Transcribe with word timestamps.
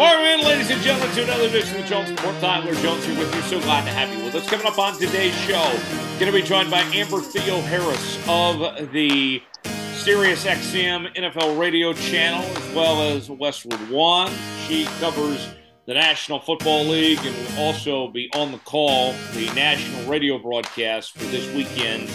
Ladies 0.00 0.70
and 0.70 0.80
gentlemen, 0.80 1.14
to 1.14 1.24
another 1.24 1.44
edition 1.44 1.76
of 1.76 1.82
the 1.82 1.88
Jones 1.88 2.10
Report. 2.10 2.34
Tyler 2.40 2.74
Jones 2.76 3.04
here 3.04 3.18
with 3.18 3.34
you. 3.34 3.42
So 3.42 3.60
glad 3.60 3.84
to 3.84 3.90
have 3.90 4.10
you 4.16 4.24
with 4.24 4.34
us. 4.34 4.48
Coming 4.48 4.66
up 4.66 4.78
on 4.78 4.98
today's 4.98 5.34
show, 5.42 5.62
going 6.18 6.32
to 6.32 6.32
be 6.32 6.40
joined 6.40 6.70
by 6.70 6.80
Amber 6.80 7.18
Theoharis 7.18 8.26
of 8.26 8.90
the 8.92 9.42
Sirius 9.92 10.46
XM 10.46 11.14
NFL 11.14 11.58
radio 11.58 11.92
channel, 11.92 12.40
as 12.40 12.74
well 12.74 13.02
as 13.14 13.28
Westwood 13.28 13.90
One. 13.90 14.32
She 14.66 14.86
covers 15.00 15.46
the 15.84 15.92
National 15.92 16.40
Football 16.40 16.84
League 16.84 17.18
and 17.22 17.36
will 17.36 17.64
also 17.66 18.08
be 18.08 18.30
on 18.34 18.52
the 18.52 18.58
call, 18.60 19.12
the 19.34 19.52
national 19.54 20.10
radio 20.10 20.38
broadcast 20.38 21.12
for 21.12 21.24
this 21.24 21.46
weekend's 21.54 22.10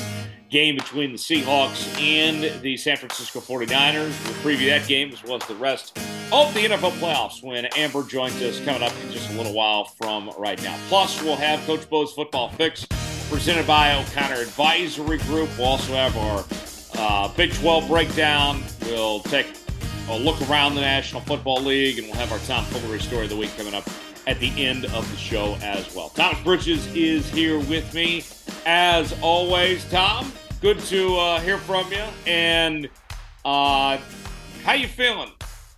game 0.55 0.75
between 0.75 1.11
the 1.11 1.17
Seahawks 1.17 1.85
and 1.99 2.61
the 2.61 2.77
San 2.77 2.95
Francisco 2.95 3.41
49ers. 3.41 3.93
We'll 4.23 4.55
preview 4.55 4.67
that 4.69 4.87
game 4.87 5.11
as 5.11 5.21
well 5.21 5.35
as 5.35 5.45
the 5.49 5.55
rest 5.55 5.97
of 6.31 6.53
the 6.53 6.61
NFL 6.61 6.91
playoffs 6.91 7.43
when 7.43 7.65
Amber 7.75 8.03
joins 8.03 8.41
us 8.41 8.63
coming 8.63 8.81
up 8.81 8.93
in 9.03 9.11
just 9.11 9.29
a 9.31 9.33
little 9.33 9.53
while 9.53 9.83
from 9.83 10.31
right 10.37 10.61
now. 10.63 10.79
Plus, 10.87 11.21
we'll 11.21 11.35
have 11.35 11.59
Coach 11.65 11.89
Bo's 11.89 12.13
Football 12.13 12.47
Fix 12.51 12.85
presented 13.29 13.67
by 13.67 13.97
O'Connor 13.97 14.35
Advisory 14.35 15.17
Group. 15.17 15.49
We'll 15.57 15.67
also 15.67 15.91
have 15.91 16.15
our 16.15 16.45
uh, 16.97 17.27
Big 17.35 17.51
12 17.55 17.89
breakdown. 17.89 18.63
We'll 18.83 19.19
take 19.23 19.47
a 20.09 20.17
look 20.17 20.41
around 20.49 20.75
the 20.75 20.81
National 20.81 21.19
Football 21.19 21.63
League, 21.63 21.99
and 21.99 22.07
we'll 22.07 22.15
have 22.15 22.31
our 22.31 22.39
Tom 22.47 22.63
Foolery 22.63 23.01
story 23.01 23.23
of 23.25 23.29
the 23.29 23.35
week 23.35 23.51
coming 23.57 23.73
up 23.73 23.89
at 24.25 24.39
the 24.39 24.51
end 24.65 24.85
of 24.85 25.11
the 25.11 25.17
show 25.17 25.57
as 25.61 25.93
well. 25.93 26.07
Thomas 26.07 26.41
Bridges 26.45 26.87
is 26.95 27.29
here 27.29 27.59
with 27.59 27.93
me 27.93 28.23
as 28.65 29.13
always. 29.21 29.83
Tom, 29.91 30.31
good 30.61 30.79
to 30.79 31.15
uh, 31.17 31.39
hear 31.41 31.57
from 31.57 31.91
you. 31.91 32.03
And 32.25 32.89
uh, 33.43 33.97
how 34.63 34.73
you 34.73 34.87
feeling 34.87 35.31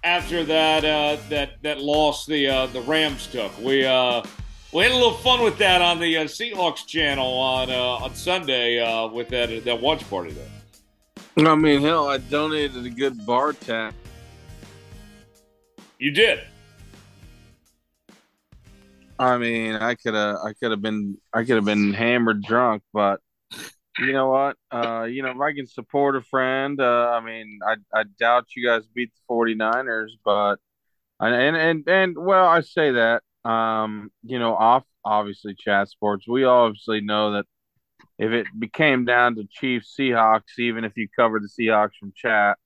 after 0.03 0.43
that 0.45 0.85
uh, 0.85 1.17
that 1.29 1.61
that 1.63 1.81
loss 1.81 2.25
the 2.25 2.47
uh, 2.47 2.65
the 2.67 2.81
Rams 2.81 3.27
took? 3.27 3.57
We 3.59 3.85
uh, 3.85 4.23
we 4.73 4.83
had 4.83 4.91
a 4.91 4.95
little 4.95 5.13
fun 5.13 5.43
with 5.43 5.57
that 5.57 5.81
on 5.81 5.99
the 5.99 6.17
uh, 6.17 6.23
Seahawks 6.25 6.85
channel 6.85 7.27
on 7.27 7.69
uh, 7.69 8.05
on 8.05 8.15
Sunday 8.15 8.79
uh, 8.79 9.07
with 9.07 9.29
that 9.29 9.63
that 9.65 9.81
watch 9.81 10.07
party 10.09 10.31
there. 10.31 10.49
I 11.47 11.55
mean, 11.55 11.81
hell, 11.81 12.07
I 12.07 12.17
donated 12.17 12.85
a 12.85 12.89
good 12.89 13.25
bar 13.25 13.53
tab. 13.53 13.93
You 15.99 16.11
did. 16.11 16.41
I 19.19 19.37
mean, 19.37 19.75
I 19.75 19.95
could 19.95 20.13
have, 20.13 20.37
I 20.43 20.53
could 20.53 20.71
have 20.71 20.81
been, 20.81 21.17
I 21.33 21.43
could 21.43 21.55
have 21.55 21.65
been 21.65 21.93
hammered 21.93 22.43
drunk, 22.43 22.83
but 22.93 23.19
you 23.99 24.13
know 24.13 24.29
what? 24.29 24.57
Uh, 24.71 25.03
you 25.03 25.23
know, 25.23 25.31
if 25.31 25.39
I 25.39 25.53
can 25.53 25.67
support 25.67 26.15
a 26.15 26.21
friend, 26.21 26.79
uh, 26.79 27.09
I 27.11 27.23
mean, 27.23 27.59
I, 27.65 27.75
I 27.93 28.03
doubt 28.19 28.55
you 28.55 28.67
guys 28.67 28.83
beat 28.93 29.11
the 29.13 29.33
49ers, 29.33 30.09
but, 30.23 30.57
and, 31.19 31.55
and, 31.55 31.87
and, 31.87 32.17
well, 32.17 32.45
I 32.47 32.61
say 32.61 32.91
that, 32.91 33.23
um, 33.49 34.11
you 34.23 34.39
know, 34.39 34.55
off, 34.55 34.83
obviously, 35.03 35.55
chat 35.57 35.89
sports, 35.89 36.27
we 36.27 36.43
obviously 36.43 37.01
know 37.01 37.33
that 37.33 37.45
if 38.19 38.31
it 38.31 38.47
became 38.57 39.05
down 39.05 39.35
to 39.35 39.47
Chiefs 39.49 39.95
Seahawks, 39.97 40.59
even 40.59 40.83
if 40.83 40.93
you 40.95 41.07
cover 41.15 41.39
the 41.39 41.47
Seahawks 41.47 41.95
from 41.99 42.13
chat, 42.15 42.57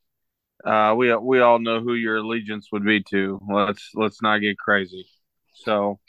uh, 0.65 0.93
we 0.95 1.13
we 1.15 1.39
all 1.39 1.59
know 1.59 1.81
who 1.81 1.93
your 1.93 2.17
allegiance 2.17 2.67
would 2.71 2.85
be 2.85 3.03
to. 3.09 3.39
Let's 3.51 3.89
let's 3.95 4.21
not 4.21 4.39
get 4.39 4.57
crazy. 4.57 5.07
So, 5.53 5.99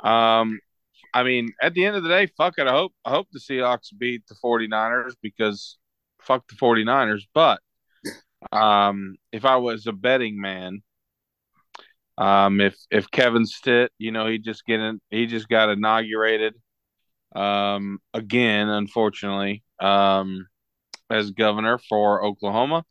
um, 0.00 0.60
I 1.12 1.22
mean, 1.22 1.52
at 1.60 1.74
the 1.74 1.84
end 1.84 1.96
of 1.96 2.02
the 2.02 2.08
day, 2.08 2.26
fuck 2.36 2.54
it. 2.58 2.66
I 2.66 2.72
hope 2.72 2.92
I 3.04 3.10
hope 3.10 3.28
the 3.32 3.40
Seahawks 3.40 3.96
beat 3.96 4.26
the 4.28 4.36
49ers 4.42 5.14
because 5.22 5.78
fuck 6.20 6.48
the 6.48 6.56
49ers. 6.56 7.22
But 7.34 7.60
um, 8.52 9.16
if 9.32 9.44
I 9.44 9.56
was 9.56 9.86
a 9.86 9.92
betting 9.92 10.40
man, 10.40 10.82
um, 12.18 12.60
if 12.60 12.76
if 12.90 13.10
Kevin 13.10 13.46
Stitt, 13.46 13.92
you 13.98 14.12
know, 14.12 14.26
he 14.26 14.38
just 14.38 14.64
getting 14.66 15.00
he 15.10 15.26
just 15.26 15.48
got 15.48 15.70
inaugurated 15.70 16.54
um 17.34 17.98
again, 18.12 18.68
unfortunately, 18.68 19.62
um, 19.80 20.46
as 21.08 21.30
governor 21.32 21.78
for 21.78 22.24
Oklahoma. 22.24 22.84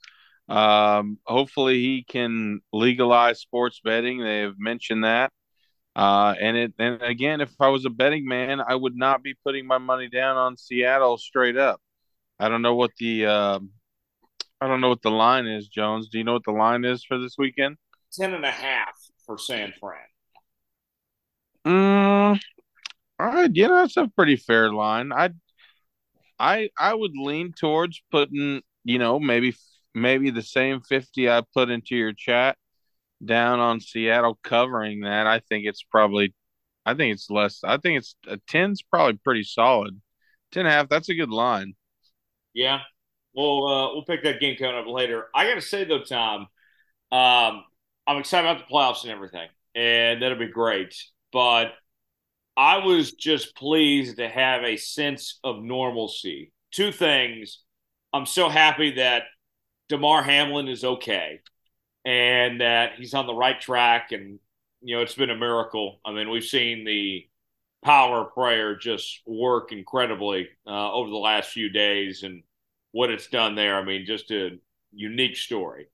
Um, 0.48 1.20
hopefully, 1.26 1.80
he 1.80 2.04
can 2.04 2.62
legalize 2.74 3.40
sports 3.40 3.82
betting. 3.84 4.20
They 4.20 4.40
have 4.42 4.56
mentioned 4.58 5.04
that. 5.04 5.32
Uh, 5.96 6.34
and 6.40 6.56
it 6.56 6.74
and 6.80 7.02
again, 7.02 7.42
if 7.42 7.50
I 7.60 7.70
was 7.70 7.86
a 7.86 7.90
betting 7.90 8.28
man, 8.28 8.62
I 8.62 8.76
would 8.76 8.96
not 8.96 9.24
be 9.24 9.36
putting 9.44 9.66
my 9.66 9.80
money 9.80 10.08
down 10.08 10.38
on 10.38 10.56
Seattle 10.56 11.18
straight 11.18 11.58
up. 11.58 11.82
I 12.40 12.48
don't 12.48 12.62
know 12.62 12.76
what 12.76 12.92
the 13.00 13.26
uh, 13.26 13.60
I 14.62 14.68
don't 14.68 14.82
know 14.82 14.90
what 14.90 15.02
the 15.02 15.12
line 15.12 15.48
is, 15.48 15.68
Jones. 15.68 16.10
Do 16.10 16.18
you 16.18 16.24
know 16.24 16.34
what 16.34 16.46
the 16.46 16.52
line 16.52 16.86
is 16.86 17.04
for 17.04 17.18
this 17.18 17.36
weekend? 17.38 17.78
Ten 18.14 18.34
and 18.34 18.46
a 18.46 18.52
half 18.52 18.96
for 19.26 19.38
San 19.38 19.74
Fran. 19.80 20.00
Mm, 21.66 22.40
all 23.20 23.28
right, 23.28 23.52
yeah, 23.54 23.68
that's 23.68 23.98
a 23.98 24.08
pretty 24.16 24.38
fair 24.38 24.72
line. 24.72 25.12
I, 25.12 25.32
I, 26.40 26.70
I 26.78 26.94
would 26.94 27.18
lean 27.18 27.54
towards 27.54 28.02
putting, 28.12 28.62
you 28.84 28.98
know, 28.98 29.20
maybe 29.20 29.56
maybe 29.94 30.30
the 30.30 30.42
same 30.42 30.82
fifty 30.82 31.30
I 31.30 31.44
put 31.54 31.70
into 31.70 31.96
your 31.96 32.14
chat 32.14 32.58
down 33.24 33.60
on 33.60 33.80
Seattle 33.80 34.40
covering 34.44 35.02
that, 35.02 35.28
I 35.28 35.40
think 35.40 35.66
it's 35.66 35.84
probably, 35.84 36.34
I 36.86 36.94
think 36.94 37.14
it's 37.14 37.30
less. 37.30 37.62
I 37.64 37.78
think 37.78 38.00
it's 38.00 38.16
a 38.28 38.38
ten's 38.48 38.82
probably 38.82 39.20
pretty 39.24 39.44
solid. 39.44 40.00
Ten 40.52 40.66
and 40.66 40.70
a 40.70 40.72
half, 40.72 40.90
that's 40.90 41.10
a 41.10 41.16
good 41.16 41.30
line. 41.30 41.74
Yeah, 42.54 42.80
we'll 43.34 43.68
uh, 43.68 43.94
we'll 43.94 44.06
pick 44.06 44.24
that 44.24 44.40
game 44.40 44.58
coming 44.58 44.76
up 44.76 44.88
later. 44.88 45.28
I 45.34 45.48
got 45.48 45.56
to 45.56 45.62
say 45.62 45.84
though, 45.84 46.04
Tom, 46.04 46.48
um, 47.12 47.64
I'm 48.08 48.18
excited 48.18 48.50
about 48.50 48.68
the 48.68 48.74
playoffs 48.74 49.04
and 49.04 49.12
everything, 49.12 49.48
and 49.76 50.22
that'll 50.22 50.40
be 50.40 50.48
great. 50.48 50.96
But 51.32 51.74
I 52.58 52.80
was 52.80 53.14
just 53.14 53.56
pleased 53.56 54.18
to 54.18 54.28
have 54.28 54.64
a 54.64 54.78
sense 54.78 55.40
of 55.44 55.62
normalcy. 55.62 56.52
Two 56.72 56.92
things. 56.92 57.62
I'm 58.12 58.26
so 58.26 58.50
happy 58.50 58.96
that 58.96 59.24
Damar 59.88 60.24
Hamlin 60.24 60.68
is 60.68 60.84
okay 60.84 61.40
and 62.06 62.62
that 62.62 62.94
he's 62.98 63.14
on 63.14 63.28
the 63.28 63.34
right 63.34 63.60
track. 63.60 64.12
And, 64.12 64.40
you 64.82 64.96
know, 64.96 65.02
it's 65.02 65.16
been 65.16 65.30
a 65.30 65.38
miracle. 65.38 66.00
I 66.06 66.12
mean, 66.14 66.30
we've 66.30 66.44
seen 66.44 66.86
the 66.86 67.28
power 67.84 68.26
prayer 68.26 68.76
just 68.76 69.22
work 69.26 69.72
incredibly 69.72 70.50
uh, 70.68 70.92
over 70.92 71.10
the 71.10 71.16
last 71.16 71.50
few 71.50 71.70
days 71.70 72.24
and 72.24 72.44
what 72.92 73.10
it's 73.10 73.28
done 73.28 73.56
there. 73.56 73.76
I 73.76 73.84
mean, 73.84 74.06
just 74.06 74.32
a 74.32 74.60
unique 74.92 75.38
story. 75.38 75.88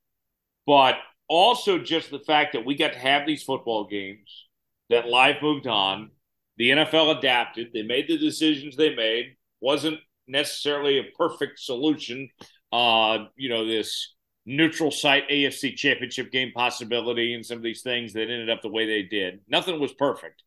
But 0.66 0.96
also 1.28 1.78
just 1.78 2.12
the 2.12 2.20
fact 2.20 2.54
that 2.54 2.66
we 2.66 2.76
got 2.76 2.94
to 2.94 3.00
have 3.00 3.26
these 3.26 3.44
football 3.44 3.88
games, 3.88 4.46
that 4.90 5.08
life 5.08 5.38
moved 5.42 5.68
on. 5.68 6.12
The 6.58 6.70
NFL 6.72 7.18
adapted. 7.18 7.72
They 7.74 7.82
made 7.82 8.08
the 8.08 8.18
decisions 8.18 8.76
they 8.76 8.96
made. 8.96 9.36
Wasn't 9.60 10.00
necessarily 10.28 11.00
a 11.00 11.12
perfect 11.18 11.60
solution. 11.60 12.30
Uh, 12.72 13.26
you 13.36 13.50
know, 13.50 13.66
this 13.66 14.15
neutral 14.46 14.92
site 14.92 15.28
AFC 15.30 15.76
championship 15.76 16.32
game 16.32 16.52
possibility 16.54 17.34
and 17.34 17.46
some 17.46 17.58
of 17.58 17.64
these 17.64 17.82
things 17.82 18.14
that 18.14 18.22
ended 18.22 18.50
up 18.50 18.62
the 18.62 18.70
way 18.70 18.86
they 18.86 19.04
did. 19.04 19.42
Nothing 19.48 19.80
was 19.80 19.94
perfect. 19.94 20.44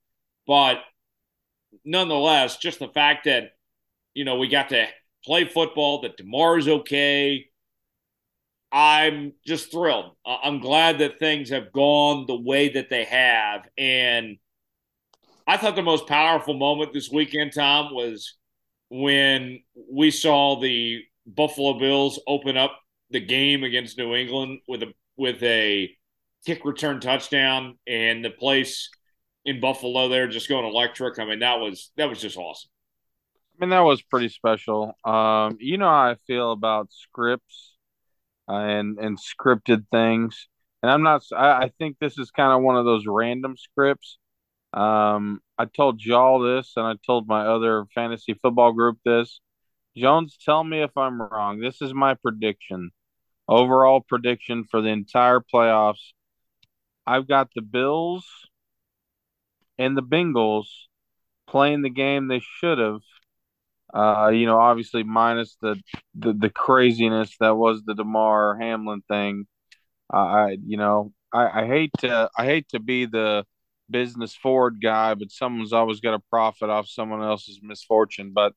But 0.46 0.78
nonetheless, 1.84 2.58
just 2.58 2.78
the 2.78 2.88
fact 2.88 3.24
that, 3.24 3.52
you 4.14 4.24
know, 4.24 4.36
we 4.36 4.48
got 4.48 4.68
to 4.70 4.86
play 5.24 5.44
football, 5.44 6.02
that 6.02 6.16
Damar's 6.16 6.68
okay. 6.68 7.46
I'm 8.70 9.32
just 9.46 9.72
thrilled. 9.72 10.14
I'm 10.26 10.60
glad 10.60 10.98
that 10.98 11.18
things 11.18 11.50
have 11.50 11.72
gone 11.72 12.26
the 12.26 12.38
way 12.38 12.68
that 12.70 12.90
they 12.90 13.04
have. 13.04 13.66
And 13.76 14.36
I 15.46 15.56
thought 15.56 15.74
the 15.74 15.82
most 15.82 16.06
powerful 16.06 16.54
moment 16.54 16.92
this 16.92 17.10
weekend, 17.10 17.52
Tom, 17.54 17.94
was 17.94 18.36
when 18.90 19.60
we 19.90 20.10
saw 20.10 20.60
the 20.60 21.02
Buffalo 21.26 21.78
Bills 21.78 22.20
open 22.26 22.56
up 22.56 22.78
the 23.10 23.20
game 23.20 23.64
against 23.64 23.98
New 23.98 24.14
England 24.14 24.60
with 24.68 24.82
a 24.82 24.92
with 25.16 25.42
a 25.42 25.90
kick 26.46 26.64
return 26.64 27.00
touchdown 27.00 27.78
and 27.86 28.24
the 28.24 28.30
place 28.30 28.90
in 29.44 29.60
Buffalo 29.60 30.08
there 30.08 30.28
just 30.28 30.48
going 30.48 30.64
electric. 30.64 31.18
I 31.18 31.24
mean, 31.24 31.40
that 31.40 31.58
was 31.58 31.90
that 31.96 32.08
was 32.08 32.20
just 32.20 32.36
awesome. 32.36 32.70
I 33.54 33.64
mean, 33.64 33.70
that 33.70 33.80
was 33.80 34.02
pretty 34.02 34.28
special. 34.28 34.92
Um, 35.04 35.56
you 35.58 35.78
know 35.78 35.88
how 35.88 36.10
I 36.10 36.16
feel 36.26 36.52
about 36.52 36.92
scripts 36.92 37.74
uh, 38.48 38.54
and 38.54 38.98
and 38.98 39.18
scripted 39.18 39.86
things, 39.90 40.48
and 40.82 40.90
I'm 40.90 41.02
not. 41.02 41.22
I, 41.36 41.64
I 41.64 41.70
think 41.78 41.96
this 41.98 42.18
is 42.18 42.30
kind 42.30 42.52
of 42.52 42.62
one 42.62 42.76
of 42.76 42.84
those 42.84 43.04
random 43.06 43.56
scripts. 43.56 44.18
Um, 44.74 45.40
I 45.58 45.64
told 45.64 46.04
y'all 46.04 46.40
this, 46.40 46.74
and 46.76 46.86
I 46.86 46.94
told 47.04 47.26
my 47.26 47.46
other 47.46 47.86
fantasy 47.94 48.34
football 48.34 48.72
group 48.72 48.98
this. 49.04 49.40
Jones, 49.96 50.38
tell 50.44 50.62
me 50.62 50.82
if 50.82 50.96
I'm 50.96 51.20
wrong. 51.20 51.58
This 51.58 51.82
is 51.82 51.92
my 51.92 52.14
prediction 52.14 52.90
overall 53.48 54.00
prediction 54.00 54.64
for 54.70 54.82
the 54.82 54.88
entire 54.88 55.40
playoffs. 55.40 56.12
I've 57.06 57.26
got 57.26 57.48
the 57.54 57.62
Bills 57.62 58.26
and 59.78 59.96
the 59.96 60.02
Bengals 60.02 60.66
playing 61.46 61.82
the 61.82 61.90
game 61.90 62.28
they 62.28 62.42
should 62.58 62.78
have. 62.78 63.00
Uh, 63.92 64.28
you 64.28 64.44
know, 64.44 64.58
obviously 64.58 65.02
minus 65.02 65.56
the, 65.62 65.80
the, 66.14 66.34
the 66.34 66.50
craziness 66.50 67.34
that 67.40 67.56
was 67.56 67.82
the 67.84 67.94
Damar 67.94 68.58
Hamlin 68.60 69.02
thing. 69.08 69.46
Uh, 70.12 70.16
I, 70.16 70.58
you 70.64 70.76
know, 70.76 71.12
I, 71.32 71.62
I 71.62 71.66
hate 71.66 71.90
to 72.00 72.30
I 72.36 72.44
hate 72.44 72.68
to 72.70 72.80
be 72.80 73.06
the 73.06 73.46
business 73.90 74.34
forward 74.34 74.80
guy, 74.82 75.14
but 75.14 75.30
someone's 75.30 75.72
always 75.72 76.00
got 76.00 76.12
to 76.12 76.22
profit 76.30 76.70
off 76.70 76.88
someone 76.88 77.22
else's 77.22 77.60
misfortune. 77.62 78.32
But 78.34 78.52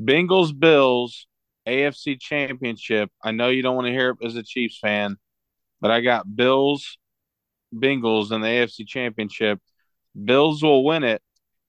Bengals 0.00 0.58
Bills 0.58 1.27
AFC 1.68 2.20
Championship. 2.20 3.10
I 3.22 3.32
know 3.32 3.48
you 3.48 3.62
don't 3.62 3.76
want 3.76 3.86
to 3.86 3.92
hear 3.92 4.10
it 4.10 4.26
as 4.26 4.36
a 4.36 4.42
Chiefs 4.42 4.78
fan, 4.78 5.16
but 5.80 5.90
I 5.90 6.00
got 6.00 6.36
Bills 6.36 6.98
Bengals 7.74 8.32
in 8.32 8.40
the 8.40 8.48
AFC 8.48 8.86
Championship. 8.86 9.60
Bills 10.24 10.62
will 10.62 10.84
win 10.84 11.04
it. 11.04 11.22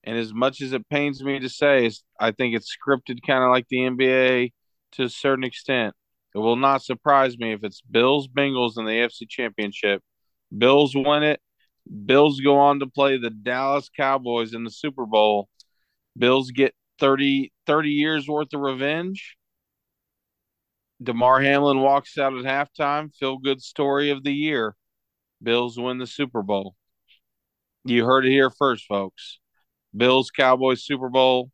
And 0.03 0.17
as 0.17 0.33
much 0.33 0.61
as 0.61 0.73
it 0.73 0.87
pains 0.89 1.21
me 1.21 1.39
to 1.39 1.49
say, 1.49 1.91
I 2.19 2.31
think 2.31 2.55
it's 2.55 2.73
scripted 2.75 3.19
kind 3.25 3.43
of 3.43 3.51
like 3.51 3.67
the 3.69 3.79
NBA 3.79 4.53
to 4.93 5.03
a 5.03 5.09
certain 5.09 5.43
extent. 5.43 5.93
It 6.33 6.37
will 6.37 6.55
not 6.55 6.83
surprise 6.83 7.37
me 7.37 7.53
if 7.53 7.63
it's 7.63 7.81
Bills 7.81 8.27
Bengals 8.27 8.77
in 8.77 8.85
the 8.85 8.91
AFC 8.91 9.27
Championship. 9.27 10.01
Bills 10.55 10.95
win 10.95 11.23
it. 11.23 11.41
Bills 12.05 12.39
go 12.39 12.57
on 12.57 12.79
to 12.79 12.87
play 12.87 13.17
the 13.17 13.29
Dallas 13.29 13.89
Cowboys 13.95 14.53
in 14.53 14.63
the 14.63 14.71
Super 14.71 15.05
Bowl. 15.05 15.49
Bills 16.17 16.51
get 16.51 16.73
30, 16.99 17.51
30 17.65 17.89
years 17.89 18.27
worth 18.27 18.53
of 18.53 18.61
revenge. 18.61 19.37
Damar 21.01 21.41
Hamlin 21.41 21.79
walks 21.79 22.17
out 22.17 22.33
at 22.37 22.45
halftime. 22.45 23.13
Feel 23.15 23.37
good 23.37 23.61
story 23.61 24.09
of 24.09 24.23
the 24.23 24.33
year. 24.33 24.75
Bills 25.41 25.79
win 25.79 25.97
the 25.97 26.07
Super 26.07 26.41
Bowl. 26.41 26.75
You 27.85 28.05
heard 28.05 28.25
it 28.25 28.31
here 28.31 28.49
first, 28.49 28.85
folks. 28.85 29.39
Bills 29.95 30.29
Cowboys 30.31 30.83
Super 30.83 31.09
Bowl. 31.09 31.51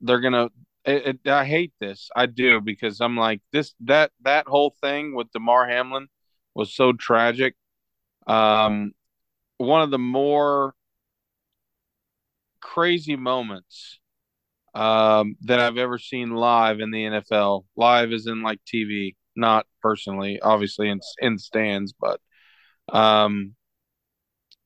They're 0.00 0.20
gonna. 0.20 0.48
It, 0.84 1.20
it, 1.24 1.28
I 1.30 1.44
hate 1.44 1.72
this. 1.80 2.10
I 2.16 2.26
do 2.26 2.60
because 2.60 3.00
I'm 3.00 3.16
like 3.16 3.40
this. 3.52 3.74
That 3.80 4.10
that 4.22 4.46
whole 4.48 4.74
thing 4.80 5.14
with 5.14 5.30
Damar 5.32 5.68
Hamlin 5.68 6.08
was 6.54 6.74
so 6.74 6.92
tragic. 6.92 7.54
Um, 8.26 8.92
one 9.58 9.82
of 9.82 9.90
the 9.90 9.98
more 9.98 10.74
crazy 12.60 13.16
moments 13.16 14.00
um, 14.74 15.36
that 15.42 15.60
I've 15.60 15.76
ever 15.76 15.98
seen 15.98 16.30
live 16.30 16.80
in 16.80 16.90
the 16.90 17.04
NFL. 17.04 17.64
Live 17.76 18.12
is 18.12 18.26
in 18.26 18.42
like 18.42 18.60
TV, 18.64 19.16
not 19.36 19.66
personally, 19.80 20.40
obviously 20.40 20.88
in 20.88 21.00
in 21.20 21.38
stands, 21.38 21.94
but 21.98 22.20
um, 22.92 23.54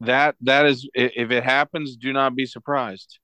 that 0.00 0.37
that 0.43 0.67
is 0.67 0.88
if 0.94 1.31
it 1.31 1.44
happens, 1.44 1.97
do 1.97 2.12
not 2.12 2.35
be 2.35 2.47
surprised. 2.47 3.19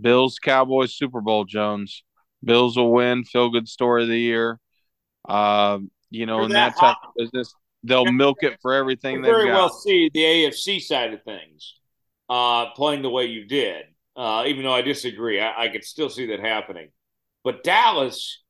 Bills 0.00 0.38
Cowboys 0.42 0.94
Super 0.94 1.20
Bowl 1.20 1.44
Jones. 1.44 2.04
Bills 2.42 2.76
will 2.76 2.92
win. 2.92 3.24
Feel 3.24 3.50
good 3.50 3.68
story 3.68 4.02
of 4.02 4.08
the 4.08 4.18
year. 4.18 4.58
Uh, 5.28 5.78
you 6.10 6.26
know, 6.26 6.44
in 6.44 6.50
that, 6.52 6.74
that 6.74 6.80
type 6.80 6.96
of 7.04 7.10
business, 7.16 7.54
they'll 7.84 8.10
milk 8.10 8.42
it 8.42 8.58
for 8.62 8.72
everything. 8.72 9.20
They 9.20 9.28
very 9.28 9.50
well 9.50 9.68
see 9.68 10.10
the 10.12 10.20
AFC 10.20 10.80
side 10.80 11.12
of 11.12 11.22
things 11.22 11.74
uh, 12.28 12.70
playing 12.70 13.02
the 13.02 13.10
way 13.10 13.26
you 13.26 13.44
did. 13.44 13.84
Uh, 14.16 14.44
even 14.46 14.64
though 14.64 14.74
I 14.74 14.82
disagree, 14.82 15.40
I, 15.40 15.64
I 15.64 15.68
could 15.68 15.84
still 15.84 16.10
see 16.10 16.26
that 16.26 16.40
happening. 16.40 16.88
But 17.44 17.64
Dallas, 17.64 18.42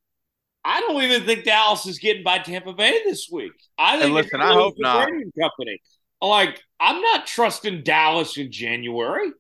I 0.65 0.81
don't 0.81 1.03
even 1.03 1.25
think 1.25 1.45
Dallas 1.45 1.87
is 1.87 1.99
getting 1.99 2.25
by 2.25 2.39
Tampa 2.39 2.73
Bay 2.73 3.03
this 3.05 3.29
week. 3.31 3.53
I 3.79 3.93
think. 3.93 4.05
And 4.07 4.15
listen, 4.15 4.41
I 4.41 4.53
hope 4.53 4.75
not. 4.79 5.09
Company. 5.41 5.81
Like, 6.21 6.61
I'm 6.79 7.01
not 7.01 7.27
trusting 7.27 7.83
Dallas 7.83 8.37
in 8.37 8.53
January. 8.53 9.31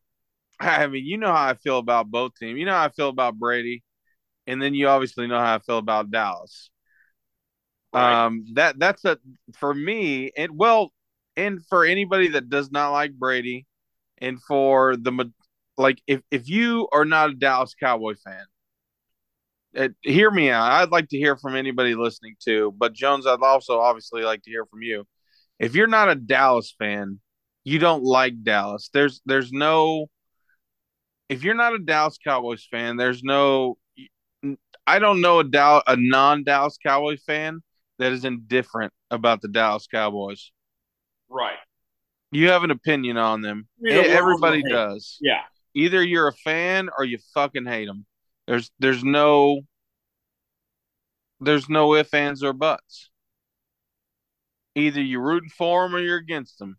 I 0.60 0.86
mean, 0.86 1.04
you 1.04 1.18
know 1.18 1.32
how 1.32 1.48
I 1.48 1.54
feel 1.54 1.78
about 1.78 2.10
both 2.10 2.32
teams. 2.38 2.58
You 2.58 2.66
know 2.66 2.72
how 2.72 2.84
I 2.84 2.90
feel 2.90 3.08
about 3.08 3.38
Brady, 3.38 3.82
and 4.46 4.60
then 4.60 4.74
you 4.74 4.88
obviously 4.88 5.26
know 5.26 5.38
how 5.38 5.54
I 5.54 5.58
feel 5.58 5.78
about 5.78 6.10
Dallas. 6.10 6.70
Right. 7.92 8.26
Um, 8.26 8.44
that 8.54 8.78
that's 8.78 9.04
a 9.04 9.18
for 9.58 9.74
me, 9.74 10.30
and 10.36 10.56
well, 10.56 10.92
and 11.36 11.64
for 11.66 11.84
anybody 11.84 12.28
that 12.28 12.48
does 12.48 12.70
not 12.70 12.90
like 12.90 13.12
Brady, 13.12 13.66
and 14.18 14.40
for 14.42 14.96
the 14.96 15.32
like, 15.80 16.00
if 16.06 16.20
if 16.30 16.48
you 16.48 16.88
are 16.92 17.04
not 17.04 17.30
a 17.30 17.34
Dallas 17.34 17.74
Cowboy 17.74 18.14
fan, 18.22 18.44
it, 19.72 19.94
hear 20.02 20.30
me 20.30 20.50
out. 20.50 20.70
I'd 20.70 20.90
like 20.90 21.08
to 21.08 21.16
hear 21.18 21.36
from 21.36 21.56
anybody 21.56 21.94
listening 21.94 22.36
too. 22.42 22.74
But 22.76 22.92
Jones, 22.92 23.26
I'd 23.26 23.40
also 23.40 23.80
obviously 23.80 24.22
like 24.22 24.42
to 24.42 24.50
hear 24.50 24.66
from 24.66 24.82
you. 24.82 25.06
If 25.58 25.74
you're 25.74 25.86
not 25.86 26.10
a 26.10 26.14
Dallas 26.14 26.74
fan, 26.78 27.20
you 27.64 27.78
don't 27.78 28.04
like 28.04 28.42
Dallas. 28.42 28.90
There's 28.92 29.20
there's 29.26 29.52
no 29.52 30.06
if 31.28 31.44
you're 31.44 31.54
not 31.54 31.74
a 31.74 31.78
Dallas 31.78 32.18
Cowboys 32.22 32.66
fan, 32.70 32.96
there's 32.96 33.22
no 33.22 33.76
I 34.86 34.98
don't 34.98 35.20
know 35.20 35.38
a 35.38 35.44
Dow, 35.44 35.82
a 35.86 35.96
non-Dallas 35.96 36.78
Cowboy 36.82 37.16
fan 37.24 37.60
that 37.98 38.12
is 38.12 38.24
indifferent 38.24 38.92
about 39.10 39.40
the 39.40 39.48
Dallas 39.48 39.86
Cowboys. 39.86 40.50
Right. 41.28 41.58
You 42.32 42.48
have 42.48 42.64
an 42.64 42.70
opinion 42.70 43.16
on 43.16 43.40
them. 43.40 43.68
Everybody 43.86 44.62
does. 44.62 45.18
Yeah. 45.20 45.42
Either 45.74 46.02
you're 46.02 46.28
a 46.28 46.32
fan 46.32 46.88
or 46.96 47.04
you 47.04 47.18
fucking 47.34 47.66
hate 47.66 47.86
them. 47.86 48.06
There's 48.46 48.70
there's 48.78 49.04
no 49.04 49.62
there's 51.40 51.68
no 51.68 51.94
ifs, 51.96 52.14
ands, 52.14 52.42
or 52.42 52.52
buts. 52.52 53.10
Either 54.74 55.00
you're 55.00 55.20
rooting 55.22 55.48
for 55.48 55.84
them 55.84 55.94
or 55.94 56.00
you're 56.00 56.16
against 56.16 56.58
them. 56.58 56.76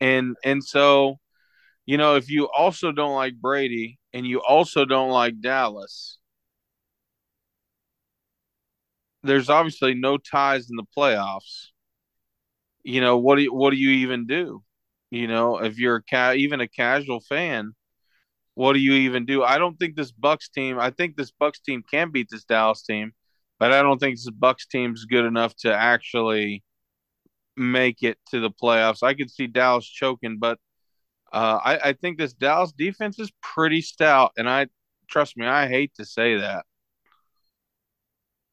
And 0.00 0.36
and 0.44 0.62
so, 0.64 1.16
you 1.86 1.98
know, 1.98 2.16
if 2.16 2.30
you 2.30 2.48
also 2.50 2.92
don't 2.92 3.14
like 3.16 3.36
Brady 3.40 3.98
and 4.12 4.26
you 4.26 4.42
also 4.42 4.84
don't 4.86 5.10
like 5.10 5.40
Dallas, 5.40 6.18
there's 9.22 9.48
obviously 9.50 9.94
no 9.94 10.16
ties 10.18 10.70
in 10.70 10.76
the 10.76 10.84
playoffs. 10.96 11.68
You 12.84 13.00
know, 13.02 13.18
what 13.18 13.36
do 13.36 13.42
you, 13.42 13.52
what 13.54 13.70
do 13.70 13.76
you 13.76 13.90
even 13.90 14.26
do? 14.26 14.62
You 15.10 15.28
know, 15.28 15.58
if 15.58 15.78
you're 15.78 15.96
a 15.96 16.02
ca- 16.02 16.34
even 16.34 16.60
a 16.60 16.68
casual 16.68 17.20
fan, 17.20 17.72
what 18.54 18.72
do 18.72 18.80
you 18.80 18.92
even 18.94 19.26
do? 19.26 19.42
I 19.44 19.58
don't 19.58 19.78
think 19.78 19.96
this 19.96 20.12
Bucks 20.12 20.48
team. 20.48 20.78
I 20.78 20.90
think 20.90 21.16
this 21.16 21.30
Bucks 21.30 21.60
team 21.60 21.82
can 21.88 22.10
beat 22.10 22.28
this 22.30 22.44
Dallas 22.44 22.82
team, 22.82 23.12
but 23.58 23.72
I 23.72 23.82
don't 23.82 23.98
think 23.98 24.16
this 24.16 24.30
Bucks 24.30 24.66
team's 24.66 25.04
good 25.04 25.24
enough 25.24 25.54
to 25.58 25.74
actually 25.74 26.64
make 27.56 28.02
it 28.02 28.18
to 28.30 28.40
the 28.40 28.50
playoffs. 28.50 29.02
I 29.02 29.14
could 29.14 29.30
see 29.30 29.46
Dallas 29.46 29.86
choking, 29.86 30.38
but 30.38 30.58
uh, 31.32 31.60
I, 31.64 31.88
I 31.90 31.92
think 31.92 32.18
this 32.18 32.32
Dallas 32.32 32.72
defense 32.72 33.18
is 33.18 33.30
pretty 33.42 33.82
stout, 33.82 34.32
and 34.36 34.48
I 34.48 34.68
trust 35.08 35.36
me, 35.36 35.46
I 35.46 35.68
hate 35.68 35.92
to 35.96 36.04
say 36.04 36.36
that. 36.38 36.64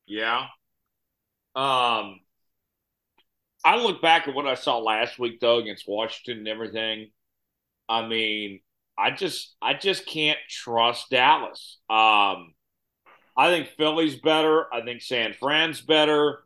Yeah. 0.05 0.47
Um, 1.55 2.19
I 3.63 3.77
look 3.77 4.01
back 4.01 4.27
at 4.27 4.35
what 4.35 4.47
I 4.47 4.55
saw 4.55 4.77
last 4.79 5.19
week 5.19 5.39
though 5.39 5.57
against 5.57 5.87
Washington 5.87 6.39
and 6.39 6.47
everything. 6.47 7.11
I 7.87 8.07
mean, 8.07 8.59
I 8.97 9.11
just 9.11 9.55
I 9.61 9.73
just 9.73 10.05
can't 10.05 10.39
trust 10.49 11.09
Dallas. 11.09 11.79
Um, 11.89 12.53
I 13.35 13.49
think 13.49 13.69
Philly's 13.77 14.19
better. 14.19 14.71
I 14.73 14.81
think 14.81 15.01
San 15.01 15.33
Fran's 15.33 15.81
better. 15.81 16.43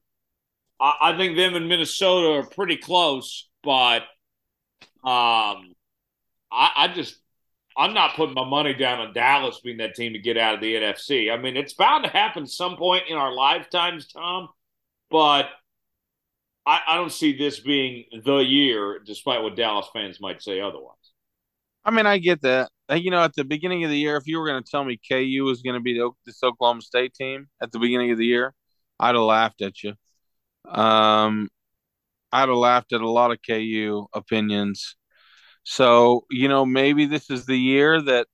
I, 0.80 0.94
I 1.02 1.18
think 1.18 1.36
them 1.36 1.56
and 1.56 1.68
Minnesota 1.68 2.40
are 2.40 2.50
pretty 2.50 2.78
close, 2.78 3.50
but 3.64 4.04
um, 5.04 5.74
I, 6.52 6.72
I 6.76 6.92
just 6.94 7.18
I'm 7.76 7.94
not 7.94 8.16
putting 8.16 8.36
my 8.36 8.46
money 8.46 8.74
down 8.74 9.00
on 9.00 9.14
Dallas 9.14 9.60
being 9.60 9.78
that 9.78 9.96
team 9.96 10.14
to 10.14 10.20
get 10.20 10.38
out 10.38 10.56
of 10.56 10.62
the 10.62 10.76
NFC. 10.76 11.32
I 11.32 11.38
mean, 11.38 11.58
it's 11.58 11.74
bound 11.74 12.06
to 12.06 12.10
happen 12.10 12.48
some 12.48 12.76
point 12.78 13.04
in 13.08 13.18
our 13.18 13.32
lifetimes, 13.32 14.08
Tom, 14.08 14.50
but 15.12 15.50
I, 16.68 16.82
I 16.90 16.96
don't 16.96 17.14
see 17.14 17.38
this 17.38 17.62
being 17.62 18.04
the 18.24 18.38
year, 18.40 19.00
despite 19.00 19.42
what 19.42 19.56
Dallas 19.56 19.88
fans 19.94 20.20
might 20.20 20.42
say 20.44 20.60
otherwise. 20.60 20.96
I 21.86 21.92
mean, 21.92 22.06
I 22.06 22.18
get 22.18 22.42
that. 22.42 22.70
You 22.90 23.10
know, 23.10 23.24
at 23.24 23.34
the 23.36 23.46
beginning 23.46 23.86
of 23.86 23.90
the 23.90 23.98
year, 23.98 24.18
if 24.18 24.28
you 24.28 24.38
were 24.38 24.48
going 24.48 24.62
to 24.62 24.70
tell 24.70 24.84
me 24.84 25.00
KU 25.10 25.44
was 25.46 25.62
going 25.62 25.76
to 25.76 25.80
be 25.80 25.94
the, 25.94 26.12
this 26.26 26.44
Oklahoma 26.44 26.82
State 26.82 27.14
team 27.14 27.48
at 27.62 27.72
the 27.72 27.80
beginning 27.80 28.12
of 28.12 28.18
the 28.18 28.26
year, 28.26 28.54
I'd 29.00 29.16
have 29.16 29.24
laughed 29.24 29.62
at 29.62 29.82
you. 29.82 29.94
Um, 30.70 31.48
I'd 32.34 32.50
have 32.50 32.58
laughed 32.58 32.92
at 32.92 33.00
a 33.00 33.10
lot 33.10 33.32
of 33.32 33.40
KU 33.48 34.06
opinions. 34.14 34.98
So, 35.64 36.26
you 36.30 36.50
know, 36.50 36.66
maybe 36.66 37.06
this 37.06 37.30
is 37.30 37.46
the 37.46 37.58
year 37.58 38.02
that, 38.02 38.28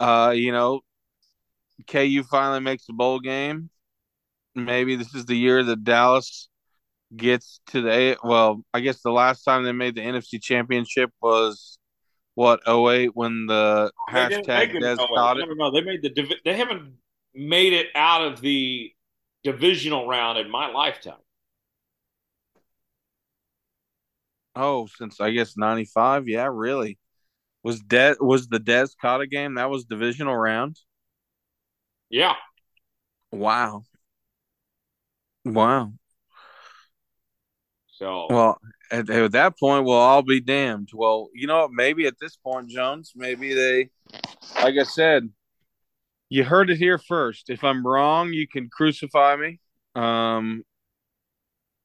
uh, 0.00 0.32
you 0.34 0.52
know, 0.52 0.80
KU 1.86 2.22
finally 2.24 2.60
makes 2.60 2.86
the 2.86 2.92
bowl 2.92 3.20
game. 3.20 3.70
Maybe 4.54 4.96
this 4.96 5.14
is 5.14 5.24
the 5.24 5.36
year 5.36 5.62
that 5.62 5.84
Dallas 5.84 6.47
gets 7.16 7.60
to 7.68 7.80
the 7.80 8.18
well, 8.22 8.62
I 8.74 8.80
guess 8.80 9.00
the 9.00 9.10
last 9.10 9.42
time 9.44 9.64
they 9.64 9.72
made 9.72 9.94
the 9.94 10.02
NFC 10.02 10.40
championship 10.40 11.10
was 11.20 11.78
what 12.34 12.60
08 12.68 13.10
when 13.14 13.46
the 13.46 13.90
they 14.08 14.14
hashtag 14.14 14.78
Dez 14.80 14.94
it. 14.94 15.00
Oh 15.00 15.34
no, 15.34 15.54
no, 15.54 15.70
they 15.70 15.80
made 15.80 16.02
the 16.02 16.36
they 16.44 16.56
haven't 16.56 16.94
made 17.34 17.72
it 17.72 17.88
out 17.94 18.22
of 18.22 18.40
the 18.40 18.92
divisional 19.42 20.06
round 20.06 20.38
in 20.38 20.50
my 20.50 20.70
lifetime. 20.70 21.14
Oh, 24.54 24.88
since 24.96 25.20
I 25.20 25.30
guess 25.30 25.56
ninety 25.56 25.84
five, 25.84 26.28
yeah, 26.28 26.48
really. 26.50 26.98
Was 27.62 27.82
Dez 27.82 28.16
was 28.20 28.48
the 28.48 28.60
Dez 28.60 28.94
Cotta 29.00 29.26
game? 29.26 29.54
That 29.54 29.70
was 29.70 29.84
divisional 29.84 30.36
round. 30.36 30.78
Yeah. 32.10 32.34
Wow. 33.30 33.84
Wow. 35.44 35.97
So 37.98 38.28
well, 38.30 38.58
at, 38.92 39.10
at 39.10 39.32
that 39.32 39.58
point, 39.58 39.84
we'll 39.84 39.96
all 39.96 40.22
be 40.22 40.40
damned. 40.40 40.90
Well, 40.94 41.30
you 41.34 41.48
know, 41.48 41.68
maybe 41.68 42.06
at 42.06 42.14
this 42.20 42.36
point, 42.36 42.68
Jones, 42.68 43.12
maybe 43.16 43.54
they, 43.54 43.90
like 44.62 44.76
I 44.80 44.84
said, 44.84 45.28
you 46.28 46.44
heard 46.44 46.70
it 46.70 46.78
here 46.78 46.98
first. 46.98 47.50
If 47.50 47.64
I'm 47.64 47.84
wrong, 47.84 48.32
you 48.32 48.46
can 48.46 48.68
crucify 48.70 49.34
me. 49.34 49.60
Um, 49.96 50.62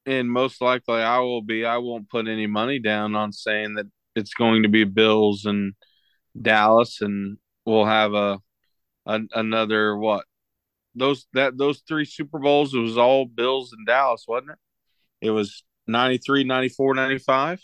and 0.06 0.30
most 0.30 0.62
likely 0.62 1.02
I 1.02 1.18
will 1.20 1.42
be. 1.42 1.66
I 1.66 1.78
won't 1.78 2.10
put 2.10 2.28
any 2.28 2.46
money 2.46 2.78
down 2.78 3.16
on 3.16 3.32
saying 3.32 3.74
that 3.76 3.88
it's 4.16 4.36
going 4.36 4.64
to 4.64 4.70
be 4.70 4.84
Bills 4.84 5.46
and 5.46 5.74
Dallas, 6.40 7.02
and 7.02 7.38
we'll 7.66 7.86
have 7.86 8.14
a, 8.14 8.40
a 9.08 9.20
another 9.34 9.98
what 9.98 10.26
those 10.94 11.26
that 11.34 11.58
those 11.58 11.82
three 11.88 12.06
Super 12.06 12.38
Bowls. 12.38 12.76
It 12.76 12.80
was 12.80 13.00
all 13.00 13.26
Bills 13.26 13.74
and 13.74 13.88
Dallas, 13.88 14.26
wasn't 14.28 14.52
it? 14.52 14.58
It 15.22 15.32
was 15.32 15.64
93, 15.88 16.44
94, 16.44 16.96
95. 16.96 17.60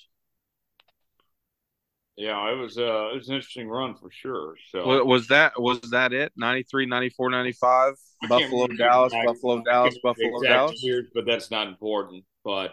Yeah, 2.17 2.51
it 2.51 2.57
was 2.57 2.77
uh 2.77 3.11
it 3.13 3.15
was 3.15 3.29
an 3.29 3.35
interesting 3.35 3.69
run 3.69 3.95
for 3.95 4.11
sure. 4.11 4.55
So 4.71 5.05
was 5.05 5.27
that 5.27 5.53
was 5.57 5.79
that 5.91 6.11
it? 6.11 6.33
93, 6.35 6.85
94, 6.85 7.29
95? 7.29 7.93
Buffalo, 8.27 8.67
Dallas, 8.67 9.13
Buffalo, 9.25 9.63
Dallas, 9.63 9.97
Buffalo, 10.03 10.41
Dallas. 10.41 10.83
Years, 10.83 11.07
but 11.15 11.25
that's 11.25 11.49
not 11.49 11.67
important. 11.67 12.25
But 12.43 12.71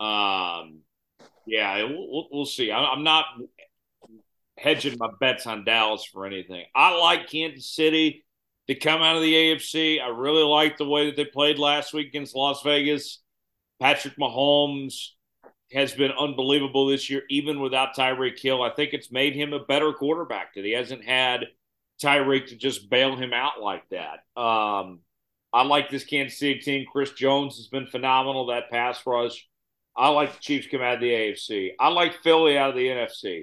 um 0.00 0.80
yeah, 1.46 1.84
we'll, 1.84 2.26
we'll 2.32 2.46
see. 2.46 2.72
I'm 2.72 3.04
not 3.04 3.26
hedging 4.58 4.98
my 4.98 5.08
bets 5.20 5.46
on 5.46 5.64
Dallas 5.64 6.04
for 6.04 6.26
anything. 6.26 6.64
I 6.74 6.98
like 6.98 7.28
Kansas 7.28 7.70
City 7.70 8.24
to 8.66 8.74
come 8.74 9.02
out 9.02 9.16
of 9.16 9.22
the 9.22 9.32
AFC. 9.32 10.00
I 10.00 10.08
really 10.08 10.42
like 10.42 10.78
the 10.78 10.88
way 10.88 11.06
that 11.06 11.16
they 11.16 11.24
played 11.24 11.58
last 11.58 11.92
week 11.92 12.08
against 12.08 12.34
Las 12.34 12.62
Vegas. 12.62 13.20
Patrick 13.84 14.16
Mahomes 14.16 15.08
has 15.70 15.92
been 15.92 16.10
unbelievable 16.12 16.86
this 16.86 17.10
year, 17.10 17.24
even 17.28 17.60
without 17.60 17.94
Tyreek 17.94 18.40
Hill. 18.40 18.62
I 18.62 18.70
think 18.70 18.94
it's 18.94 19.12
made 19.12 19.34
him 19.34 19.52
a 19.52 19.62
better 19.62 19.92
quarterback 19.92 20.54
that 20.54 20.64
he 20.64 20.72
hasn't 20.72 21.04
had 21.04 21.48
Tyreek 22.02 22.46
to 22.46 22.56
just 22.56 22.88
bail 22.88 23.14
him 23.14 23.34
out 23.34 23.60
like 23.60 23.86
that. 23.90 24.20
Um, 24.40 25.00
I 25.52 25.64
like 25.64 25.90
this 25.90 26.04
Kansas 26.04 26.38
City 26.38 26.60
team. 26.60 26.86
Chris 26.90 27.12
Jones 27.12 27.58
has 27.58 27.66
been 27.66 27.86
phenomenal, 27.86 28.46
that 28.46 28.70
pass 28.70 29.02
rush. 29.04 29.46
I 29.94 30.08
like 30.08 30.32
the 30.32 30.40
Chiefs 30.40 30.66
come 30.70 30.80
out 30.80 30.94
of 30.94 31.00
the 31.00 31.10
AFC. 31.10 31.72
I 31.78 31.88
like 31.88 32.22
Philly 32.22 32.56
out 32.56 32.70
of 32.70 32.76
the 32.76 32.88
NFC. 32.88 33.42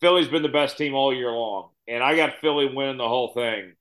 Philly's 0.00 0.28
been 0.28 0.42
the 0.44 0.48
best 0.48 0.78
team 0.78 0.94
all 0.94 1.12
year 1.12 1.32
long, 1.32 1.70
and 1.88 2.04
I 2.04 2.14
got 2.14 2.38
Philly 2.40 2.72
winning 2.72 2.98
the 2.98 3.08
whole 3.08 3.34
thing 3.34 3.72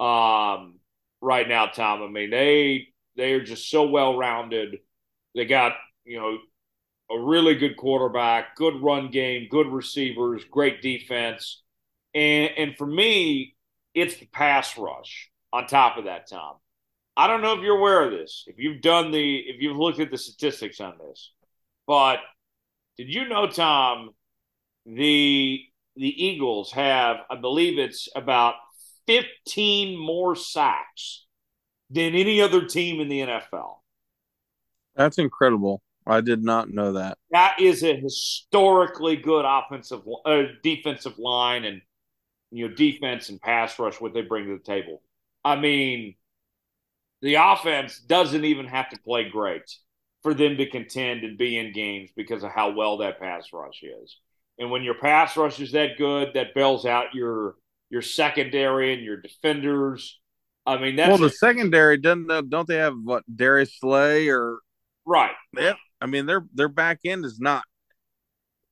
um, 0.00 0.76
right 1.20 1.46
now, 1.46 1.66
Tom. 1.66 2.02
I 2.02 2.08
mean, 2.08 2.30
they 2.30 2.88
they 3.16 3.34
are 3.34 3.44
just 3.44 3.70
so 3.70 3.86
well 3.86 4.16
rounded. 4.16 4.78
They 5.34 5.44
got 5.44 5.72
you 6.04 6.18
know 6.18 6.38
a 7.10 7.20
really 7.20 7.54
good 7.56 7.76
quarterback, 7.76 8.56
good 8.56 8.80
run 8.82 9.10
game, 9.10 9.48
good 9.50 9.66
receivers, 9.66 10.44
great 10.50 10.82
defense, 10.82 11.62
and 12.14 12.50
and 12.56 12.76
for 12.76 12.86
me, 12.86 13.56
it's 13.94 14.16
the 14.16 14.26
pass 14.26 14.76
rush 14.78 15.30
on 15.52 15.66
top 15.66 15.98
of 15.98 16.04
that, 16.04 16.28
Tom. 16.28 16.56
I 17.16 17.26
don't 17.26 17.42
know 17.42 17.54
if 17.54 17.62
you're 17.62 17.78
aware 17.78 18.04
of 18.04 18.12
this, 18.12 18.44
if 18.46 18.56
you've 18.58 18.80
done 18.80 19.10
the, 19.10 19.38
if 19.38 19.60
you've 19.60 19.76
looked 19.76 20.00
at 20.00 20.10
the 20.10 20.16
statistics 20.16 20.80
on 20.80 20.94
this, 20.98 21.32
but 21.86 22.20
did 22.96 23.12
you 23.12 23.28
know, 23.28 23.46
Tom, 23.46 24.10
the 24.86 25.60
the 25.96 26.24
Eagles 26.24 26.72
have, 26.72 27.18
I 27.28 27.36
believe 27.36 27.78
it's 27.78 28.08
about 28.14 28.54
15 29.06 29.98
more 29.98 30.36
sacks 30.36 31.26
than 31.90 32.14
any 32.14 32.40
other 32.40 32.64
team 32.64 33.00
in 33.00 33.08
the 33.08 33.20
NFL. 33.20 33.79
That's 34.96 35.18
incredible. 35.18 35.82
I 36.06 36.20
did 36.20 36.42
not 36.42 36.70
know 36.70 36.94
that. 36.94 37.18
That 37.30 37.60
is 37.60 37.82
a 37.82 37.94
historically 37.94 39.16
good 39.16 39.44
offensive 39.46 40.00
uh, 40.24 40.42
defensive 40.62 41.18
line 41.18 41.64
and 41.64 41.82
you 42.50 42.68
know 42.68 42.74
defense 42.74 43.28
and 43.28 43.40
pass 43.40 43.78
rush 43.78 44.00
what 44.00 44.14
they 44.14 44.22
bring 44.22 44.46
to 44.46 44.58
the 44.58 44.64
table. 44.64 45.02
I 45.44 45.56
mean, 45.56 46.16
the 47.22 47.36
offense 47.36 48.00
doesn't 48.00 48.44
even 48.44 48.66
have 48.66 48.88
to 48.90 49.00
play 49.00 49.28
great 49.28 49.70
for 50.22 50.34
them 50.34 50.56
to 50.56 50.68
contend 50.68 51.24
and 51.24 51.38
be 51.38 51.58
in 51.58 51.72
games 51.72 52.10
because 52.16 52.42
of 52.42 52.50
how 52.50 52.72
well 52.72 52.98
that 52.98 53.20
pass 53.20 53.46
rush 53.52 53.82
is. 53.82 54.16
And 54.58 54.70
when 54.70 54.82
your 54.82 54.94
pass 54.94 55.36
rush 55.36 55.60
is 55.60 55.72
that 55.72 55.96
good, 55.96 56.34
that 56.34 56.54
bails 56.54 56.86
out 56.86 57.14
your 57.14 57.54
your 57.88 58.02
secondary 58.02 58.94
and 58.94 59.02
your 59.02 59.16
defenders. 59.16 60.18
I 60.66 60.78
mean, 60.78 60.96
that's 60.96 61.08
well, 61.08 61.18
the 61.18 61.26
a, 61.26 61.30
secondary 61.30 61.98
doesn't 61.98 62.50
don't 62.50 62.68
they 62.68 62.76
have 62.76 62.94
what 63.02 63.24
Darius 63.34 63.78
Slay 63.78 64.28
or 64.28 64.58
right? 65.06 65.34
Yeah, 65.56 65.74
I 66.00 66.06
mean 66.06 66.26
their 66.26 66.44
their 66.54 66.68
back 66.68 67.00
end 67.04 67.24
is 67.24 67.40
not. 67.40 67.64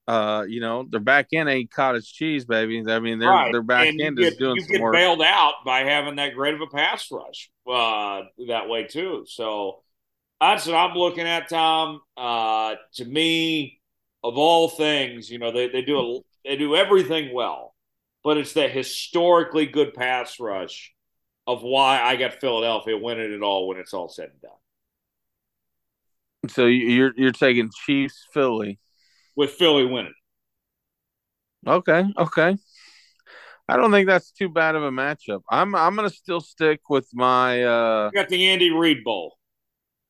Uh, 0.06 0.47
you 0.49 0.58
know, 0.58 0.87
their 0.88 1.00
back 1.00 1.28
end 1.35 1.50
ain't 1.50 1.70
cottage 1.70 2.11
cheese, 2.11 2.47
baby. 2.47 2.82
I 2.88 2.99
mean, 2.99 3.18
their 3.18 3.28
right. 3.28 3.52
their 3.52 3.62
back 3.62 3.88
and 3.88 4.00
end 4.00 4.16
get, 4.16 4.32
is 4.32 4.38
doing 4.38 4.56
you 4.56 4.62
some 4.62 4.73
get 4.73 4.80
work. 4.80 4.94
bailed 4.94 5.20
out 5.20 5.56
by 5.66 5.80
having 5.80 6.16
that 6.16 6.35
great 6.35 6.54
of 6.54 6.62
a 6.62 6.66
pass 6.66 7.11
rush 7.12 7.50
uh, 7.70 8.23
that 8.49 8.70
way 8.70 8.85
too. 8.85 9.25
So 9.28 9.82
that's 10.40 10.66
what 10.66 10.76
I'm 10.76 10.97
looking 10.97 11.26
at, 11.26 11.50
Tom. 11.50 12.00
Uh, 12.16 12.76
to 12.94 13.04
me, 13.04 13.80
of 14.25 14.38
all 14.38 14.68
things, 14.70 15.30
you 15.30 15.38
know, 15.38 15.52
they, 15.52 15.68
they 15.68 15.82
do 15.82 15.99
a, 15.99 16.20
they 16.44 16.56
do 16.56 16.75
everything 16.75 17.35
well, 17.35 17.75
but 18.25 18.38
it's 18.38 18.54
the 18.54 18.66
historically 18.66 19.66
good 19.66 19.92
pass 19.92 20.40
rush 20.40 20.92
of 21.47 21.62
why 21.62 22.00
I 22.00 22.16
got 22.16 22.40
Philadelphia 22.40 22.97
winning 22.97 23.32
it 23.32 23.42
all 23.42 23.68
when 23.68 23.78
it's 23.78 23.94
all 23.94 24.08
said 24.08 24.30
and 24.30 24.40
done. 24.40 24.52
So 26.47 26.66
you're 26.66 27.12
you're 27.16 27.33
taking 27.33 27.71
Chiefs 27.85 28.26
Philly 28.33 28.78
with 29.37 29.50
Philly 29.50 29.85
winning. 29.85 30.14
Okay, 31.66 32.04
okay. 32.16 32.57
I 33.68 33.76
don't 33.76 33.90
think 33.90 34.09
that's 34.09 34.30
too 34.30 34.49
bad 34.49 34.76
of 34.76 34.83
a 34.83 34.90
matchup. 34.90 35.42
I'm 35.50 35.75
I'm 35.75 35.97
gonna 35.97 36.11
still 36.11 36.40
stick 36.40 36.80
with 36.88 37.09
my. 37.12 37.62
uh 37.62 38.11
you 38.12 38.21
Got 38.21 38.28
the 38.28 38.49
Andy 38.49 38.71
Reid 38.71 39.04
Bowl. 39.04 39.35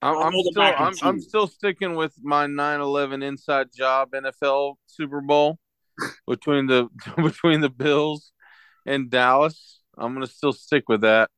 I'm, 0.00 0.16
I'm 0.16 0.32
still 0.32 0.62
I'm, 0.62 0.94
I'm, 1.02 1.20
still 1.20 1.48
sticking 1.48 1.96
with 1.96 2.14
my 2.22 2.46
9/11 2.46 3.24
inside 3.24 3.68
job 3.74 4.12
NFL 4.12 4.74
Super 4.86 5.20
Bowl 5.20 5.58
between 6.28 6.66
the 6.66 6.88
between 7.16 7.60
the 7.60 7.70
Bills 7.70 8.32
and 8.86 9.10
Dallas. 9.10 9.80
I'm 9.96 10.14
gonna 10.14 10.28
still 10.28 10.52
stick 10.52 10.84
with 10.88 11.00
that 11.00 11.30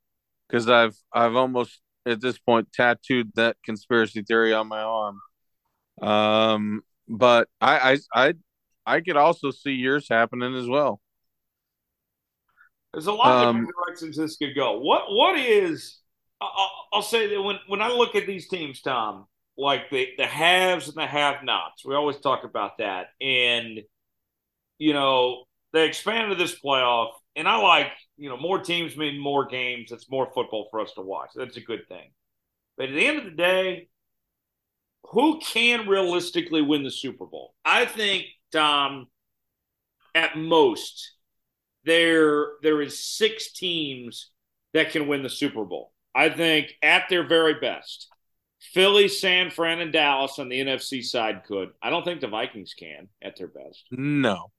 because 0.46 0.68
I've 0.68 0.96
I've 1.12 1.36
almost 1.36 1.80
at 2.06 2.20
this 2.20 2.38
point 2.38 2.72
tattooed 2.72 3.30
that 3.34 3.56
conspiracy 3.64 4.22
theory 4.22 4.52
on 4.52 4.68
my 4.68 4.80
arm. 4.80 5.20
Um, 6.00 6.82
but 7.08 7.48
I, 7.60 7.98
I, 8.14 8.28
I, 8.28 8.34
I 8.86 9.00
could 9.00 9.16
also 9.16 9.50
see 9.50 9.72
yours 9.72 10.06
happening 10.08 10.54
as 10.54 10.66
well. 10.66 11.00
There's 12.92 13.06
a 13.06 13.12
lot 13.12 13.26
um, 13.26 13.48
of 13.48 13.54
different 13.54 13.74
directions 13.86 14.16
this 14.16 14.36
could 14.36 14.54
go. 14.54 14.80
What, 14.80 15.04
what 15.10 15.38
is? 15.38 15.98
I'll, 16.40 16.70
I'll 16.92 17.02
say 17.02 17.28
that 17.28 17.42
when 17.42 17.58
when 17.66 17.82
I 17.82 17.88
look 17.88 18.14
at 18.14 18.26
these 18.26 18.48
teams, 18.48 18.80
Tom, 18.80 19.26
like 19.58 19.90
the 19.90 20.08
the 20.16 20.26
haves 20.26 20.88
and 20.88 20.96
the 20.96 21.06
have-nots, 21.06 21.84
we 21.84 21.94
always 21.94 22.16
talk 22.18 22.44
about 22.44 22.78
that, 22.78 23.08
and 23.20 23.80
you 24.78 24.94
know 24.94 25.44
they 25.72 25.86
expanded 25.86 26.38
this 26.38 26.58
playoff, 26.58 27.10
and 27.36 27.46
I 27.46 27.56
like 27.58 27.92
you 28.20 28.28
know, 28.28 28.36
more 28.36 28.58
teams 28.58 28.98
mean 28.98 29.18
more 29.18 29.46
games. 29.46 29.92
It's 29.92 30.10
more 30.10 30.30
football 30.32 30.68
for 30.70 30.80
us 30.80 30.92
to 30.92 31.00
watch. 31.00 31.30
That's 31.34 31.56
a 31.56 31.62
good 31.62 31.88
thing. 31.88 32.10
But 32.76 32.90
at 32.90 32.94
the 32.94 33.06
end 33.06 33.18
of 33.18 33.24
the 33.24 33.30
day, 33.30 33.88
who 35.04 35.40
can 35.40 35.88
realistically 35.88 36.60
win 36.60 36.82
the 36.82 36.90
Super 36.90 37.24
Bowl? 37.24 37.54
I 37.64 37.86
think, 37.86 38.26
Tom, 38.52 39.06
at 40.14 40.36
most, 40.36 41.12
there 41.84 42.46
there 42.62 42.82
is 42.82 43.02
six 43.02 43.52
teams 43.52 44.30
that 44.74 44.90
can 44.90 45.08
win 45.08 45.22
the 45.22 45.30
Super 45.30 45.64
Bowl. 45.64 45.92
I 46.14 46.28
think 46.28 46.74
at 46.82 47.08
their 47.08 47.26
very 47.26 47.54
best, 47.54 48.08
Philly, 48.60 49.08
San 49.08 49.50
Fran, 49.50 49.80
and 49.80 49.92
Dallas 49.92 50.38
on 50.38 50.50
the 50.50 50.60
NFC 50.60 51.02
side 51.02 51.44
could. 51.44 51.70
I 51.82 51.88
don't 51.88 52.04
think 52.04 52.20
the 52.20 52.28
Vikings 52.28 52.74
can 52.74 53.08
at 53.22 53.36
their 53.36 53.48
best. 53.48 53.84
No. 53.90 54.50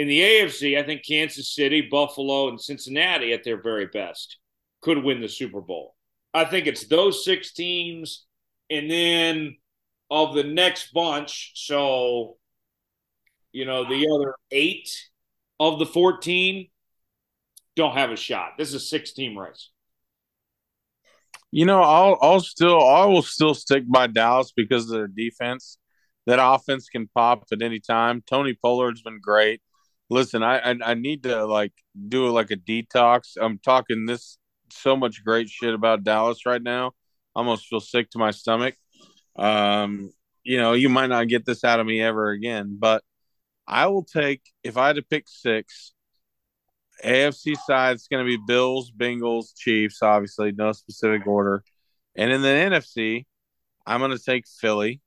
In 0.00 0.08
the 0.08 0.20
AFC, 0.20 0.78
I 0.78 0.82
think 0.82 1.04
Kansas 1.06 1.54
City, 1.54 1.82
Buffalo, 1.82 2.48
and 2.48 2.58
Cincinnati 2.58 3.34
at 3.34 3.44
their 3.44 3.60
very 3.60 3.84
best 3.84 4.38
could 4.80 5.04
win 5.04 5.20
the 5.20 5.28
Super 5.28 5.60
Bowl. 5.60 5.94
I 6.32 6.46
think 6.46 6.66
it's 6.66 6.86
those 6.86 7.22
six 7.22 7.52
teams, 7.52 8.24
and 8.70 8.90
then 8.90 9.58
of 10.10 10.34
the 10.34 10.42
next 10.42 10.94
bunch, 10.94 11.52
so 11.54 12.38
you 13.52 13.66
know, 13.66 13.84
the 13.84 14.08
other 14.10 14.36
eight 14.50 14.88
of 15.58 15.78
the 15.78 15.84
14 15.84 16.70
don't 17.76 17.92
have 17.92 18.10
a 18.10 18.16
shot. 18.16 18.52
This 18.56 18.68
is 18.68 18.76
a 18.76 18.80
six 18.80 19.12
team 19.12 19.36
race. 19.36 19.68
You 21.50 21.66
know, 21.66 21.82
I'll 21.82 22.16
I'll 22.22 22.40
still 22.40 22.88
I 22.88 23.04
will 23.04 23.20
still 23.20 23.52
stick 23.52 23.84
by 23.86 24.06
Dallas 24.06 24.50
because 24.56 24.84
of 24.84 24.92
their 24.92 25.08
defense. 25.08 25.76
That 26.24 26.38
offense 26.42 26.88
can 26.88 27.06
pop 27.14 27.44
at 27.52 27.60
any 27.60 27.80
time. 27.80 28.22
Tony 28.26 28.54
Pollard's 28.54 29.02
been 29.02 29.20
great 29.20 29.60
listen, 30.10 30.42
I, 30.42 30.58
I, 30.58 30.76
I 30.84 30.94
need 30.94 31.22
to 31.22 31.46
like 31.46 31.72
do 32.08 32.28
like 32.28 32.50
a 32.50 32.56
detox. 32.56 33.36
I'm 33.40 33.58
talking 33.58 34.04
this 34.04 34.36
so 34.70 34.96
much 34.96 35.24
great 35.24 35.48
shit 35.48 35.72
about 35.72 36.04
Dallas 36.04 36.44
right 36.44 36.62
now. 36.62 36.88
I 37.34 37.40
almost 37.40 37.66
feel 37.66 37.80
sick 37.80 38.10
to 38.10 38.18
my 38.18 38.32
stomach. 38.32 38.74
Um, 39.36 40.12
you 40.42 40.58
know, 40.58 40.72
you 40.72 40.88
might 40.88 41.06
not 41.08 41.28
get 41.28 41.46
this 41.46 41.64
out 41.64 41.80
of 41.80 41.86
me 41.86 42.02
ever 42.02 42.30
again, 42.30 42.76
but 42.78 43.02
I 43.66 43.86
will 43.86 44.04
take 44.04 44.42
if 44.64 44.76
I 44.76 44.88
had 44.88 44.96
to 44.96 45.02
pick 45.02 45.28
six. 45.28 45.92
AFC 47.04 47.56
side, 47.56 47.94
it's 47.94 48.08
going 48.08 48.22
to 48.22 48.28
be 48.28 48.42
Bills, 48.46 48.90
Bengals, 48.90 49.56
Chiefs, 49.56 50.02
obviously, 50.02 50.52
no 50.52 50.72
specific 50.72 51.26
order. 51.26 51.64
And 52.14 52.30
in 52.30 52.42
the 52.42 52.48
NFC, 52.48 53.24
I'm 53.86 54.00
going 54.00 54.10
to 54.10 54.22
take 54.22 54.44
Philly. 54.46 55.00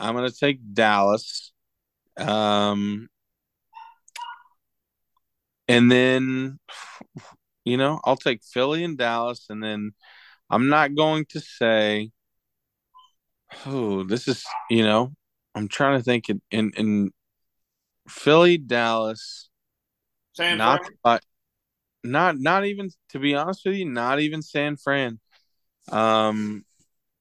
I'm 0.00 0.16
going 0.16 0.28
to 0.28 0.36
take 0.36 0.58
Dallas. 0.72 1.52
Um, 2.16 3.08
and 5.68 5.90
then, 5.90 6.58
you 7.64 7.76
know, 7.76 8.00
I'll 8.04 8.16
take 8.16 8.42
Philly 8.44 8.84
and 8.84 8.98
Dallas. 8.98 9.46
And 9.48 9.62
then 9.62 9.92
I'm 10.50 10.68
not 10.68 10.94
going 10.94 11.26
to 11.30 11.40
say, 11.40 12.10
oh, 13.66 14.04
this 14.04 14.28
is, 14.28 14.44
you 14.70 14.84
know, 14.84 15.12
I'm 15.54 15.68
trying 15.68 15.98
to 15.98 16.04
think 16.04 16.28
in, 16.28 16.40
in, 16.50 16.72
in 16.76 17.10
Philly, 18.08 18.58
Dallas, 18.58 19.48
San 20.34 20.58
not, 20.58 20.80
Fran? 20.80 20.92
uh, 21.04 21.18
not, 22.02 22.38
not 22.38 22.64
even, 22.66 22.90
to 23.10 23.18
be 23.18 23.34
honest 23.34 23.62
with 23.64 23.76
you, 23.76 23.86
not 23.86 24.20
even 24.20 24.42
San 24.42 24.76
Fran. 24.76 25.18
Um, 25.90 26.64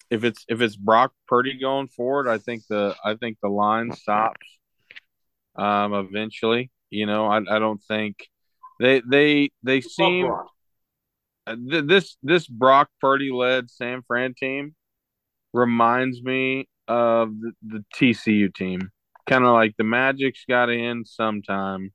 if 0.09 0.23
it's 0.23 0.45
if 0.47 0.62
it's 0.62 0.75
Brock 0.75 1.12
Purdy 1.27 1.57
going 1.59 1.88
forward, 1.88 2.27
I 2.27 2.38
think 2.38 2.63
the 2.69 2.95
I 3.03 3.15
think 3.15 3.39
the 3.41 3.50
line 3.50 3.91
stops. 3.93 4.45
Um, 5.55 5.93
eventually, 5.93 6.71
you 6.91 7.07
know, 7.07 7.25
I 7.25 7.38
I 7.38 7.59
don't 7.59 7.81
think 7.83 8.17
they 8.80 9.01
they 9.10 9.51
they 9.63 9.82
seem 9.82 10.32
th- 11.48 11.86
this 11.86 12.18
this 12.24 12.48
Brock 12.48 12.89
Purdy 13.01 13.32
led 13.32 13.70
San 13.70 14.01
Fran 14.03 14.34
team 14.34 14.75
reminds 15.53 16.22
me 16.22 16.68
of 16.88 17.39
the, 17.39 17.51
the 17.65 17.86
TCU 17.96 18.53
team, 18.53 18.89
kind 19.27 19.44
of 19.44 19.53
like 19.53 19.75
the 19.77 19.84
Magic's 19.84 20.46
got 20.48 20.70
in 20.70 21.06
sometime. 21.06 21.94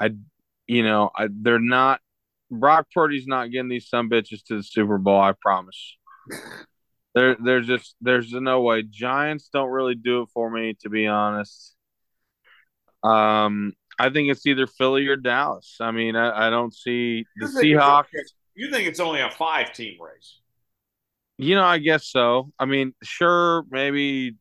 I, 0.00 0.10
you 0.66 0.82
know, 0.82 1.10
I 1.16 1.28
they're 1.30 1.58
not. 1.58 2.00
Brock 2.50 2.86
Purdy's 2.94 3.26
not 3.26 3.50
getting 3.50 3.68
these 3.68 3.88
some 3.88 4.08
bitches 4.08 4.42
to 4.46 4.56
the 4.56 4.62
Super 4.62 4.98
Bowl. 4.98 5.20
I 5.20 5.32
promise. 5.40 5.96
There, 7.14 7.36
there's 7.42 7.66
just 7.66 7.96
there's 8.00 8.30
no 8.32 8.60
way. 8.60 8.82
Giants 8.82 9.48
don't 9.52 9.70
really 9.70 9.96
do 9.96 10.22
it 10.22 10.28
for 10.32 10.48
me, 10.48 10.76
to 10.82 10.88
be 10.88 11.08
honest. 11.08 11.74
Um, 13.02 13.72
I 13.98 14.10
think 14.10 14.30
it's 14.30 14.46
either 14.46 14.66
Philly 14.66 15.06
or 15.08 15.16
Dallas. 15.16 15.76
I 15.80 15.90
mean, 15.90 16.16
I, 16.16 16.46
I 16.46 16.50
don't 16.50 16.74
see 16.74 17.26
the 17.36 17.46
Seahawks. 17.46 18.06
You 18.54 18.70
think 18.70 18.88
it's 18.88 19.00
only 19.00 19.20
a 19.20 19.30
five 19.30 19.72
team 19.72 20.00
race? 20.00 20.38
You 21.36 21.54
know, 21.54 21.64
I 21.64 21.78
guess 21.78 22.08
so. 22.08 22.52
I 22.58 22.64
mean, 22.64 22.94
sure, 23.02 23.64
maybe 23.70 24.36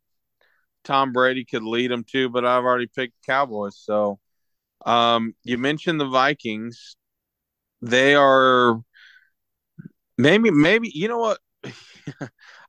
Tom 0.83 1.11
Brady 1.11 1.45
could 1.45 1.63
lead 1.63 1.91
them 1.91 2.03
too, 2.03 2.29
but 2.29 2.45
I've 2.45 2.63
already 2.63 2.87
picked 2.87 3.13
Cowboys. 3.25 3.77
So, 3.77 4.19
um, 4.85 5.35
you 5.43 5.57
mentioned 5.57 5.99
the 5.99 6.07
Vikings. 6.07 6.95
They 7.81 8.15
are 8.15 8.81
maybe, 10.17 10.49
maybe 10.49 10.91
you 10.93 11.07
know 11.07 11.19
what? 11.19 11.39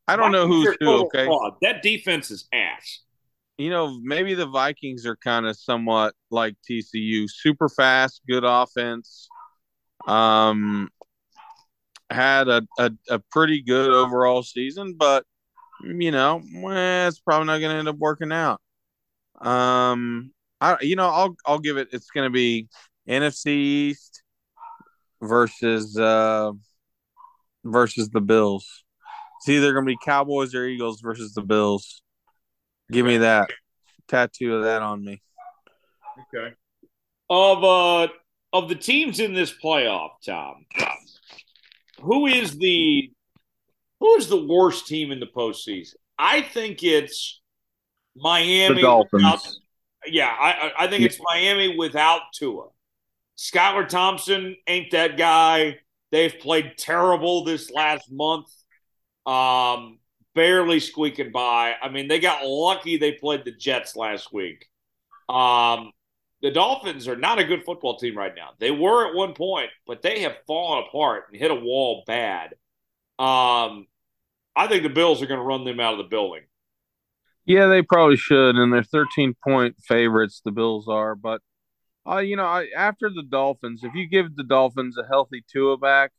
I 0.06 0.16
don't 0.16 0.32
know 0.32 0.46
who's 0.46 0.76
who. 0.80 1.06
Okay. 1.06 1.28
That 1.62 1.82
defense 1.82 2.30
is 2.30 2.48
ass. 2.52 3.00
You 3.58 3.70
know, 3.70 3.98
maybe 4.02 4.34
the 4.34 4.46
Vikings 4.46 5.04
are 5.04 5.16
kind 5.16 5.44
of 5.44 5.56
somewhat 5.56 6.14
like 6.30 6.54
TCU, 6.68 7.28
super 7.28 7.68
fast, 7.68 8.22
good 8.28 8.44
offense. 8.44 9.28
Um, 10.06 10.88
had 12.08 12.48
a, 12.48 12.62
a, 12.78 12.92
a 13.10 13.18
pretty 13.30 13.60
good 13.60 13.90
overall 13.90 14.42
season, 14.42 14.94
but 14.96 15.24
you 15.82 16.10
know, 16.10 16.40
well, 16.54 17.08
it's 17.08 17.20
probably 17.20 17.46
not 17.46 17.58
going 17.58 17.72
to 17.72 17.78
end 17.78 17.88
up 17.88 17.98
working 17.98 18.32
out. 18.32 18.60
Um, 19.40 20.32
I 20.60 20.76
you 20.80 20.96
know, 20.96 21.08
I'll 21.08 21.36
I'll 21.46 21.58
give 21.58 21.76
it. 21.76 21.88
It's 21.92 22.10
going 22.10 22.26
to 22.26 22.32
be 22.32 22.68
NFC 23.08 23.46
East 23.48 24.22
versus 25.20 25.96
uh 25.98 26.52
versus 27.64 28.08
the 28.10 28.20
Bills. 28.20 28.84
It's 29.40 29.48
either 29.48 29.72
going 29.72 29.84
to 29.84 29.92
be 29.92 29.98
Cowboys 30.04 30.54
or 30.54 30.64
Eagles 30.64 31.00
versus 31.00 31.34
the 31.34 31.42
Bills. 31.42 32.02
Give 32.90 33.04
me 33.04 33.18
that 33.18 33.50
tattoo 34.08 34.56
of 34.56 34.64
that 34.64 34.82
on 34.82 35.04
me. 35.04 35.20
Okay. 36.34 36.54
Of 37.30 37.62
uh 37.64 38.08
of 38.52 38.68
the 38.68 38.74
teams 38.74 39.20
in 39.20 39.34
this 39.34 39.52
playoff, 39.52 40.10
Tom, 40.24 40.64
who 42.00 42.26
is 42.26 42.56
the 42.56 43.10
who 44.00 44.14
is 44.16 44.28
the 44.28 44.44
worst 44.46 44.86
team 44.86 45.10
in 45.12 45.20
the 45.20 45.26
postseason? 45.26 45.94
I 46.18 46.40
think 46.42 46.82
it's 46.82 47.40
Miami. 48.16 48.76
The 48.76 48.80
Dolphins. 48.82 49.22
without- 49.24 49.46
yeah, 50.06 50.28
I 50.28 50.50
I 50.52 50.84
I 50.84 50.86
think 50.88 51.04
it's 51.04 51.20
Miami 51.20 51.76
without 51.76 52.22
Tua. 52.34 52.68
Skylar 53.36 53.86
Thompson 53.88 54.56
ain't 54.66 54.90
that 54.92 55.16
guy. 55.16 55.78
They've 56.10 56.36
played 56.40 56.78
terrible 56.78 57.44
this 57.44 57.70
last 57.70 58.10
month. 58.10 58.46
Um, 59.26 59.98
barely 60.38 60.78
squeaking 60.78 61.32
by. 61.32 61.74
I 61.82 61.88
mean, 61.88 62.06
they 62.06 62.20
got 62.20 62.46
lucky 62.46 62.96
they 62.96 63.10
played 63.10 63.44
the 63.44 63.50
Jets 63.50 63.96
last 63.96 64.32
week. 64.32 64.68
Um, 65.28 65.90
the 66.42 66.52
Dolphins 66.52 67.08
are 67.08 67.16
not 67.16 67.40
a 67.40 67.44
good 67.44 67.64
football 67.64 67.98
team 67.98 68.16
right 68.16 68.32
now. 68.36 68.50
They 68.60 68.70
were 68.70 69.08
at 69.08 69.16
one 69.16 69.34
point, 69.34 69.70
but 69.84 70.00
they 70.00 70.20
have 70.20 70.36
fallen 70.46 70.84
apart 70.86 71.24
and 71.28 71.40
hit 71.40 71.50
a 71.50 71.56
wall 71.56 72.04
bad. 72.06 72.50
Um, 73.18 73.88
I 74.54 74.68
think 74.68 74.84
the 74.84 74.90
Bills 74.90 75.20
are 75.20 75.26
going 75.26 75.40
to 75.40 75.44
run 75.44 75.64
them 75.64 75.80
out 75.80 75.94
of 75.94 75.98
the 75.98 76.04
building. 76.04 76.42
Yeah, 77.44 77.66
they 77.66 77.82
probably 77.82 78.16
should, 78.16 78.54
and 78.54 78.72
they're 78.72 78.84
13 78.84 79.34
point 79.42 79.74
favorites. 79.88 80.40
The 80.44 80.52
Bills 80.52 80.86
are, 80.86 81.16
but 81.16 81.42
uh, 82.08 82.18
you 82.18 82.36
know, 82.36 82.44
I, 82.44 82.68
after 82.76 83.10
the 83.10 83.24
Dolphins, 83.28 83.82
if 83.82 83.92
you 83.94 84.06
give 84.06 84.36
the 84.36 84.44
Dolphins 84.44 84.96
a 84.98 85.04
healthy 85.04 85.44
Tua 85.52 85.78
back, 85.78 86.12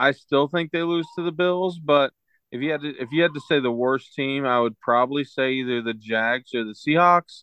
I 0.00 0.10
still 0.10 0.48
think 0.48 0.72
they 0.72 0.82
lose 0.82 1.06
to 1.14 1.22
the 1.22 1.30
Bills. 1.30 1.78
But 1.78 2.12
if 2.52 2.60
you 2.60 2.70
had 2.70 2.80
to, 2.82 2.88
if 2.96 3.10
you 3.12 3.22
had 3.22 3.34
to 3.34 3.40
say 3.40 3.60
the 3.60 3.70
worst 3.70 4.14
team, 4.14 4.44
I 4.44 4.60
would 4.60 4.78
probably 4.80 5.24
say 5.24 5.52
either 5.52 5.82
the 5.82 5.94
Jags 5.94 6.54
or 6.54 6.64
the 6.64 6.74
Seahawks. 6.74 7.42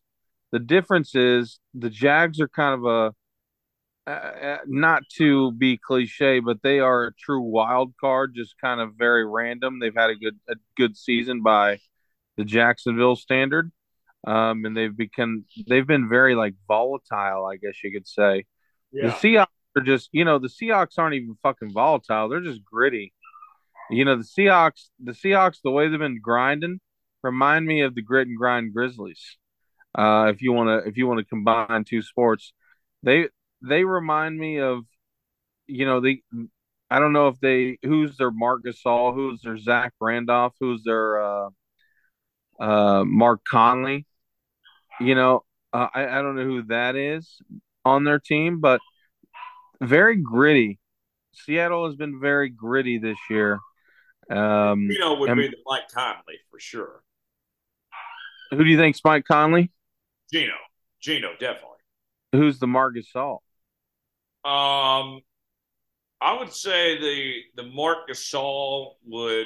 The 0.51 0.59
difference 0.59 1.15
is 1.15 1.59
the 1.73 1.89
Jags 1.89 2.39
are 2.39 2.47
kind 2.47 2.75
of 2.75 2.85
a 2.85 3.13
uh, 4.05 4.09
uh, 4.09 4.57
not 4.67 5.03
to 5.17 5.53
be 5.53 5.77
cliche, 5.77 6.39
but 6.41 6.61
they 6.61 6.79
are 6.79 7.05
a 7.05 7.13
true 7.13 7.39
wild 7.39 7.93
card, 7.99 8.35
just 8.35 8.55
kind 8.59 8.81
of 8.81 8.95
very 8.97 9.25
random. 9.25 9.79
They've 9.79 9.95
had 9.95 10.09
a 10.09 10.15
good 10.15 10.39
a 10.49 10.55
good 10.75 10.97
season 10.97 11.41
by 11.41 11.79
the 12.35 12.43
Jacksonville 12.43 13.15
standard, 13.15 13.71
um, 14.27 14.65
and 14.65 14.75
they've 14.75 14.95
become 14.95 15.45
they've 15.67 15.87
been 15.87 16.09
very 16.09 16.35
like 16.35 16.55
volatile, 16.67 17.45
I 17.45 17.55
guess 17.55 17.81
you 17.83 17.91
could 17.93 18.07
say. 18.07 18.45
The 18.91 19.07
Seahawks 19.09 19.47
are 19.77 19.81
just 19.81 20.09
you 20.11 20.25
know 20.25 20.37
the 20.37 20.49
Seahawks 20.49 20.97
aren't 20.97 21.15
even 21.15 21.37
fucking 21.41 21.71
volatile; 21.71 22.27
they're 22.27 22.41
just 22.41 22.63
gritty. 22.65 23.13
You 23.89 24.05
know 24.05 24.17
the 24.17 24.23
Seahawks, 24.23 24.89
the 25.03 25.11
Seahawks, 25.11 25.59
the 25.63 25.71
way 25.71 25.87
they've 25.87 25.99
been 25.99 26.21
grinding, 26.21 26.79
remind 27.21 27.65
me 27.65 27.81
of 27.81 27.95
the 27.95 28.01
grit 28.01 28.27
and 28.27 28.37
grind 28.37 28.73
Grizzlies. 28.73 29.37
Uh, 29.97 30.31
if 30.33 30.41
you 30.41 30.53
want 30.53 30.69
to, 30.69 30.89
if 30.89 30.97
you 30.97 31.07
want 31.07 31.19
to 31.19 31.25
combine 31.25 31.83
two 31.83 32.01
sports, 32.01 32.53
they 33.03 33.27
they 33.61 33.83
remind 33.83 34.37
me 34.37 34.59
of, 34.59 34.83
you 35.67 35.85
know, 35.85 35.99
the 35.99 36.21
I 36.89 36.99
don't 36.99 37.13
know 37.13 37.27
if 37.27 37.39
they 37.39 37.77
who's 37.83 38.17
their 38.17 38.31
Marc 38.31 38.63
Gasol, 38.63 39.13
who's 39.13 39.41
their 39.41 39.57
Zach 39.57 39.93
Randolph, 39.99 40.53
who's 40.59 40.83
their 40.83 41.21
uh, 41.21 41.49
uh, 42.59 43.03
Mark 43.05 43.41
Conley. 43.49 44.05
You 44.99 45.15
know, 45.15 45.43
uh, 45.73 45.87
I 45.93 46.07
I 46.07 46.21
don't 46.21 46.35
know 46.35 46.43
who 46.45 46.63
that 46.63 46.95
is 46.95 47.41
on 47.85 48.03
their 48.03 48.19
team, 48.19 48.59
but 48.59 48.81
very 49.81 50.15
gritty. 50.17 50.79
Seattle 51.33 51.87
has 51.87 51.95
been 51.95 52.19
very 52.19 52.49
gritty 52.49 52.97
this 52.99 53.17
year. 53.29 53.59
Um, 54.29 54.89
Gino 54.91 55.19
would 55.19 55.29
and- 55.29 55.37
be 55.39 55.47
the 55.49 55.57
Mike 55.65 55.89
Conley 55.93 56.39
for 56.49 56.59
sure. 56.59 57.03
who 58.51 58.63
do 58.63 58.69
you 58.69 58.77
think's 58.77 59.01
Mike 59.03 59.25
Conley? 59.25 59.71
Gino, 60.31 60.53
Gino, 61.01 61.31
definitely. 61.39 61.69
Who's 62.33 62.59
the 62.59 62.67
Marc 62.67 62.95
Gasol? 62.95 63.39
Um, 64.45 65.21
I 66.21 66.37
would 66.39 66.51
say 66.51 66.97
the 66.99 67.41
the 67.55 67.69
Marc 67.69 68.09
Gasol 68.09 68.93
would 69.05 69.45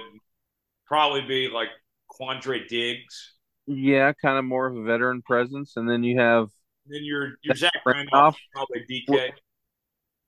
probably 0.85 1.21
be 1.21 1.49
like 1.49 1.69
Quandre 2.19 2.67
Diggs. 2.67 3.33
Yeah, 3.67 4.13
kind 4.13 4.37
of 4.39 4.45
more 4.45 4.67
of 4.67 4.77
a 4.77 4.83
veteran 4.83 5.21
presence, 5.21 5.73
and 5.75 5.89
then 5.89 6.03
you 6.03 6.19
have 6.19 6.47
Then 6.85 7.03
your 7.03 7.33
your 7.41 7.55
Zach 7.55 7.71
Randolph. 7.85 8.05
Randolph, 8.13 8.37
probably 8.53 8.85
DK. 8.89 9.31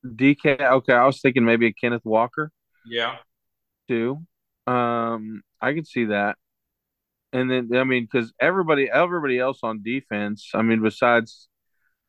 DK. 0.06 0.60
Okay, 0.62 0.94
I 0.94 1.06
was 1.06 1.22
thinking 1.22 1.46
maybe 1.46 1.68
a 1.68 1.74
Kenneth 1.74 2.04
Walker 2.06 2.52
Yeah, 2.86 3.18
too. 3.88 4.26
Um, 4.70 5.42
I 5.62 5.74
can 5.74 5.86
see 5.86 6.06
that. 6.06 6.38
And 7.32 7.50
then 7.50 7.70
I 7.76 7.84
mean, 7.84 8.08
because 8.12 8.34
everybody, 8.40 8.90
everybody 8.92 9.40
else 9.40 9.60
on 9.64 9.84
defense, 9.84 10.52
I 10.54 10.62
mean, 10.62 10.82
besides 10.82 11.48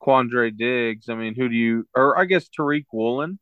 Quandre 0.02 0.56
Diggs, 0.56 1.08
I 1.08 1.14
mean, 1.14 1.34
who 1.34 1.48
do 1.48 1.54
you? 1.54 1.86
Or 1.94 2.18
I 2.18 2.24
guess 2.24 2.48
Tariq 2.48 2.84
Woolen. 2.92 3.38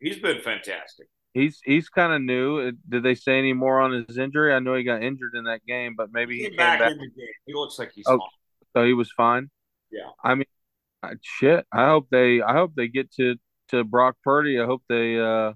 he's 0.00 0.18
been 0.18 0.40
fantastic. 0.40 1.08
He's 1.34 1.60
he's 1.64 1.88
kind 1.88 2.12
of 2.12 2.22
new. 2.22 2.72
Did 2.88 3.02
they 3.02 3.14
say 3.14 3.38
any 3.38 3.52
more 3.52 3.80
on 3.80 4.04
his 4.06 4.18
injury? 4.18 4.54
I 4.54 4.58
know 4.58 4.74
he 4.74 4.84
got 4.84 5.02
injured 5.02 5.34
in 5.34 5.44
that 5.44 5.64
game, 5.66 5.94
but 5.96 6.10
maybe 6.12 6.36
he, 6.36 6.42
he 6.44 6.48
came 6.48 6.56
back, 6.56 6.78
back, 6.80 6.92
in 6.92 6.98
the 6.98 7.08
game. 7.08 7.26
He 7.46 7.54
looks 7.54 7.78
like 7.78 7.92
he's 7.94 8.04
oh, 8.06 8.18
fine. 8.18 8.28
So 8.74 8.86
he 8.86 8.94
was 8.94 9.10
fine. 9.14 9.50
Yeah. 9.90 10.08
I 10.22 10.34
mean, 10.34 10.46
shit. 11.20 11.66
I 11.72 11.86
hope 11.86 12.08
they. 12.10 12.42
I 12.42 12.52
hope 12.52 12.74
they 12.74 12.88
get 12.88 13.12
to 13.14 13.36
to 13.68 13.84
Brock 13.84 14.16
Purdy. 14.24 14.60
I 14.60 14.64
hope 14.64 14.82
they. 14.88 15.18
uh 15.18 15.52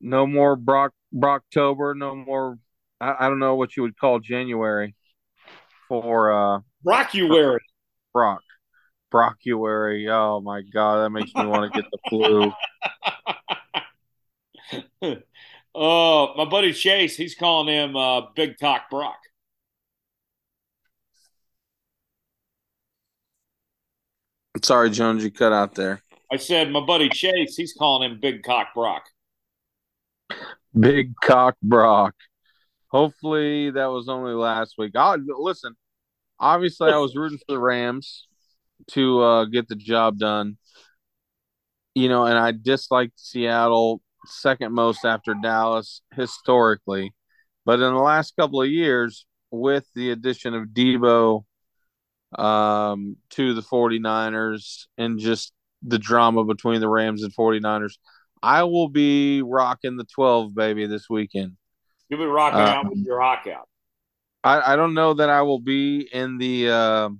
No 0.00 0.26
more 0.26 0.56
Brock 0.56 0.92
Brocktober. 1.14 1.96
No 1.96 2.14
more. 2.14 2.58
I, 3.00 3.16
I 3.20 3.28
don't 3.28 3.38
know 3.38 3.56
what 3.56 3.76
you 3.76 3.82
would 3.82 3.96
call 3.96 4.20
January 4.20 4.94
for 5.88 6.32
uh 6.32 6.60
Brockuary. 6.86 7.58
Brock. 8.12 8.42
Brockuary. 9.12 10.08
Oh 10.08 10.40
my 10.40 10.62
god, 10.62 11.04
that 11.04 11.10
makes 11.10 11.34
me 11.34 11.46
want 11.46 11.72
to 11.72 11.82
get 11.82 11.90
the 11.90 11.98
flu. 12.08 12.52
oh, 15.74 16.34
my 16.36 16.44
buddy 16.44 16.72
Chase, 16.72 17.16
he's 17.16 17.34
calling 17.34 17.68
him 17.68 17.96
uh, 17.96 18.22
Big 18.34 18.58
Cock 18.58 18.82
Brock. 18.90 19.18
Sorry, 24.62 24.90
Jones, 24.90 25.24
you 25.24 25.30
cut 25.30 25.52
out 25.52 25.74
there. 25.74 26.02
I 26.30 26.36
said 26.36 26.70
my 26.70 26.80
buddy 26.80 27.08
Chase, 27.08 27.56
he's 27.56 27.72
calling 27.72 28.10
him 28.10 28.20
Big 28.20 28.42
Cock 28.42 28.68
Brock. 28.74 29.04
Big 30.78 31.14
Cock 31.22 31.56
Brock. 31.62 32.14
Hopefully 32.88 33.70
that 33.70 33.86
was 33.86 34.08
only 34.08 34.32
last 34.32 34.74
week. 34.78 34.92
I 34.96 35.16
listen. 35.16 35.74
Obviously, 36.38 36.90
I 36.90 36.96
was 36.96 37.14
rooting 37.14 37.38
for 37.38 37.54
the 37.54 37.58
Rams 37.58 38.26
to 38.92 39.20
uh, 39.20 39.44
get 39.44 39.68
the 39.68 39.76
job 39.76 40.18
done. 40.18 40.56
You 41.94 42.08
know, 42.08 42.24
and 42.24 42.38
I 42.38 42.52
disliked 42.52 43.18
Seattle 43.20 44.00
second 44.26 44.72
most 44.72 45.04
after 45.04 45.34
Dallas 45.34 46.02
historically. 46.14 47.14
But 47.64 47.74
in 47.74 47.92
the 47.92 48.00
last 48.00 48.36
couple 48.36 48.62
of 48.62 48.68
years, 48.68 49.26
with 49.50 49.86
the 49.94 50.10
addition 50.10 50.54
of 50.54 50.68
Deebo 50.68 51.44
um, 52.38 53.16
to 53.30 53.54
the 53.54 53.62
49ers 53.62 54.86
and 54.96 55.18
just 55.18 55.52
the 55.82 55.98
drama 55.98 56.44
between 56.44 56.80
the 56.80 56.88
Rams 56.88 57.22
and 57.22 57.34
49ers, 57.34 57.94
I 58.42 58.64
will 58.64 58.88
be 58.88 59.42
rocking 59.42 59.96
the 59.96 60.04
12, 60.04 60.54
baby, 60.54 60.86
this 60.86 61.08
weekend. 61.10 61.56
You'll 62.08 62.20
be 62.20 62.26
rocking 62.26 62.60
um, 62.60 62.66
out 62.66 62.90
with 62.90 63.04
your 63.04 63.18
rock 63.18 63.46
out. 63.46 63.68
I, 64.42 64.72
I 64.72 64.76
don't 64.76 64.94
know 64.94 65.14
that 65.14 65.28
I 65.28 65.42
will 65.42 65.60
be 65.60 66.08
in 66.12 66.38
the. 66.38 66.70
Uh, 66.70 67.10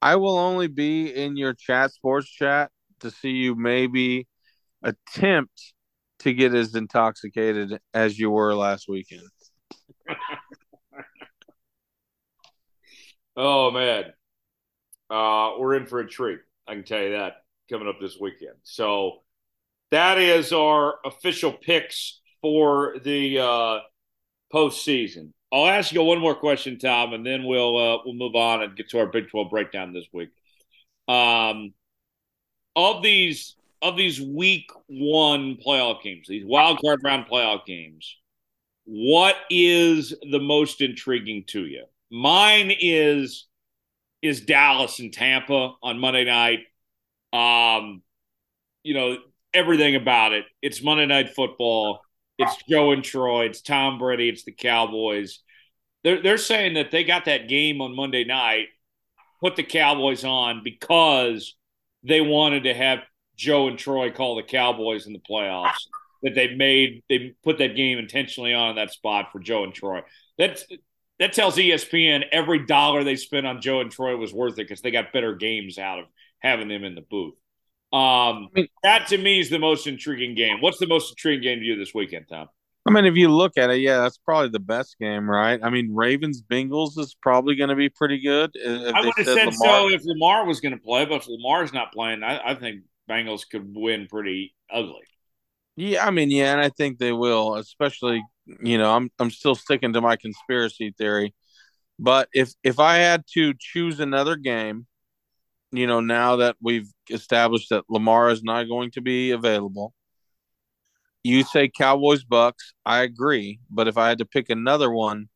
I 0.00 0.16
will 0.16 0.36
only 0.36 0.66
be 0.66 1.14
in 1.14 1.36
your 1.36 1.54
chat, 1.54 1.92
sports 1.92 2.28
chat, 2.28 2.70
to 3.00 3.10
see 3.10 3.30
you 3.30 3.54
maybe 3.54 4.26
attempt 4.82 5.74
to 6.20 6.32
get 6.32 6.54
as 6.54 6.74
intoxicated 6.74 7.78
as 7.94 8.18
you 8.18 8.30
were 8.30 8.54
last 8.54 8.88
weekend. 8.88 9.22
oh 13.36 13.70
man, 13.70 14.04
uh, 15.08 15.52
we're 15.58 15.76
in 15.76 15.86
for 15.86 16.00
a 16.00 16.08
treat. 16.08 16.40
I 16.66 16.74
can 16.74 16.84
tell 16.84 17.00
you 17.00 17.12
that 17.12 17.44
coming 17.70 17.88
up 17.88 18.00
this 18.00 18.18
weekend. 18.20 18.56
So 18.64 19.21
that 19.92 20.18
is 20.18 20.52
our 20.52 20.94
official 21.04 21.52
picks 21.52 22.20
for 22.40 22.96
the 23.04 23.38
uh, 23.38 23.78
postseason. 24.52 25.32
I'll 25.52 25.68
ask 25.68 25.92
you 25.92 26.02
one 26.02 26.18
more 26.18 26.34
question, 26.34 26.78
Tom, 26.78 27.12
and 27.12 27.24
then 27.24 27.44
we'll 27.44 27.76
uh, 27.76 27.98
we'll 28.04 28.14
move 28.14 28.34
on 28.34 28.62
and 28.62 28.74
get 28.74 28.88
to 28.90 28.98
our 28.98 29.06
Big 29.06 29.28
Twelve 29.28 29.50
breakdown 29.50 29.92
this 29.92 30.06
week. 30.12 30.30
Um, 31.08 31.74
of 32.74 33.02
these 33.02 33.54
of 33.82 33.96
these 33.98 34.18
Week 34.18 34.70
One 34.86 35.56
playoff 35.56 36.02
games, 36.02 36.26
these 36.26 36.46
wild 36.46 36.80
card 36.82 37.00
round 37.04 37.26
playoff 37.26 37.66
games, 37.66 38.16
what 38.84 39.36
is 39.50 40.14
the 40.30 40.40
most 40.40 40.80
intriguing 40.80 41.44
to 41.48 41.66
you? 41.66 41.84
Mine 42.10 42.72
is 42.80 43.46
is 44.22 44.40
Dallas 44.40 45.00
and 45.00 45.12
Tampa 45.12 45.74
on 45.82 45.98
Monday 45.98 46.24
night. 46.24 46.60
Um, 47.34 48.02
you 48.82 48.94
know 48.94 49.18
everything 49.54 49.96
about 49.96 50.32
it. 50.32 50.44
It's 50.60 50.82
Monday 50.82 51.06
Night 51.06 51.30
Football. 51.30 52.00
It's 52.38 52.56
Joe 52.68 52.92
and 52.92 53.04
Troy. 53.04 53.46
It's 53.46 53.60
Tom 53.62 53.98
Brady. 53.98 54.28
It's 54.28 54.44
the 54.44 54.52
Cowboys. 54.52 55.40
They're 56.02 56.22
they're 56.22 56.38
saying 56.38 56.74
that 56.74 56.90
they 56.90 57.04
got 57.04 57.26
that 57.26 57.48
game 57.48 57.80
on 57.80 57.94
Monday 57.94 58.24
night, 58.24 58.66
put 59.40 59.56
the 59.56 59.62
Cowboys 59.62 60.24
on 60.24 60.62
because 60.64 61.56
they 62.02 62.20
wanted 62.20 62.64
to 62.64 62.74
have 62.74 63.00
Joe 63.36 63.68
and 63.68 63.78
Troy 63.78 64.10
call 64.10 64.36
the 64.36 64.42
Cowboys 64.42 65.06
in 65.06 65.12
the 65.12 65.20
playoffs. 65.20 65.86
That 66.22 66.34
they 66.34 66.54
made 66.54 67.02
they 67.08 67.34
put 67.42 67.58
that 67.58 67.76
game 67.76 67.98
intentionally 67.98 68.54
on 68.54 68.76
that 68.76 68.92
spot 68.92 69.30
for 69.32 69.40
Joe 69.40 69.64
and 69.64 69.74
Troy. 69.74 70.02
That's 70.38 70.64
that 71.18 71.32
tells 71.32 71.56
ESPN 71.56 72.24
every 72.32 72.64
dollar 72.66 73.04
they 73.04 73.16
spent 73.16 73.46
on 73.46 73.60
Joe 73.60 73.80
and 73.80 73.90
Troy 73.90 74.16
was 74.16 74.32
worth 74.32 74.54
it 74.54 74.68
because 74.68 74.80
they 74.80 74.90
got 74.90 75.12
better 75.12 75.34
games 75.34 75.78
out 75.78 75.98
of 75.98 76.06
having 76.40 76.68
them 76.68 76.84
in 76.84 76.94
the 76.94 77.02
booth. 77.02 77.34
Um, 77.92 78.48
I 78.48 78.48
mean, 78.54 78.68
that 78.82 79.06
to 79.08 79.18
me 79.18 79.40
is 79.40 79.50
the 79.50 79.58
most 79.58 79.86
intriguing 79.86 80.34
game. 80.34 80.60
What's 80.60 80.78
the 80.78 80.86
most 80.86 81.10
intriguing 81.10 81.42
game 81.42 81.58
to 81.60 81.64
you 81.64 81.76
this 81.76 81.92
weekend, 81.94 82.26
Tom? 82.28 82.48
I 82.86 82.90
mean, 82.90 83.04
if 83.04 83.14
you 83.14 83.28
look 83.28 83.58
at 83.58 83.70
it, 83.70 83.80
yeah, 83.80 83.98
that's 83.98 84.18
probably 84.18 84.48
the 84.48 84.58
best 84.58 84.96
game, 84.98 85.30
right? 85.30 85.60
I 85.62 85.70
mean, 85.70 85.94
Ravens 85.94 86.42
Bengals 86.42 86.98
is 86.98 87.14
probably 87.20 87.54
going 87.54 87.68
to 87.68 87.76
be 87.76 87.88
pretty 87.88 88.20
good. 88.20 88.50
I 88.64 89.00
would 89.04 89.14
have 89.16 89.26
said 89.26 89.36
Lamar. 89.36 89.52
so 89.52 89.90
if 89.90 90.02
Lamar 90.04 90.46
was 90.46 90.60
going 90.60 90.72
to 90.72 90.80
play, 90.80 91.04
but 91.04 91.16
if 91.16 91.28
Lamar's 91.28 91.72
not 91.72 91.92
playing, 91.92 92.24
I, 92.24 92.50
I 92.50 92.54
think 92.54 92.82
Bengals 93.08 93.42
could 93.48 93.72
win 93.76 94.08
pretty 94.08 94.54
ugly. 94.72 95.02
Yeah, 95.76 96.06
I 96.06 96.10
mean, 96.10 96.30
yeah, 96.30 96.52
and 96.52 96.60
I 96.60 96.70
think 96.70 96.98
they 96.98 97.12
will, 97.12 97.54
especially 97.54 98.22
you 98.60 98.78
know, 98.78 98.94
I'm 98.94 99.10
I'm 99.18 99.30
still 99.30 99.54
sticking 99.54 99.92
to 99.92 100.00
my 100.00 100.16
conspiracy 100.16 100.94
theory. 100.96 101.34
But 101.98 102.28
if 102.32 102.52
if 102.62 102.78
I 102.80 102.96
had 102.96 103.24
to 103.34 103.54
choose 103.58 104.00
another 104.00 104.36
game, 104.36 104.86
you 105.72 105.86
know, 105.86 106.00
now 106.00 106.36
that 106.36 106.56
we've 106.60 106.90
established 107.10 107.70
that 107.70 107.84
Lamar 107.88 108.30
is 108.30 108.42
not 108.42 108.68
going 108.68 108.90
to 108.92 109.00
be 109.00 109.30
available, 109.30 109.94
you 111.24 111.44
say 111.44 111.68
Cowboys 111.68 112.24
Bucks, 112.24 112.74
I 112.84 113.02
agree, 113.02 113.60
but 113.70 113.88
if 113.88 113.96
I 113.96 114.08
had 114.08 114.18
to 114.18 114.24
pick 114.24 114.50
another 114.50 114.90
one, 114.90 115.28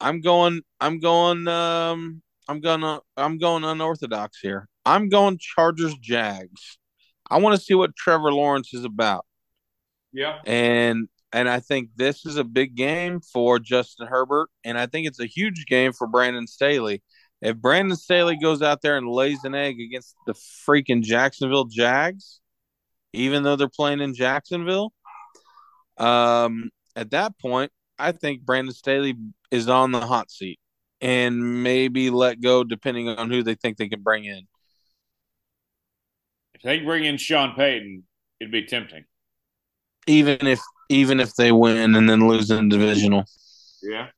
I'm 0.00 0.20
going 0.20 0.62
I'm 0.80 0.98
going 0.98 1.46
um 1.46 2.22
I'm 2.48 2.60
gonna 2.60 3.00
I'm 3.16 3.38
going 3.38 3.64
unorthodox 3.64 4.38
here. 4.40 4.68
I'm 4.84 5.08
going 5.08 5.38
Chargers 5.38 5.94
Jags. 6.00 6.78
I 7.30 7.38
want 7.38 7.56
to 7.56 7.62
see 7.62 7.74
what 7.74 7.94
Trevor 7.94 8.32
Lawrence 8.32 8.74
is 8.74 8.84
about. 8.84 9.26
Yeah. 10.12 10.38
And 10.46 11.08
and 11.32 11.48
I 11.48 11.60
think 11.60 11.90
this 11.96 12.26
is 12.26 12.36
a 12.36 12.44
big 12.44 12.74
game 12.74 13.20
for 13.20 13.58
Justin 13.60 14.08
Herbert, 14.08 14.48
and 14.64 14.76
I 14.76 14.86
think 14.86 15.06
it's 15.06 15.20
a 15.20 15.26
huge 15.26 15.66
game 15.66 15.92
for 15.92 16.08
Brandon 16.08 16.46
Staley. 16.46 17.02
If 17.42 17.56
Brandon 17.56 17.96
Staley 17.96 18.36
goes 18.36 18.60
out 18.60 18.82
there 18.82 18.96
and 18.96 19.08
lays 19.08 19.44
an 19.44 19.54
egg 19.54 19.80
against 19.80 20.14
the 20.26 20.34
freaking 20.34 21.02
Jacksonville 21.02 21.64
Jags, 21.64 22.40
even 23.12 23.42
though 23.42 23.56
they're 23.56 23.68
playing 23.68 24.00
in 24.00 24.14
Jacksonville, 24.14 24.92
um, 25.96 26.70
at 26.94 27.10
that 27.10 27.38
point, 27.38 27.72
I 27.98 28.12
think 28.12 28.42
Brandon 28.42 28.74
Staley 28.74 29.16
is 29.50 29.68
on 29.68 29.92
the 29.92 30.00
hot 30.00 30.30
seat 30.30 30.58
and 31.00 31.62
maybe 31.62 32.10
let 32.10 32.40
go 32.40 32.62
depending 32.62 33.08
on 33.08 33.30
who 33.30 33.42
they 33.42 33.54
think 33.54 33.78
they 33.78 33.88
can 33.88 34.02
bring 34.02 34.24
in. 34.24 34.46
If 36.54 36.62
they 36.62 36.80
bring 36.80 37.04
in 37.04 37.16
Sean 37.16 37.54
Payton, 37.54 38.04
it'd 38.38 38.52
be 38.52 38.66
tempting. 38.66 39.04
Even 40.06 40.46
if 40.46 40.60
even 40.90 41.20
if 41.20 41.34
they 41.36 41.52
win 41.52 41.94
and 41.94 42.08
then 42.08 42.28
lose 42.28 42.50
in 42.50 42.68
the 42.68 42.76
divisional. 42.76 43.24
Yeah. 43.82 44.08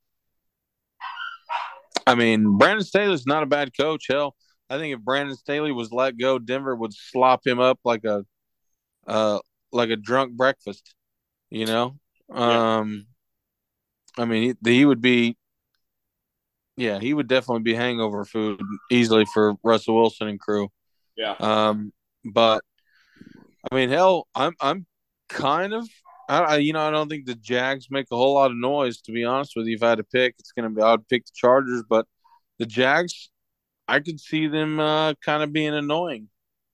I 2.05 2.15
mean, 2.15 2.57
Brandon 2.57 2.85
Staley's 2.85 3.25
not 3.25 3.43
a 3.43 3.47
bad 3.47 3.75
coach. 3.77 4.05
Hell, 4.09 4.35
I 4.69 4.77
think 4.77 4.95
if 4.95 5.01
Brandon 5.01 5.35
Staley 5.35 5.71
was 5.71 5.91
let 5.91 6.17
go, 6.17 6.39
Denver 6.39 6.75
would 6.75 6.93
slop 6.93 7.45
him 7.45 7.59
up 7.59 7.79
like 7.83 8.03
a 8.03 8.25
uh 9.07 9.39
like 9.71 9.89
a 9.89 9.95
drunk 9.95 10.33
breakfast. 10.33 10.93
You 11.49 11.65
know? 11.65 11.97
Um 12.31 13.07
I 14.17 14.25
mean, 14.25 14.55
he, 14.63 14.71
he 14.71 14.85
would 14.85 15.01
be 15.01 15.37
yeah, 16.75 16.99
he 16.99 17.13
would 17.13 17.27
definitely 17.27 17.63
be 17.63 17.75
hangover 17.75 18.25
food 18.25 18.59
easily 18.91 19.25
for 19.33 19.55
Russell 19.63 19.95
Wilson 19.95 20.27
and 20.27 20.39
crew. 20.39 20.69
Yeah. 21.15 21.35
Um 21.39 21.93
but 22.25 22.63
I 23.71 23.75
mean, 23.75 23.89
hell, 23.89 24.27
I'm 24.35 24.53
I'm 24.59 24.85
kind 25.29 25.73
of 25.73 25.87
I, 26.29 26.57
you 26.57 26.73
know, 26.73 26.81
I 26.81 26.91
don't 26.91 27.09
think 27.09 27.25
the 27.25 27.35
Jags 27.35 27.87
make 27.89 28.07
a 28.11 28.15
whole 28.15 28.35
lot 28.35 28.51
of 28.51 28.57
noise. 28.57 29.01
To 29.01 29.11
be 29.11 29.23
honest 29.23 29.53
with 29.55 29.67
you, 29.67 29.75
if 29.75 29.83
I 29.83 29.89
had 29.89 29.97
to 29.97 30.03
pick, 30.03 30.35
it's 30.39 30.51
to 30.51 30.69
be 30.69 30.81
I'd 30.81 31.07
pick 31.07 31.25
the 31.25 31.31
Chargers, 31.35 31.83
but 31.87 32.05
the 32.59 32.65
Jags, 32.65 33.29
I 33.87 33.99
could 33.99 34.19
see 34.19 34.47
them 34.47 34.79
uh, 34.79 35.13
kind 35.15 35.43
of 35.43 35.51
being 35.51 35.73
annoying. 35.73 36.29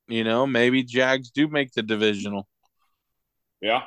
You 0.07 0.23
know, 0.23 0.47
maybe 0.47 0.83
Jags 0.83 1.31
do 1.31 1.47
make 1.47 1.71
the 1.73 1.83
divisional. 1.83 2.47
Yeah, 3.61 3.83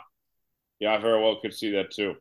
yeah, 0.79 0.95
I 0.95 0.99
very 0.99 1.21
well 1.21 1.41
could 1.41 1.55
see 1.55 1.73
that 1.73 1.93
too. 1.93 2.17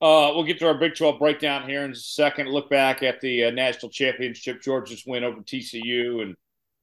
Uh, 0.00 0.30
we'll 0.34 0.44
get 0.44 0.60
to 0.60 0.66
our 0.66 0.78
Big 0.78 0.94
12 0.94 1.18
breakdown 1.18 1.68
here 1.68 1.84
in 1.84 1.90
a 1.90 1.96
second. 1.96 2.48
Look 2.48 2.70
back 2.70 3.02
at 3.02 3.20
the 3.20 3.44
uh, 3.44 3.50
national 3.50 3.90
championship, 3.90 4.62
Georgia's 4.62 5.04
win 5.06 5.24
over 5.24 5.40
TCU, 5.40 6.22
and 6.22 6.36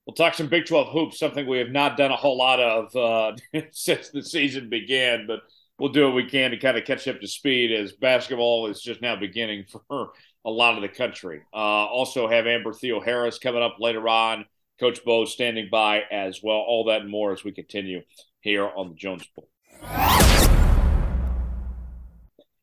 We'll 0.06 0.14
talk 0.14 0.36
some 0.36 0.48
Big 0.48 0.66
12 0.66 0.90
hoops, 0.92 1.20
something 1.20 1.48
we 1.48 1.58
have 1.58 1.72
not 1.72 1.98
done 1.98 2.12
a 2.12 2.16
whole 2.16 2.38
lot 2.38 2.60
of 2.60 2.96
uh, 2.96 3.36
since 3.72 4.10
the 4.10 4.22
season 4.22 4.70
began, 4.70 5.26
but 5.26 5.42
we'll 5.80 5.92
do 5.92 6.06
what 6.06 6.16
we 6.16 6.26
can 6.26 6.52
to 6.52 6.58
kind 6.58 6.78
of 6.78 6.86
catch 6.86 7.08
up 7.08 7.20
to 7.20 7.28
speed 7.28 7.72
as 7.72 7.92
basketball 7.94 8.68
is 8.68 8.82
just 8.82 9.02
now 9.02 9.16
beginning 9.16 9.66
for 9.88 10.12
a 10.46 10.50
lot 10.50 10.76
of 10.76 10.82
the 10.82 10.90
country. 10.90 11.42
Uh, 11.54 11.58
also, 11.58 12.28
have 12.28 12.48
Amber 12.48 12.72
Theoharis 12.72 13.42
coming 13.42 13.64
up 13.64 13.78
later 13.80 14.08
on. 14.08 14.46
Coach 14.80 15.04
Bo 15.06 15.26
standing 15.26 15.70
by 15.72 16.04
as 16.12 16.42
well. 16.44 16.58
All 16.58 16.86
that 16.86 17.02
and 17.02 17.10
more 17.10 17.32
as 17.32 17.44
we 17.44 17.52
continue 17.52 18.02
here 18.42 18.68
on 18.68 18.90
the 18.90 18.96
Jones 18.96 19.26
Bowl. 19.36 19.48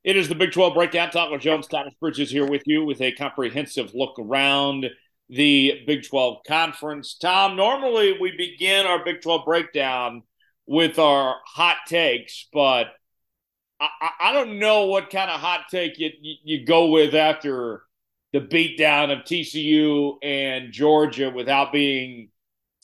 It 0.04 0.16
is 0.16 0.28
the 0.28 0.34
Big 0.34 0.52
12 0.52 0.74
breakdown. 0.74 1.10
Tyler 1.10 1.38
Jones, 1.38 1.68
Thomas 1.68 1.94
Bridges 2.00 2.30
here 2.30 2.46
with 2.46 2.62
you 2.66 2.84
with 2.84 3.00
a 3.00 3.12
comprehensive 3.12 3.92
look 3.94 4.18
around 4.18 4.90
the 5.30 5.82
Big 5.86 6.06
12 6.06 6.38
conference. 6.46 7.16
Tom, 7.16 7.56
normally 7.56 8.16
we 8.20 8.36
begin 8.36 8.84
our 8.84 9.02
Big 9.02 9.22
12 9.22 9.44
breakdown 9.44 10.22
with 10.66 10.98
our 10.98 11.36
hot 11.46 11.78
takes, 11.86 12.48
but 12.52 12.88
I, 13.82 14.10
I 14.20 14.32
don't 14.32 14.58
know 14.58 14.86
what 14.86 15.10
kind 15.10 15.30
of 15.30 15.40
hot 15.40 15.62
take 15.70 15.98
you, 15.98 16.10
you 16.20 16.64
go 16.64 16.86
with 16.86 17.14
after 17.14 17.82
the 18.32 18.40
beatdown 18.40 19.12
of 19.12 19.24
TCU 19.24 20.16
and 20.22 20.72
Georgia 20.72 21.30
without 21.30 21.72
being 21.72 22.28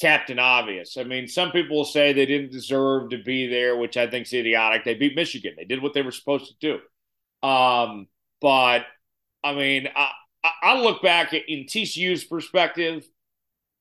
captain 0.00 0.38
obvious. 0.38 0.96
I 0.96 1.04
mean, 1.04 1.28
some 1.28 1.50
people 1.50 1.76
will 1.76 1.84
say 1.84 2.12
they 2.12 2.26
didn't 2.26 2.52
deserve 2.52 3.10
to 3.10 3.22
be 3.22 3.46
there, 3.46 3.76
which 3.76 3.96
I 3.96 4.08
think 4.08 4.26
is 4.26 4.32
idiotic. 4.32 4.84
They 4.84 4.94
beat 4.94 5.16
Michigan. 5.16 5.54
They 5.56 5.64
did 5.64 5.82
what 5.82 5.94
they 5.94 6.02
were 6.02 6.12
supposed 6.12 6.52
to 6.60 6.80
do. 7.42 7.48
Um, 7.48 8.08
but 8.40 8.84
I 9.42 9.54
mean, 9.54 9.88
I, 9.94 10.10
I 10.62 10.80
look 10.80 11.02
back 11.02 11.32
in 11.32 11.64
TCU's 11.64 12.24
perspective, 12.24 13.08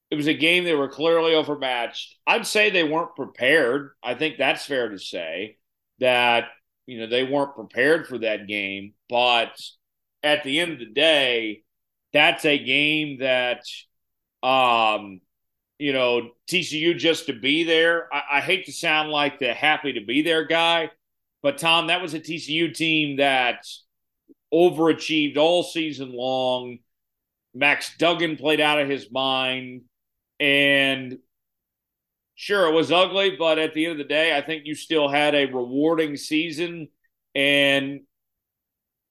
it 0.09 0.15
was 0.15 0.27
a 0.27 0.33
game 0.33 0.63
they 0.63 0.73
were 0.73 0.87
clearly 0.87 1.35
overmatched. 1.35 2.15
I'd 2.25 2.47
say 2.47 2.69
they 2.69 2.83
weren't 2.83 3.15
prepared. 3.15 3.91
I 4.01 4.13
think 4.13 4.37
that's 4.37 4.65
fair 4.65 4.89
to 4.89 4.99
say 4.99 5.57
that 5.99 6.45
you 6.87 6.99
know 6.99 7.07
they 7.07 7.23
weren't 7.23 7.55
prepared 7.55 8.07
for 8.07 8.17
that 8.19 8.47
game. 8.47 8.93
But 9.09 9.61
at 10.23 10.43
the 10.43 10.59
end 10.59 10.73
of 10.73 10.79
the 10.79 10.85
day, 10.91 11.63
that's 12.13 12.45
a 12.45 12.57
game 12.57 13.19
that 13.19 13.63
um 14.41 15.21
you 15.77 15.93
know 15.93 16.31
TCU 16.49 16.97
just 16.97 17.27
to 17.27 17.33
be 17.33 17.63
there. 17.63 18.11
I, 18.11 18.37
I 18.37 18.41
hate 18.41 18.65
to 18.65 18.71
sound 18.71 19.11
like 19.11 19.37
the 19.37 19.53
happy 19.53 19.93
to 19.93 20.05
be 20.05 20.23
there 20.23 20.45
guy, 20.45 20.89
but 21.43 21.59
Tom, 21.59 21.87
that 21.87 22.01
was 22.01 22.15
a 22.15 22.19
TCU 22.19 22.73
team 22.73 23.17
that 23.17 23.67
overachieved 24.53 25.37
all 25.37 25.63
season 25.63 26.13
long. 26.13 26.79
Max 27.53 27.95
Duggan 27.97 28.37
played 28.37 28.61
out 28.61 28.79
of 28.79 28.89
his 28.89 29.11
mind. 29.11 29.81
And 30.39 31.17
sure, 32.37 32.67
it 32.67 32.73
was 32.73 32.91
ugly, 32.91 33.35
but 33.35 33.57
at 33.57 33.73
the 33.73 33.85
end 33.85 33.93
of 33.93 33.97
the 33.97 34.03
day, 34.05 34.37
I 34.37 34.41
think 34.41 34.65
you 34.65 34.75
still 34.75 35.09
had 35.09 35.35
a 35.35 35.45
rewarding 35.45 36.15
season. 36.15 36.87
And 37.35 38.01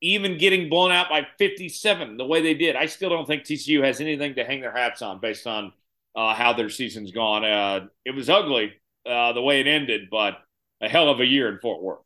even 0.00 0.38
getting 0.38 0.68
blown 0.68 0.92
out 0.92 1.08
by 1.08 1.26
57 1.38 2.16
the 2.16 2.24
way 2.24 2.40
they 2.40 2.54
did, 2.54 2.76
I 2.76 2.86
still 2.86 3.10
don't 3.10 3.26
think 3.26 3.42
TCU 3.42 3.84
has 3.84 4.00
anything 4.00 4.36
to 4.36 4.44
hang 4.44 4.60
their 4.60 4.74
hats 4.74 5.02
on 5.02 5.20
based 5.20 5.46
on 5.46 5.72
uh, 6.14 6.34
how 6.34 6.52
their 6.52 6.70
season's 6.70 7.10
gone. 7.10 7.44
Uh, 7.44 7.86
it 8.04 8.14
was 8.14 8.30
ugly 8.30 8.72
uh, 9.04 9.32
the 9.32 9.42
way 9.42 9.60
it 9.60 9.66
ended, 9.66 10.08
but 10.08 10.38
a 10.80 10.88
hell 10.88 11.10
of 11.10 11.20
a 11.20 11.26
year 11.26 11.48
in 11.48 11.58
Fort 11.58 11.82
Worth. 11.82 11.98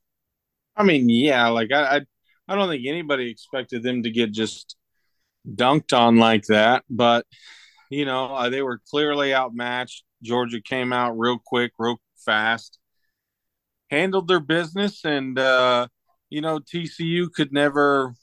I 0.74 0.84
mean, 0.84 1.10
yeah, 1.10 1.48
like 1.48 1.70
I, 1.72 1.96
I 1.96 2.00
I 2.48 2.54
don't 2.54 2.68
think 2.68 2.86
anybody 2.86 3.30
expected 3.30 3.82
them 3.82 4.04
to 4.04 4.10
get 4.10 4.32
just 4.32 4.76
dunked 5.46 5.96
on 5.96 6.16
like 6.16 6.46
that, 6.46 6.84
but 6.88 7.26
you 7.90 8.06
know, 8.06 8.34
uh, 8.34 8.48
they 8.48 8.62
were 8.62 8.80
clearly 8.90 9.34
outmatched. 9.34 10.04
Georgia 10.22 10.60
came 10.60 10.92
out 10.92 11.18
real 11.18 11.38
quick, 11.44 11.72
real 11.78 11.96
fast, 12.16 12.78
handled 13.90 14.28
their 14.28 14.40
business, 14.40 15.04
and 15.04 15.38
uh, 15.38 15.88
you 16.28 16.40
know, 16.40 16.58
TCU 16.58 17.32
could 17.32 17.52
never 17.52 18.14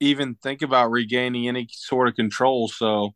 even 0.00 0.34
think 0.36 0.62
about 0.62 0.90
regaining 0.90 1.48
any 1.48 1.68
sort 1.70 2.08
of 2.08 2.14
control. 2.14 2.68
So, 2.68 3.12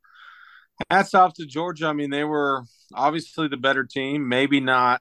hats 0.91 1.15
off 1.15 1.35
to 1.35 1.47
Georgia. 1.47 1.87
I 1.87 1.93
mean, 1.93 2.11
they 2.11 2.25
were 2.25 2.65
obviously 2.95 3.49
the 3.49 3.57
better 3.57 3.85
team, 3.85 4.29
maybe 4.29 4.61
not 4.61 5.01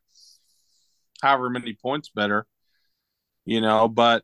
however 1.22 1.50
many 1.50 1.74
points 1.74 2.10
better, 2.10 2.46
you 3.46 3.62
know, 3.62 3.88
but 3.88 4.24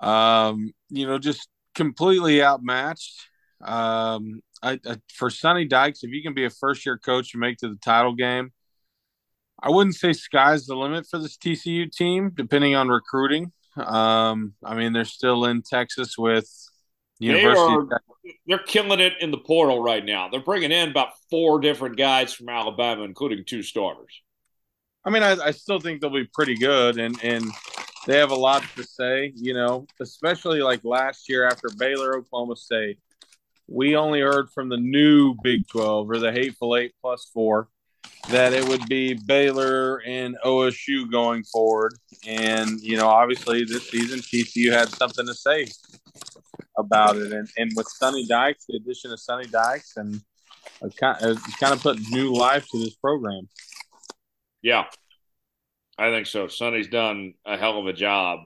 um, 0.00 0.72
you 0.90 1.06
know, 1.06 1.18
just 1.18 1.48
completely 1.74 2.42
outmatched. 2.42 3.28
Um, 3.60 4.42
I, 4.62 4.78
I, 4.86 4.96
for 5.12 5.30
Sonny 5.30 5.64
Dykes, 5.64 6.04
if 6.04 6.10
you 6.10 6.22
can 6.22 6.34
be 6.34 6.44
a 6.44 6.50
first 6.50 6.86
year 6.86 6.98
coach 6.98 7.34
and 7.34 7.40
make 7.40 7.58
to 7.58 7.68
the 7.68 7.76
title 7.76 8.14
game, 8.14 8.52
I 9.60 9.70
wouldn't 9.70 9.96
say 9.96 10.12
sky's 10.12 10.66
the 10.66 10.76
limit 10.76 11.06
for 11.06 11.18
this 11.18 11.36
TCU 11.36 11.90
team, 11.90 12.32
depending 12.34 12.74
on 12.74 12.88
recruiting. 12.88 13.52
Um, 13.76 14.54
I 14.64 14.74
mean, 14.74 14.92
they're 14.92 15.04
still 15.04 15.44
in 15.44 15.62
Texas 15.62 16.18
with 16.18 16.48
University. 17.18 17.86
They 17.88 17.94
are, 17.94 18.02
they're 18.46 18.58
killing 18.58 19.00
it 19.00 19.14
in 19.20 19.30
the 19.30 19.38
portal 19.38 19.82
right 19.82 20.04
now. 20.04 20.28
They're 20.28 20.40
bringing 20.40 20.72
in 20.72 20.90
about 20.90 21.10
four 21.30 21.60
different 21.60 21.96
guys 21.96 22.32
from 22.32 22.48
Alabama, 22.48 23.04
including 23.04 23.44
two 23.44 23.62
starters. 23.62 24.22
I 25.04 25.10
mean, 25.10 25.22
I, 25.22 25.32
I 25.32 25.50
still 25.52 25.80
think 25.80 26.00
they'll 26.00 26.10
be 26.10 26.28
pretty 26.32 26.56
good, 26.56 26.98
and 26.98 27.16
and 27.24 27.44
they 28.06 28.18
have 28.18 28.30
a 28.30 28.36
lot 28.36 28.64
to 28.76 28.84
say, 28.84 29.32
you 29.34 29.54
know, 29.54 29.86
especially 30.00 30.60
like 30.60 30.84
last 30.84 31.28
year 31.28 31.46
after 31.46 31.68
Baylor, 31.76 32.16
Oklahoma 32.16 32.56
State. 32.56 32.98
We 33.68 33.96
only 33.96 34.20
heard 34.20 34.50
from 34.50 34.68
the 34.68 34.76
new 34.76 35.34
Big 35.42 35.66
12 35.68 36.10
or 36.10 36.18
the 36.18 36.32
Hateful 36.32 36.76
Eight 36.76 36.92
plus 37.00 37.30
four 37.32 37.68
that 38.30 38.52
it 38.52 38.66
would 38.68 38.86
be 38.88 39.14
Baylor 39.14 40.02
and 40.06 40.36
OSU 40.44 41.10
going 41.10 41.44
forward. 41.44 41.94
And, 42.26 42.80
you 42.80 42.96
know, 42.96 43.08
obviously 43.08 43.64
this 43.64 43.90
season, 43.90 44.20
TCU 44.20 44.72
had 44.72 44.88
something 44.90 45.26
to 45.26 45.34
say 45.34 45.66
about 46.76 47.16
it. 47.16 47.32
And, 47.32 47.48
and 47.56 47.72
with 47.76 47.88
Sonny 47.88 48.26
Dykes, 48.26 48.66
the 48.68 48.76
addition 48.76 49.10
of 49.12 49.20
Sonny 49.20 49.46
Dykes, 49.46 49.96
and 49.96 50.20
it's 50.82 50.96
kind, 50.96 51.22
of, 51.22 51.38
kind 51.58 51.72
of 51.72 51.80
put 51.80 51.98
new 52.10 52.32
life 52.32 52.66
to 52.68 52.78
this 52.78 52.94
program. 52.94 53.48
Yeah, 54.62 54.84
I 55.98 56.10
think 56.10 56.26
so. 56.26 56.48
Sonny's 56.48 56.88
done 56.88 57.34
a 57.44 57.56
hell 57.56 57.78
of 57.78 57.86
a 57.86 57.92
job 57.92 58.40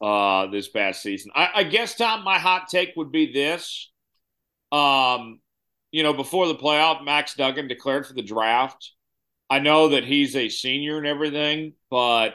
uh, 0.00 0.46
this 0.48 0.68
past 0.68 1.02
season. 1.02 1.30
I, 1.34 1.48
I, 1.56 1.62
guess, 1.64 1.94
Tom, 1.94 2.24
my 2.24 2.38
hot 2.38 2.68
take 2.68 2.94
would 2.96 3.12
be 3.12 3.32
this. 3.32 3.91
Um, 4.72 5.40
you 5.90 6.02
know, 6.02 6.14
before 6.14 6.48
the 6.48 6.54
playoff, 6.54 7.04
Max 7.04 7.34
Duggan 7.34 7.68
declared 7.68 8.06
for 8.06 8.14
the 8.14 8.22
draft. 8.22 8.92
I 9.50 9.58
know 9.58 9.90
that 9.90 10.04
he's 10.04 10.34
a 10.34 10.48
senior 10.48 10.96
and 10.96 11.06
everything, 11.06 11.74
but 11.90 12.34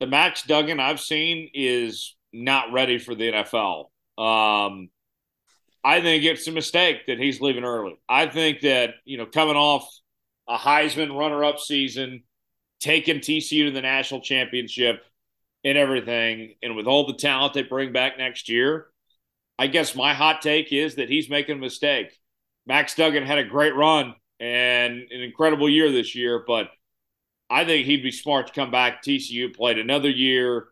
the 0.00 0.06
Max 0.06 0.42
Duggan 0.42 0.78
I've 0.78 1.00
seen 1.00 1.50
is 1.54 2.14
not 2.32 2.72
ready 2.72 2.98
for 2.98 3.14
the 3.14 3.32
NFL. 3.32 3.86
Um, 4.18 4.90
I 5.82 6.02
think 6.02 6.24
it's 6.24 6.46
a 6.46 6.52
mistake 6.52 7.06
that 7.06 7.18
he's 7.18 7.40
leaving 7.40 7.64
early. 7.64 7.98
I 8.08 8.26
think 8.26 8.60
that, 8.60 8.96
you 9.06 9.16
know, 9.16 9.24
coming 9.24 9.56
off 9.56 9.88
a 10.46 10.58
Heisman 10.58 11.16
runner 11.16 11.42
up 11.42 11.58
season, 11.58 12.24
taking 12.80 13.20
TCU 13.20 13.66
to 13.66 13.70
the 13.70 13.80
national 13.80 14.20
championship 14.20 15.02
and 15.64 15.78
everything, 15.78 16.54
and 16.62 16.76
with 16.76 16.86
all 16.86 17.06
the 17.06 17.14
talent 17.14 17.54
they 17.54 17.62
bring 17.62 17.92
back 17.92 18.18
next 18.18 18.48
year, 18.48 18.88
I 19.60 19.66
guess 19.66 19.94
my 19.94 20.14
hot 20.14 20.40
take 20.40 20.72
is 20.72 20.94
that 20.94 21.10
he's 21.10 21.28
making 21.28 21.58
a 21.58 21.60
mistake. 21.60 22.18
Max 22.66 22.94
Duggan 22.94 23.26
had 23.26 23.36
a 23.36 23.44
great 23.44 23.76
run 23.76 24.14
and 24.40 25.02
an 25.10 25.20
incredible 25.20 25.68
year 25.68 25.92
this 25.92 26.14
year, 26.14 26.42
but 26.46 26.70
I 27.50 27.66
think 27.66 27.84
he'd 27.84 28.02
be 28.02 28.10
smart 28.10 28.46
to 28.46 28.54
come 28.54 28.70
back. 28.70 29.02
TCU 29.02 29.54
played 29.54 29.78
another 29.78 30.08
year, 30.08 30.68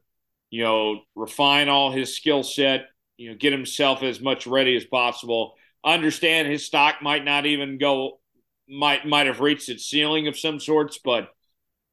you 0.49 0.65
know, 0.65 1.03
refine 1.15 1.69
all 1.69 1.93
his 1.93 2.17
skill 2.17 2.43
set, 2.43 2.87
you 3.19 3.29
know, 3.29 3.37
get 3.37 3.53
himself 3.53 4.03
as 4.03 4.23
much 4.23 4.47
ready 4.47 4.75
as 4.75 4.87
possible. 4.87 5.53
Understand 5.85 6.49
his 6.49 6.65
stock 6.65 7.03
might 7.03 7.27
not 7.27 7.45
even 7.45 7.77
go, 7.77 8.21
might 8.71 9.07
might 9.07 9.27
have 9.27 9.41
reached 9.41 9.69
its 9.69 9.85
ceiling 9.85 10.29
of 10.29 10.39
some 10.39 10.59
sorts, 10.59 10.99
but 11.05 11.29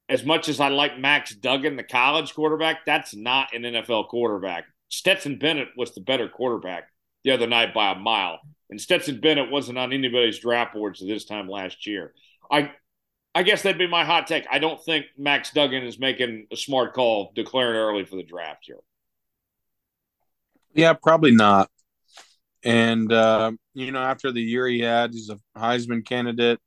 as 0.07 0.23
much 0.23 0.47
as 0.47 0.61
I 0.61 0.69
like 0.69 0.97
Max 0.97 1.35
Duggan, 1.35 1.75
the 1.75 1.83
college 1.83 2.33
quarterback, 2.33 2.85
that's 2.85 3.13
not 3.13 3.53
an 3.53 3.63
NFL 3.63 4.07
quarterback. 4.07 4.63
Stetson 4.89 5.37
Bennett 5.37 5.69
was 5.77 5.93
the 5.93 6.01
better 6.01 6.29
quarterback 6.29 6.89
the 7.23 7.31
other 7.31 7.47
night 7.47 7.73
by 7.73 7.91
a 7.91 7.95
mile. 7.95 8.39
And 8.69 8.79
Stetson 8.79 9.19
Bennett 9.19 9.51
wasn't 9.51 9.77
on 9.77 9.93
anybody's 9.93 10.39
draft 10.39 10.73
boards 10.73 10.99
this 10.99 11.25
time 11.25 11.47
last 11.49 11.85
year. 11.87 12.13
I 12.51 12.71
I 13.33 13.43
guess 13.43 13.63
that'd 13.63 13.77
be 13.77 13.87
my 13.87 14.05
hot 14.05 14.27
take. 14.27 14.45
I 14.49 14.59
don't 14.59 14.81
think 14.81 15.07
Max 15.17 15.51
Duggan 15.51 15.83
is 15.83 15.99
making 15.99 16.47
a 16.51 16.55
smart 16.55 16.93
call 16.93 17.33
declaring 17.35 17.75
early 17.75 18.05
for 18.05 18.15
the 18.15 18.23
draft 18.23 18.63
here. 18.65 18.79
Yeah, 20.73 20.93
probably 20.93 21.31
not. 21.31 21.69
And 22.63 23.11
uh, 23.11 23.51
you 23.73 23.91
know, 23.91 23.99
after 23.99 24.31
the 24.31 24.41
year 24.41 24.67
he 24.67 24.79
had, 24.79 25.11
he's 25.11 25.29
a 25.29 25.39
Heisman 25.57 26.05
candidate. 26.05 26.59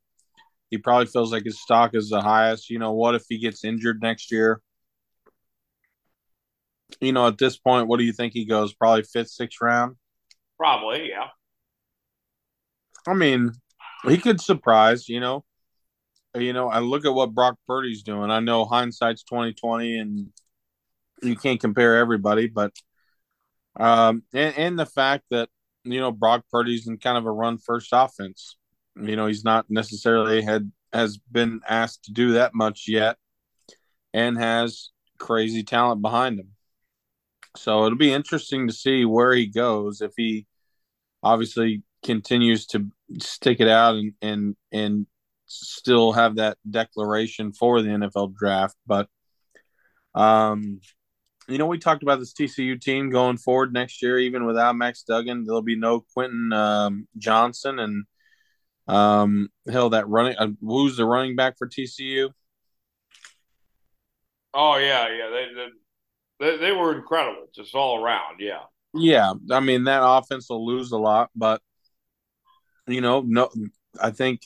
He 0.71 0.77
probably 0.77 1.07
feels 1.07 1.33
like 1.33 1.45
his 1.45 1.61
stock 1.61 1.95
is 1.95 2.11
the 2.11 2.21
highest. 2.21 2.69
You 2.69 2.79
know, 2.79 2.93
what 2.93 3.15
if 3.15 3.25
he 3.29 3.39
gets 3.39 3.65
injured 3.65 4.03
next 4.03 4.31
year? 4.31 4.61
You 7.01 7.13
know, 7.13 7.27
at 7.27 7.39
this 7.39 7.57
point, 7.57 7.87
what 7.87 7.99
do 7.99 8.05
you 8.05 8.13
think 8.13 8.33
he 8.33 8.45
goes? 8.45 8.73
Probably 8.75 9.03
fifth, 9.03 9.31
sixth 9.31 9.61
round? 9.61 9.97
Probably, 10.57 11.11
yeah. 11.11 11.29
I 13.07 13.15
mean, 13.15 13.53
he 14.07 14.19
could 14.19 14.41
surprise, 14.41 15.09
you 15.09 15.21
know. 15.21 15.45
you 16.35 16.53
know, 16.53 16.69
I 16.69 16.81
look 16.81 17.05
at 17.05 17.15
what 17.15 17.35
Brock 17.35 17.59
Purdy's 17.67 18.03
doing. 18.03 18.31
I 18.31 18.41
know 18.41 18.65
hindsight's 18.65 19.23
twenty 19.23 19.53
twenty, 19.53 19.99
and 19.99 20.29
you 21.23 21.37
can't 21.37 21.61
compare 21.61 21.97
everybody, 21.99 22.47
but 22.47 22.73
um, 23.77 24.23
and, 24.35 24.57
and 24.57 24.79
the 24.79 24.87
fact 24.87 25.25
that 25.31 25.49
you 25.85 26.01
know 26.01 26.13
Brock 26.13 26.45
Purdy's 26.51 26.87
in 26.87 26.99
kind 26.99 27.19
of 27.19 27.27
a 27.27 27.33
run 27.33 27.59
first 27.59 27.91
offense. 27.93 28.57
You 29.01 29.15
know, 29.17 29.27
he's 29.27 29.45
not 29.45 29.67
necessarily 29.69 30.43
had 30.43 30.73
has 30.93 31.19
been 31.19 31.61
asked 31.69 32.05
to 32.05 32.13
do 32.13 32.33
that 32.33 32.55
much 32.55 32.87
yet, 32.89 33.17
and 34.13 34.37
has 34.39 34.91
crazy 35.19 35.63
talent 35.63 36.03
behind 36.03 36.41
him. 36.41 36.51
So 37.59 37.85
it'll 37.85 37.99
be 37.99 38.13
interesting 38.13 38.67
to 38.67 38.73
see 38.73 39.05
where 39.05 39.35
he 39.35 39.47
goes 39.47 40.01
if 40.01 40.13
he 40.17 40.47
obviously 41.23 41.83
continues 42.05 42.67
to 42.67 42.87
stick 43.19 43.61
it 43.61 43.69
out 43.69 43.97
and 43.97 44.15
and 44.23 44.57
and 44.73 45.07
still 45.47 46.13
have 46.13 46.37
that 46.37 46.59
declaration 46.69 47.53
for 47.53 47.83
the 47.83 47.89
NFL 47.89 48.35
draft. 48.35 48.77
But 48.87 49.09
um, 50.15 50.81
you 51.49 51.59
know, 51.59 51.67
we 51.67 51.79
talked 51.79 52.03
about 52.03 52.19
this 52.19 52.35
TCU 52.35 52.81
team 52.81 53.11
going 53.11 53.39
forward 53.39 53.73
next 53.73 54.03
year, 54.03 54.19
even 54.19 54.45
without 54.45 54.77
Max 54.77 55.03
Duggan. 55.03 55.45
There'll 55.45 55.63
be 55.63 55.79
no 55.79 56.05
Quentin 56.15 56.53
um, 56.53 57.09
Johnston 57.17 57.79
and 57.79 58.05
um, 58.87 59.49
hell, 59.71 59.91
that 59.91 60.09
running 60.09 60.37
uh, 60.39 60.49
who's 60.61 60.97
the 60.97 61.05
running 61.05 61.37
back 61.37 61.59
for 61.59 61.69
TCU? 61.69 62.31
Oh 64.55 64.77
yeah, 64.77 65.09
yeah, 65.09 65.29
they, 65.31 65.55
they 65.55 65.69
they 66.39 66.73
were 66.73 66.97
incredible, 66.97 67.49
just 67.55 67.75
all 67.75 68.03
around. 68.03 68.41
Yeah, 68.41 68.63
yeah. 68.95 69.33
I 69.51 69.61
mean, 69.61 69.85
that 69.85 70.03
offense 70.03 70.49
will 70.49 70.67
lose 70.67 70.93
a 70.93 70.99
lot, 70.99 71.31
but 71.35 71.61
you 72.87 73.01
know, 73.01 73.23
no, 73.27 73.51
I 74.01 74.11
think 74.11 74.41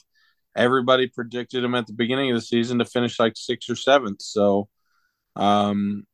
everybody 0.57 1.09
predicted 1.09 1.64
him 1.64 1.74
at 1.74 1.87
the 1.87 1.92
beginning 1.92 2.31
of 2.31 2.37
the 2.37 2.42
season 2.42 2.78
to 2.78 2.85
finish 2.85 3.18
like 3.18 3.35
sixth 3.37 3.70
or 3.70 3.76
seventh. 3.76 4.22
So, 4.22 4.68
um, 5.37 6.05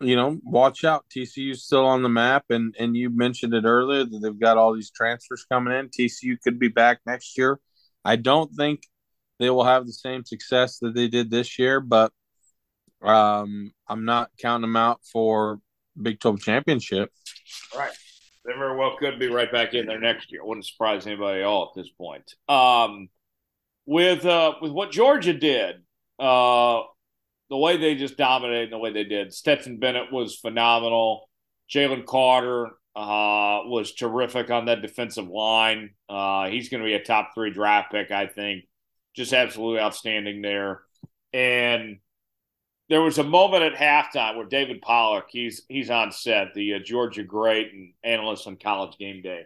you 0.00 0.16
know, 0.16 0.38
watch 0.44 0.84
out. 0.84 1.04
TCU's 1.14 1.64
still 1.64 1.86
on 1.86 2.02
the 2.02 2.08
map, 2.08 2.44
and 2.50 2.74
and 2.78 2.96
you 2.96 3.10
mentioned 3.10 3.54
it 3.54 3.64
earlier 3.64 4.04
that 4.04 4.18
they've 4.22 4.40
got 4.40 4.56
all 4.56 4.74
these 4.74 4.90
transfers 4.90 5.44
coming 5.50 5.74
in. 5.74 5.88
TCU 5.88 6.40
could 6.42 6.58
be 6.58 6.68
back 6.68 7.00
next 7.06 7.36
year. 7.36 7.60
I 8.04 8.16
don't 8.16 8.50
think 8.54 8.82
they 9.38 9.50
will 9.50 9.64
have 9.64 9.86
the 9.86 9.92
same 9.92 10.24
success 10.24 10.78
that 10.78 10.94
they 10.94 11.08
did 11.08 11.30
this 11.30 11.58
year, 11.58 11.80
but 11.80 12.12
um, 13.02 13.72
I'm 13.88 14.04
not 14.04 14.30
counting 14.38 14.62
them 14.62 14.76
out 14.76 15.00
for 15.04 15.60
Big 16.00 16.20
12 16.20 16.40
championship. 16.40 17.10
Right. 17.76 17.92
They 18.44 18.52
very 18.54 18.76
well 18.76 18.96
could 18.98 19.18
be 19.18 19.28
right 19.28 19.50
back 19.50 19.74
in 19.74 19.86
there 19.86 20.00
next 20.00 20.32
year. 20.32 20.44
Wouldn't 20.44 20.66
surprise 20.66 21.06
anybody 21.06 21.40
at 21.40 21.46
all 21.46 21.70
at 21.70 21.80
this 21.80 21.90
point. 21.90 22.34
Um, 22.48 23.08
with 23.86 24.24
uh, 24.24 24.54
with 24.62 24.72
what 24.72 24.92
Georgia 24.92 25.34
did, 25.34 25.76
uh, 26.18 26.82
the 27.50 27.56
way 27.56 27.76
they 27.76 27.96
just 27.96 28.16
dominated, 28.16 28.70
the 28.70 28.78
way 28.78 28.92
they 28.92 29.04
did. 29.04 29.32
Stetson 29.34 29.78
Bennett 29.78 30.12
was 30.12 30.36
phenomenal. 30.36 31.28
Jalen 31.70 32.06
Carter 32.06 32.70
uh, 32.96 33.60
was 33.64 33.94
terrific 33.94 34.50
on 34.50 34.66
that 34.66 34.82
defensive 34.82 35.28
line. 35.28 35.90
Uh, 36.08 36.48
he's 36.48 36.68
going 36.68 36.82
to 36.82 36.86
be 36.86 36.94
a 36.94 37.02
top 37.02 37.30
three 37.34 37.50
draft 37.50 37.92
pick, 37.92 38.10
I 38.10 38.26
think. 38.26 38.64
Just 39.14 39.32
absolutely 39.32 39.80
outstanding 39.80 40.42
there. 40.42 40.80
And 41.32 41.98
there 42.90 43.00
was 43.00 43.18
a 43.18 43.24
moment 43.24 43.62
at 43.62 43.74
halftime 43.74 44.36
where 44.36 44.44
David 44.44 44.82
Pollack, 44.82 45.26
he's 45.30 45.62
he's 45.68 45.90
on 45.90 46.10
set, 46.10 46.54
the 46.54 46.74
uh, 46.74 46.78
Georgia 46.80 47.22
great 47.22 47.72
and 47.72 47.92
analyst 48.02 48.48
on 48.48 48.56
College 48.56 48.98
Game 48.98 49.22
Day, 49.22 49.44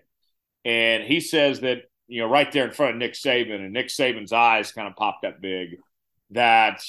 and 0.65 1.05
he 1.05 1.21
says 1.21 1.61
that 1.61 1.83
you 2.09 2.23
know 2.23 2.29
right 2.29 2.51
there 2.51 2.65
in 2.65 2.73
front 2.73 2.93
of 2.93 2.99
Nick 2.99 3.13
Saban, 3.13 3.57
and 3.57 3.73
Nick 3.73 3.89
Saban's 3.89 4.33
eyes 4.33 4.73
kind 4.73 4.89
of 4.89 4.97
popped 4.97 5.27
up 5.27 5.43
big, 5.43 5.77
that 6.31 6.83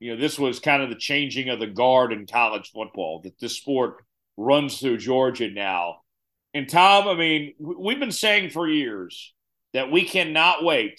you 0.00 0.10
know 0.10 0.20
this 0.20 0.38
was 0.38 0.58
kind 0.58 0.82
of 0.82 0.88
the 0.88 0.96
changing 0.96 1.50
of 1.50 1.60
the 1.60 1.66
guard 1.66 2.14
in 2.14 2.26
college 2.26 2.70
football, 2.72 3.20
that 3.20 3.38
this 3.38 3.58
sport 3.58 4.02
runs 4.38 4.80
through 4.80 4.96
Georgia 4.96 5.50
now. 5.50 6.00
And 6.54 6.66
Tom, 6.66 7.08
I 7.08 7.14
mean, 7.14 7.54
we've 7.60 8.00
been 8.00 8.10
saying 8.10 8.50
for 8.50 8.66
years 8.66 9.34
that 9.74 9.92
we 9.92 10.06
cannot 10.06 10.64
wait 10.64 10.98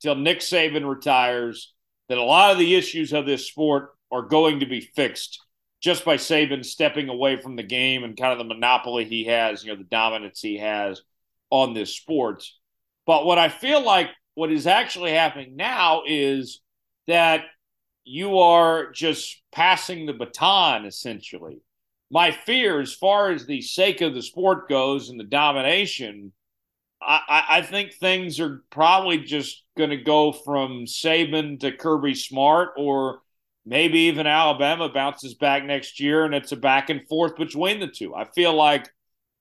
till 0.00 0.14
Nick 0.14 0.40
Saban 0.40 0.88
retires. 0.88 1.72
That 2.08 2.18
a 2.18 2.22
lot 2.22 2.52
of 2.52 2.58
the 2.58 2.74
issues 2.74 3.14
of 3.14 3.24
this 3.24 3.46
sport 3.46 3.92
are 4.12 4.22
going 4.22 4.60
to 4.60 4.66
be 4.66 4.80
fixed 4.80 5.40
just 5.80 6.04
by 6.04 6.16
Saban 6.16 6.64
stepping 6.64 7.08
away 7.08 7.40
from 7.40 7.56
the 7.56 7.62
game 7.62 8.04
and 8.04 8.16
kind 8.16 8.32
of 8.32 8.38
the 8.38 8.54
monopoly 8.54 9.04
he 9.04 9.24
has, 9.24 9.64
you 9.64 9.72
know, 9.72 9.76
the 9.76 9.84
dominance 9.84 10.40
he 10.40 10.58
has 10.58 11.02
on 11.50 11.74
this 11.74 11.96
sport. 11.96 12.44
But 13.04 13.26
what 13.26 13.38
I 13.38 13.48
feel 13.48 13.82
like 13.82 14.10
what 14.34 14.52
is 14.52 14.66
actually 14.66 15.10
happening 15.10 15.56
now 15.56 16.02
is 16.06 16.60
that 17.08 17.44
you 18.04 18.38
are 18.38 18.92
just 18.92 19.42
passing 19.50 20.06
the 20.06 20.12
baton 20.12 20.84
essentially. 20.84 21.60
My 22.10 22.30
fear, 22.30 22.80
as 22.80 22.92
far 22.92 23.30
as 23.30 23.46
the 23.46 23.62
sake 23.62 24.02
of 24.02 24.14
the 24.14 24.22
sport 24.22 24.68
goes 24.68 25.08
and 25.08 25.18
the 25.18 25.24
domination, 25.24 26.32
I, 27.00 27.44
I 27.48 27.62
think 27.62 27.94
things 27.94 28.38
are 28.38 28.62
probably 28.70 29.18
just 29.18 29.62
going 29.76 29.90
to 29.90 29.96
go 29.96 30.30
from 30.30 30.84
Saban 30.84 31.58
to 31.60 31.72
Kirby 31.72 32.14
Smart 32.14 32.74
or 32.76 33.22
maybe 33.64 34.00
even 34.00 34.26
Alabama 34.26 34.88
bounces 34.88 35.34
back 35.34 35.64
next 35.64 36.00
year 36.00 36.24
and 36.24 36.34
it's 36.34 36.52
a 36.52 36.56
back 36.56 36.90
and 36.90 37.06
forth 37.08 37.36
between 37.36 37.80
the 37.80 37.86
two. 37.86 38.14
I 38.14 38.24
feel 38.24 38.54
like 38.54 38.90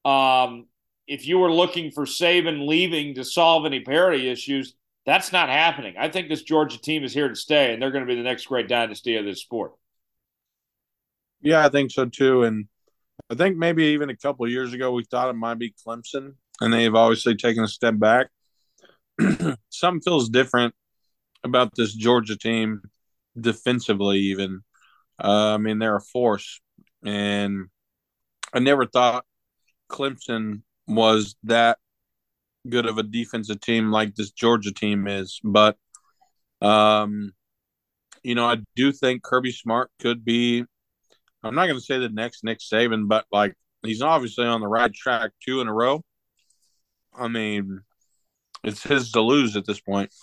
um, 0.06 0.68
if 1.08 1.28
you 1.28 1.40
were 1.40 1.52
looking 1.52 1.92
for 1.92 2.06
Saban 2.06 2.68
leaving 2.68 3.16
to 3.16 3.26
solve 3.26 3.66
any 3.66 3.80
parity 3.80 4.30
issues, 4.30 4.76
that's 5.06 5.32
not 5.32 5.50
happening. 5.50 5.96
I 5.98 6.10
think 6.10 6.30
this 6.30 6.44
Georgia 6.44 6.80
team 6.80 7.04
is 7.04 7.14
here 7.14 7.28
to 7.28 7.36
stay, 7.36 7.74
and 7.74 7.82
they're 7.82 7.92
going 7.92 8.06
to 8.06 8.08
be 8.08 8.16
the 8.16 8.24
next 8.24 8.46
great 8.46 8.68
dynasty 8.68 9.18
of 9.18 9.26
this 9.26 9.42
sport. 9.42 9.74
Yeah, 11.42 11.66
I 11.66 11.70
think 11.70 11.92
so 11.92 12.06
too. 12.06 12.44
And 12.44 12.68
I 13.30 13.36
think 13.36 13.58
maybe 13.58 13.86
even 13.86 14.10
a 14.12 14.16
couple 14.16 14.48
years 14.48 14.74
ago 14.74 14.92
we 14.92 15.04
thought 15.04 15.30
it 15.30 15.34
might 15.34 15.58
be 15.58 15.74
Clemson, 15.86 16.36
and 16.60 16.74
they've 16.74 16.94
obviously 16.94 17.36
taken 17.36 17.64
a 17.64 17.68
step 17.68 17.98
back. 17.98 18.28
Something 19.70 20.02
feels 20.02 20.30
different 20.30 20.76
about 21.44 21.76
this 21.76 21.94
Georgia 21.94 22.38
team 22.38 22.84
defensively, 23.40 24.20
even. 24.20 24.62
Uh, 25.22 25.54
I 25.54 25.58
mean, 25.58 25.80
they're 25.80 25.96
a 25.96 26.02
force, 26.02 26.60
and 27.06 27.68
I 28.54 28.60
never 28.60 28.86
thought 28.86 29.26
Clemson 29.90 30.62
was 30.88 31.36
that 31.44 31.78
good 32.70 32.86
of 32.86 32.98
a 32.98 33.04
defensive 33.04 33.60
team 33.60 33.92
like 33.92 34.16
this 34.16 34.32
Georgia 34.32 34.74
team 34.74 35.08
is. 35.08 35.40
But, 35.44 35.78
um, 36.62 37.34
you 38.24 38.36
know, 38.36 38.46
I 38.46 38.58
do 38.76 38.92
think 38.92 39.24
Kirby 39.24 39.52
Smart 39.52 39.90
could 40.00 40.24
be. 40.26 40.64
I'm 41.44 41.56
not 41.56 41.66
going 41.66 41.80
to 41.80 41.86
say 41.86 41.98
the 41.98 42.10
next 42.10 42.44
Nick 42.44 42.60
Saban, 42.60 43.08
but 43.08 43.26
like 43.32 43.56
he's 43.84 44.02
obviously 44.02 44.46
on 44.46 44.62
the 44.62 44.68
right 44.68 44.94
track 44.94 45.32
two 45.44 45.62
in 45.62 45.68
a 45.68 45.74
row. 45.74 46.04
I 47.14 47.28
mean, 47.28 47.82
it's 48.64 48.84
his 48.84 49.12
to 49.12 49.22
lose 49.22 49.58
at 49.58 49.66
this 49.66 49.82
point. 49.82 50.14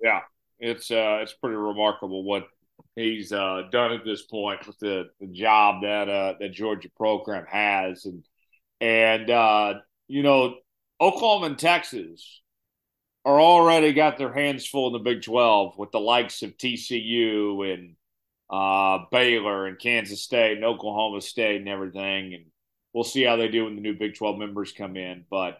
Yeah, 0.00 0.20
it's 0.62 0.90
uh, 0.92 1.18
it's 1.20 1.34
pretty 1.34 1.56
remarkable 1.56 2.22
what 2.22 2.46
he's 2.94 3.32
uh, 3.32 3.62
done 3.72 3.92
at 3.92 4.04
this 4.04 4.22
point 4.22 4.64
with 4.66 4.78
the, 4.78 5.10
the 5.20 5.26
job 5.26 5.82
that 5.82 6.08
uh, 6.08 6.34
that 6.38 6.52
Georgia 6.52 6.88
program 6.96 7.44
has, 7.50 8.06
and 8.06 8.24
and 8.80 9.28
uh, 9.28 9.74
you 10.06 10.22
know 10.22 10.54
Oklahoma 11.00 11.46
and 11.46 11.58
Texas 11.58 12.40
are 13.24 13.40
already 13.40 13.92
got 13.92 14.18
their 14.18 14.32
hands 14.32 14.64
full 14.64 14.86
in 14.86 14.92
the 14.92 14.98
Big 15.00 15.22
Twelve 15.22 15.76
with 15.76 15.90
the 15.90 16.00
likes 16.00 16.42
of 16.42 16.56
TCU 16.56 17.74
and 17.74 17.96
uh, 18.48 19.04
Baylor 19.10 19.66
and 19.66 19.80
Kansas 19.80 20.22
State 20.22 20.56
and 20.56 20.64
Oklahoma 20.64 21.20
State 21.20 21.56
and 21.56 21.68
everything, 21.68 22.34
and 22.34 22.44
we'll 22.92 23.02
see 23.02 23.24
how 23.24 23.34
they 23.34 23.48
do 23.48 23.64
when 23.64 23.74
the 23.74 23.82
new 23.82 23.98
Big 23.98 24.14
Twelve 24.14 24.38
members 24.38 24.72
come 24.72 24.96
in, 24.96 25.24
but. 25.28 25.58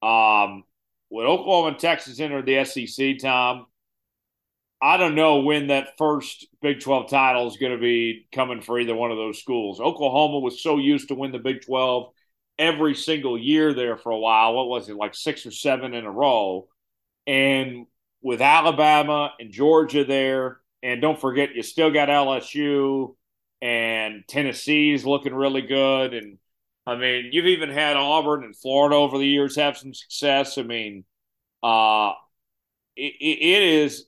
Um, 0.00 0.62
when 1.10 1.26
Oklahoma 1.26 1.68
and 1.68 1.78
Texas 1.78 2.20
entered 2.20 2.46
the 2.46 2.64
SEC, 2.64 3.18
Tom, 3.18 3.66
I 4.80 4.96
don't 4.96 5.16
know 5.16 5.40
when 5.40 5.68
that 5.68 5.98
first 5.98 6.46
Big 6.62 6.80
12 6.80 7.10
title 7.10 7.48
is 7.48 7.56
going 7.56 7.72
to 7.72 7.78
be 7.78 8.28
coming 8.32 8.60
for 8.60 8.78
either 8.78 8.94
one 8.94 9.10
of 9.10 9.16
those 9.16 9.40
schools. 9.40 9.80
Oklahoma 9.80 10.38
was 10.38 10.62
so 10.62 10.78
used 10.78 11.08
to 11.08 11.14
win 11.14 11.32
the 11.32 11.38
Big 11.38 11.62
12 11.64 12.12
every 12.58 12.94
single 12.94 13.36
year 13.36 13.74
there 13.74 13.96
for 13.96 14.12
a 14.12 14.18
while. 14.18 14.54
What 14.54 14.68
was 14.68 14.88
it, 14.88 14.96
like 14.96 15.14
six 15.14 15.46
or 15.46 15.50
seven 15.50 15.94
in 15.94 16.04
a 16.04 16.10
row? 16.10 16.68
And 17.26 17.86
with 18.22 18.40
Alabama 18.40 19.32
and 19.40 19.50
Georgia 19.50 20.04
there, 20.04 20.60
and 20.82 21.02
don't 21.02 21.20
forget, 21.20 21.54
you 21.56 21.62
still 21.62 21.90
got 21.90 22.08
LSU 22.08 23.16
and 23.60 24.22
Tennessee's 24.28 25.04
looking 25.04 25.34
really 25.34 25.62
good. 25.62 26.14
And 26.14 26.38
I 26.86 26.96
mean, 26.96 27.30
you've 27.32 27.46
even 27.46 27.70
had 27.70 27.96
Auburn 27.96 28.44
and 28.44 28.56
Florida 28.56 28.94
over 28.94 29.18
the 29.18 29.26
years 29.26 29.56
have 29.56 29.76
some 29.76 29.92
success. 29.92 30.56
I 30.56 30.62
mean, 30.62 31.04
uh, 31.64 32.12
it, 32.96 33.14
it 33.20 33.62
is 33.62 34.07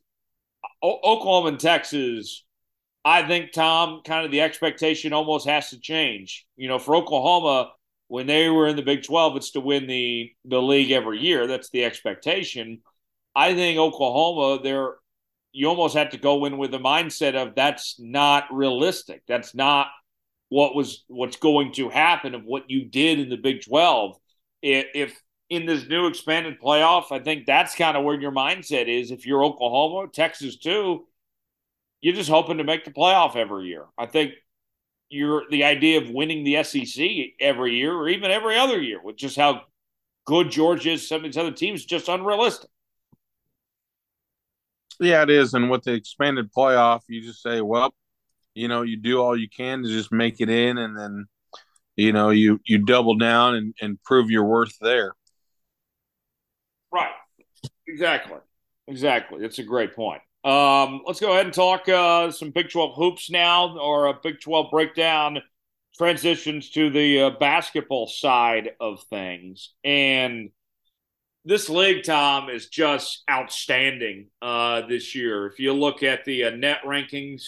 Oklahoma 0.82 1.48
and 1.48 1.60
Texas, 1.60 2.44
I 3.04 3.26
think 3.26 3.52
Tom, 3.52 4.02
kind 4.04 4.24
of 4.24 4.30
the 4.30 4.40
expectation 4.40 5.12
almost 5.12 5.46
has 5.46 5.70
to 5.70 5.78
change. 5.78 6.46
You 6.56 6.68
know, 6.68 6.78
for 6.78 6.96
Oklahoma, 6.96 7.72
when 8.08 8.26
they 8.26 8.48
were 8.48 8.66
in 8.66 8.76
the 8.76 8.82
Big 8.82 9.02
Twelve, 9.02 9.36
it's 9.36 9.52
to 9.52 9.60
win 9.60 9.86
the 9.86 10.32
the 10.44 10.60
league 10.60 10.90
every 10.90 11.20
year. 11.20 11.46
That's 11.46 11.70
the 11.70 11.84
expectation. 11.84 12.80
I 13.34 13.54
think 13.54 13.78
Oklahoma, 13.78 14.62
they're 14.62 14.94
you 15.52 15.68
almost 15.68 15.96
have 15.96 16.10
to 16.10 16.18
go 16.18 16.44
in 16.44 16.58
with 16.58 16.70
the 16.70 16.78
mindset 16.78 17.34
of 17.34 17.54
that's 17.54 17.96
not 17.98 18.44
realistic. 18.52 19.22
That's 19.26 19.54
not 19.54 19.88
what 20.48 20.74
was 20.74 21.04
what's 21.08 21.36
going 21.36 21.72
to 21.72 21.88
happen 21.88 22.34
of 22.34 22.44
what 22.44 22.70
you 22.70 22.84
did 22.84 23.18
in 23.18 23.28
the 23.28 23.36
Big 23.36 23.62
12. 23.64 24.16
If 24.62 25.20
in 25.50 25.66
this 25.66 25.86
new 25.88 26.06
expanded 26.06 26.60
playoff, 26.60 27.10
I 27.10 27.18
think 27.18 27.44
that's 27.44 27.74
kind 27.74 27.96
of 27.96 28.04
where 28.04 28.18
your 28.18 28.30
mindset 28.30 28.86
is. 28.86 29.10
If 29.10 29.26
you're 29.26 29.44
Oklahoma, 29.44 30.08
Texas 30.10 30.56
too, 30.56 31.06
you're 32.00 32.14
just 32.14 32.30
hoping 32.30 32.58
to 32.58 32.64
make 32.64 32.84
the 32.84 32.92
playoff 32.92 33.34
every 33.36 33.66
year. 33.66 33.86
I 33.98 34.06
think 34.06 34.34
you're 35.08 35.42
the 35.50 35.64
idea 35.64 36.00
of 36.00 36.08
winning 36.08 36.44
the 36.44 36.62
SEC 36.62 37.04
every 37.40 37.74
year 37.74 37.92
or 37.92 38.08
even 38.08 38.30
every 38.30 38.56
other 38.56 38.80
year 38.80 39.02
with 39.02 39.16
just 39.16 39.36
how 39.36 39.62
good 40.24 40.50
Georgia 40.50 40.92
is, 40.92 41.08
some 41.08 41.16
of 41.16 41.22
these 41.24 41.36
other 41.36 41.50
teams, 41.50 41.84
just 41.84 42.08
unrealistic. 42.08 42.70
Yeah, 45.00 45.22
it 45.22 45.30
is. 45.30 45.54
And 45.54 45.68
with 45.68 45.82
the 45.82 45.94
expanded 45.94 46.52
playoff, 46.52 47.00
you 47.08 47.22
just 47.22 47.42
say, 47.42 47.60
well, 47.60 47.92
you 48.54 48.68
know, 48.68 48.82
you 48.82 48.96
do 48.96 49.20
all 49.20 49.36
you 49.36 49.48
can 49.48 49.82
to 49.82 49.88
just 49.88 50.12
make 50.12 50.40
it 50.40 50.50
in, 50.50 50.78
and 50.78 50.96
then, 50.96 51.26
you 51.96 52.12
know, 52.12 52.30
you 52.30 52.60
you 52.64 52.78
double 52.78 53.16
down 53.16 53.54
and, 53.54 53.74
and 53.80 54.02
prove 54.04 54.30
your 54.30 54.44
worth 54.44 54.76
there. 54.80 55.14
Right. 56.92 57.12
Exactly. 57.86 58.38
Exactly. 58.88 59.44
It's 59.44 59.58
a 59.58 59.62
great 59.62 59.94
point. 59.94 60.22
Um, 60.44 61.02
let's 61.06 61.20
go 61.20 61.32
ahead 61.32 61.46
and 61.46 61.54
talk 61.54 61.88
uh, 61.88 62.30
some 62.30 62.50
Big 62.50 62.70
12 62.70 62.96
hoops 62.96 63.30
now, 63.30 63.78
or 63.78 64.06
a 64.06 64.14
Big 64.14 64.40
12 64.40 64.70
breakdown 64.70 65.40
transitions 65.96 66.70
to 66.70 66.90
the 66.90 67.20
uh, 67.22 67.30
basketball 67.38 68.06
side 68.06 68.70
of 68.80 69.02
things. 69.10 69.74
And 69.84 70.50
this 71.44 71.68
league, 71.68 72.04
Tom, 72.04 72.50
is 72.50 72.68
just 72.68 73.22
outstanding 73.30 74.28
uh, 74.42 74.82
this 74.86 75.14
year. 75.14 75.46
If 75.46 75.58
you 75.58 75.72
look 75.72 76.02
at 76.02 76.24
the 76.24 76.44
uh, 76.44 76.50
net 76.50 76.78
rankings, 76.84 77.42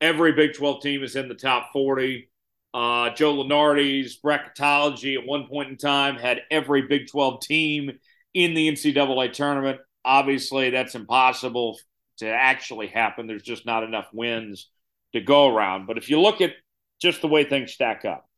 every 0.00 0.32
Big 0.32 0.54
12 0.54 0.82
team 0.82 1.02
is 1.02 1.16
in 1.16 1.28
the 1.28 1.34
top 1.34 1.70
40. 1.72 2.30
Uh, 2.74 3.10
Joe 3.10 3.34
Lunardi's 3.34 4.18
bracketology 4.22 5.18
at 5.18 5.26
one 5.26 5.46
point 5.46 5.70
in 5.70 5.76
time 5.76 6.16
had 6.16 6.42
every 6.50 6.82
Big 6.82 7.08
12 7.08 7.40
team 7.40 7.98
in 8.34 8.54
the 8.54 8.70
NCAA 8.70 9.32
tournament. 9.32 9.80
Obviously, 10.04 10.70
that's 10.70 10.94
impossible 10.94 11.78
to 12.18 12.28
actually 12.28 12.88
happen. 12.88 13.26
There's 13.26 13.42
just 13.42 13.66
not 13.66 13.84
enough 13.84 14.08
wins 14.12 14.68
to 15.12 15.20
go 15.20 15.48
around. 15.48 15.86
But 15.86 15.98
if 15.98 16.10
you 16.10 16.20
look 16.20 16.40
at 16.40 16.52
just 17.00 17.20
the 17.20 17.28
way 17.28 17.44
things 17.44 17.72
stack 17.72 18.04
up, 18.04 18.28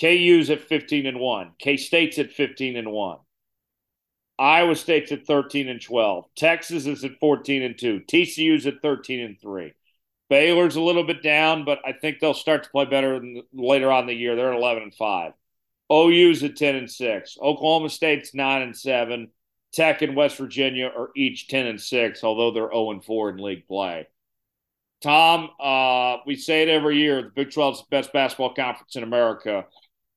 KU's 0.00 0.50
at 0.50 0.62
15 0.62 1.06
and 1.06 1.20
1, 1.20 1.52
K 1.58 1.76
State's 1.76 2.18
at 2.18 2.32
15 2.32 2.76
and 2.76 2.90
1. 2.90 3.18
Iowa 4.38 4.74
State's 4.74 5.12
at 5.12 5.26
13 5.26 5.68
and 5.68 5.80
12. 5.80 6.24
Texas 6.36 6.86
is 6.86 7.04
at 7.04 7.18
14 7.20 7.62
and 7.62 7.78
2. 7.78 8.00
TCU's 8.10 8.66
at 8.66 8.80
13 8.82 9.20
and 9.20 9.40
3. 9.40 9.72
Baylor's 10.28 10.76
a 10.76 10.80
little 10.80 11.04
bit 11.04 11.22
down, 11.22 11.64
but 11.64 11.78
I 11.84 11.92
think 11.92 12.18
they'll 12.18 12.32
start 12.32 12.64
to 12.64 12.70
play 12.70 12.86
better 12.86 13.22
later 13.52 13.92
on 13.92 14.06
the 14.06 14.14
year. 14.14 14.34
They're 14.34 14.52
at 14.52 14.58
11 14.58 14.84
and 14.84 14.94
5. 14.94 15.32
OU's 15.92 16.42
at 16.42 16.56
10 16.56 16.74
and 16.74 16.90
6. 16.90 17.36
Oklahoma 17.40 17.90
State's 17.90 18.34
9 18.34 18.62
and 18.62 18.76
7. 18.76 19.28
Tech 19.72 20.02
and 20.02 20.16
West 20.16 20.36
Virginia 20.36 20.86
are 20.86 21.10
each 21.16 21.48
10 21.48 21.66
and 21.66 21.80
6, 21.80 22.24
although 22.24 22.50
they're 22.50 22.70
0 22.70 22.92
and 22.92 23.04
4 23.04 23.30
in 23.30 23.36
league 23.38 23.66
play. 23.66 24.06
Tom, 25.02 25.50
uh, 25.58 26.18
we 26.26 26.36
say 26.36 26.62
it 26.62 26.68
every 26.68 26.98
year 26.98 27.22
the 27.22 27.30
Big 27.30 27.50
12 27.50 27.74
is 27.74 27.80
the 27.80 27.86
best 27.90 28.12
basketball 28.12 28.54
conference 28.54 28.96
in 28.96 29.02
America. 29.02 29.66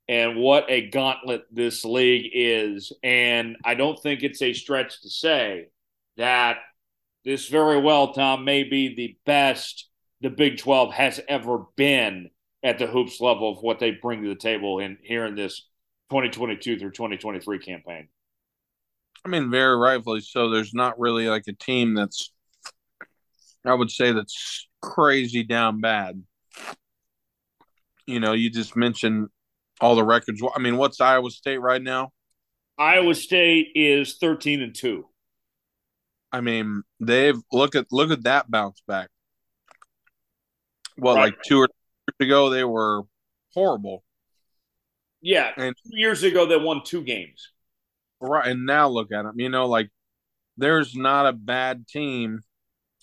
And 0.08 0.38
what 0.38 0.66
a 0.70 0.90
gauntlet 0.90 1.46
this 1.52 1.84
league 1.84 2.30
is. 2.34 2.94
And 3.02 3.58
I 3.66 3.74
don't 3.74 4.00
think 4.00 4.22
it's 4.22 4.42
a 4.42 4.54
stretch 4.54 5.02
to 5.02 5.10
say 5.10 5.70
that 6.18 6.58
this 7.24 7.48
very 7.48 7.82
well, 7.82 8.14
Tom, 8.14 8.46
may 8.46 8.64
be 8.64 8.94
the 8.94 9.18
best 9.26 9.90
the 10.22 10.30
Big 10.30 10.60
12 10.60 10.94
has 10.94 11.20
ever 11.28 11.64
been 11.76 12.30
at 12.66 12.80
the 12.80 12.88
hoops 12.88 13.22
level 13.22 13.52
of 13.52 13.60
what 13.62 13.78
they 13.78 13.92
bring 13.92 14.24
to 14.24 14.28
the 14.28 14.36
table 14.36 14.80
in 14.80 14.98
here 15.04 15.26
in 15.26 15.36
this 15.36 15.68
2022 16.10 16.80
through 16.80 16.90
2023 16.90 17.60
campaign. 17.60 18.10
I 19.24 19.30
mean, 19.30 19.52
very 19.52 19.78
rightfully 19.78 20.22
so. 20.22 20.50
There's 20.50 20.74
not 20.74 21.00
really 21.00 21.30
like 21.30 21.44
a 21.48 21.54
team 21.54 21.94
that's, 21.94 22.32
I 23.64 23.74
would 23.74 23.92
say, 23.92 24.12
that's 24.12 24.68
crazy 24.82 25.44
down 25.44 25.80
bad. 25.80 26.24
You 28.08 28.20
know, 28.20 28.34
you 28.34 28.50
just 28.50 28.76
mentioned 28.76 29.30
all 29.80 29.96
the 29.96 30.04
records. 30.04 30.42
I 30.56 30.60
mean, 30.60 30.78
what's 30.78 31.00
Iowa 31.00 31.30
State 31.30 31.60
right 31.60 31.82
now? 31.82 32.12
Iowa 32.80 33.14
State 33.14 33.68
is 33.76 34.18
13 34.18 34.62
and 34.62 34.74
2. 34.74 35.06
I 36.32 36.42
mean, 36.42 36.82
they've 37.00 37.40
look 37.52 37.76
at 37.76 37.86
look 37.92 38.12
at 38.12 38.24
that 38.24 38.50
bounce 38.50 38.82
back. 38.88 39.10
Well, 40.98 41.16
right. 41.16 41.26
like 41.26 41.36
two 41.48 41.60
or 41.60 41.70
ago, 42.20 42.50
they 42.50 42.64
were 42.64 43.04
horrible. 43.54 44.04
Yeah, 45.22 45.52
and 45.58 45.76
two 45.76 45.98
years 45.98 46.24
ago 46.24 46.46
they 46.46 46.58
won 46.58 46.82
two 46.84 47.04
games. 47.04 47.50
Right, 48.20 48.48
and 48.48 48.66
now 48.66 48.88
look 48.88 49.12
at 49.12 49.24
them. 49.24 49.40
You 49.40 49.50
know, 49.50 49.68
like 49.68 49.90
there's 50.58 50.96
not 50.96 51.26
a 51.26 51.34
bad 51.34 51.88
team. 51.88 52.42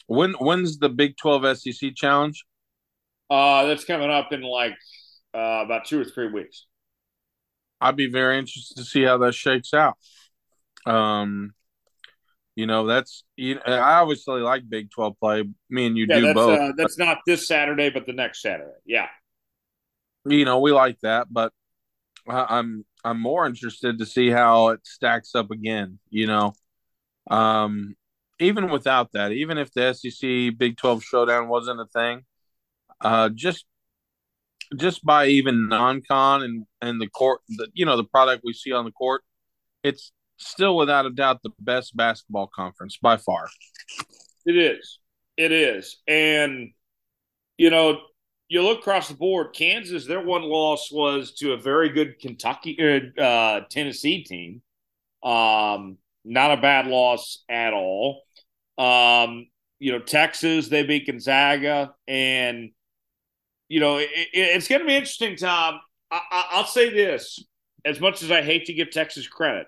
When 0.06 0.32
when's 0.34 0.78
the 0.78 0.88
Big 0.88 1.16
Twelve 1.16 1.58
SEC 1.58 1.94
challenge? 1.94 2.44
Uh, 3.28 3.66
that's 3.66 3.84
coming 3.84 4.10
up 4.10 4.32
in 4.32 4.42
like 4.42 4.76
uh, 5.34 5.62
about 5.64 5.86
two 5.86 6.00
or 6.00 6.04
three 6.04 6.30
weeks. 6.30 6.66
I'd 7.80 7.96
be 7.96 8.10
very 8.10 8.38
interested 8.38 8.76
to 8.76 8.84
see 8.84 9.02
how 9.02 9.18
that 9.18 9.34
shakes 9.34 9.74
out. 9.74 9.96
Um, 10.86 11.54
you 12.54 12.66
know, 12.66 12.86
that's 12.86 13.24
you 13.36 13.54
know, 13.54 13.62
I 13.66 14.00
obviously 14.00 14.40
like 14.40 14.68
Big 14.68 14.90
Twelve 14.90 15.18
play. 15.18 15.44
Me 15.70 15.86
and 15.86 15.96
you 15.96 16.06
yeah, 16.08 16.16
do 16.16 16.26
that's, 16.26 16.34
both. 16.34 16.58
Uh, 16.58 16.72
that's 16.76 16.98
not 16.98 17.18
this 17.26 17.48
Saturday, 17.48 17.90
but 17.90 18.06
the 18.06 18.12
next 18.12 18.42
Saturday. 18.42 18.72
Yeah. 18.84 19.08
You 20.24 20.44
know, 20.44 20.60
we 20.60 20.70
like 20.70 21.00
that, 21.00 21.26
but 21.30 21.52
I'm 22.28 22.84
I'm 23.04 23.20
more 23.20 23.46
interested 23.46 23.98
to 23.98 24.06
see 24.06 24.30
how 24.30 24.68
it 24.68 24.80
stacks 24.86 25.34
up 25.34 25.50
again. 25.50 25.98
You 26.10 26.26
know, 26.26 26.52
um, 27.30 27.96
even 28.38 28.70
without 28.70 29.12
that, 29.12 29.32
even 29.32 29.58
if 29.58 29.72
the 29.72 29.92
SEC 29.94 30.58
Big 30.58 30.76
Twelve 30.76 31.02
showdown 31.02 31.48
wasn't 31.48 31.80
a 31.80 31.86
thing, 31.86 32.24
uh, 33.00 33.30
just 33.30 33.64
just 34.76 35.04
by 35.04 35.26
even 35.26 35.68
non-con 35.68 36.42
and 36.42 36.66
and 36.80 37.00
the 37.00 37.08
court, 37.08 37.40
the, 37.48 37.68
you 37.72 37.86
know, 37.86 37.96
the 37.96 38.04
product 38.04 38.42
we 38.44 38.52
see 38.52 38.72
on 38.72 38.84
the 38.84 38.92
court, 38.92 39.22
it's 39.82 40.12
still 40.36 40.76
without 40.76 41.06
a 41.06 41.10
doubt 41.10 41.42
the 41.42 41.50
best 41.58 41.96
basketball 41.96 42.48
conference 42.54 42.98
by 43.00 43.16
far. 43.16 43.48
It 44.46 44.56
is. 44.56 44.98
It 45.36 45.52
is. 45.52 46.00
And 46.06 46.72
you 47.56 47.70
know, 47.70 48.00
you 48.48 48.62
look 48.62 48.80
across 48.80 49.08
the 49.08 49.14
board, 49.14 49.54
Kansas, 49.54 50.06
their 50.06 50.20
one 50.20 50.42
loss 50.42 50.90
was 50.92 51.32
to 51.34 51.52
a 51.52 51.56
very 51.56 51.88
good 51.88 52.18
Kentucky 52.18 52.76
uh, 52.80 53.20
uh 53.20 53.60
Tennessee 53.70 54.24
team. 54.24 54.62
Um, 55.22 55.98
not 56.24 56.52
a 56.52 56.60
bad 56.60 56.86
loss 56.86 57.44
at 57.48 57.72
all. 57.72 58.22
Um, 58.78 59.46
you 59.78 59.92
know, 59.92 60.00
Texas, 60.00 60.68
they 60.68 60.84
beat 60.84 61.06
Gonzaga, 61.06 61.94
and 62.06 62.70
you 63.68 63.80
know, 63.80 63.98
it, 63.98 64.10
it, 64.12 64.28
it's 64.32 64.68
going 64.68 64.80
to 64.80 64.86
be 64.86 64.94
interesting, 64.94 65.36
Tom. 65.36 65.80
I, 66.10 66.56
will 66.56 66.64
say 66.64 66.90
this: 66.90 67.44
as 67.84 68.00
much 68.00 68.22
as 68.22 68.30
I 68.30 68.42
hate 68.42 68.66
to 68.66 68.74
give 68.74 68.90
Texas 68.90 69.26
credit, 69.26 69.66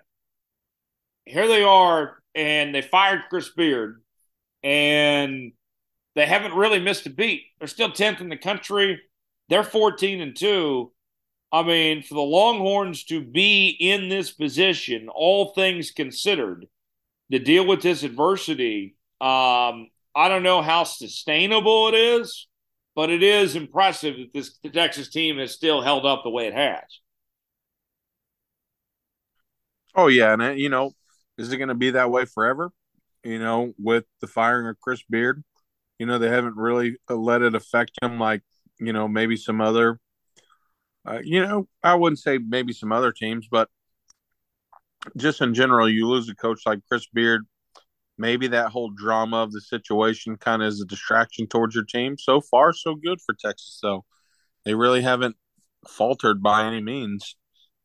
here 1.27 1.49
they 1.49 1.63
are, 1.63 2.19
and 2.35 2.75
they 2.75 2.83
fired 2.83 3.23
Chris 3.29 3.49
Beard, 3.51 4.03
and 4.63 5.53
they 6.15 6.27
haven't 6.27 6.55
really 6.55 6.81
missed 6.81 7.07
a 7.07 7.11
beat. 7.11 7.43
They're 7.59 7.69
still 7.69 7.93
tenth 7.93 8.21
in 8.21 8.29
the 8.29 8.37
country. 8.37 9.01
They're 9.49 9.65
fourteen 9.65 10.21
and 10.21 10.37
two. 10.37 10.93
I 11.53 11.63
mean, 11.63 12.03
for 12.03 12.15
the 12.15 12.21
Longhorns 12.21 13.05
to 13.05 13.23
be 13.23 13.69
in 13.69 14.09
this 14.09 14.33
position, 14.33 15.09
all 15.09 15.53
things 15.53 15.93
considered, 15.93 16.67
to 17.31 17.39
deal 17.39 17.65
with 17.65 17.81
this 17.81 18.03
adversity, 18.03 18.97
um, 19.21 19.89
I 20.17 20.29
don't 20.29 20.43
know 20.43 20.63
how 20.63 20.85
sustainable 20.85 21.89
it 21.89 21.95
is, 21.95 22.49
but 22.97 23.11
it 23.11 23.23
is 23.23 23.55
impressive 23.55 24.17
that 24.17 24.33
this 24.33 24.59
the 24.63 24.71
Texas 24.71 25.09
team 25.11 25.39
has 25.39 25.53
still 25.53 25.81
held 25.81 26.07
up 26.07 26.23
the 26.25 26.31
way 26.31 26.47
it 26.47 26.55
has. 26.55 26.83
Oh 29.95 30.09
yeah, 30.09 30.33
and 30.33 30.43
uh, 30.43 30.51
you 30.51 30.69
know, 30.69 30.93
is 31.39 31.53
it 31.53 31.57
going 31.59 31.69
to 31.69 31.75
be 31.75 31.91
that 31.91 32.11
way 32.11 32.25
forever? 32.25 32.71
You 33.23 33.39
know, 33.39 33.73
with 33.79 34.05
the 34.21 34.27
firing 34.27 34.67
of 34.67 34.81
Chris 34.81 35.03
Beard, 35.09 35.43
you 35.99 36.07
know, 36.07 36.19
they 36.19 36.29
haven't 36.29 36.57
really 36.57 36.97
uh, 37.09 37.15
let 37.15 37.43
it 37.43 37.55
affect 37.55 37.93
him 38.03 38.19
like, 38.19 38.43
you 38.79 38.93
know, 38.93 39.09
maybe 39.09 39.37
some 39.37 39.61
other, 39.61 39.99
uh, 41.07 41.21
you 41.23 41.45
know, 41.45 41.69
I 41.83 41.95
wouldn't 41.95 42.19
say 42.19 42.39
maybe 42.39 42.73
some 42.73 42.93
other 42.93 43.13
teams, 43.13 43.49
but 43.51 43.69
just 45.17 45.41
in 45.41 45.55
general, 45.55 45.89
you 45.89 46.09
lose 46.09 46.29
a 46.29 46.35
coach 46.35 46.63
like 46.67 46.81
Chris 46.89 47.07
Beard, 47.13 47.47
maybe 48.19 48.49
that 48.49 48.71
whole 48.71 48.91
drama 48.91 49.39
of 49.39 49.53
the 49.53 49.61
situation 49.61 50.37
kind 50.37 50.63
of 50.63 50.69
is 50.69 50.81
a 50.81 50.87
distraction 50.87 51.47
towards 51.47 51.75
your 51.75 51.85
team. 51.85 52.17
So 52.19 52.41
far, 52.41 52.73
so 52.73 52.95
good 52.95 53.21
for 53.25 53.35
Texas, 53.35 53.79
though. 53.83 54.05
They 54.65 54.75
really 54.75 55.03
haven't 55.03 55.37
faltered 55.87 56.43
by 56.43 56.65
any 56.65 56.83
means 56.83 57.37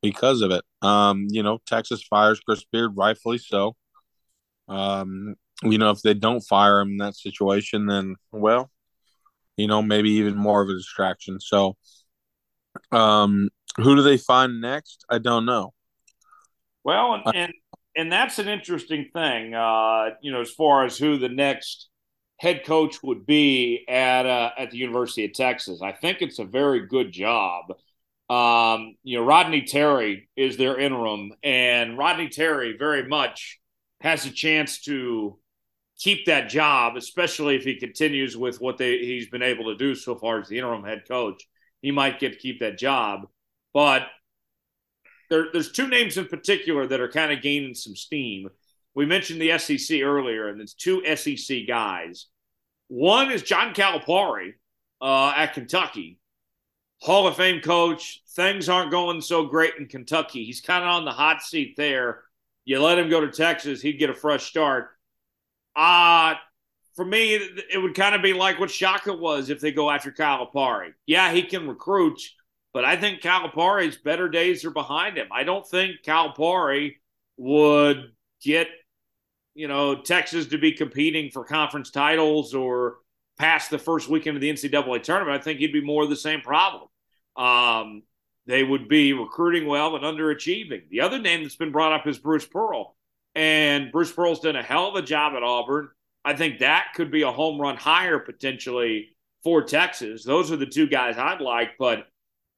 because 0.02 0.42
of 0.42 0.52
it. 0.52 0.64
Um, 0.82 1.28
you 1.30 1.44
know, 1.44 1.60
Texas 1.66 2.04
fires 2.04 2.40
Chris 2.40 2.64
Beard, 2.72 2.96
rightfully 2.96 3.38
so. 3.38 3.76
Um, 4.68 5.36
you 5.64 5.78
know, 5.78 5.92
if 5.92 6.02
they 6.02 6.14
don't 6.14 6.42
fire 6.42 6.80
him 6.80 6.92
in 6.92 6.98
that 6.98 7.16
situation, 7.16 7.86
then 7.86 8.16
well, 8.32 8.70
you 9.58 9.68
know, 9.68 9.82
maybe 9.82 10.12
even 10.12 10.38
more 10.38 10.62
of 10.62 10.70
a 10.70 10.74
distraction. 10.74 11.40
So, 11.40 11.76
um, 12.92 13.50
who 13.78 13.96
do 13.96 14.02
they 14.02 14.18
find 14.18 14.62
next? 14.62 15.06
I 15.10 15.18
don't 15.18 15.46
know. 15.46 15.74
Well, 16.84 17.16
and 17.16 17.36
and, 17.36 17.54
and 17.96 18.12
that's 18.12 18.40
an 18.40 18.48
interesting 18.48 19.10
thing. 19.14 19.54
Uh, 19.54 20.12
you 20.22 20.32
know, 20.32 20.42
as 20.42 20.52
far 20.52 20.86
as 20.86 20.98
who 20.98 21.18
the 21.18 21.30
next 21.30 21.90
head 22.38 22.64
coach 22.66 23.04
would 23.04 23.26
be 23.26 23.84
at 23.90 24.26
uh, 24.26 24.52
at 24.58 24.72
the 24.72 24.78
University 24.78 25.26
of 25.26 25.34
Texas, 25.34 25.82
I 25.82 25.92
think 25.92 26.22
it's 26.22 26.40
a 26.40 26.46
very 26.46 26.88
good 26.88 27.12
job. 27.12 27.66
Um, 28.30 28.96
you 29.04 29.18
know, 29.18 29.26
Rodney 29.26 29.64
Terry 29.64 30.30
is 30.36 30.58
their 30.58 30.80
interim, 30.80 31.32
and 31.44 31.98
Rodney 31.98 32.30
Terry 32.30 32.76
very 32.78 33.08
much 33.08 33.60
has 34.02 34.26
a 34.26 34.32
chance 34.32 34.82
to 34.82 35.40
keep 36.00 36.26
that 36.26 36.50
job, 36.50 36.96
especially 36.96 37.56
if 37.56 37.64
he 37.64 37.76
continues 37.76 38.38
with 38.38 38.62
what 38.62 38.78
they, 38.78 39.00
he's 39.00 39.30
been 39.30 39.42
able 39.42 39.66
to 39.66 39.76
do 39.76 39.96
so 39.96 40.16
far 40.16 40.40
as 40.40 40.48
the 40.48 40.58
interim 40.58 40.84
head 40.84 41.04
coach. 41.08 41.44
He 41.82 41.92
might 41.92 42.20
get 42.20 42.34
to 42.34 42.40
keep 42.40 42.60
that 42.60 42.78
job. 42.78 43.28
But 43.74 44.04
there, 45.30 45.48
there's 45.52 45.72
two 45.72 45.88
names 45.88 46.18
in 46.18 46.26
particular 46.26 46.88
that 46.88 47.02
are 47.02 47.10
kind 47.10 47.32
of 47.32 47.42
gaining 47.42 47.76
some 47.76 47.96
steam. 47.96 48.50
We 48.96 49.06
mentioned 49.06 49.42
the 49.42 49.58
SEC 49.58 50.02
earlier, 50.02 50.48
and 50.48 50.60
there's 50.60 50.74
two 50.74 51.04
SEC 51.16 51.68
guys. 51.68 52.28
One 52.88 53.32
is 53.32 53.44
John 53.44 53.74
Calipari 53.74 54.54
uh, 55.02 55.34
at 55.36 55.54
Kentucky, 55.54 56.18
Hall 57.02 57.28
of 57.28 57.36
Fame 57.36 57.62
coach. 57.62 58.22
Things 58.36 58.70
aren't 58.70 58.92
going 58.92 59.22
so 59.22 59.46
great 59.46 59.76
in 59.78 59.88
Kentucky. 59.88 60.46
He's 60.46 60.62
kind 60.62 60.84
of 60.84 60.90
on 60.90 61.06
the 61.06 61.12
hot 61.12 61.42
seat 61.42 61.76
there. 61.78 62.24
You 62.66 62.82
let 62.82 63.00
him 63.00 63.10
go 63.10 63.22
to 63.22 63.32
Texas, 63.32 63.82
he'd 63.82 63.94
get 63.94 64.10
a 64.10 64.14
fresh 64.14 64.46
start. 64.46 64.90
Uh, 65.76 66.36
for 66.96 67.06
me, 67.06 67.34
it 67.34 67.82
would 67.82 67.96
kind 67.96 68.14
of 68.14 68.22
be 68.22 68.34
like 68.34 68.60
what 68.60 68.70
Shaka 68.70 69.14
was 69.14 69.50
if 69.50 69.62
they 69.62 69.72
go 69.72 69.90
after 69.90 70.12
Calipari. 70.12 70.92
Yeah, 71.06 71.32
he 71.32 71.44
can 71.44 71.68
recruit, 71.68 72.22
but 72.74 72.84
I 72.84 72.98
think 72.98 73.22
Calipari's 73.22 73.98
better 73.98 74.28
days 74.28 74.66
are 74.66 74.72
behind 74.72 75.18
him. 75.18 75.28
I 75.32 75.44
don't 75.44 75.66
think 75.68 76.04
Calipari 76.06 76.96
would 77.38 78.12
get, 78.44 78.68
you 79.56 79.68
know, 79.68 80.02
Texas 80.02 80.48
to 80.48 80.58
be 80.58 80.74
competing 80.74 81.32
for 81.32 81.46
conference 81.46 81.90
titles 81.90 82.54
or 82.54 82.98
past 83.40 83.70
the 83.70 83.80
first 83.80 84.10
weekend 84.10 84.36
of 84.38 84.42
the 84.42 84.52
NCAA 84.52 85.02
tournament. 85.02 85.40
I 85.40 85.44
think 85.44 85.60
he'd 85.60 85.74
be 85.74 85.84
more 85.84 86.04
of 86.04 86.10
the 86.10 86.16
same 86.16 86.42
problem. 86.42 86.88
Um, 87.36 88.04
they 88.46 88.64
would 88.64 88.90
be 88.90 89.14
recruiting 89.14 89.66
well 89.66 89.96
and 89.96 90.04
underachieving. 90.04 90.90
The 90.90 91.02
other 91.02 91.20
name 91.20 91.44
that's 91.44 91.56
been 91.56 91.72
brought 91.72 91.94
up 91.94 92.08
is 92.08 92.18
Bruce 92.18 92.46
Pearl. 92.46 92.96
And 93.36 93.92
Bruce 93.92 94.12
Pearl's 94.12 94.42
done 94.42 94.56
a 94.56 94.64
hell 94.64 94.90
of 94.90 94.96
a 94.96 95.02
job 95.02 95.34
at 95.36 95.44
Auburn. 95.44 95.90
I 96.26 96.36
think 96.36 96.60
that 96.60 96.88
could 96.96 97.12
be 97.12 97.22
a 97.22 97.32
home 97.32 97.60
run 97.62 97.78
hire 97.78 98.20
potentially 98.20 99.16
for 99.44 99.64
Texas. 99.64 100.24
Those 100.24 100.52
are 100.52 100.58
the 100.58 100.66
two 100.66 100.88
guys 100.88 101.18
I'd 101.18 101.42
like. 101.42 101.72
But 101.78 102.08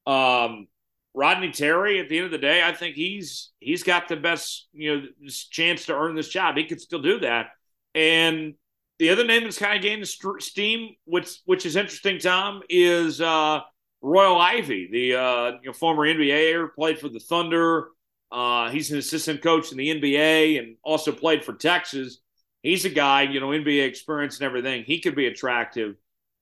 um, 0.06 0.66
Rodney 1.14 1.52
Terry, 1.52 2.00
at 2.00 2.08
the 2.08 2.16
end 2.16 2.26
of 2.26 2.32
the 2.32 2.38
day, 2.38 2.62
I 2.64 2.72
think 2.72 2.96
he's 2.96 3.50
he's 3.60 3.82
got 3.82 4.08
the 4.08 4.16
best 4.16 4.68
you 4.72 4.96
know 4.96 5.06
chance 5.50 5.86
to 5.86 5.94
earn 5.94 6.16
this 6.16 6.28
job. 6.28 6.56
He 6.56 6.64
could 6.64 6.80
still 6.80 7.02
do 7.02 7.20
that. 7.20 7.50
And 7.94 8.54
the 9.02 9.10
other 9.10 9.24
name 9.24 9.42
that's 9.42 9.58
kind 9.58 9.74
of 9.74 9.82
gaining 9.82 10.04
steam, 10.04 10.94
which 11.06 11.40
which 11.44 11.66
is 11.66 11.74
interesting, 11.74 12.20
Tom, 12.20 12.62
is 12.68 13.20
uh, 13.20 13.58
Royal 14.00 14.40
Ivey, 14.40 14.88
the 14.92 15.16
uh, 15.16 15.50
you 15.60 15.66
know, 15.66 15.72
former 15.72 16.06
NBA 16.06 16.72
played 16.76 17.00
for 17.00 17.08
the 17.08 17.18
Thunder. 17.18 17.88
Uh, 18.30 18.70
he's 18.70 18.92
an 18.92 18.98
assistant 18.98 19.42
coach 19.42 19.72
in 19.72 19.78
the 19.78 19.88
NBA 19.88 20.60
and 20.60 20.76
also 20.84 21.10
played 21.10 21.44
for 21.44 21.52
Texas. 21.52 22.18
He's 22.62 22.84
a 22.84 22.90
guy, 22.90 23.22
you 23.22 23.40
know, 23.40 23.48
NBA 23.48 23.88
experience 23.88 24.38
and 24.38 24.46
everything. 24.46 24.84
He 24.84 25.00
could 25.00 25.16
be 25.16 25.26
attractive. 25.26 25.96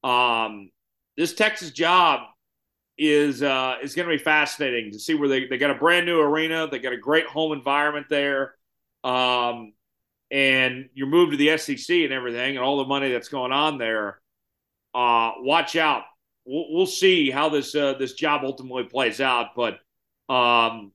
Um, 0.05 0.71
this 1.17 1.33
Texas 1.33 1.71
job 1.71 2.29
is 2.99 3.43
uh, 3.43 3.77
is 3.83 3.95
going 3.95 4.07
to 4.07 4.15
be 4.15 4.23
fascinating 4.23 4.93
to 4.93 4.99
see 4.99 5.15
where 5.15 5.31
they, 5.31 5.47
they 5.47 5.57
got 5.57 5.71
a 5.71 5.77
brand 5.77 6.05
new 6.05 6.21
arena. 6.21 6.69
They 6.71 6.79
got 6.79 6.93
a 6.93 6.99
great 6.99 7.25
home 7.25 7.53
environment 7.53 8.09
there. 8.11 8.55
Um, 9.03 9.73
and 10.31 10.89
you're 10.95 11.07
moved 11.07 11.33
to 11.33 11.37
the 11.37 11.57
SEC 11.59 11.95
and 11.97 12.13
everything 12.13 12.57
and 12.57 12.65
all 12.65 12.79
the 12.79 12.85
money 12.85 13.11
that's 13.11 13.29
going 13.29 13.53
on 13.53 13.79
there. 13.79 14.21
Uh, 14.95 15.33
watch 15.39 15.77
out. 15.77 16.05
We'll, 16.45 16.67
we'll 16.71 16.87
see 16.87 17.31
how 17.31 17.49
this 17.49 17.75
uh, 17.75 17.95
this 17.95 18.15
job 18.15 18.43
ultimately 18.45 18.85
plays 18.85 19.21
out. 19.21 19.49
But 19.57 19.79
um, 20.33 20.93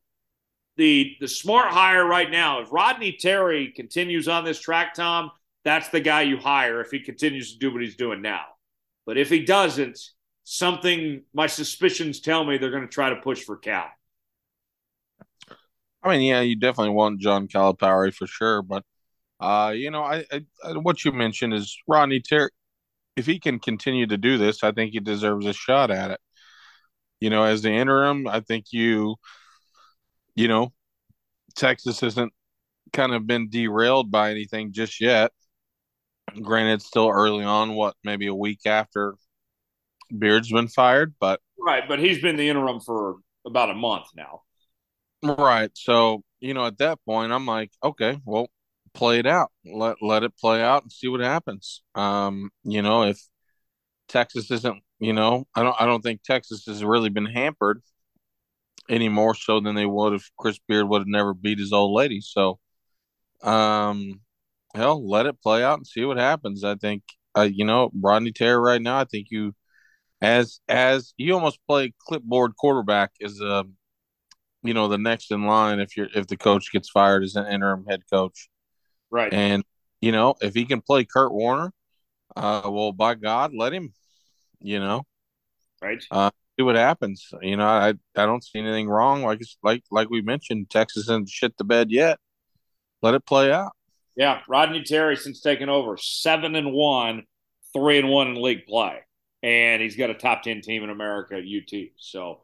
the 0.78 1.16
the 1.20 1.28
smart 1.28 1.72
hire 1.72 2.06
right 2.06 2.30
now, 2.30 2.62
if 2.62 2.72
Rodney 2.72 3.18
Terry 3.20 3.72
continues 3.76 4.28
on 4.28 4.46
this 4.46 4.60
track, 4.60 4.94
Tom, 4.94 5.32
that's 5.64 5.90
the 5.90 6.00
guy 6.00 6.24
you 6.24 6.38
hire 6.38 6.82
if 6.82 6.92
he 6.92 7.00
continues 7.00 7.54
to 7.54 7.60
do 7.60 7.72
what 7.72 7.82
he's 7.82 7.96
doing 7.96 8.22
now. 8.22 8.44
But 9.06 9.18
if 9.18 9.30
he 9.30 9.46
doesn't, 9.46 10.00
something 10.44 11.24
my 11.34 11.48
suspicions 11.48 12.22
tell 12.22 12.44
me 12.44 12.58
they're 12.58 12.72
going 12.72 12.84
to 12.84 12.88
try 12.88 13.10
to 13.10 13.18
push 13.18 13.44
for 13.44 13.58
Cal. 13.58 13.88
I 16.04 16.10
mean, 16.10 16.22
yeah, 16.22 16.42
you 16.42 16.56
definitely 16.56 16.94
want 16.94 17.20
John 17.20 17.48
Calipari 17.48 18.14
for 18.14 18.28
sure, 18.28 18.62
but 18.62 18.84
uh, 19.40 19.74
you 19.76 19.92
know, 19.92 20.04
I, 20.04 20.26
I 20.32 20.72
what 20.78 21.04
you 21.04 21.12
mentioned 21.12 21.54
is 21.54 21.78
Rodney 21.88 22.22
Terry. 22.22 22.50
If 23.16 23.26
he 23.26 23.40
can 23.40 23.60
continue 23.60 24.08
to 24.08 24.18
do 24.18 24.38
this, 24.38 24.64
I 24.64 24.72
think 24.72 24.92
he 24.92 25.00
deserves 25.00 25.46
a 25.46 25.54
shot 25.54 25.90
at 25.92 26.12
it. 26.12 26.20
You 27.20 27.30
know, 27.30 27.44
as 27.44 27.62
the 27.62 27.72
interim, 27.72 28.28
I 28.28 28.42
think 28.42 28.66
you 28.72 29.16
you 30.36 30.48
know, 30.48 30.74
Texas 31.56 32.02
hasn't 32.02 32.34
kind 32.94 33.14
of 33.14 33.26
been 33.26 33.50
derailed 33.50 34.12
by 34.12 34.32
anything 34.32 34.74
just 34.74 35.02
yet. 35.02 35.32
Granted, 36.42 36.82
still 36.82 37.10
early 37.10 37.46
on, 37.46 37.74
what, 37.74 37.96
maybe 38.04 38.28
a 38.28 38.36
week 38.36 38.66
after 38.66 39.16
Beard's 40.16 40.52
been 40.52 40.68
fired, 40.68 41.16
but. 41.20 41.40
Right, 41.58 41.84
but 41.88 42.00
he's 42.00 42.22
been 42.22 42.36
the 42.36 42.50
interim 42.50 42.82
for 42.82 43.16
about 43.46 43.70
a 43.70 43.76
month 43.76 44.08
now. 44.16 44.42
Right. 45.24 45.72
So, 45.74 46.24
you 46.40 46.54
know, 46.54 46.66
at 46.66 46.78
that 46.80 47.00
point, 47.06 47.32
I'm 47.32 47.46
like, 47.46 47.72
okay, 47.84 48.20
well, 48.26 48.48
play 48.96 49.20
it 49.20 49.28
out. 49.28 49.52
Let 49.66 49.98
let 50.02 50.24
it 50.24 50.36
play 50.38 50.64
out 50.64 50.84
and 50.84 50.92
see 50.92 51.08
what 51.08 51.20
happens. 51.20 51.84
Um, 51.94 52.50
you 52.64 52.82
know, 52.82 53.04
if 53.04 53.22
Texas 54.08 54.50
isn't, 54.50 54.82
you 55.00 55.14
know, 55.14 55.46
I 55.56 55.64
don't 55.64 55.76
I 55.80 55.86
don't 55.86 56.02
think 56.02 56.24
Texas 56.24 56.66
has 56.66 56.84
really 56.84 57.10
been 57.10 57.26
hampered 57.28 57.82
any 58.90 59.10
more 59.10 59.36
so 59.36 59.60
than 59.60 59.76
they 59.76 59.86
would 59.86 60.14
if 60.14 60.32
Chris 60.38 60.60
Beard 60.68 60.88
would 60.90 61.02
have 61.02 61.08
never 61.08 61.34
beat 61.34 61.60
his 61.60 61.74
old 61.74 61.94
lady. 61.94 62.22
So, 62.22 62.60
um, 63.44 64.22
hell, 64.76 65.08
let 65.08 65.26
it 65.26 65.42
play 65.42 65.64
out 65.64 65.78
and 65.78 65.88
see 65.88 66.06
what 66.06 66.18
happens. 66.18 66.64
I 66.64 66.76
think, 66.76 67.04
uh, 67.38 67.50
you 67.52 67.66
know, 67.66 67.92
Rodney 68.00 68.32
Terry 68.32 68.58
right 68.60 68.82
now. 68.82 69.00
I 69.00 69.06
think 69.06 69.28
you, 69.32 69.54
as 70.22 70.60
as 70.68 71.14
you 71.18 71.34
almost 71.34 71.60
play 71.68 71.94
clipboard 72.00 72.56
quarterback 72.58 73.12
as 73.24 73.40
a, 73.42 73.66
you 74.64 74.74
know, 74.74 74.88
the 74.88 74.98
next 74.98 75.32
in 75.32 75.46
line 75.46 75.80
if 75.80 75.98
you're 75.98 76.10
if 76.16 76.28
the 76.28 76.38
coach 76.38 76.72
gets 76.72 76.90
fired 76.90 77.24
as 77.24 77.36
an 77.36 77.48
interim 77.48 77.86
head 77.88 78.02
coach, 78.12 78.50
right? 79.12 79.34
And 79.34 79.64
you 80.02 80.12
know, 80.12 80.36
if 80.42 80.54
he 80.54 80.66
can 80.66 80.82
play 80.82 81.06
Kurt 81.06 81.34
Warner, 81.34 81.72
uh, 82.36 82.62
well, 82.66 82.92
by 82.92 83.16
God, 83.16 83.54
let 83.56 83.74
him. 83.74 83.94
You 84.62 84.80
know, 84.80 85.04
right? 85.82 86.04
Uh, 86.10 86.32
see 86.58 86.64
what 86.64 86.76
happens. 86.76 87.30
You 87.42 87.58
know, 87.58 87.68
I 87.68 87.90
I 88.16 88.26
don't 88.26 88.44
see 88.44 88.60
anything 88.60 88.88
wrong. 88.88 89.24
Like 89.24 89.42
it's 89.42 89.58
like 89.64 89.84
like 89.92 90.10
we 90.10 90.22
mentioned, 90.22 90.70
Texas 90.70 91.08
hasn't 91.08 91.30
shit 91.30 91.58
the 91.58 91.64
bed 91.64 91.92
yet. 91.92 92.20
Let 93.02 93.14
it 93.14 93.26
play 93.26 93.52
out. 93.52 93.74
Yeah, 94.16 94.42
Rodney 94.48 94.84
Terry 94.84 95.18
since 95.18 95.42
taking 95.42 95.70
over 95.70 95.98
seven 95.98 96.56
and 96.56 96.72
one, 96.72 97.24
three 97.74 98.00
and 98.00 98.10
one 98.10 98.30
in 98.30 98.42
league 98.42 98.66
play, 98.66 99.00
and 99.44 99.82
he's 99.82 99.98
got 99.98 100.10
a 100.10 100.14
top 100.14 100.44
ten 100.44 100.62
team 100.62 100.84
in 100.84 100.90
America 100.90 101.38
UT. 101.38 101.90
So, 101.98 102.42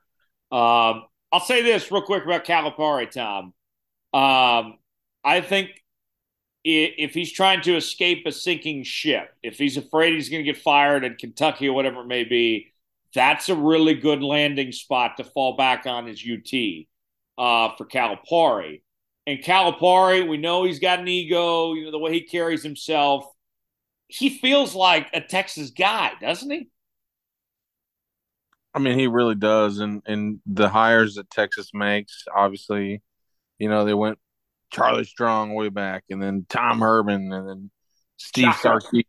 um, 0.51 1.03
I'll 1.31 1.39
say 1.39 1.61
this 1.61 1.91
real 1.91 2.01
quick 2.01 2.25
about 2.25 2.45
Calipari, 2.45 3.09
Tom. 3.09 3.53
Um, 4.13 4.77
I 5.23 5.39
think 5.41 5.69
if 6.63 7.13
he's 7.13 7.31
trying 7.31 7.61
to 7.61 7.75
escape 7.75 8.25
a 8.25 8.31
sinking 8.31 8.83
ship, 8.83 9.33
if 9.41 9.57
he's 9.57 9.77
afraid 9.77 10.13
he's 10.13 10.29
going 10.29 10.43
to 10.43 10.51
get 10.51 10.61
fired 10.61 11.03
in 11.03 11.15
Kentucky 11.15 11.67
or 11.67 11.73
whatever 11.73 12.01
it 12.01 12.07
may 12.07 12.23
be, 12.23 12.71
that's 13.13 13.49
a 13.49 13.55
really 13.55 13.95
good 13.95 14.21
landing 14.21 14.71
spot 14.71 15.17
to 15.17 15.23
fall 15.23 15.57
back 15.57 15.85
on 15.85 16.07
as 16.07 16.23
UT 16.23 16.85
uh, 17.37 17.75
for 17.75 17.85
Calipari. 17.85 18.81
And 19.27 19.39
Calipari, 19.39 20.27
we 20.27 20.37
know 20.37 20.63
he's 20.63 20.79
got 20.79 20.99
an 20.99 21.07
ego, 21.07 21.73
you 21.73 21.85
know, 21.85 21.91
the 21.91 21.99
way 21.99 22.13
he 22.13 22.21
carries 22.21 22.63
himself. 22.63 23.25
He 24.07 24.29
feels 24.29 24.75
like 24.75 25.09
a 25.13 25.21
Texas 25.21 25.71
guy, 25.71 26.13
doesn't 26.19 26.49
he? 26.49 26.69
I 28.73 28.79
mean, 28.79 28.97
he 28.97 29.07
really 29.07 29.35
does. 29.35 29.79
And 29.79 30.01
and 30.05 30.39
the 30.45 30.69
hires 30.69 31.15
that 31.15 31.29
Texas 31.29 31.71
makes, 31.73 32.25
obviously, 32.33 33.01
you 33.59 33.69
know, 33.69 33.85
they 33.85 33.93
went 33.93 34.17
Charlie 34.71 35.03
Strong 35.03 35.53
way 35.53 35.69
back, 35.69 36.03
and 36.09 36.21
then 36.21 36.45
Tom 36.49 36.79
Herman, 36.79 37.31
and 37.31 37.47
then 37.47 37.71
Steve 38.17 38.53
Sarkisian. 38.53 39.03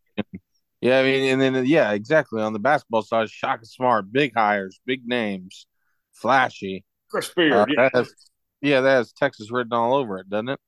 Yeah, 0.80 0.98
I 0.98 1.04
mean, 1.04 1.32
and 1.32 1.40
then 1.40 1.64
yeah, 1.64 1.92
exactly. 1.92 2.42
On 2.42 2.52
the 2.52 2.58
basketball 2.58 3.02
side, 3.02 3.30
Shaka 3.30 3.64
Smart, 3.66 4.10
big 4.10 4.32
hires, 4.34 4.80
big 4.84 5.06
names, 5.06 5.66
flashy. 6.12 6.84
Chris 7.08 7.28
Beard, 7.28 7.52
uh, 7.52 7.66
yeah. 7.68 7.82
That 7.82 7.94
has, 7.94 8.14
yeah, 8.60 8.80
that 8.80 8.90
has 8.90 9.12
Texas 9.12 9.52
written 9.52 9.72
all 9.72 9.94
over 9.94 10.18
it, 10.18 10.28
doesn't 10.28 10.48
it? 10.48 10.60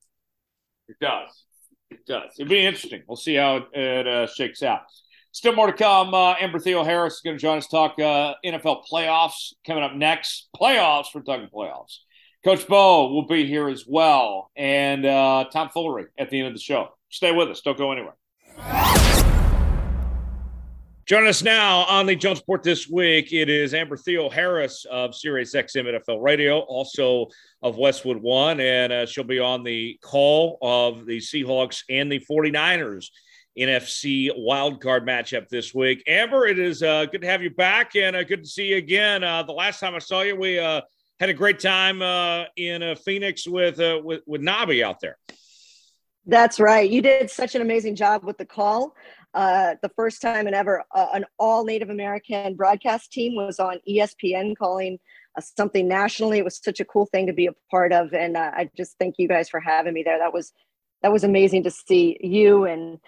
It 0.88 0.96
does. 1.00 1.44
It 1.90 2.06
does. 2.06 2.30
It'll 2.38 2.48
be 2.48 2.64
interesting. 2.64 3.02
We'll 3.08 3.16
see 3.16 3.34
how 3.34 3.56
it, 3.56 3.64
it 3.72 4.06
uh, 4.06 4.26
shakes 4.28 4.62
out. 4.62 4.82
Still 5.32 5.56
more 5.56 5.66
to 5.66 5.72
come. 5.72 6.14
Uh, 6.14 6.34
Amber 6.38 6.60
Theoharis 6.60 7.08
is 7.08 7.20
going 7.24 7.36
to 7.36 7.40
join 7.40 7.58
us 7.58 7.66
talk 7.66 7.98
uh, 7.98 8.34
NFL 8.44 8.82
playoffs 8.88 9.52
coming 9.66 9.82
up 9.82 9.94
next. 9.94 10.48
Playoffs 10.56 11.06
for 11.06 11.22
Kentucky 11.22 11.50
playoffs. 11.52 11.98
Coach 12.44 12.68
Bo 12.68 13.10
will 13.10 13.26
be 13.26 13.46
here 13.46 13.70
as 13.70 13.86
well, 13.86 14.50
and 14.54 15.06
uh, 15.06 15.46
Tom 15.50 15.70
Foolery 15.70 16.08
at 16.18 16.28
the 16.28 16.40
end 16.40 16.48
of 16.48 16.52
the 16.52 16.60
show. 16.60 16.90
Stay 17.08 17.32
with 17.32 17.48
us. 17.48 17.62
Don't 17.62 17.78
go 17.78 17.90
anywhere. 17.90 18.12
Join 21.06 21.26
us 21.26 21.42
now 21.42 21.84
on 21.84 22.04
the 22.04 22.14
Jones 22.14 22.40
Report 22.40 22.62
this 22.62 22.86
week. 22.86 23.32
It 23.32 23.48
is 23.48 23.72
Amber 23.72 23.96
Theoharis 23.96 24.84
of 24.84 25.14
Sirius 25.14 25.54
XM 25.54 25.98
NFL 25.98 26.22
Radio, 26.22 26.58
also 26.60 27.28
of 27.62 27.78
Westwood 27.78 28.18
One, 28.18 28.60
and 28.60 28.92
uh, 28.92 29.06
she'll 29.06 29.24
be 29.24 29.40
on 29.40 29.64
the 29.64 29.98
call 30.02 30.58
of 30.60 31.06
the 31.06 31.18
Seahawks 31.18 31.84
and 31.88 32.12
the 32.12 32.20
49ers 32.20 33.06
NFC 33.58 34.28
wildcard 34.38 35.06
matchup 35.06 35.48
this 35.48 35.74
week. 35.74 36.02
Amber, 36.06 36.46
it 36.46 36.58
is 36.58 36.82
uh, 36.82 37.06
good 37.06 37.22
to 37.22 37.26
have 37.26 37.42
you 37.42 37.50
back 37.50 37.96
and 37.96 38.14
uh, 38.14 38.22
good 38.22 38.42
to 38.42 38.48
see 38.48 38.66
you 38.66 38.76
again. 38.76 39.24
Uh, 39.24 39.42
the 39.42 39.52
last 39.52 39.80
time 39.80 39.94
I 39.94 39.98
saw 39.98 40.20
you, 40.20 40.36
we 40.36 40.58
uh, 40.58 40.82
had 41.20 41.28
a 41.28 41.34
great 41.34 41.60
time 41.60 42.02
uh, 42.02 42.44
in 42.56 42.82
uh, 42.82 42.94
Phoenix 42.94 43.46
with, 43.46 43.80
uh, 43.80 44.00
with 44.02 44.22
with 44.26 44.40
Nobby 44.40 44.82
out 44.82 45.00
there. 45.00 45.16
That's 46.26 46.58
right. 46.58 46.88
You 46.88 47.02
did 47.02 47.30
such 47.30 47.54
an 47.54 47.62
amazing 47.62 47.96
job 47.96 48.24
with 48.24 48.38
the 48.38 48.46
call. 48.46 48.94
Uh, 49.34 49.74
the 49.82 49.90
first 49.90 50.22
time 50.22 50.46
and 50.46 50.54
ever, 50.54 50.84
uh, 50.94 51.08
an 51.12 51.24
all 51.38 51.64
Native 51.64 51.90
American 51.90 52.54
broadcast 52.54 53.12
team 53.12 53.34
was 53.34 53.58
on 53.58 53.78
ESPN 53.88 54.56
calling 54.56 54.98
something 55.40 55.88
nationally. 55.88 56.38
It 56.38 56.44
was 56.44 56.60
such 56.62 56.80
a 56.80 56.84
cool 56.84 57.06
thing 57.06 57.26
to 57.26 57.32
be 57.32 57.46
a 57.46 57.52
part 57.70 57.92
of, 57.92 58.14
and 58.14 58.38
I 58.38 58.70
just 58.76 58.96
thank 58.98 59.16
you 59.18 59.28
guys 59.28 59.48
for 59.48 59.60
having 59.60 59.92
me 59.92 60.02
there. 60.02 60.18
That 60.18 60.32
was 60.32 60.52
that 61.02 61.12
was 61.12 61.24
amazing 61.24 61.64
to 61.64 61.70
see 61.70 62.16
you 62.20 62.64
and 62.64 62.98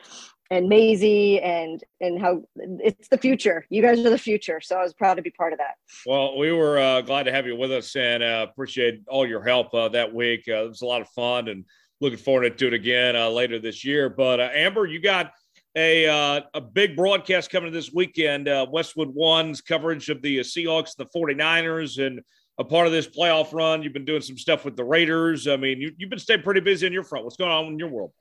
and 0.51 0.69
Maisie 0.69 1.41
and 1.41 1.83
and 2.01 2.21
how 2.21 2.43
it's 2.57 3.09
the 3.09 3.19
future. 3.19 3.67
You 3.69 3.83
guys 3.83 3.99
are 4.01 4.11
the 4.11 4.19
future, 4.19 4.61
so 4.61 4.77
I 4.77 4.83
was 4.83 4.95
proud 4.95 5.15
to 5.15 5.23
be 5.23 5.31
part 5.31 5.53
of 5.53 5.59
that. 5.59 5.77
Well, 6.07 6.37
we 6.37 6.53
were 6.53 6.79
uh, 6.79 7.01
glad 7.03 7.25
to 7.25 7.33
have 7.33 7.47
you 7.47 7.57
with 7.57 7.73
us 7.73 7.95
and 7.97 8.23
uh, 8.23 8.47
appreciate 8.49 9.03
all 9.09 9.27
your 9.27 9.43
help 9.43 9.75
uh, 9.75 9.89
that 9.91 10.13
week. 10.13 10.45
Uh, 10.49 10.65
it 10.65 10.69
was 10.69 10.83
a 10.83 10.87
lot 10.87 11.01
of 11.01 11.09
fun 11.09 11.49
and 11.49 11.65
looking 12.01 12.19
forward 12.19 12.43
to 12.43 12.51
do 12.51 12.69
it 12.69 12.75
again 12.75 13.17
uh, 13.17 13.29
later 13.29 13.59
this 13.59 13.85
year. 13.85 14.09
But 14.09 14.41
uh, 14.41 14.51
Amber, 14.53 14.87
you 14.87 15.01
got 15.01 15.33
a 15.77 16.07
a 16.55 16.61
big 16.61 16.97
broadcast 16.97 17.51
coming 17.51 17.73
this 17.73 17.93
weekend. 17.93 18.49
Westwood 18.71 19.11
One's 19.15 19.61
coverage 19.61 20.09
of 20.09 20.23
the 20.23 20.39
Seahawks, 20.41 20.97
the 20.97 21.07
49ers, 21.07 22.05
and 22.05 22.21
a 22.59 22.65
part 22.65 22.87
of 22.87 22.93
this 22.93 23.07
playoff 23.07 23.53
run. 23.53 23.83
You've 23.83 23.93
been 23.93 24.05
doing 24.05 24.23
some 24.23 24.39
stuff 24.39 24.65
with 24.65 24.77
the 24.77 24.85
Raiders. 24.85 25.47
I 25.47 25.57
mean, 25.57 25.81
you, 25.81 25.93
have 26.01 26.11
been 26.11 26.19
staying 26.19 26.43
pretty 26.43 26.61
busy 26.61 26.87
in 26.87 26.93
your 26.93 27.03
front. 27.03 27.25
What's 27.25 27.37
going 27.37 27.51
on 27.51 27.67
in 27.67 27.79
your 27.79 27.89
world? 27.89 28.13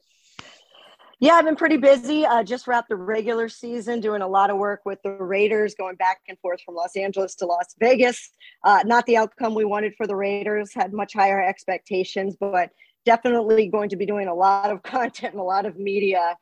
Yeah, 1.20 1.34
I've 1.34 1.46
been 1.46 1.56
pretty 1.56 1.78
busy. 1.78 2.26
Uh, 2.26 2.44
just 2.44 2.68
wrapped 2.68 2.90
the 2.90 2.98
regular 2.98 3.48
season, 3.48 4.02
doing 4.02 4.22
a 4.22 4.28
lot 4.28 4.50
of 4.50 4.58
work 4.58 4.82
with 4.86 5.00
the 5.04 5.12
Raiders, 5.12 5.74
going 5.74 5.96
back 5.96 6.20
and 6.28 6.38
forth 6.40 6.60
from 6.66 6.76
Los 6.76 6.96
Angeles 6.98 7.36
to 7.36 7.46
Las 7.46 7.74
Vegas. 7.80 8.32
Uh, 8.66 8.84
not 8.86 9.06
the 9.06 9.16
outcome 9.16 9.56
we 9.56 9.64
wanted 9.64 9.94
for 9.96 10.08
the 10.08 10.16
Raiders, 10.16 10.74
had 10.74 10.92
much 10.92 11.14
higher 11.14 11.42
expectations, 11.42 12.36
but 12.38 12.70
definitely 13.06 13.68
going 13.68 13.90
to 13.90 13.96
be 13.96 14.06
doing 14.06 14.28
a 14.28 14.34
lot 14.34 14.72
of 14.72 14.84
content 14.84 15.34
and 15.34 15.40
a 15.40 15.44
lot 15.44 15.66
of 15.66 15.78
media 15.78 16.36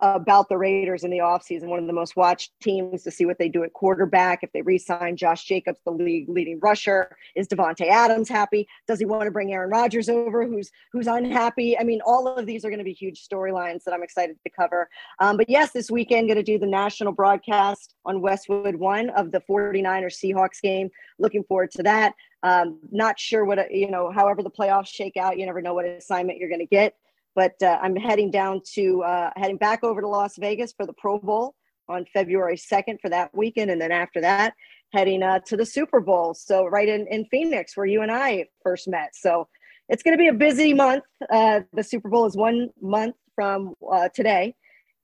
about 0.00 0.48
the 0.48 0.56
Raiders 0.56 1.04
in 1.04 1.10
the 1.10 1.18
offseason, 1.18 1.66
one 1.66 1.78
of 1.78 1.86
the 1.86 1.92
most 1.92 2.16
watched 2.16 2.52
teams 2.60 3.02
to 3.02 3.10
see 3.10 3.26
what 3.26 3.38
they 3.38 3.48
do 3.48 3.62
at 3.62 3.72
quarterback. 3.72 4.40
If 4.42 4.52
they 4.52 4.62
re-sign 4.62 5.16
Josh 5.16 5.44
Jacobs, 5.44 5.78
the 5.84 5.92
league 5.92 6.28
leading 6.28 6.58
rusher, 6.60 7.16
is 7.36 7.48
Davante 7.48 7.88
Adams 7.88 8.28
happy? 8.28 8.66
Does 8.86 8.98
he 8.98 9.04
want 9.04 9.24
to 9.24 9.30
bring 9.30 9.52
Aaron 9.52 9.70
Rodgers 9.70 10.08
over? 10.08 10.46
Who's 10.46 10.70
who's 10.92 11.06
unhappy? 11.06 11.78
I 11.78 11.84
mean, 11.84 12.00
all 12.04 12.28
of 12.28 12.46
these 12.46 12.64
are 12.64 12.68
going 12.70 12.78
to 12.78 12.84
be 12.84 12.92
huge 12.92 13.26
storylines 13.26 13.84
that 13.84 13.94
I'm 13.94 14.02
excited 14.02 14.36
to 14.44 14.50
cover. 14.50 14.88
Um, 15.18 15.36
but 15.36 15.48
yes, 15.48 15.72
this 15.72 15.90
weekend 15.90 16.28
going 16.28 16.36
to 16.36 16.42
do 16.42 16.58
the 16.58 16.66
national 16.66 17.12
broadcast 17.12 17.94
on 18.04 18.20
Westwood 18.20 18.76
One 18.76 19.10
of 19.10 19.32
the 19.32 19.42
49ers 19.48 20.18
Seahawks 20.22 20.60
game. 20.62 20.90
Looking 21.18 21.44
forward 21.44 21.70
to 21.72 21.82
that. 21.82 22.14
Um, 22.42 22.78
not 22.90 23.18
sure 23.18 23.44
what 23.44 23.70
you 23.70 23.90
know. 23.90 24.10
However, 24.10 24.42
the 24.42 24.50
playoffs 24.50 24.88
shake 24.88 25.16
out, 25.16 25.38
you 25.38 25.46
never 25.46 25.60
know 25.60 25.74
what 25.74 25.84
assignment 25.84 26.38
you're 26.38 26.48
going 26.48 26.60
to 26.60 26.66
get. 26.66 26.94
But 27.34 27.54
uh, 27.62 27.78
I'm 27.80 27.96
heading 27.96 28.30
down 28.30 28.60
to 28.74 29.02
uh, 29.02 29.30
heading 29.36 29.56
back 29.56 29.84
over 29.84 30.00
to 30.00 30.08
Las 30.08 30.36
Vegas 30.38 30.72
for 30.72 30.86
the 30.86 30.92
Pro 30.94 31.18
Bowl 31.18 31.54
on 31.88 32.04
February 32.12 32.56
2nd 32.56 33.00
for 33.00 33.08
that 33.10 33.34
weekend, 33.34 33.70
and 33.70 33.80
then 33.80 33.92
after 33.92 34.20
that, 34.20 34.54
heading 34.92 35.22
uh, 35.22 35.40
to 35.46 35.56
the 35.56 35.66
Super 35.66 36.00
Bowl. 36.00 36.34
So 36.34 36.66
right 36.66 36.88
in 36.88 37.06
in 37.08 37.26
Phoenix, 37.26 37.76
where 37.76 37.86
you 37.86 38.02
and 38.02 38.10
I 38.10 38.46
first 38.62 38.88
met. 38.88 39.14
So 39.14 39.48
it's 39.88 40.02
going 40.02 40.16
to 40.16 40.18
be 40.18 40.28
a 40.28 40.34
busy 40.34 40.72
month. 40.74 41.04
Uh, 41.30 41.60
the 41.72 41.82
Super 41.84 42.08
Bowl 42.08 42.26
is 42.26 42.36
one 42.36 42.70
month 42.80 43.16
from 43.34 43.74
uh, 43.90 44.08
today, 44.14 44.54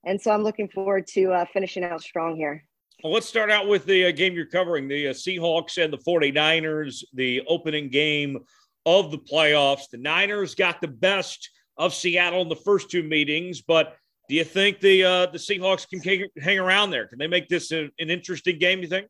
and 0.05 0.21
so 0.21 0.31
I'm 0.31 0.43
looking 0.43 0.69
forward 0.69 1.07
to 1.09 1.33
uh, 1.33 1.45
finishing 1.53 1.85
out 1.85 2.03
strong 2.03 2.37
here. 2.37 2.65
Well, 3.05 3.13
let's 3.13 3.29
start 3.29 3.51
out 3.51 3.69
with 3.69 3.85
the 3.85 4.11
game 4.13 4.35
you're 4.35 4.47
covering 4.47 4.89
the 4.89 5.07
Seahawks 5.07 5.83
and 5.83 5.93
the 5.93 5.99
49ers, 5.99 7.05
the 7.13 7.43
opening 7.47 7.91
game 7.91 8.39
of 8.87 9.11
the 9.11 9.19
playoffs. 9.19 9.91
The 9.91 9.99
Niners 9.99 10.55
got 10.55 10.81
the 10.81 10.89
best 10.89 11.51
of 11.77 11.95
Seattle 11.95 12.43
in 12.43 12.49
the 12.49 12.57
first 12.57 12.91
two 12.91 13.03
meetings. 13.03 13.61
But 13.63 13.97
do 14.29 14.35
you 14.35 14.45
think 14.45 14.81
the 14.81 15.05
uh, 15.05 15.27
the 15.27 15.39
Seahawks 15.39 15.89
can 15.89 16.29
hang 16.41 16.59
around 16.59 16.91
there? 16.91 17.07
Can 17.07 17.19
they 17.19 17.27
make 17.27 17.49
this 17.49 17.73
a, 17.73 17.91
an 17.99 18.11
interesting 18.11 18.59
game? 18.59 18.81
You 18.81 18.89
think? 18.89 19.09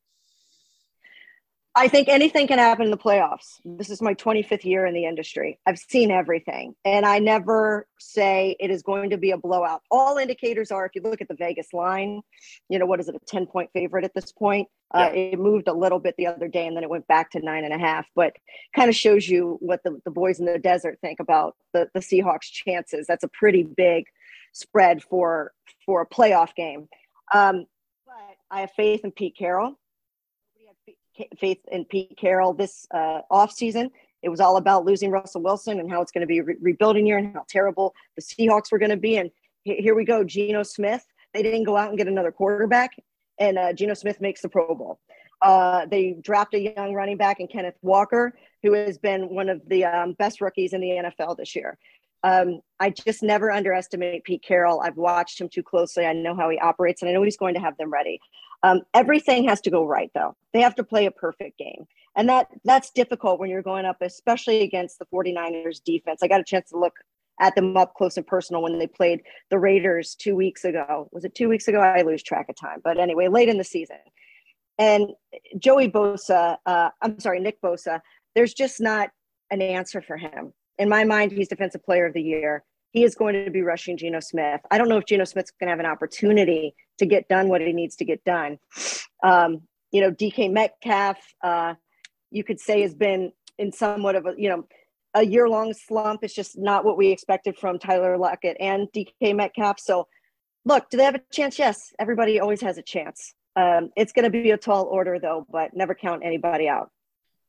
I 1.78 1.88
think 1.88 2.08
anything 2.08 2.46
can 2.46 2.58
happen 2.58 2.86
in 2.86 2.90
the 2.90 2.96
playoffs. 2.96 3.60
This 3.62 3.90
is 3.90 4.00
my 4.00 4.14
25th 4.14 4.64
year 4.64 4.86
in 4.86 4.94
the 4.94 5.04
industry. 5.04 5.58
I've 5.66 5.78
seen 5.78 6.10
everything, 6.10 6.74
and 6.86 7.04
I 7.04 7.18
never 7.18 7.86
say 7.98 8.56
it 8.58 8.70
is 8.70 8.82
going 8.82 9.10
to 9.10 9.18
be 9.18 9.30
a 9.30 9.36
blowout. 9.36 9.82
All 9.90 10.16
indicators 10.16 10.70
are 10.70 10.86
if 10.86 10.94
you 10.94 11.02
look 11.02 11.20
at 11.20 11.28
the 11.28 11.34
Vegas 11.34 11.74
line, 11.74 12.22
you 12.70 12.78
know, 12.78 12.86
what 12.86 12.98
is 12.98 13.08
it, 13.08 13.14
a 13.14 13.18
10 13.26 13.44
point 13.44 13.68
favorite 13.74 14.06
at 14.06 14.14
this 14.14 14.32
point? 14.32 14.68
Uh, 14.94 15.10
yeah. 15.12 15.20
Uh, 15.20 15.32
it 15.32 15.38
moved 15.38 15.68
a 15.68 15.74
little 15.74 15.98
bit 15.98 16.14
the 16.16 16.26
other 16.26 16.48
day 16.48 16.66
and 16.66 16.74
then 16.74 16.82
it 16.82 16.88
went 16.88 17.06
back 17.08 17.30
to 17.32 17.40
nine 17.40 17.64
and 17.64 17.74
a 17.74 17.78
half, 17.78 18.06
but 18.16 18.32
kind 18.74 18.88
of 18.88 18.96
shows 18.96 19.28
you 19.28 19.58
what 19.60 19.82
the, 19.84 20.00
the 20.06 20.10
boys 20.10 20.40
in 20.40 20.46
the 20.46 20.58
desert 20.58 20.96
think 21.02 21.20
about 21.20 21.56
the, 21.74 21.90
the 21.92 22.00
Seahawks' 22.00 22.50
chances. 22.50 23.06
That's 23.06 23.24
a 23.24 23.28
pretty 23.28 23.64
big 23.64 24.04
spread 24.52 25.02
for 25.02 25.52
for 25.84 26.00
a 26.00 26.08
playoff 26.08 26.54
game. 26.54 26.88
Um, 27.34 27.66
but 28.06 28.36
I 28.50 28.60
have 28.60 28.70
faith 28.72 29.04
in 29.04 29.10
Pete 29.10 29.36
Carroll 29.36 29.78
faith 31.38 31.58
in 31.70 31.84
Pete 31.84 32.16
Carroll 32.16 32.52
this 32.52 32.86
uh, 32.92 33.20
offseason. 33.30 33.90
It 34.22 34.28
was 34.28 34.40
all 34.40 34.56
about 34.56 34.84
losing 34.84 35.10
Russell 35.10 35.42
Wilson 35.42 35.78
and 35.78 35.90
how 35.90 36.00
it's 36.02 36.12
going 36.12 36.22
to 36.22 36.26
be 36.26 36.40
re- 36.40 36.56
rebuilding 36.60 37.06
year 37.06 37.18
and 37.18 37.34
how 37.34 37.44
terrible 37.48 37.94
the 38.16 38.22
Seahawks 38.22 38.72
were 38.72 38.78
going 38.78 38.90
to 38.90 38.96
be. 38.96 39.16
And 39.18 39.30
here 39.64 39.94
we 39.94 40.04
go, 40.04 40.24
Geno 40.24 40.62
Smith. 40.62 41.04
They 41.34 41.42
didn't 41.42 41.64
go 41.64 41.76
out 41.76 41.90
and 41.90 41.98
get 41.98 42.08
another 42.08 42.32
quarterback, 42.32 42.92
and 43.38 43.58
uh, 43.58 43.72
Geno 43.72 43.94
Smith 43.94 44.20
makes 44.20 44.40
the 44.40 44.48
Pro 44.48 44.74
Bowl. 44.74 44.98
Uh, 45.42 45.84
they 45.86 46.16
draft 46.22 46.54
a 46.54 46.60
young 46.60 46.94
running 46.94 47.16
back 47.16 47.40
in 47.40 47.46
Kenneth 47.46 47.76
Walker, 47.82 48.32
who 48.62 48.72
has 48.72 48.96
been 48.96 49.28
one 49.28 49.48
of 49.48 49.60
the 49.68 49.84
um, 49.84 50.14
best 50.14 50.40
rookies 50.40 50.72
in 50.72 50.80
the 50.80 50.88
NFL 50.88 51.36
this 51.36 51.54
year. 51.54 51.76
Um, 52.24 52.60
I 52.80 52.90
just 52.90 53.22
never 53.22 53.52
underestimate 53.52 54.24
Pete 54.24 54.42
Carroll. 54.42 54.80
I've 54.80 54.96
watched 54.96 55.40
him 55.40 55.48
too 55.48 55.62
closely. 55.62 56.06
I 56.06 56.12
know 56.12 56.34
how 56.34 56.48
he 56.48 56.58
operates, 56.58 57.02
and 57.02 57.08
I 57.08 57.12
know 57.12 57.22
he's 57.22 57.36
going 57.36 57.54
to 57.54 57.60
have 57.60 57.76
them 57.76 57.92
ready. 57.92 58.18
Um, 58.62 58.82
everything 58.94 59.48
has 59.48 59.60
to 59.62 59.70
go 59.70 59.84
right, 59.84 60.10
though. 60.14 60.36
They 60.52 60.60
have 60.60 60.74
to 60.76 60.84
play 60.84 61.06
a 61.06 61.10
perfect 61.10 61.58
game, 61.58 61.86
and 62.16 62.28
that 62.28 62.48
that's 62.64 62.90
difficult 62.90 63.38
when 63.38 63.50
you're 63.50 63.62
going 63.62 63.84
up, 63.84 63.98
especially 64.00 64.62
against 64.62 64.98
the 64.98 65.06
49ers 65.06 65.82
defense. 65.84 66.20
I 66.22 66.28
got 66.28 66.40
a 66.40 66.44
chance 66.44 66.70
to 66.70 66.78
look 66.78 66.94
at 67.40 67.54
them 67.54 67.76
up 67.76 67.94
close 67.94 68.16
and 68.16 68.26
personal 68.26 68.62
when 68.62 68.78
they 68.78 68.86
played 68.86 69.22
the 69.50 69.58
Raiders 69.58 70.14
two 70.14 70.34
weeks 70.34 70.64
ago. 70.64 71.08
Was 71.12 71.24
it 71.24 71.34
two 71.34 71.48
weeks 71.48 71.68
ago? 71.68 71.80
I 71.80 72.02
lose 72.02 72.22
track 72.22 72.46
of 72.48 72.56
time, 72.56 72.80
but 72.82 72.98
anyway, 72.98 73.28
late 73.28 73.48
in 73.48 73.58
the 73.58 73.64
season. 73.64 73.98
And 74.78 75.08
Joey 75.58 75.90
Bosa, 75.90 76.56
uh, 76.66 76.90
I'm 77.02 77.18
sorry, 77.18 77.40
Nick 77.40 77.60
Bosa. 77.62 78.00
There's 78.34 78.54
just 78.54 78.80
not 78.80 79.10
an 79.50 79.62
answer 79.62 80.02
for 80.02 80.16
him 80.16 80.52
in 80.78 80.88
my 80.88 81.04
mind, 81.04 81.32
he's 81.32 81.48
defensive 81.48 81.84
player 81.84 82.06
of 82.06 82.14
the 82.14 82.22
year. 82.22 82.64
He 82.96 83.04
is 83.04 83.14
going 83.14 83.44
to 83.44 83.50
be 83.50 83.60
rushing 83.60 83.98
Geno 83.98 84.20
Smith. 84.20 84.62
I 84.70 84.78
don't 84.78 84.88
know 84.88 84.96
if 84.96 85.04
Geno 85.04 85.24
Smith's 85.24 85.50
going 85.60 85.66
to 85.66 85.70
have 85.72 85.80
an 85.80 85.84
opportunity 85.84 86.74
to 86.96 87.04
get 87.04 87.28
done 87.28 87.50
what 87.50 87.60
he 87.60 87.74
needs 87.74 87.94
to 87.96 88.06
get 88.06 88.24
done. 88.24 88.58
Um, 89.22 89.60
you 89.92 90.00
know, 90.00 90.10
DK 90.10 90.50
Metcalf, 90.50 91.18
uh, 91.44 91.74
you 92.30 92.42
could 92.42 92.58
say 92.58 92.80
has 92.80 92.94
been 92.94 93.32
in 93.58 93.70
somewhat 93.70 94.16
of 94.16 94.24
a, 94.24 94.32
you 94.38 94.48
know, 94.48 94.66
a 95.12 95.26
year 95.26 95.46
long 95.46 95.74
slump. 95.74 96.20
It's 96.24 96.32
just 96.32 96.56
not 96.56 96.86
what 96.86 96.96
we 96.96 97.08
expected 97.08 97.58
from 97.58 97.78
Tyler 97.78 98.16
Lockett 98.16 98.56
and 98.60 98.88
DK 98.96 99.36
Metcalf. 99.36 99.78
So, 99.78 100.08
look, 100.64 100.88
do 100.88 100.96
they 100.96 101.04
have 101.04 101.16
a 101.16 101.20
chance? 101.30 101.58
Yes, 101.58 101.92
everybody 101.98 102.40
always 102.40 102.62
has 102.62 102.78
a 102.78 102.82
chance. 102.82 103.34
Um, 103.56 103.90
it's 103.94 104.12
going 104.14 104.24
to 104.24 104.30
be 104.30 104.52
a 104.52 104.56
tall 104.56 104.84
order, 104.84 105.18
though, 105.18 105.44
but 105.50 105.76
never 105.76 105.94
count 105.94 106.22
anybody 106.24 106.66
out. 106.66 106.90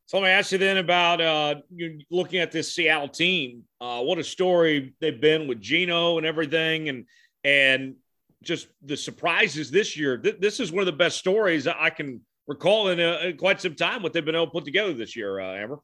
So 0.08 0.20
let 0.20 0.24
me 0.24 0.30
ask 0.30 0.54
you 0.54 0.58
then 0.58 0.78
about 0.78 1.20
uh, 1.20 1.56
looking 2.10 2.40
at 2.40 2.50
this 2.50 2.74
Seattle 2.74 3.10
team. 3.10 3.66
Uh, 3.82 4.02
what 4.02 4.18
a 4.18 4.24
story 4.24 4.96
they've 5.02 5.20
been 5.20 5.48
with 5.48 5.60
Geno 5.60 6.18
and 6.18 6.26
everything, 6.26 6.88
and 6.88 7.06
and 7.44 7.96
just 8.42 8.70
the 8.82 8.96
surprises 8.96 9.70
this 9.70 9.98
year. 9.98 10.18
Th- 10.18 10.38
this 10.40 10.62
is 10.62 10.72
one 10.72 10.80
of 10.80 10.86
the 10.86 10.94
best 10.94 11.18
stories 11.18 11.68
I 11.68 11.90
can 11.90 12.22
recall 12.48 12.88
in, 12.88 13.02
uh, 13.02 13.20
in, 13.26 13.36
quite 13.36 13.60
some 13.60 13.76
time. 13.76 14.02
What 14.02 14.14
they've 14.14 14.24
been 14.24 14.34
able 14.34 14.46
to 14.46 14.52
put 14.52 14.64
together 14.64 14.94
this 14.94 15.14
year, 15.14 15.42
uh, 15.42 15.56
Amber. 15.56 15.80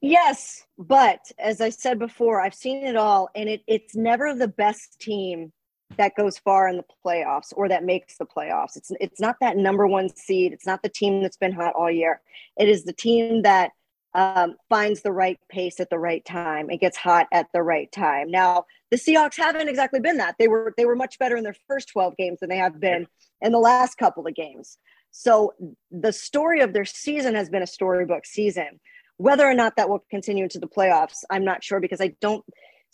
Yes, 0.00 0.64
but 0.76 1.20
as 1.38 1.60
I 1.60 1.70
said 1.70 2.00
before, 2.00 2.40
I've 2.40 2.52
seen 2.52 2.84
it 2.84 2.96
all, 2.96 3.30
and 3.36 3.48
it, 3.48 3.62
it's 3.68 3.94
never 3.94 4.34
the 4.34 4.48
best 4.48 4.98
team 4.98 5.52
that 5.96 6.14
goes 6.16 6.38
far 6.38 6.68
in 6.68 6.76
the 6.76 6.84
playoffs 7.04 7.52
or 7.54 7.68
that 7.68 7.84
makes 7.84 8.18
the 8.18 8.26
playoffs. 8.26 8.76
It's 8.76 8.90
it's 9.00 9.20
not 9.20 9.36
that 9.40 9.56
number 9.56 9.86
one 9.86 10.08
seed. 10.14 10.52
It's 10.52 10.66
not 10.66 10.82
the 10.82 10.88
team 10.88 11.22
that's 11.22 11.36
been 11.36 11.52
hot 11.52 11.74
all 11.74 11.90
year. 11.90 12.20
It 12.58 12.68
is 12.68 12.84
the 12.84 12.92
team 12.92 13.42
that 13.42 13.70
um, 14.14 14.56
finds 14.70 15.02
the 15.02 15.12
right 15.12 15.38
pace 15.50 15.78
at 15.78 15.90
the 15.90 15.98
right 15.98 16.24
time 16.24 16.70
and 16.70 16.80
gets 16.80 16.96
hot 16.96 17.26
at 17.32 17.48
the 17.52 17.62
right 17.62 17.92
time. 17.92 18.30
Now, 18.30 18.64
the 18.90 18.96
Seahawks 18.96 19.36
haven't 19.36 19.68
exactly 19.68 20.00
been 20.00 20.16
that. 20.16 20.36
They 20.38 20.48
were 20.48 20.72
they 20.76 20.86
were 20.86 20.96
much 20.96 21.18
better 21.18 21.36
in 21.36 21.44
their 21.44 21.56
first 21.68 21.88
12 21.88 22.16
games 22.16 22.40
than 22.40 22.48
they 22.48 22.56
have 22.56 22.80
been 22.80 23.06
in 23.42 23.52
the 23.52 23.58
last 23.58 23.96
couple 23.96 24.26
of 24.26 24.34
games. 24.34 24.78
So 25.10 25.52
the 25.90 26.12
story 26.12 26.60
of 26.60 26.72
their 26.72 26.84
season 26.84 27.34
has 27.34 27.48
been 27.50 27.62
a 27.62 27.66
storybook 27.66 28.26
season. 28.26 28.80
Whether 29.18 29.46
or 29.46 29.54
not 29.54 29.76
that 29.76 29.88
will 29.88 30.04
continue 30.10 30.44
into 30.44 30.58
the 30.58 30.66
playoffs, 30.66 31.24
I'm 31.30 31.44
not 31.44 31.62
sure 31.62 31.80
because 31.80 32.00
I 32.00 32.14
don't. 32.20 32.44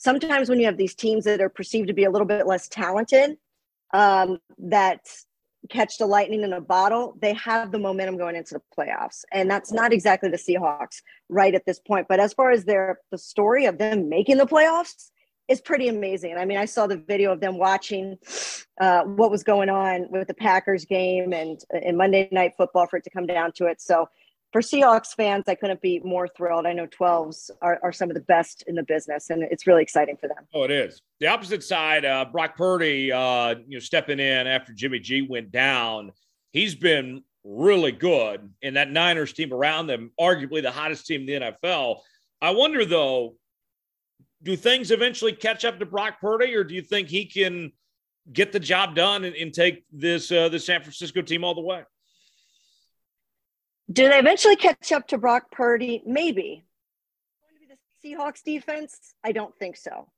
Sometimes 0.03 0.49
when 0.49 0.59
you 0.59 0.67
have 0.67 0.79
these 0.79 0.97
teams 0.97 1.25
that 1.25 1.41
are 1.41 1.49
perceived 1.49 1.87
to 1.87 1.95
be 1.95 2.03
a 2.03 2.11
little 2.11 2.27
bit 2.27 2.45
less 2.45 2.67
talented, 2.67 3.37
um, 3.95 4.39
that 4.59 5.01
catch 5.71 5.97
the 5.97 6.07
lightning 6.07 6.43
in 6.43 6.53
a 6.53 6.61
bottle, 6.61 7.17
they 7.21 7.33
have 7.35 7.71
the 7.71 7.79
momentum 7.79 8.17
going 8.17 8.35
into 8.35 8.55
the 8.55 8.63
playoffs. 8.77 9.23
And 9.31 9.49
that's 9.49 9.73
not 9.73 9.93
exactly 9.93 10.29
the 10.29 10.37
Seahawks 10.37 11.03
right 11.29 11.55
at 11.55 11.67
this 11.67 11.79
point. 11.79 12.09
But 12.09 12.19
as 12.19 12.33
far 12.33 12.51
as 12.51 12.65
their 12.65 12.99
the 13.13 13.19
story 13.19 13.65
of 13.67 13.79
them 13.79 14.09
making 14.09 14.39
the 14.39 14.45
playoffs 14.47 15.11
is 15.47 15.61
pretty 15.61 15.87
amazing. 15.87 16.37
I 16.37 16.47
mean, 16.47 16.59
I 16.59 16.65
saw 16.65 16.89
the 16.89 16.97
video 16.97 17.31
of 17.31 17.39
them 17.39 17.57
watching 17.57 18.19
uh, 18.81 19.03
what 19.05 19.31
was 19.31 19.45
going 19.45 19.69
on 19.69 20.09
with 20.11 20.27
the 20.27 20.35
Packers 20.35 20.85
game 20.85 21.33
and 21.33 21.61
in 21.81 21.97
Monday 21.97 22.29
night 22.33 22.55
football 22.57 22.89
for 22.89 22.97
it 22.97 23.05
to 23.05 23.11
come 23.11 23.27
down 23.27 23.53
to 23.53 23.67
it. 23.67 23.81
So 23.81 24.09
for 24.53 24.61
Seahawks 24.61 25.15
fans, 25.15 25.45
I 25.49 25.55
couldn't 25.55 25.81
be 25.81 26.01
more 26.01 26.29
thrilled. 26.29 26.67
I 26.67 26.75
know 26.75 26.87
12s 26.87 27.51
are, 27.63 27.81
are 27.83 27.93
some 27.93 28.11
of 28.11 28.15
the 28.15 28.23
best 28.23 28.65
in 28.67 28.75
the 28.75 28.83
business, 28.83 29.31
and 29.31 29.43
it's 29.43 29.67
really 29.67 29.83
exciting 29.83 30.17
for 30.19 30.29
them. 30.29 30.47
Oh, 30.53 30.65
it 30.65 30.71
is. 30.71 31.01
The 31.21 31.29
opposite 31.29 31.65
side, 31.65 32.05
uh, 32.05 32.27
Brock 32.27 32.57
Purdy, 32.57 33.11
uh, 33.11 33.55
you 33.67 33.77
know, 33.77 33.81
stepping 33.81 34.21
in 34.21 34.47
after 34.47 34.73
Jimmy 34.75 34.99
G 34.99 35.23
went 35.23 35.51
down. 35.51 36.13
He's 36.53 36.75
been 36.75 37.23
really 37.45 37.93
good, 37.93 38.51
and 38.63 38.77
that 38.77 38.91
Niners 38.91 39.33
team 39.33 39.55
around 39.55 39.87
them, 39.87 40.11
arguably 40.21 40.63
the 40.63 40.71
hottest 40.71 41.07
team 41.07 41.23
in 41.23 41.27
the 41.27 41.53
NFL. 41.65 42.01
I 42.43 42.51
wonder, 42.51 42.85
though, 42.85 43.37
do 44.43 44.55
things 44.55 44.91
eventually 44.91 45.33
catch 45.33 45.65
up 45.65 45.79
to 45.79 45.87
Brock 45.87 46.21
Purdy, 46.21 46.55
or 46.55 46.63
do 46.63 46.75
you 46.75 46.83
think 46.83 47.09
he 47.09 47.25
can 47.25 47.73
get 48.31 48.53
the 48.53 48.61
job 48.61 48.95
done 48.95 49.25
and, 49.25 49.35
and 49.35 49.55
take 49.55 49.85
this 49.91 50.31
uh, 50.31 50.51
the 50.51 50.59
San 50.59 50.83
Francisco 50.83 51.23
team 51.23 51.43
all 51.43 51.55
the 51.55 51.63
way? 51.63 51.83
Do 53.93 54.09
they 54.09 54.19
eventually 54.19 54.57
catch 54.57 54.93
up 54.93 55.09
to 55.09 55.19
Brock 55.19 55.51
Purdy? 55.51 56.03
Maybe. 56.07 56.65
Going 57.43 57.61
to 57.61 57.67
be 57.67 58.15
the 58.15 58.17
Seahawks 58.17 58.43
defense? 58.43 59.15
I 59.25 59.33
don't 59.33 59.57
think 59.59 59.77
so. 59.77 60.09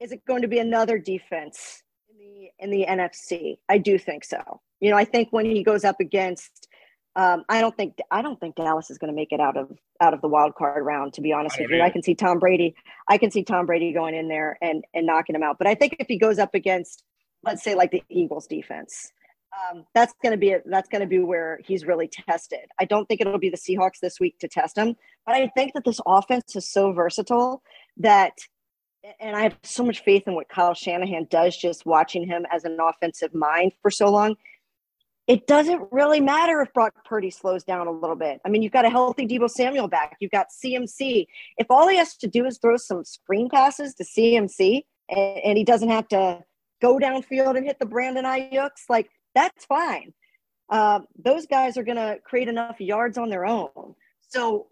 Is 0.00 0.12
it 0.12 0.24
going 0.26 0.42
to 0.42 0.48
be 0.48 0.58
another 0.58 0.98
defense 0.98 1.82
in 2.10 2.18
the 2.18 2.50
in 2.58 2.70
the 2.70 2.86
NFC? 2.88 3.58
I 3.68 3.78
do 3.78 3.98
think 3.98 4.24
so. 4.24 4.60
You 4.80 4.90
know, 4.90 4.96
I 4.96 5.04
think 5.04 5.28
when 5.32 5.44
he 5.44 5.64
goes 5.64 5.84
up 5.84 5.96
against, 6.00 6.68
um, 7.16 7.44
I 7.48 7.60
don't 7.60 7.76
think 7.76 7.98
I 8.10 8.22
don't 8.22 8.38
think 8.38 8.56
Dallas 8.56 8.90
is 8.90 8.98
going 8.98 9.12
to 9.12 9.16
make 9.16 9.32
it 9.32 9.40
out 9.40 9.56
of 9.56 9.76
out 10.00 10.14
of 10.14 10.20
the 10.20 10.28
wild 10.28 10.54
card 10.54 10.84
round. 10.84 11.14
To 11.14 11.20
be 11.20 11.32
honest 11.32 11.58
with 11.58 11.70
you, 11.70 11.80
I 11.80 11.90
can 11.90 12.02
see 12.02 12.14
Tom 12.14 12.38
Brady. 12.38 12.74
I 13.08 13.18
can 13.18 13.30
see 13.30 13.42
Tom 13.42 13.66
Brady 13.66 13.92
going 13.92 14.14
in 14.14 14.28
there 14.28 14.58
and 14.62 14.84
and 14.94 15.06
knocking 15.06 15.34
him 15.34 15.42
out. 15.42 15.58
But 15.58 15.66
I 15.66 15.74
think 15.74 15.96
if 15.98 16.06
he 16.06 16.18
goes 16.18 16.38
up 16.38 16.54
against, 16.54 17.02
let's 17.42 17.64
say, 17.64 17.74
like 17.74 17.90
the 17.90 18.02
Eagles 18.08 18.46
defense, 18.46 19.12
um, 19.58 19.84
that's 19.94 20.14
going 20.22 20.32
to 20.32 20.38
be 20.38 20.56
that's 20.66 20.88
going 20.88 21.00
to 21.00 21.06
be 21.06 21.18
where 21.18 21.60
he's 21.64 21.84
really 21.84 22.08
tested. 22.08 22.66
I 22.80 22.84
don't 22.84 23.06
think 23.06 23.20
it'll 23.20 23.38
be 23.38 23.50
the 23.50 23.56
Seahawks 23.56 24.00
this 24.00 24.20
week 24.20 24.38
to 24.40 24.48
test 24.48 24.76
him, 24.76 24.94
but 25.26 25.34
I 25.34 25.48
think 25.48 25.74
that 25.74 25.84
this 25.84 26.00
offense 26.06 26.54
is 26.56 26.68
so 26.68 26.92
versatile 26.92 27.62
that, 27.98 28.32
and 29.20 29.36
I 29.36 29.42
have 29.42 29.56
so 29.62 29.84
much 29.84 30.00
faith 30.00 30.24
in 30.26 30.34
what 30.34 30.48
Kyle 30.48 30.74
Shanahan 30.74 31.26
does. 31.30 31.56
Just 31.56 31.86
watching 31.86 32.26
him 32.26 32.46
as 32.52 32.64
an 32.64 32.78
offensive 32.80 33.34
mind 33.34 33.72
for 33.82 33.90
so 33.90 34.10
long, 34.10 34.36
it 35.26 35.46
doesn't 35.46 35.82
really 35.90 36.20
matter 36.20 36.60
if 36.60 36.72
Brock 36.72 37.04
Purdy 37.04 37.30
slows 37.30 37.64
down 37.64 37.86
a 37.86 37.92
little 37.92 38.16
bit. 38.16 38.40
I 38.44 38.48
mean, 38.48 38.62
you've 38.62 38.72
got 38.72 38.84
a 38.84 38.90
healthy 38.90 39.26
Deebo 39.26 39.50
Samuel 39.50 39.88
back. 39.88 40.16
You've 40.20 40.30
got 40.30 40.48
CMC. 40.64 41.26
If 41.58 41.66
all 41.70 41.88
he 41.88 41.96
has 41.96 42.16
to 42.18 42.26
do 42.26 42.46
is 42.46 42.58
throw 42.58 42.76
some 42.76 43.04
screen 43.04 43.48
passes 43.48 43.94
to 43.96 44.04
CMC, 44.04 44.82
and, 45.10 45.38
and 45.44 45.58
he 45.58 45.64
doesn't 45.64 45.90
have 45.90 46.08
to 46.08 46.42
go 46.80 46.98
downfield 46.98 47.56
and 47.56 47.66
hit 47.66 47.78
the 47.78 47.86
Brandon 47.86 48.24
Aiyuk's, 48.24 48.84
like 48.88 49.10
that's 49.34 49.64
fine. 49.64 50.12
Uh, 50.68 51.00
those 51.22 51.46
guys 51.46 51.76
are 51.76 51.82
going 51.82 51.96
to 51.96 52.18
create 52.24 52.48
enough 52.48 52.80
yards 52.80 53.16
on 53.16 53.30
their 53.30 53.46
own. 53.46 53.94
So 54.28 54.66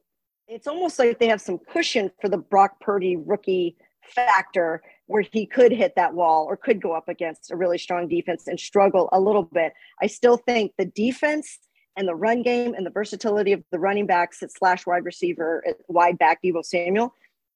it's 0.46 0.66
almost 0.66 0.98
like 0.98 1.18
they 1.18 1.28
have 1.28 1.40
some 1.40 1.58
cushion 1.58 2.10
for 2.20 2.28
the 2.28 2.36
Brock 2.36 2.80
Purdy 2.80 3.16
rookie 3.16 3.76
factor 4.02 4.82
where 5.06 5.22
he 5.22 5.46
could 5.46 5.72
hit 5.72 5.94
that 5.96 6.14
wall 6.14 6.46
or 6.48 6.56
could 6.56 6.80
go 6.80 6.92
up 6.92 7.08
against 7.08 7.50
a 7.50 7.56
really 7.56 7.78
strong 7.78 8.08
defense 8.08 8.46
and 8.46 8.58
struggle 8.58 9.08
a 9.12 9.20
little 9.20 9.42
bit. 9.42 9.72
I 10.00 10.06
still 10.06 10.36
think 10.36 10.72
the 10.76 10.84
defense 10.84 11.58
and 11.96 12.06
the 12.06 12.14
run 12.14 12.42
game 12.42 12.74
and 12.74 12.84
the 12.84 12.90
versatility 12.90 13.52
of 13.52 13.62
the 13.72 13.78
running 13.78 14.06
backs 14.06 14.42
at 14.42 14.52
slash 14.52 14.86
wide 14.86 15.04
receiver, 15.04 15.64
wide 15.88 16.18
back 16.18 16.40
Deebo 16.42 16.64
Samuel 16.64 17.12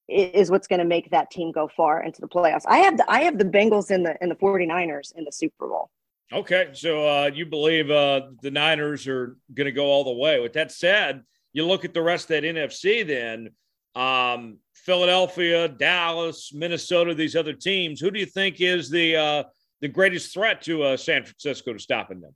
is 0.09 0.51
what's 0.51 0.66
going 0.66 0.80
to 0.80 0.84
make 0.84 1.11
that 1.11 1.30
team 1.30 1.53
go 1.53 1.68
far 1.68 2.03
into 2.03 2.20
the 2.20 2.28
playoffs. 2.28 2.64
I 2.66 2.78
have 2.78 2.96
the 2.96 3.09
I 3.09 3.20
have 3.22 3.38
the 3.38 3.44
Bengals 3.44 3.90
in 3.90 4.03
the 4.03 4.16
in 4.20 4.28
the 4.28 4.34
49ers 4.34 5.14
in 5.14 5.24
the 5.24 5.32
Super 5.32 5.68
Bowl. 5.68 5.90
Okay, 6.32 6.68
so 6.74 7.08
uh, 7.08 7.30
you 7.32 7.44
believe 7.44 7.90
uh, 7.90 8.22
the 8.40 8.52
Niners 8.52 9.08
are 9.08 9.36
going 9.52 9.64
to 9.64 9.72
go 9.72 9.86
all 9.86 10.04
the 10.04 10.12
way. 10.12 10.38
With 10.38 10.52
that 10.52 10.70
said, 10.70 11.24
you 11.52 11.66
look 11.66 11.84
at 11.84 11.92
the 11.92 12.02
rest 12.02 12.30
of 12.30 12.40
that 12.40 12.44
NFC. 12.44 13.04
Then 13.04 13.50
um, 13.96 14.58
Philadelphia, 14.74 15.66
Dallas, 15.66 16.52
Minnesota, 16.54 17.14
these 17.14 17.34
other 17.34 17.52
teams. 17.52 18.00
Who 18.00 18.12
do 18.12 18.20
you 18.20 18.26
think 18.26 18.60
is 18.60 18.88
the 18.90 19.16
uh, 19.16 19.44
the 19.80 19.88
greatest 19.88 20.32
threat 20.32 20.62
to 20.62 20.84
uh, 20.84 20.96
San 20.96 21.24
Francisco 21.24 21.72
to 21.72 21.80
stopping 21.80 22.20
them? 22.20 22.34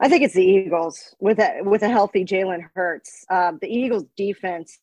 I 0.00 0.08
think 0.08 0.24
it's 0.24 0.34
the 0.34 0.44
Eagles 0.44 1.14
with 1.20 1.38
a 1.38 1.60
with 1.62 1.82
a 1.82 1.88
healthy 1.88 2.24
Jalen 2.24 2.68
Hurts. 2.74 3.24
Um, 3.30 3.58
the 3.60 3.68
Eagles 3.68 4.06
defense, 4.16 4.76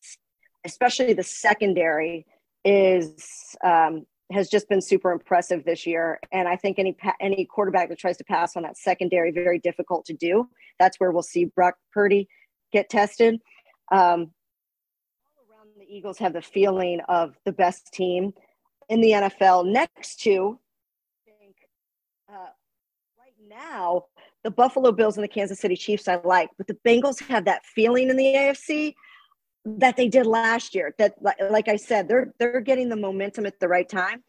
especially 0.64 1.12
the 1.12 1.22
secondary, 1.22 2.24
is 2.64 3.56
um, 3.62 4.06
has 4.30 4.48
just 4.48 4.68
been 4.68 4.80
super 4.80 5.10
impressive 5.10 5.64
this 5.64 5.86
year. 5.86 6.20
And 6.32 6.48
I 6.48 6.56
think 6.56 6.78
any 6.78 6.96
any 7.20 7.44
quarterback 7.44 7.88
that 7.88 7.98
tries 7.98 8.16
to 8.18 8.24
pass 8.24 8.56
on 8.56 8.62
that 8.62 8.76
secondary 8.76 9.30
very 9.30 9.58
difficult 9.58 10.04
to 10.06 10.14
do. 10.14 10.48
That's 10.78 10.98
where 11.00 11.10
we'll 11.10 11.22
see 11.22 11.46
Brock 11.46 11.76
Purdy 11.92 12.28
get 12.72 12.90
tested. 12.90 13.40
Um, 13.90 14.30
all 15.36 15.44
around 15.50 15.70
the 15.78 15.86
Eagles 15.88 16.18
have 16.18 16.34
the 16.34 16.42
feeling 16.42 17.00
of 17.08 17.36
the 17.44 17.52
best 17.52 17.92
team 17.92 18.32
in 18.88 19.00
the 19.00 19.12
NFL. 19.12 19.70
Next 19.70 20.20
to, 20.20 20.58
I 21.26 21.32
think, 21.40 21.56
uh, 22.28 22.50
right 23.18 23.34
now, 23.48 24.04
the 24.44 24.50
Buffalo 24.50 24.92
Bills 24.92 25.16
and 25.16 25.24
the 25.24 25.28
Kansas 25.28 25.58
City 25.58 25.76
Chiefs 25.76 26.06
I 26.06 26.20
like, 26.22 26.50
but 26.58 26.66
the 26.66 26.78
Bengals 26.86 27.22
have 27.28 27.46
that 27.46 27.64
feeling 27.64 28.10
in 28.10 28.16
the 28.16 28.34
AFC 28.34 28.94
that 29.78 29.96
they 29.96 30.08
did 30.08 30.26
last 30.26 30.74
year. 30.74 30.94
That, 30.98 31.14
like 31.50 31.68
I 31.68 31.76
said, 31.76 32.08
they're 32.08 32.32
they're 32.38 32.60
getting 32.60 32.88
the 32.88 32.96
momentum 32.96 33.46
at 33.46 33.60
the 33.60 33.68
right 33.68 33.88
time. 33.88 34.22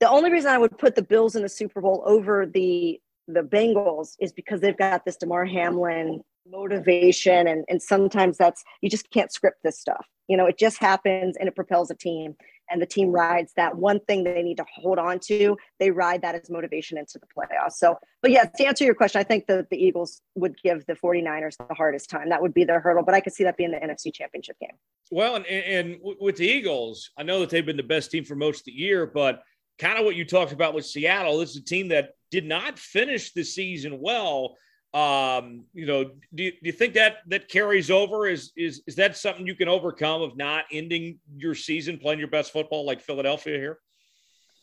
The 0.00 0.08
only 0.08 0.32
reason 0.32 0.50
I 0.50 0.58
would 0.58 0.78
put 0.78 0.94
the 0.94 1.02
Bills 1.02 1.36
in 1.36 1.42
the 1.42 1.48
Super 1.48 1.80
Bowl 1.80 2.02
over 2.06 2.46
the 2.46 3.00
the 3.28 3.42
Bengals 3.42 4.16
is 4.20 4.32
because 4.32 4.60
they've 4.60 4.76
got 4.76 5.04
this 5.04 5.16
Damar 5.16 5.44
Hamlin 5.44 6.22
motivation, 6.46 7.46
and 7.46 7.64
and 7.68 7.82
sometimes 7.82 8.38
that's 8.38 8.64
you 8.80 8.90
just 8.90 9.10
can't 9.10 9.32
script 9.32 9.58
this 9.62 9.78
stuff. 9.78 10.06
You 10.28 10.36
know, 10.36 10.46
it 10.46 10.58
just 10.58 10.78
happens 10.78 11.36
and 11.36 11.48
it 11.48 11.54
propels 11.54 11.90
a 11.90 11.94
team 11.94 12.36
and 12.70 12.80
the 12.80 12.86
team 12.86 13.10
rides 13.10 13.52
that 13.56 13.76
one 13.76 14.00
thing 14.00 14.24
they 14.24 14.42
need 14.42 14.56
to 14.56 14.64
hold 14.74 14.98
on 14.98 15.18
to. 15.20 15.56
They 15.78 15.90
ride 15.90 16.22
that 16.22 16.34
as 16.34 16.50
motivation 16.50 16.98
into 16.98 17.18
the 17.18 17.26
playoffs. 17.26 17.72
So, 17.72 17.98
but 18.22 18.30
yes, 18.30 18.48
to 18.56 18.64
answer 18.64 18.84
your 18.84 18.94
question, 18.94 19.20
I 19.20 19.24
think 19.24 19.46
that 19.46 19.68
the 19.70 19.76
Eagles 19.76 20.22
would 20.34 20.56
give 20.62 20.86
the 20.86 20.94
49ers 20.94 21.56
the 21.56 21.74
hardest 21.74 22.08
time. 22.10 22.30
That 22.30 22.40
would 22.40 22.54
be 22.54 22.64
their 22.64 22.80
hurdle, 22.80 23.02
but 23.02 23.14
I 23.14 23.20
could 23.20 23.32
see 23.32 23.44
that 23.44 23.56
being 23.56 23.72
the 23.72 23.78
NFC 23.78 24.12
championship 24.12 24.56
game. 24.60 24.76
Well, 25.10 25.36
and, 25.36 25.46
and 25.46 25.98
with 26.02 26.36
the 26.36 26.46
Eagles, 26.46 27.10
I 27.18 27.22
know 27.22 27.40
that 27.40 27.50
they've 27.50 27.66
been 27.66 27.76
the 27.76 27.82
best 27.82 28.10
team 28.10 28.24
for 28.24 28.34
most 28.34 28.60
of 28.60 28.64
the 28.66 28.72
year, 28.72 29.06
but 29.06 29.42
kind 29.78 29.98
of 29.98 30.04
what 30.04 30.16
you 30.16 30.24
talked 30.24 30.52
about 30.52 30.74
with 30.74 30.86
Seattle, 30.86 31.38
this 31.38 31.50
is 31.50 31.56
a 31.56 31.64
team 31.64 31.88
that 31.88 32.14
did 32.30 32.46
not 32.46 32.78
finish 32.78 33.32
the 33.32 33.44
season 33.44 34.00
well. 34.00 34.56
Um, 34.94 35.64
you 35.72 35.86
know, 35.86 36.10
do 36.34 36.42
you, 36.42 36.50
do 36.50 36.58
you 36.62 36.72
think 36.72 36.94
that 36.94 37.18
that 37.28 37.48
carries 37.48 37.90
over? 37.90 38.26
Is 38.26 38.52
is 38.56 38.82
is 38.86 38.94
that 38.96 39.16
something 39.16 39.46
you 39.46 39.54
can 39.54 39.68
overcome 39.68 40.20
of 40.20 40.36
not 40.36 40.66
ending 40.70 41.18
your 41.34 41.54
season 41.54 41.98
playing 41.98 42.18
your 42.18 42.28
best 42.28 42.52
football 42.52 42.84
like 42.84 43.00
Philadelphia 43.00 43.56
here? 43.56 43.78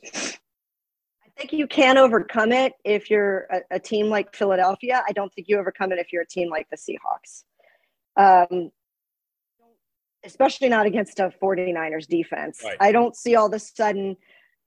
I 0.06 1.42
think 1.42 1.54
you 1.54 1.68
can 1.68 1.98
overcome 1.98 2.52
it 2.52 2.74
if 2.84 3.10
you're 3.10 3.48
a, 3.50 3.62
a 3.72 3.80
team 3.80 4.08
like 4.08 4.36
Philadelphia. 4.36 5.04
I 5.08 5.14
don't 5.14 5.34
think 5.34 5.48
you 5.48 5.58
overcome 5.58 5.92
it 5.94 6.00
if 6.00 6.14
you're 6.14 6.24
a 6.24 6.28
team 6.28 6.50
like 6.50 6.68
the 6.70 6.78
Seahawks. 6.78 7.44
Um, 8.16 8.72
especially 10.24 10.70
not 10.70 10.86
against 10.86 11.20
a 11.20 11.34
49ers 11.42 12.08
defense. 12.08 12.62
Right. 12.64 12.78
I 12.80 12.92
don't 12.92 13.16
see 13.16 13.36
all 13.36 13.48
of 13.48 13.54
a 13.54 13.60
sudden 13.60 14.18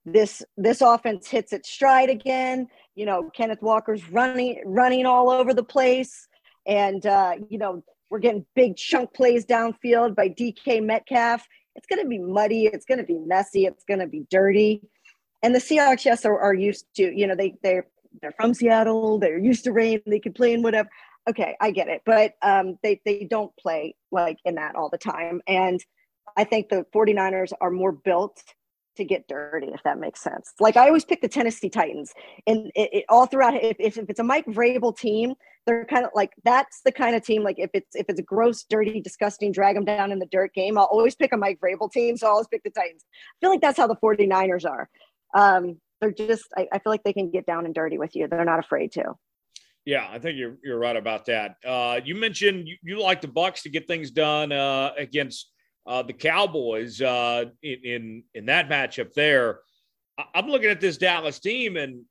this 0.05 0.43
this 0.57 0.81
offense 0.81 1.27
hits 1.27 1.53
its 1.53 1.69
stride 1.69 2.09
again 2.09 2.67
you 2.95 3.05
know 3.05 3.29
kenneth 3.33 3.61
walker's 3.61 4.09
running 4.11 4.61
running 4.65 5.05
all 5.05 5.29
over 5.29 5.53
the 5.53 5.63
place 5.63 6.27
and 6.65 7.05
uh, 7.05 7.35
you 7.49 7.57
know 7.57 7.83
We're 8.09 8.19
getting 8.19 8.45
big 8.55 8.77
chunk 8.77 9.13
plays 9.13 9.43
downfield 9.43 10.15
by 10.15 10.29
DK 10.29 10.83
Metcalf. 10.83 11.47
It's 11.75 11.87
going 11.87 12.03
to 12.03 12.07
be 12.07 12.19
muddy. 12.19 12.67
It's 12.67 12.85
going 12.85 12.99
to 12.99 13.03
be 13.03 13.17
messy. 13.17 13.65
It's 13.65 13.83
going 13.85 14.01
to 14.01 14.07
be 14.07 14.27
dirty. 14.29 14.81
And 15.41 15.55
the 15.55 15.59
Seahawks, 15.59 16.05
yes, 16.05 16.23
are, 16.23 16.39
are 16.39 16.53
used 16.53 16.85
to, 16.97 17.11
you 17.11 17.25
know, 17.25 17.35
they, 17.35 17.55
they're, 17.63 17.87
they're 18.21 18.35
from 18.39 18.53
Seattle. 18.53 19.17
They're 19.17 19.39
used 19.39 19.63
to 19.63 19.71
rain. 19.71 19.99
They 20.05 20.19
can 20.19 20.31
play 20.33 20.53
in 20.53 20.61
whatever. 20.61 20.89
Okay, 21.27 21.55
I 21.59 21.71
get 21.71 21.87
it. 21.87 22.03
But 22.05 22.33
um, 22.43 22.77
they, 22.83 23.01
they 23.03 23.25
don't 23.27 23.51
play 23.57 23.95
like 24.11 24.37
in 24.45 24.55
that 24.55 24.75
all 24.75 24.89
the 24.89 24.99
time. 24.99 25.41
And 25.47 25.83
I 26.37 26.43
think 26.43 26.69
the 26.69 26.85
49ers 26.93 27.51
are 27.61 27.71
more 27.71 27.91
built 27.91 28.43
to 28.97 29.03
get 29.03 29.27
dirty, 29.27 29.67
if 29.73 29.81
that 29.83 29.99
makes 29.99 30.21
sense. 30.21 30.53
Like 30.59 30.77
I 30.77 30.87
always 30.87 31.05
pick 31.05 31.21
the 31.21 31.27
Tennessee 31.27 31.69
Titans, 31.69 32.13
and 32.47 32.71
it, 32.75 32.89
it, 32.93 33.05
all 33.09 33.25
throughout. 33.25 33.55
If, 33.55 33.77
if, 33.79 33.97
if 33.97 34.09
it's 34.09 34.19
a 34.19 34.23
Mike 34.23 34.45
Vrabel 34.45 34.95
team, 34.95 35.33
they're 35.65 35.85
kind 35.85 36.05
of 36.05 36.11
like 36.13 36.31
that's 36.43 36.81
the 36.83 36.91
kind 36.91 37.15
of 37.15 37.23
team. 37.23 37.43
Like 37.43 37.59
if 37.59 37.69
it's 37.73 37.95
if 37.95 38.05
it's 38.09 38.19
a 38.19 38.23
gross, 38.23 38.63
dirty, 38.63 39.01
disgusting, 39.01 39.51
drag 39.51 39.75
them 39.75 39.85
down 39.85 40.11
in 40.11 40.19
the 40.19 40.27
dirt 40.27 40.53
game, 40.53 40.77
I'll 40.77 40.85
always 40.85 41.15
pick 41.15 41.33
a 41.33 41.37
Mike 41.37 41.59
Vrabel 41.59 41.91
team. 41.91 42.17
So 42.17 42.27
I'll 42.27 42.33
always 42.33 42.47
pick 42.47 42.63
the 42.63 42.69
Titans. 42.69 43.05
I 43.05 43.35
feel 43.41 43.49
like 43.49 43.61
that's 43.61 43.77
how 43.77 43.87
the 43.87 43.95
49ers 43.95 44.65
are. 44.65 44.89
Um, 45.33 45.79
they're 46.01 46.11
just. 46.11 46.45
I, 46.57 46.67
I 46.71 46.79
feel 46.79 46.91
like 46.91 47.03
they 47.03 47.13
can 47.13 47.31
get 47.31 47.45
down 47.45 47.65
and 47.65 47.73
dirty 47.73 47.97
with 47.97 48.15
you. 48.15 48.27
They're 48.27 48.45
not 48.45 48.59
afraid 48.59 48.91
to. 48.93 49.13
Yeah, 49.85 50.07
I 50.09 50.19
think 50.19 50.37
you're 50.37 50.57
you're 50.63 50.79
right 50.79 50.95
about 50.95 51.25
that. 51.25 51.55
Uh, 51.65 51.99
you 52.03 52.15
mentioned 52.15 52.67
you, 52.67 52.77
you 52.83 53.01
like 53.01 53.21
the 53.21 53.27
Bucks 53.27 53.63
to 53.63 53.69
get 53.69 53.87
things 53.87 54.11
done 54.11 54.51
uh, 54.51 54.91
against 54.97 55.51
uh, 55.85 56.03
the 56.03 56.13
Cowboys 56.13 57.01
uh, 57.01 57.45
in, 57.61 57.79
in, 57.83 58.23
in 58.33 58.45
that 58.45 58.69
matchup 58.69 59.13
there. 59.13 59.59
I'm 60.33 60.47
looking 60.47 60.69
at 60.69 60.79
this 60.79 60.97
Dallas 60.97 61.39
team, 61.39 61.75
and 61.75 62.03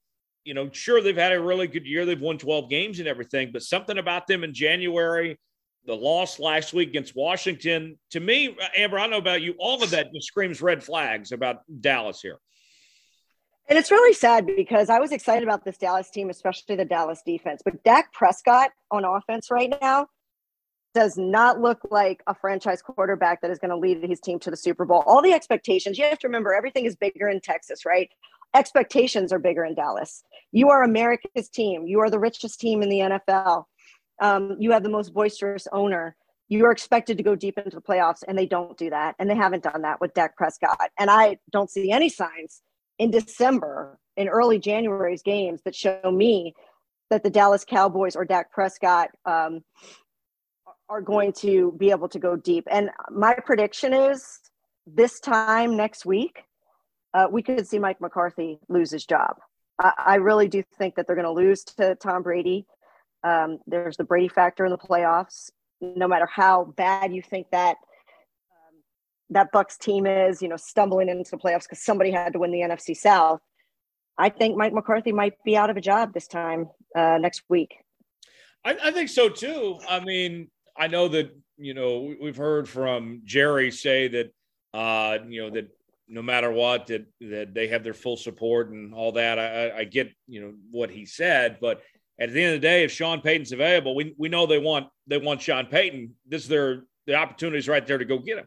you 0.44 0.54
know, 0.54 0.68
sure 0.72 1.00
they've 1.00 1.16
had 1.16 1.32
a 1.32 1.40
really 1.40 1.68
good 1.68 1.86
year. 1.86 2.04
They've 2.04 2.20
won 2.20 2.38
12 2.38 2.68
games 2.68 2.98
and 2.98 3.08
everything, 3.08 3.50
but 3.52 3.62
something 3.62 3.98
about 3.98 4.26
them 4.26 4.42
in 4.42 4.52
January, 4.52 5.38
the 5.86 5.94
loss 5.94 6.38
last 6.38 6.72
week 6.72 6.88
against 6.88 7.14
Washington, 7.14 7.98
to 8.10 8.20
me, 8.20 8.56
Amber, 8.76 8.98
I 8.98 9.06
know 9.06 9.18
about 9.18 9.42
you. 9.42 9.54
All 9.58 9.82
of 9.82 9.90
that 9.90 10.12
just 10.12 10.26
screams 10.26 10.60
red 10.60 10.82
flags 10.82 11.32
about 11.32 11.62
Dallas 11.80 12.20
here. 12.20 12.38
And 13.68 13.78
it's 13.78 13.90
really 13.90 14.12
sad 14.12 14.46
because 14.46 14.90
I 14.90 14.98
was 14.98 15.12
excited 15.12 15.44
about 15.44 15.64
this 15.64 15.78
Dallas 15.78 16.10
team, 16.10 16.30
especially 16.30 16.76
the 16.76 16.84
Dallas 16.84 17.22
defense. 17.24 17.62
But 17.64 17.82
Dak 17.84 18.12
Prescott 18.12 18.70
on 18.90 19.04
offense 19.04 19.50
right 19.50 19.72
now 19.80 20.08
does 20.94 21.16
not 21.16 21.60
look 21.60 21.80
like 21.90 22.22
a 22.26 22.34
franchise 22.34 22.82
quarterback 22.82 23.40
that 23.40 23.50
is 23.50 23.58
going 23.58 23.70
to 23.70 23.76
lead 23.76 24.02
his 24.02 24.20
team 24.20 24.38
to 24.40 24.50
the 24.50 24.56
Super 24.56 24.84
Bowl. 24.84 25.02
All 25.06 25.22
the 25.22 25.32
expectations, 25.32 25.98
you 25.98 26.04
have 26.04 26.18
to 26.20 26.28
remember 26.28 26.52
everything 26.52 26.84
is 26.84 26.96
bigger 26.96 27.28
in 27.28 27.40
Texas, 27.40 27.84
right? 27.84 28.10
Expectations 28.54 29.32
are 29.32 29.38
bigger 29.38 29.64
in 29.64 29.74
Dallas. 29.74 30.22
You 30.50 30.68
are 30.68 30.82
America's 30.82 31.48
team. 31.48 31.86
You 31.86 32.00
are 32.00 32.10
the 32.10 32.18
richest 32.18 32.60
team 32.60 32.82
in 32.82 32.90
the 32.90 32.98
NFL. 32.98 33.64
Um, 34.20 34.56
you 34.58 34.72
have 34.72 34.82
the 34.82 34.90
most 34.90 35.14
boisterous 35.14 35.66
owner. 35.72 36.16
You 36.48 36.66
are 36.66 36.72
expected 36.72 37.16
to 37.16 37.22
go 37.22 37.34
deep 37.34 37.56
into 37.56 37.74
the 37.74 37.80
playoffs, 37.80 38.22
and 38.28 38.36
they 38.36 38.46
don't 38.46 38.76
do 38.76 38.90
that. 38.90 39.14
And 39.18 39.30
they 39.30 39.34
haven't 39.34 39.62
done 39.62 39.82
that 39.82 40.00
with 40.00 40.12
Dak 40.12 40.36
Prescott. 40.36 40.90
And 40.98 41.10
I 41.10 41.38
don't 41.50 41.70
see 41.70 41.90
any 41.90 42.10
signs 42.10 42.60
in 42.98 43.10
December, 43.10 43.98
in 44.18 44.28
early 44.28 44.58
January's 44.58 45.22
games 45.22 45.62
that 45.64 45.74
show 45.74 46.10
me 46.12 46.54
that 47.08 47.22
the 47.22 47.30
Dallas 47.30 47.64
Cowboys 47.64 48.16
or 48.16 48.26
Dak 48.26 48.52
Prescott 48.52 49.08
um, 49.24 49.62
are 50.92 51.00
going 51.00 51.32
to 51.32 51.72
be 51.78 51.90
able 51.90 52.06
to 52.06 52.18
go 52.18 52.36
deep. 52.36 52.68
And 52.70 52.90
my 53.10 53.34
prediction 53.46 53.94
is 53.94 54.40
this 54.86 55.20
time 55.20 55.74
next 55.74 56.04
week, 56.04 56.44
uh, 57.14 57.28
we 57.30 57.42
could 57.42 57.66
see 57.66 57.78
Mike 57.78 58.00
McCarthy 58.00 58.58
lose 58.68 58.90
his 58.90 59.06
job. 59.06 59.36
I, 59.80 59.92
I 59.96 60.14
really 60.16 60.48
do 60.48 60.62
think 60.76 60.96
that 60.96 61.06
they're 61.06 61.16
going 61.16 61.24
to 61.24 61.32
lose 61.32 61.64
to 61.78 61.94
Tom 61.94 62.22
Brady. 62.22 62.66
Um, 63.24 63.58
there's 63.66 63.96
the 63.96 64.04
Brady 64.04 64.28
factor 64.28 64.66
in 64.66 64.70
the 64.70 64.76
playoffs. 64.76 65.50
No 65.80 66.06
matter 66.06 66.26
how 66.26 66.74
bad 66.76 67.14
you 67.14 67.22
think 67.22 67.46
that 67.52 67.76
um, 68.50 68.82
that 69.30 69.50
Bucks 69.50 69.78
team 69.78 70.04
is, 70.04 70.42
you 70.42 70.48
know, 70.48 70.58
stumbling 70.58 71.08
into 71.08 71.30
the 71.30 71.38
playoffs 71.38 71.62
because 71.62 71.82
somebody 71.82 72.10
had 72.10 72.34
to 72.34 72.38
win 72.38 72.52
the 72.52 72.60
NFC 72.60 72.94
South. 72.94 73.40
I 74.18 74.28
think 74.28 74.58
Mike 74.58 74.74
McCarthy 74.74 75.12
might 75.12 75.42
be 75.42 75.56
out 75.56 75.70
of 75.70 75.78
a 75.78 75.80
job 75.80 76.12
this 76.12 76.26
time 76.28 76.68
uh, 76.94 77.16
next 77.18 77.44
week. 77.48 77.76
I, 78.64 78.76
I, 78.84 78.90
think 78.90 79.08
so 79.08 79.28
too. 79.28 79.78
I 79.88 80.00
mean, 80.00 80.48
I 80.76 80.86
know 80.86 81.08
that 81.08 81.36
you 81.58 81.74
know 81.74 82.14
we've 82.20 82.36
heard 82.36 82.68
from 82.68 83.22
Jerry 83.24 83.70
say 83.70 84.08
that 84.08 84.32
uh, 84.74 85.18
you 85.28 85.42
know 85.42 85.50
that 85.50 85.68
no 86.08 86.22
matter 86.22 86.50
what 86.50 86.88
that 86.88 87.06
that 87.20 87.54
they 87.54 87.68
have 87.68 87.82
their 87.82 87.94
full 87.94 88.16
support 88.16 88.70
and 88.70 88.94
all 88.94 89.12
that. 89.12 89.38
I, 89.38 89.78
I 89.78 89.84
get 89.84 90.12
you 90.26 90.40
know 90.40 90.52
what 90.70 90.90
he 90.90 91.06
said, 91.06 91.58
but 91.60 91.82
at 92.20 92.32
the 92.32 92.42
end 92.42 92.54
of 92.54 92.60
the 92.60 92.66
day, 92.66 92.84
if 92.84 92.92
Sean 92.92 93.20
Payton's 93.20 93.52
available, 93.52 93.94
we, 93.94 94.14
we 94.18 94.28
know 94.28 94.46
they 94.46 94.58
want 94.58 94.88
they 95.06 95.18
want 95.18 95.40
Sean 95.40 95.66
Payton. 95.66 96.14
This 96.26 96.42
is 96.42 96.48
their 96.48 96.84
the 97.06 97.14
opportunities 97.14 97.68
right 97.68 97.86
there 97.86 97.98
to 97.98 98.04
go 98.04 98.18
get 98.18 98.38
him. 98.38 98.46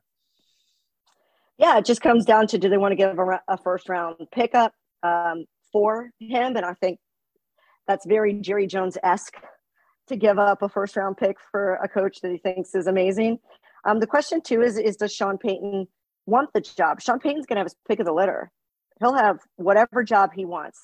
Yeah, 1.57 1.77
it 1.77 1.85
just 1.85 2.01
comes 2.01 2.25
down 2.25 2.47
to 2.47 2.57
do 2.57 2.69
they 2.69 2.77
want 2.77 2.91
to 2.91 2.95
give 2.95 3.17
a, 3.17 3.41
a 3.47 3.57
first 3.57 3.89
round 3.89 4.15
pickup 4.31 4.73
um, 5.03 5.45
for 5.71 6.09
him, 6.19 6.55
and 6.55 6.65
I 6.65 6.73
think 6.73 6.99
that's 7.87 8.05
very 8.05 8.33
Jerry 8.33 8.67
Jones 8.67 8.97
esque 9.03 9.35
to 10.07 10.15
give 10.15 10.37
up 10.37 10.61
a 10.61 10.69
first 10.69 10.95
round 10.95 11.17
pick 11.17 11.37
for 11.51 11.75
a 11.75 11.87
coach 11.87 12.21
that 12.21 12.31
he 12.31 12.37
thinks 12.37 12.75
is 12.75 12.87
amazing. 12.87 13.39
Um, 13.85 13.99
the 13.99 14.07
question 14.07 14.41
too 14.41 14.61
is 14.61 14.77
is 14.77 14.95
does 14.97 15.13
Sean 15.13 15.37
Payton 15.37 15.87
want 16.25 16.53
the 16.53 16.61
job? 16.61 17.01
Sean 17.01 17.19
Payton's 17.19 17.45
going 17.45 17.55
to 17.55 17.61
have 17.61 17.67
his 17.67 17.75
pick 17.87 17.99
of 17.99 18.05
the 18.05 18.13
litter. 18.13 18.51
He'll 18.99 19.13
have 19.15 19.39
whatever 19.55 20.03
job 20.03 20.31
he 20.33 20.45
wants. 20.45 20.79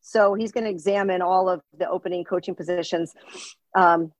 So 0.00 0.34
he's 0.34 0.52
going 0.52 0.64
to 0.64 0.70
examine 0.70 1.22
all 1.22 1.48
of 1.48 1.60
the 1.76 1.88
opening 1.88 2.24
coaching 2.24 2.54
positions 2.54 3.12
um, 3.74 4.12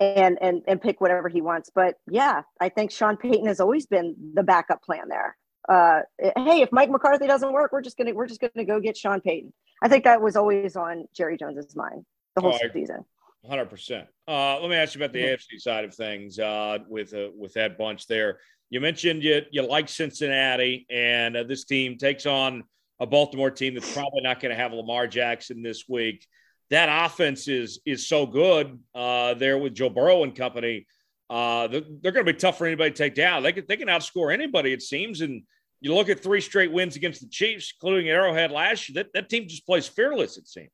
and, 0.00 0.38
and, 0.40 0.62
and 0.66 0.82
pick 0.82 1.00
whatever 1.00 1.28
he 1.28 1.40
wants. 1.40 1.70
But 1.72 1.94
yeah, 2.10 2.42
I 2.60 2.68
think 2.68 2.90
Sean 2.90 3.16
Payton 3.16 3.46
has 3.46 3.60
always 3.60 3.86
been 3.86 4.16
the 4.34 4.42
backup 4.42 4.82
plan 4.82 5.08
there. 5.08 5.36
Uh, 5.68 6.00
hey, 6.18 6.62
if 6.62 6.70
Mike 6.72 6.90
McCarthy 6.90 7.26
doesn't 7.26 7.52
work, 7.52 7.70
we're 7.72 7.82
just 7.82 7.96
gonna 7.96 8.12
we're 8.12 8.26
just 8.26 8.40
gonna 8.40 8.64
go 8.64 8.80
get 8.80 8.96
Sean 8.96 9.20
Payton. 9.20 9.52
I 9.82 9.88
think 9.88 10.04
that 10.04 10.20
was 10.20 10.34
always 10.34 10.74
on 10.74 11.04
Jerry 11.14 11.36
Jones's 11.36 11.76
mind 11.76 12.04
the 12.34 12.40
whole 12.40 12.54
oh, 12.54 12.68
season. 12.72 13.04
Hundred 13.48 13.70
percent. 13.70 14.06
Uh, 14.28 14.60
let 14.60 14.68
me 14.68 14.76
ask 14.76 14.94
you 14.94 15.02
about 15.02 15.14
the 15.14 15.22
AFC 15.22 15.58
side 15.58 15.84
of 15.84 15.94
things 15.94 16.38
uh, 16.38 16.78
with 16.88 17.14
uh, 17.14 17.28
with 17.36 17.54
that 17.54 17.78
bunch 17.78 18.06
there. 18.06 18.38
You 18.68 18.80
mentioned 18.80 19.24
you 19.24 19.42
you 19.50 19.62
like 19.62 19.88
Cincinnati, 19.88 20.86
and 20.90 21.36
uh, 21.36 21.44
this 21.44 21.64
team 21.64 21.96
takes 21.96 22.26
on 22.26 22.64
a 23.00 23.06
Baltimore 23.06 23.50
team 23.50 23.74
that's 23.74 23.92
probably 23.92 24.20
not 24.20 24.40
going 24.40 24.50
to 24.50 24.56
have 24.56 24.72
Lamar 24.74 25.06
Jackson 25.06 25.62
this 25.62 25.88
week. 25.88 26.26
That 26.68 27.06
offense 27.06 27.48
is 27.48 27.80
is 27.86 28.06
so 28.06 28.26
good 28.26 28.78
uh, 28.94 29.34
there 29.34 29.56
with 29.56 29.74
Joe 29.74 29.88
Burrow 29.88 30.22
and 30.22 30.36
company. 30.36 30.86
Uh, 31.30 31.66
they're, 31.68 31.82
they're 32.02 32.12
going 32.12 32.26
to 32.26 32.32
be 32.32 32.38
tough 32.38 32.58
for 32.58 32.66
anybody 32.66 32.90
to 32.90 32.96
take 32.96 33.14
down. 33.14 33.42
They 33.42 33.52
can 33.52 33.64
they 33.66 33.78
can 33.78 33.88
outscore 33.88 34.34
anybody 34.34 34.74
it 34.74 34.82
seems. 34.82 35.22
And 35.22 35.44
you 35.80 35.94
look 35.94 36.10
at 36.10 36.22
three 36.22 36.42
straight 36.42 36.72
wins 36.72 36.94
against 36.94 37.22
the 37.22 37.28
Chiefs, 37.28 37.72
including 37.74 38.10
Arrowhead 38.10 38.50
last 38.50 38.88
year. 38.88 39.02
That 39.02 39.12
that 39.14 39.30
team 39.30 39.48
just 39.48 39.64
plays 39.64 39.88
fearless. 39.88 40.36
It 40.36 40.46
seems. 40.46 40.68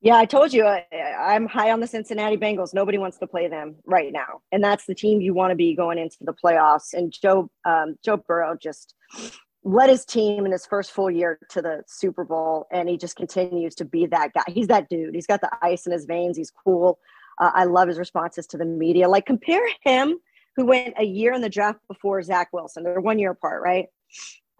Yeah, 0.00 0.16
I 0.16 0.26
told 0.26 0.52
you 0.52 0.64
I, 0.64 0.84
am 0.92 1.46
high 1.46 1.72
on 1.72 1.80
the 1.80 1.86
Cincinnati 1.86 2.36
Bengals. 2.36 2.72
Nobody 2.72 2.98
wants 2.98 3.18
to 3.18 3.26
play 3.26 3.48
them 3.48 3.76
right 3.84 4.12
now, 4.12 4.42
and 4.52 4.62
that's 4.62 4.86
the 4.86 4.94
team 4.94 5.20
you 5.20 5.34
want 5.34 5.50
to 5.50 5.56
be 5.56 5.74
going 5.74 5.98
into 5.98 6.18
the 6.20 6.32
playoffs. 6.32 6.92
And 6.92 7.12
Joe 7.12 7.50
um, 7.64 7.96
Joe 8.04 8.16
Burrow 8.16 8.56
just 8.56 8.94
led 9.64 9.90
his 9.90 10.04
team 10.04 10.46
in 10.46 10.52
his 10.52 10.64
first 10.64 10.92
full 10.92 11.10
year 11.10 11.40
to 11.50 11.60
the 11.60 11.82
Super 11.88 12.24
Bowl, 12.24 12.66
and 12.70 12.88
he 12.88 12.96
just 12.96 13.16
continues 13.16 13.74
to 13.76 13.84
be 13.84 14.06
that 14.06 14.32
guy. 14.34 14.44
He's 14.46 14.68
that 14.68 14.88
dude. 14.88 15.16
He's 15.16 15.26
got 15.26 15.40
the 15.40 15.50
ice 15.62 15.84
in 15.84 15.92
his 15.92 16.04
veins. 16.04 16.36
He's 16.36 16.52
cool. 16.52 17.00
Uh, 17.40 17.50
I 17.52 17.64
love 17.64 17.88
his 17.88 17.98
responses 17.98 18.46
to 18.48 18.56
the 18.56 18.64
media. 18.64 19.08
Like 19.08 19.26
compare 19.26 19.66
him, 19.82 20.18
who 20.58 20.66
went 20.66 20.94
a 20.98 21.04
year 21.04 21.32
in 21.32 21.40
the 21.40 21.48
draft 21.48 21.78
before 21.88 22.20
Zach 22.22 22.48
Wilson. 22.52 22.82
They're 22.82 23.00
one 23.00 23.18
year 23.18 23.30
apart, 23.30 23.62
right? 23.62 23.86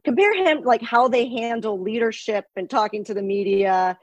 Compare 0.05 0.33
him 0.35 0.63
like 0.63 0.81
how 0.81 1.09
they 1.09 1.29
handle 1.29 1.81
leadership 1.81 2.47
and 2.57 2.71
talking 2.71 3.05
to 3.05 3.15
the 3.15 3.23
media 3.23 3.99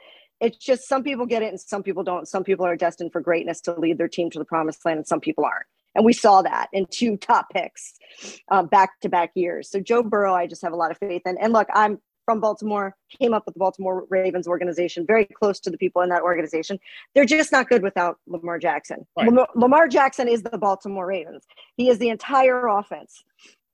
it's 0.46 0.58
just 0.58 0.88
some 0.88 1.04
people 1.04 1.26
get 1.26 1.42
it 1.42 1.50
and 1.50 1.60
some 1.60 1.84
people 1.84 2.04
don't. 2.04 2.28
Some 2.28 2.44
people 2.44 2.66
are 2.66 2.76
destined 2.76 3.12
for 3.12 3.22
greatness 3.22 3.62
to 3.62 3.74
lead 3.80 3.98
their 3.98 4.08
team 4.08 4.30
to 4.32 4.40
the 4.40 4.46
promised 4.46 4.86
land, 4.86 4.98
and 4.98 5.08
some 5.08 5.20
people 5.20 5.46
aren't. 5.46 5.66
And 5.96 6.06
we 6.06 6.14
saw 6.14 6.42
that 6.42 6.68
in 6.74 6.86
two 6.90 7.18
top 7.18 7.50
picks 7.52 7.94
uh, 8.52 8.64
back 8.64 9.00
to 9.02 9.10
back 9.10 9.32
years. 9.34 9.70
So 9.70 9.80
Joe 9.80 10.04
Burrow, 10.04 10.36
I 10.36 10.46
just 10.46 10.62
have 10.62 10.74
a 10.74 10.76
lot 10.76 10.92
of 10.92 10.98
faith 10.98 11.22
in. 11.26 11.38
And 11.38 11.54
look, 11.54 11.68
I'm 11.74 12.00
from 12.26 12.40
Baltimore, 12.40 12.96
came 13.22 13.34
up 13.34 13.46
with 13.46 13.54
the 13.54 13.60
Baltimore 13.60 14.06
Ravens 14.10 14.48
organization, 14.48 15.06
very 15.06 15.26
close 15.26 15.60
to 15.62 15.70
the 15.70 15.78
people 15.78 16.02
in 16.02 16.10
that 16.10 16.24
organization. 16.24 16.80
They're 17.14 17.26
just 17.26 17.52
not 17.52 17.70
good 17.70 17.84
without 17.84 18.18
Lamar 18.28 18.60
Jackson. 18.60 19.06
Right. 19.16 19.28
Lamar, 19.28 19.48
Lamar 19.56 19.88
Jackson 19.88 20.28
is 20.28 20.42
the 20.42 20.58
Baltimore 20.58 21.06
Ravens. 21.06 21.46
He 21.78 21.88
is 21.88 22.00
the 22.00 22.10
entire 22.10 22.68
offense. 22.68 23.24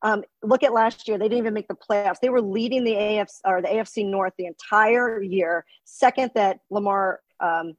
Um, 0.03 0.23
look 0.41 0.63
at 0.63 0.73
last 0.73 1.07
year; 1.07 1.17
they 1.17 1.25
didn't 1.25 1.39
even 1.39 1.53
make 1.53 1.67
the 1.67 1.75
playoffs. 1.75 2.19
They 2.21 2.29
were 2.29 2.41
leading 2.41 2.83
the 2.83 2.93
AFC 2.93 3.39
or 3.45 3.61
the 3.61 3.67
AFC 3.67 4.05
North 4.05 4.33
the 4.37 4.47
entire 4.47 5.21
year. 5.21 5.65
Second 5.85 6.31
that 6.35 6.59
Lamar 6.69 7.19
um, 7.39 7.73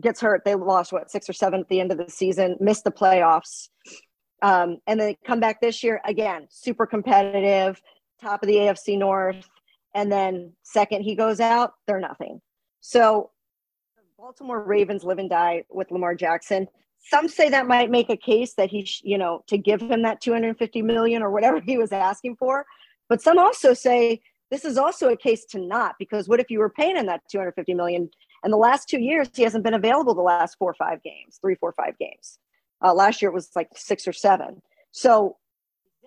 gets 0.00 0.20
hurt, 0.20 0.44
they 0.44 0.54
lost 0.54 0.92
what 0.92 1.10
six 1.10 1.28
or 1.28 1.32
seven 1.32 1.60
at 1.60 1.68
the 1.68 1.80
end 1.80 1.90
of 1.90 1.98
the 1.98 2.10
season, 2.10 2.56
missed 2.60 2.84
the 2.84 2.92
playoffs, 2.92 3.68
um, 4.42 4.78
and 4.86 5.00
they 5.00 5.16
come 5.26 5.40
back 5.40 5.60
this 5.60 5.82
year 5.82 6.00
again, 6.04 6.46
super 6.50 6.86
competitive, 6.86 7.80
top 8.20 8.42
of 8.42 8.46
the 8.46 8.56
AFC 8.56 8.98
North, 8.98 9.48
and 9.94 10.10
then 10.12 10.52
second 10.62 11.02
he 11.02 11.14
goes 11.14 11.40
out, 11.40 11.72
they're 11.86 12.00
nothing. 12.00 12.40
So, 12.80 13.30
Baltimore 14.18 14.62
Ravens 14.62 15.04
live 15.04 15.18
and 15.18 15.28
die 15.28 15.64
with 15.68 15.90
Lamar 15.90 16.14
Jackson. 16.14 16.68
Some 17.08 17.28
say 17.28 17.48
that 17.50 17.66
might 17.66 17.90
make 17.90 18.10
a 18.10 18.16
case 18.16 18.54
that 18.54 18.70
he, 18.70 18.84
sh- 18.84 19.02
you 19.04 19.18
know, 19.18 19.44
to 19.46 19.56
give 19.56 19.80
him 19.80 20.02
that 20.02 20.20
250 20.20 20.82
million 20.82 21.22
or 21.22 21.30
whatever 21.30 21.60
he 21.66 21.78
was 21.78 21.92
asking 21.92 22.36
for. 22.36 22.66
But 23.08 23.22
some 23.22 23.38
also 23.38 23.74
say 23.74 24.20
this 24.50 24.64
is 24.64 24.76
also 24.76 25.08
a 25.08 25.16
case 25.16 25.44
to 25.46 25.60
not 25.60 25.94
because 25.98 26.28
what 26.28 26.40
if 26.40 26.50
you 26.50 26.58
were 26.58 26.70
paying 26.70 26.96
him 26.96 27.06
that 27.06 27.22
250 27.30 27.74
million 27.74 28.10
and 28.42 28.52
the 28.52 28.56
last 28.56 28.88
two 28.88 29.00
years 29.00 29.28
he 29.34 29.42
hasn't 29.42 29.64
been 29.64 29.74
available 29.74 30.14
the 30.14 30.22
last 30.22 30.56
four 30.58 30.70
or 30.70 30.74
five 30.74 31.02
games, 31.02 31.38
three, 31.40 31.54
four, 31.56 31.72
five 31.72 31.98
games. 31.98 32.38
Uh, 32.84 32.92
last 32.92 33.22
year 33.22 33.30
it 33.30 33.34
was 33.34 33.50
like 33.56 33.68
six 33.74 34.06
or 34.06 34.12
seven. 34.12 34.60
So 34.92 35.36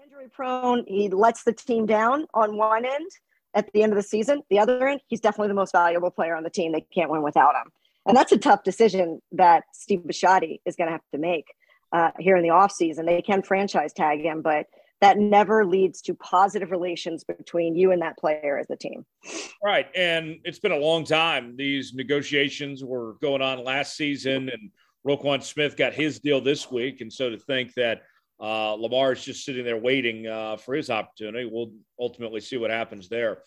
injury 0.01 0.29
prone. 0.29 0.83
He 0.87 1.09
lets 1.09 1.43
the 1.43 1.53
team 1.53 1.85
down 1.85 2.27
on 2.33 2.57
one 2.57 2.85
end 2.85 3.09
at 3.53 3.71
the 3.73 3.83
end 3.83 3.91
of 3.91 3.97
the 3.97 4.03
season. 4.03 4.41
The 4.49 4.59
other 4.59 4.87
end, 4.87 5.01
he's 5.07 5.19
definitely 5.19 5.49
the 5.49 5.53
most 5.55 5.71
valuable 5.71 6.11
player 6.11 6.35
on 6.35 6.43
the 6.43 6.49
team. 6.49 6.71
They 6.71 6.85
can't 6.93 7.09
win 7.09 7.21
without 7.21 7.55
him. 7.55 7.71
And 8.09 8.17
that's 8.17 8.31
a 8.31 8.37
tough 8.37 8.63
decision 8.63 9.21
that 9.33 9.65
Steve 9.73 9.99
Bisciotti 9.99 10.61
is 10.65 10.75
going 10.75 10.87
to 10.87 10.91
have 10.91 11.01
to 11.13 11.19
make 11.19 11.45
uh, 11.93 12.09
here 12.17 12.35
in 12.35 12.41
the 12.41 12.49
offseason. 12.49 13.05
They 13.05 13.21
can 13.21 13.43
franchise 13.43 13.93
tag 13.93 14.21
him, 14.21 14.41
but 14.41 14.65
that 14.99 15.19
never 15.19 15.63
leads 15.63 16.01
to 16.01 16.15
positive 16.15 16.71
relations 16.71 17.23
between 17.23 17.75
you 17.75 17.91
and 17.91 18.01
that 18.01 18.17
player 18.17 18.57
as 18.57 18.67
a 18.71 18.75
team. 18.75 19.05
Right. 19.63 19.87
And 19.95 20.39
it's 20.43 20.57
been 20.57 20.71
a 20.71 20.77
long 20.77 21.05
time. 21.05 21.55
These 21.55 21.93
negotiations 21.93 22.83
were 22.83 23.13
going 23.21 23.43
on 23.43 23.63
last 23.63 23.95
season, 23.95 24.49
and 24.49 24.71
Roquan 25.07 25.43
Smith 25.43 25.77
got 25.77 25.93
his 25.93 26.19
deal 26.19 26.41
this 26.41 26.69
week. 26.71 27.01
And 27.01 27.13
so 27.13 27.29
to 27.29 27.37
think 27.37 27.75
that 27.75 28.01
uh, 28.41 28.73
Lamar 28.73 29.13
is 29.13 29.23
just 29.23 29.45
sitting 29.45 29.63
there 29.63 29.77
waiting 29.77 30.25
uh, 30.25 30.57
for 30.57 30.73
his 30.73 30.89
opportunity, 30.89 31.47
we'll 31.49 31.71
ultimately 31.99 32.41
see 32.41 32.57
what 32.57 32.71
happens 32.71 33.07
there. 33.07 33.43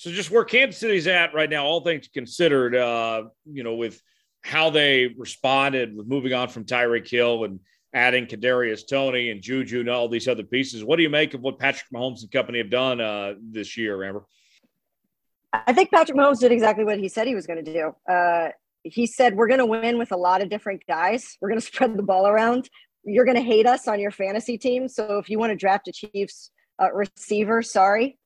So 0.00 0.10
just 0.10 0.30
where 0.30 0.44
Kansas 0.44 0.80
City's 0.80 1.06
at 1.06 1.34
right 1.34 1.50
now, 1.50 1.66
all 1.66 1.82
things 1.82 2.08
considered, 2.08 2.74
uh, 2.74 3.24
you 3.44 3.62
know, 3.62 3.74
with 3.74 4.00
how 4.40 4.70
they 4.70 5.08
responded 5.08 5.94
with 5.94 6.06
moving 6.06 6.32
on 6.32 6.48
from 6.48 6.64
Tyreek 6.64 7.06
Hill 7.06 7.44
and 7.44 7.60
adding 7.92 8.24
Kadarius 8.24 8.88
Toney 8.88 9.28
and 9.28 9.42
Juju 9.42 9.80
and 9.80 9.90
all 9.90 10.08
these 10.08 10.26
other 10.26 10.42
pieces. 10.42 10.82
What 10.82 10.96
do 10.96 11.02
you 11.02 11.10
make 11.10 11.34
of 11.34 11.42
what 11.42 11.58
Patrick 11.58 11.84
Mahomes 11.92 12.22
and 12.22 12.32
company 12.32 12.56
have 12.56 12.70
done 12.70 12.98
uh, 12.98 13.34
this 13.42 13.76
year, 13.76 14.02
Amber? 14.02 14.24
I 15.52 15.74
think 15.74 15.90
Patrick 15.90 16.16
Mahomes 16.16 16.40
did 16.40 16.50
exactly 16.50 16.86
what 16.86 16.98
he 16.98 17.10
said 17.10 17.26
he 17.26 17.34
was 17.34 17.46
going 17.46 17.62
to 17.62 17.70
do. 17.70 17.94
Uh, 18.10 18.52
he 18.82 19.06
said, 19.06 19.36
We're 19.36 19.48
going 19.48 19.58
to 19.58 19.66
win 19.66 19.98
with 19.98 20.12
a 20.12 20.16
lot 20.16 20.40
of 20.40 20.48
different 20.48 20.80
guys. 20.88 21.36
We're 21.42 21.50
going 21.50 21.60
to 21.60 21.66
spread 21.66 21.94
the 21.98 22.02
ball 22.02 22.26
around. 22.26 22.70
You're 23.04 23.26
going 23.26 23.36
to 23.36 23.42
hate 23.42 23.66
us 23.66 23.86
on 23.86 24.00
your 24.00 24.12
fantasy 24.12 24.56
team. 24.56 24.88
So 24.88 25.18
if 25.18 25.28
you 25.28 25.38
want 25.38 25.50
to 25.50 25.56
draft 25.56 25.88
a 25.88 25.92
Chiefs 25.92 26.52
uh, 26.82 26.90
receiver, 26.90 27.60
sorry 27.60 28.18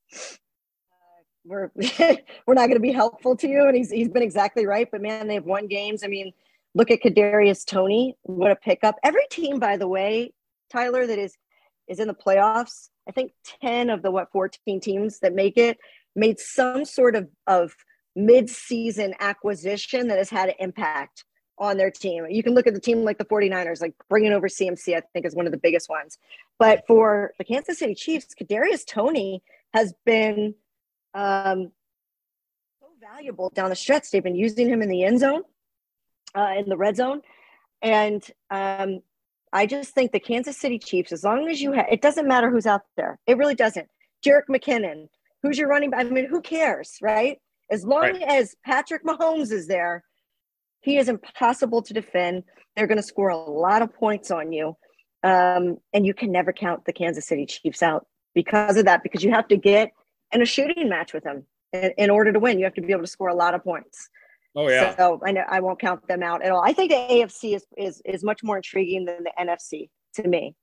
we're 1.45 1.71
we're 2.47 2.55
not 2.55 2.67
going 2.67 2.75
to 2.75 2.81
be 2.81 2.93
helpful 2.93 3.37
to 3.37 3.49
you. 3.49 3.67
And 3.67 3.77
he's 3.77 3.91
he's 3.91 4.09
been 4.09 4.23
exactly 4.23 4.67
right. 4.67 4.89
But 4.91 5.03
man, 5.03 5.29
they 5.29 5.35
have 5.35 5.45
won 5.45 5.67
games. 5.67 6.03
I 6.03 6.09
mean, 6.09 6.33
look 6.75 6.91
at 6.91 7.03
Kadarius 7.03 7.65
Toney. 7.65 8.17
What 8.23 8.51
a 8.51 8.57
pickup! 8.57 8.97
Every 9.03 9.27
team, 9.31 9.59
by 9.59 9.77
the 9.77 9.89
way, 9.89 10.33
Tyler, 10.71 11.07
that 11.07 11.19
is 11.19 11.37
is 11.89 12.01
in 12.01 12.09
the 12.09 12.15
playoffs. 12.15 12.89
I 13.09 13.13
think 13.13 13.33
ten 13.61 13.91
of 13.91 14.03
the 14.03 14.11
what 14.11 14.31
fourteen 14.33 14.81
teams 14.81 15.21
that 15.21 15.35
make 15.35 15.57
it 15.57 15.79
made 16.17 16.39
some 16.39 16.85
sort 16.85 17.17
of 17.17 17.29
of 17.47 17.75
mid-season 18.17 19.13
acquisition 19.19 20.07
that 20.07 20.19
has 20.19 20.31
had 20.31 20.49
an 20.49 20.55
impact 20.61 21.25
on 21.59 21.77
their 21.77 21.91
team. 21.91 22.27
You 22.29 22.43
can 22.43 22.55
look 22.55 22.67
at 22.67 22.75
the 22.75 22.81
team 22.81 23.05
like 23.05 23.19
the 23.19 23.25
49ers, 23.25 23.81
like 23.81 23.95
bringing 24.09 24.33
over 24.33 24.49
CMC, 24.49 24.97
I 24.97 25.03
think 25.13 25.27
is 25.27 25.35
one 25.35 25.47
of 25.47 25.53
the 25.53 25.59
biggest 25.59 25.89
ones. 25.89 26.19
But 26.59 26.85
for 26.87 27.33
the 27.39 27.45
Kansas 27.45 27.79
City 27.79 27.95
Chiefs, 27.95 28.29
Kadarius 28.41 28.87
Toney 28.87 29.43
has 29.73 29.95
been 30.05 30.55
um, 31.15 31.71
so 32.81 32.89
valuable 33.01 33.51
down 33.55 33.71
the 33.71 33.77
stretch. 33.77 34.11
They've 34.11 34.23
been 34.23 34.35
using 34.35 34.69
him 34.69 34.83
in 34.83 34.89
the 34.89 35.05
end 35.05 35.21
zone, 35.21 35.43
uh, 36.35 36.55
in 36.59 36.69
the 36.69 36.77
red 36.77 36.97
zone, 36.97 37.23
and 37.83 38.23
um, 38.51 39.01
I 39.53 39.67
just 39.67 39.95
think 39.95 40.11
the 40.11 40.21
Kansas 40.21 40.59
City 40.59 40.79
Chiefs, 40.79 41.13
as 41.13 41.23
long 41.23 41.49
as 41.49 41.63
you 41.63 41.73
have, 41.73 41.87
it 41.91 42.03
doesn't 42.03 42.27
matter 42.27 42.51
who's 42.51 42.67
out 42.67 42.83
there. 42.97 43.19
It 43.27 43.39
really 43.39 43.55
doesn't. 43.55 43.87
Jerick 44.25 44.49
McKinnon, 44.51 45.09
who's 45.43 45.59
your 45.59 45.69
running? 45.69 45.95
I 45.95 46.03
mean, 46.05 46.27
who 46.27 46.41
cares, 46.41 46.99
right? 47.01 47.39
As 47.71 47.85
long 47.85 48.03
right. 48.03 48.23
as 48.23 48.57
Patrick 48.65 49.05
Mahomes 49.05 49.53
is 49.53 49.69
there, 49.69 50.03
he 50.81 50.99
is 50.99 51.09
impossible 51.09 51.83
to 51.83 51.95
defend. 51.95 52.45
They're 52.75 52.87
going 52.87 52.99
to 52.99 53.03
score 53.03 53.29
a 53.29 53.37
lot 53.37 53.81
of 53.81 53.95
points 53.95 54.31
on 54.31 54.53
you. 54.53 54.77
Um, 55.23 55.79
and 55.93 56.05
you 56.05 56.13
can 56.13 56.33
never 56.33 56.53
count 56.53 56.85
the 56.85 56.93
Kansas 56.93 57.27
City 57.27 57.47
Chiefs 57.47 57.83
out 57.83 58.07
because 58.35 58.77
of 58.77 58.85
that, 58.85 59.03
because 59.03 59.23
you 59.25 59.31
have 59.31 59.49
to 59.49 59.57
get 59.57 59.93
in 60.35 60.43
a 60.43 60.47
shooting 60.47 60.89
match 60.89 61.15
with 61.15 61.25
them. 61.25 61.45
In, 61.73 61.93
in, 61.97 62.11
order 62.11 62.33
to 62.33 62.39
win, 62.39 62.59
you 62.59 62.65
have 62.65 62.75
to 62.75 62.83
be 62.83 62.93
able 62.93 63.03
to 63.03 63.09
score 63.09 63.29
a 63.29 63.35
lot 63.35 63.55
of 63.55 63.65
points. 63.65 64.09
Oh 64.57 64.69
yeah. 64.69 64.95
So 64.97 65.21
I 65.25 65.33
know 65.33 65.45
I 65.49 65.61
won't 65.61 65.81
count 65.81 66.07
them 66.07 66.23
out 66.23 66.43
at 66.45 66.53
all. 66.53 66.63
I 66.63 66.73
think 66.73 66.91
the 66.91 66.97
AFC 66.97 67.57
is 67.57 67.67
is 67.77 68.03
is 68.05 68.23
much 68.23 68.45
more 68.45 68.57
intriguing 68.57 69.05
than 69.05 69.25
the 69.25 69.33
NFC 69.39 69.89
to 70.15 70.29
me. 70.29 70.55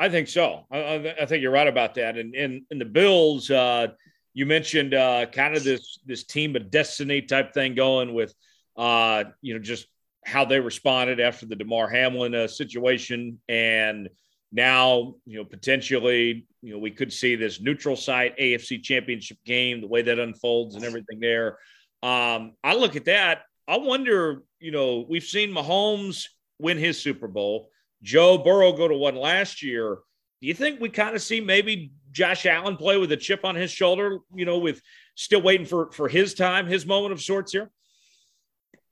I 0.00 0.08
think 0.08 0.28
so. 0.28 0.64
I, 0.70 1.14
I 1.20 1.26
think 1.26 1.42
you're 1.42 1.52
right 1.52 1.68
about 1.68 1.94
that. 1.94 2.16
And 2.16 2.34
in 2.34 2.66
in 2.70 2.78
the 2.78 2.84
Bills, 2.84 3.50
uh, 3.50 3.88
you 4.34 4.46
mentioned 4.46 4.94
uh, 4.94 5.26
kind 5.26 5.56
of 5.56 5.62
this 5.62 5.98
this 6.06 6.24
team 6.24 6.56
of 6.56 6.70
destiny 6.70 7.22
type 7.22 7.52
thing 7.54 7.74
going 7.74 8.14
with, 8.14 8.34
uh, 8.76 9.24
you 9.42 9.54
know, 9.54 9.60
just 9.60 9.86
how 10.24 10.44
they 10.44 10.58
responded 10.58 11.20
after 11.20 11.46
the 11.46 11.56
Damar 11.56 11.88
Hamlin 11.88 12.34
uh, 12.34 12.48
situation 12.48 13.40
and 13.48 14.08
now, 14.52 15.14
you 15.26 15.38
know, 15.38 15.44
potentially, 15.44 16.46
you 16.62 16.72
know, 16.72 16.78
we 16.78 16.90
could 16.90 17.12
see 17.12 17.36
this 17.36 17.60
neutral 17.60 17.96
site 17.96 18.36
AFC 18.38 18.82
championship 18.82 19.38
game, 19.44 19.80
the 19.80 19.86
way 19.86 20.02
that 20.02 20.18
unfolds 20.18 20.74
and 20.74 20.84
everything 20.84 21.20
there. 21.20 21.58
Um, 22.02 22.54
I 22.64 22.74
look 22.74 22.96
at 22.96 23.04
that. 23.04 23.42
I 23.68 23.78
wonder, 23.78 24.42
you 24.58 24.72
know, 24.72 25.06
we've 25.08 25.24
seen 25.24 25.50
Mahomes 25.50 26.26
win 26.58 26.78
his 26.78 27.00
Super 27.00 27.28
Bowl, 27.28 27.70
Joe 28.02 28.38
Burrow 28.38 28.72
go 28.72 28.88
to 28.88 28.94
one 28.94 29.16
last 29.16 29.62
year. 29.62 29.98
Do 30.40 30.48
you 30.48 30.54
think 30.54 30.80
we 30.80 30.88
kind 30.88 31.14
of 31.14 31.22
see 31.22 31.40
maybe 31.40 31.92
Josh 32.12 32.46
Allen 32.46 32.76
play 32.76 32.96
with 32.96 33.12
a 33.12 33.16
chip 33.16 33.44
on 33.44 33.54
his 33.54 33.70
shoulder, 33.70 34.18
you 34.34 34.44
know, 34.44 34.58
with 34.58 34.80
still 35.14 35.42
waiting 35.42 35.66
for 35.66 35.92
for 35.92 36.08
his 36.08 36.34
time, 36.34 36.66
his 36.66 36.86
moment 36.86 37.12
of 37.12 37.20
sorts 37.20 37.52
here? 37.52 37.70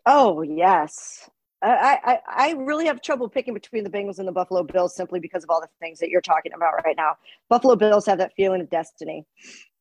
Oh, 0.04 0.42
yes. 0.42 1.28
I, 1.60 2.20
I, 2.28 2.52
really 2.52 2.86
have 2.86 3.02
trouble 3.02 3.28
picking 3.28 3.52
between 3.52 3.82
the 3.82 3.90
Bengals 3.90 4.18
and 4.18 4.28
the 4.28 4.32
Buffalo 4.32 4.62
Bills 4.62 4.94
simply 4.94 5.18
because 5.18 5.42
of 5.42 5.50
all 5.50 5.60
the 5.60 5.68
things 5.80 5.98
that 5.98 6.08
you're 6.08 6.20
talking 6.20 6.52
about 6.54 6.84
right 6.84 6.96
now. 6.96 7.16
Buffalo 7.48 7.74
Bills 7.74 8.06
have 8.06 8.18
that 8.18 8.32
feeling 8.36 8.60
of 8.60 8.70
destiny. 8.70 9.26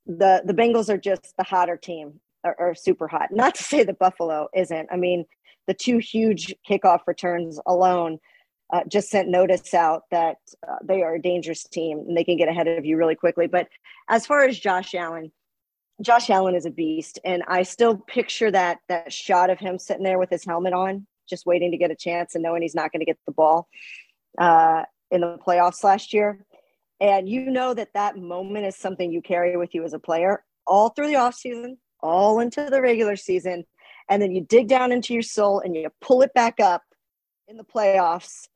The 0.08 0.42
the 0.46 0.54
Bengals 0.54 0.90
are 0.90 0.98
just 0.98 1.36
the 1.38 1.44
hotter 1.44 1.78
team 1.78 2.20
or, 2.44 2.56
or 2.60 2.76
super 2.76 3.08
hot. 3.08 3.30
Not 3.32 3.56
to 3.56 3.64
say 3.64 3.84
that 3.84 4.00
Buffalo 4.00 4.48
isn't. 4.56 4.90
I 4.92 4.96
mean, 4.98 5.26
the 5.68 5.74
two 5.74 6.00
huge 6.00 6.54
kickoff 6.68 7.02
returns 7.06 7.60
alone 7.68 8.20
uh, 8.74 8.82
just 8.88 9.10
sent 9.10 9.30
notice 9.30 9.74
out 9.74 10.04
that 10.12 10.38
uh, 10.68 10.76
they 10.84 11.04
are 11.04 11.16
a 11.16 11.22
dangerous 11.22 11.64
team 11.64 12.00
and 12.08 12.18
they 12.18 12.24
can 12.24 12.38
get 12.38 12.50
ahead 12.50 12.68
of 12.68 12.86
you 12.86 12.98
really 12.98 13.16
quickly. 13.16 13.48
But 13.48 13.68
as 14.10 14.26
far 14.26 14.44
as 14.46 14.60
Josh 14.60 14.96
Allen, 14.96 15.32
Josh 16.02 16.30
Allen 16.30 16.56
is 16.56 16.66
a 16.66 16.72
beast, 16.72 17.20
and 17.24 17.44
I 17.48 17.64
still 17.64 17.98
picture 17.98 18.52
that 18.52 18.80
that 18.88 19.14
shot 19.14 19.50
of 19.50 19.60
him 19.60 19.78
sitting 19.80 20.04
there 20.04 20.20
with 20.20 20.30
his 20.30 20.46
helmet 20.46 20.74
on 20.74 21.06
just 21.28 21.46
waiting 21.46 21.72
to 21.72 21.78
get 21.78 21.92
a 21.92 21.96
chance 21.96 22.36
and 22.36 22.44
knowing 22.44 22.62
he's 22.62 22.76
not 22.76 22.92
going 22.92 23.02
to 23.02 23.06
get 23.06 23.18
the 23.26 23.32
ball 23.32 23.68
uh, 24.38 24.84
in 25.12 25.22
the 25.22 25.38
playoffs 25.46 25.84
last 25.84 26.14
year. 26.14 26.46
And 27.00 27.30
you 27.30 27.50
know 27.52 27.74
that 27.74 27.94
that 27.94 28.18
moment 28.18 28.66
is 28.66 28.76
something 28.76 29.12
you 29.12 29.22
carry 29.22 29.56
with 29.56 29.76
you 29.76 29.84
as 29.84 29.94
a 29.94 30.00
player 30.00 30.44
all 30.66 30.90
through 30.90 31.08
the 31.08 31.14
offseason, 31.14 31.78
all 32.02 32.40
into 32.40 32.68
the 32.70 32.82
regular 32.82 33.16
season. 33.16 33.66
And 34.10 34.22
then 34.22 34.32
you 34.32 34.42
dig 34.42 34.68
down 34.68 34.92
into 34.92 35.14
your 35.14 35.22
soul 35.22 35.60
and 35.60 35.76
you 35.76 35.90
pull 36.02 36.22
it 36.22 36.34
back 36.34 36.60
up 36.60 36.84
in 37.48 37.58
the 37.58 37.64
playoffs. 37.64 38.48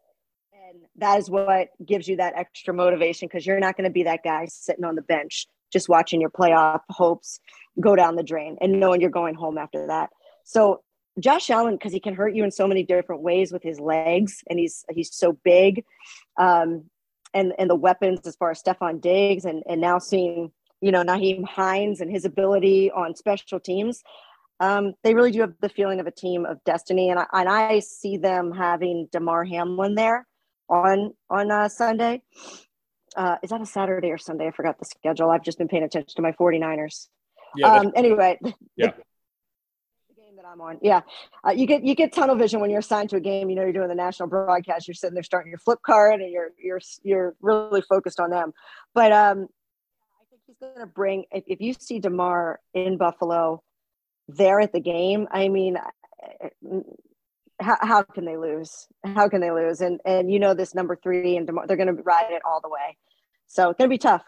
And 0.53 0.81
that 0.97 1.19
is 1.19 1.29
what 1.29 1.69
gives 1.85 2.07
you 2.07 2.17
that 2.17 2.33
extra 2.35 2.73
motivation 2.73 3.27
because 3.27 3.45
you're 3.45 3.59
not 3.59 3.77
going 3.77 3.85
to 3.85 3.93
be 3.93 4.03
that 4.03 4.23
guy 4.23 4.47
sitting 4.49 4.85
on 4.85 4.95
the 4.95 5.01
bench 5.01 5.47
just 5.71 5.89
watching 5.89 6.19
your 6.19 6.29
playoff 6.29 6.81
hopes 6.89 7.39
go 7.79 7.95
down 7.95 8.15
the 8.15 8.23
drain 8.23 8.57
and 8.59 8.79
knowing 8.79 9.01
you're 9.01 9.09
going 9.09 9.35
home 9.35 9.57
after 9.57 9.87
that. 9.87 10.09
So 10.43 10.83
Josh 11.19 11.49
Allen, 11.49 11.75
because 11.75 11.91
he 11.91 11.99
can 11.99 12.15
hurt 12.15 12.35
you 12.35 12.43
in 12.43 12.51
so 12.51 12.67
many 12.67 12.83
different 12.83 13.21
ways 13.21 13.51
with 13.51 13.63
his 13.63 13.79
legs, 13.79 14.43
and 14.49 14.57
he's 14.59 14.85
he's 14.89 15.13
so 15.13 15.37
big, 15.43 15.83
um, 16.37 16.85
and 17.33 17.53
and 17.59 17.69
the 17.69 17.75
weapons 17.75 18.21
as 18.25 18.35
far 18.35 18.51
as 18.51 18.61
Stefon 18.61 19.01
Diggs, 19.01 19.45
and 19.45 19.63
and 19.67 19.81
now 19.81 19.99
seeing 19.99 20.51
you 20.79 20.91
know 20.91 21.03
Nyheim 21.03 21.45
Hines 21.45 21.99
and 21.99 22.09
his 22.09 22.25
ability 22.25 22.91
on 22.91 23.15
special 23.15 23.59
teams, 23.59 24.03
um, 24.59 24.93
they 25.03 25.13
really 25.13 25.31
do 25.31 25.41
have 25.41 25.53
the 25.59 25.69
feeling 25.69 25.99
of 25.99 26.07
a 26.07 26.11
team 26.11 26.45
of 26.45 26.63
destiny, 26.63 27.09
and 27.09 27.19
I, 27.19 27.25
and 27.33 27.49
I 27.49 27.79
see 27.79 28.17
them 28.17 28.51
having 28.51 29.09
Damar 29.11 29.43
Hamlin 29.43 29.95
there 29.95 30.25
on 30.69 31.13
on 31.29 31.51
uh, 31.51 31.67
Sunday. 31.67 32.21
Uh, 33.17 33.35
is 33.43 33.49
that 33.49 33.59
a 33.59 33.65
Saturday 33.65 34.11
or 34.11 34.17
Sunday? 34.17 34.47
I 34.47 34.51
forgot 34.51 34.79
the 34.79 34.85
schedule. 34.85 35.29
I've 35.29 35.43
just 35.43 35.57
been 35.57 35.67
paying 35.67 35.83
attention 35.83 36.15
to 36.15 36.21
my 36.21 36.31
49ers. 36.31 37.09
Yeah, 37.57 37.67
um, 37.67 37.91
anyway, 37.93 38.39
yeah 38.77 38.93
I'm 40.51 40.59
on. 40.59 40.79
Yeah, 40.81 41.01
uh, 41.47 41.51
you 41.51 41.65
get 41.65 41.85
you 41.85 41.95
get 41.95 42.11
tunnel 42.11 42.35
vision 42.35 42.59
when 42.59 42.69
you're 42.69 42.79
assigned 42.79 43.09
to 43.11 43.15
a 43.15 43.21
game. 43.21 43.49
You 43.49 43.55
know, 43.55 43.61
you're 43.61 43.71
doing 43.71 43.87
the 43.87 43.95
national 43.95 44.27
broadcast. 44.27 44.85
You're 44.85 44.95
sitting 44.95 45.13
there 45.13 45.23
starting 45.23 45.49
your 45.49 45.59
flip 45.59 45.79
card, 45.85 46.19
and 46.19 46.29
you're 46.29 46.49
you're 46.61 46.81
you're 47.03 47.35
really 47.41 47.81
focused 47.81 48.19
on 48.19 48.31
them. 48.31 48.51
But 48.93 49.13
um, 49.13 49.47
I 50.19 50.23
think 50.29 50.41
he's 50.47 50.57
going 50.59 50.79
to 50.79 50.85
bring. 50.85 51.23
If, 51.31 51.45
if 51.47 51.61
you 51.61 51.73
see 51.79 51.99
Damar 51.99 52.59
in 52.73 52.97
Buffalo, 52.97 53.63
there 54.27 54.59
at 54.59 54.73
the 54.73 54.81
game, 54.81 55.25
I 55.31 55.47
mean, 55.47 55.77
how, 57.61 57.77
how 57.79 58.03
can 58.03 58.25
they 58.25 58.35
lose? 58.35 58.87
How 59.05 59.29
can 59.29 59.39
they 59.39 59.51
lose? 59.51 59.79
And 59.79 60.01
and 60.05 60.29
you 60.29 60.39
know 60.39 60.53
this 60.53 60.75
number 60.75 60.97
three 61.01 61.37
and 61.37 61.47
they're 61.47 61.77
going 61.77 61.95
to 61.95 62.03
ride 62.03 62.31
it 62.31 62.41
all 62.43 62.59
the 62.61 62.69
way. 62.69 62.97
So 63.47 63.69
it's 63.69 63.77
going 63.77 63.89
to 63.89 63.93
be 63.93 63.97
tough. 63.97 64.23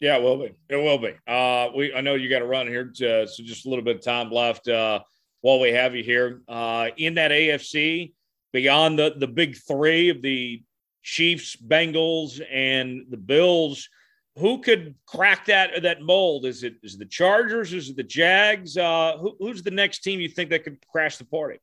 Yeah, 0.00 0.16
it 0.16 0.22
will 0.22 0.36
be. 0.36 0.52
It 0.68 0.76
will 0.76 0.98
be. 0.98 1.14
Uh, 1.26 1.68
we 1.74 1.94
I 1.94 2.02
know 2.02 2.14
you 2.14 2.28
got 2.28 2.40
to 2.40 2.46
run 2.46 2.66
here, 2.66 2.92
to, 2.96 3.26
so 3.26 3.42
just 3.42 3.64
a 3.64 3.70
little 3.70 3.84
bit 3.84 3.96
of 3.96 4.02
time 4.02 4.30
left 4.30 4.68
uh, 4.68 5.00
while 5.40 5.60
we 5.60 5.70
have 5.70 5.94
you 5.94 6.02
here 6.02 6.42
uh, 6.48 6.88
in 6.96 7.14
that 7.14 7.30
AFC. 7.30 8.12
Beyond 8.52 8.98
the 8.98 9.14
the 9.16 9.26
big 9.26 9.56
three 9.56 10.08
of 10.08 10.22
the 10.22 10.62
Chiefs, 11.02 11.56
Bengals, 11.56 12.40
and 12.50 13.04
the 13.10 13.16
Bills, 13.16 13.88
who 14.36 14.60
could 14.60 14.94
crack 15.06 15.46
that 15.46 15.82
that 15.82 16.02
mold? 16.02 16.46
Is 16.46 16.62
it 16.62 16.76
is 16.82 16.94
it 16.94 16.98
the 16.98 17.06
Chargers? 17.06 17.72
Is 17.72 17.90
it 17.90 17.96
the 17.96 18.02
Jags? 18.02 18.76
Uh, 18.76 19.16
who, 19.18 19.36
who's 19.38 19.62
the 19.62 19.70
next 19.70 20.00
team 20.00 20.20
you 20.20 20.28
think 20.28 20.50
that 20.50 20.64
could 20.64 20.78
crash 20.86 21.16
the 21.16 21.24
party? 21.24 21.58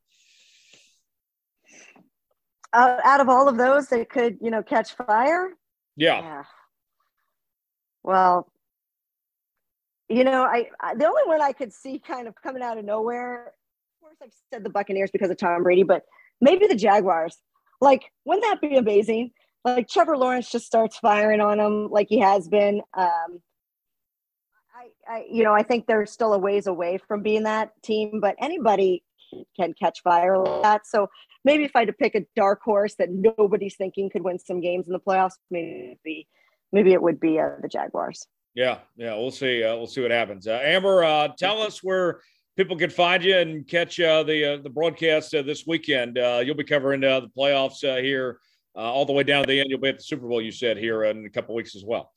Uh, 2.72 2.98
out 3.04 3.20
of 3.20 3.28
all 3.28 3.48
of 3.48 3.56
those 3.56 3.86
that 3.88 4.08
could, 4.08 4.36
you 4.40 4.50
know, 4.50 4.62
catch 4.62 4.94
fire. 4.94 5.50
Yeah. 5.96 6.20
yeah. 6.20 6.42
Well, 8.02 8.50
you 10.08 10.24
know, 10.24 10.42
I, 10.42 10.68
I, 10.80 10.94
the 10.96 11.06
only 11.06 11.22
one 11.26 11.40
I 11.40 11.52
could 11.52 11.72
see 11.72 12.00
kind 12.00 12.26
of 12.26 12.34
coming 12.34 12.62
out 12.62 12.76
of 12.76 12.84
nowhere. 12.84 13.52
Course, 14.18 14.32
I've 14.52 14.56
said 14.56 14.64
the 14.64 14.70
Buccaneers 14.70 15.10
because 15.10 15.30
of 15.30 15.36
Tom 15.36 15.62
Brady, 15.62 15.82
but 15.82 16.02
maybe 16.40 16.66
the 16.66 16.74
Jaguars. 16.74 17.38
Like, 17.80 18.04
wouldn't 18.24 18.44
that 18.44 18.60
be 18.60 18.76
amazing? 18.76 19.32
like 19.64 19.88
Trevor 19.88 20.16
Lawrence 20.16 20.50
just 20.50 20.66
starts 20.66 20.98
firing 20.98 21.40
on 21.40 21.58
him 21.58 21.88
like 21.90 22.08
he 22.08 22.18
has 22.18 22.48
been. 22.48 22.82
Um, 22.96 23.40
I, 24.76 24.88
I, 25.08 25.24
you 25.30 25.42
know, 25.42 25.54
I 25.54 25.62
think 25.62 25.86
they're 25.86 26.06
still 26.06 26.34
a 26.34 26.38
ways 26.38 26.66
away 26.66 26.98
from 27.08 27.22
being 27.22 27.44
that 27.44 27.70
team, 27.82 28.20
but 28.20 28.36
anybody 28.38 29.02
can 29.56 29.72
catch 29.72 30.02
fire 30.02 30.38
like 30.38 30.62
that. 30.62 30.86
So 30.86 31.08
maybe 31.44 31.64
if 31.64 31.74
I 31.74 31.80
had 31.80 31.88
to 31.88 31.94
pick 31.94 32.14
a 32.14 32.26
dark 32.36 32.60
horse 32.62 32.94
that 32.96 33.08
nobody's 33.10 33.76
thinking 33.76 34.10
could 34.10 34.22
win 34.22 34.38
some 34.38 34.60
games 34.60 34.86
in 34.86 34.92
the 34.92 35.00
playoffs, 35.00 35.38
maybe 35.50 36.28
maybe 36.72 36.92
it 36.92 37.00
would 37.00 37.20
be 37.20 37.40
uh, 37.40 37.50
the 37.62 37.68
Jaguars. 37.68 38.26
Yeah, 38.54 38.78
yeah, 38.96 39.14
we'll 39.14 39.32
see. 39.32 39.64
Uh, 39.64 39.76
we'll 39.76 39.86
see 39.86 40.02
what 40.02 40.10
happens. 40.10 40.46
Uh, 40.46 40.60
Amber, 40.62 41.02
uh, 41.02 41.28
tell 41.36 41.60
us 41.60 41.82
where 41.82 42.20
people 42.56 42.76
can 42.76 42.90
find 42.90 43.24
you 43.24 43.36
and 43.36 43.66
catch 43.66 43.98
uh, 44.00 44.22
the 44.22 44.54
uh, 44.54 44.56
the 44.62 44.70
broadcast 44.70 45.32
this 45.32 45.66
weekend. 45.66 46.16
you'll 46.16 46.54
be 46.54 46.64
covering 46.64 47.00
the 47.00 47.30
playoffs 47.36 47.80
here 48.00 48.38
uh, 48.76 48.80
all 48.80 49.04
the 49.04 49.12
way 49.12 49.22
down 49.22 49.42
to 49.42 49.48
the 49.48 49.60
end. 49.60 49.70
You'll 49.70 49.80
be 49.80 49.88
at 49.88 49.98
the 49.98 50.04
Super 50.04 50.26
Bowl, 50.26 50.40
you 50.40 50.52
said, 50.52 50.76
here 50.76 51.04
in 51.04 51.24
a 51.24 51.30
couple 51.30 51.54
weeks 51.54 51.76
as 51.76 51.84
well. 51.84 52.12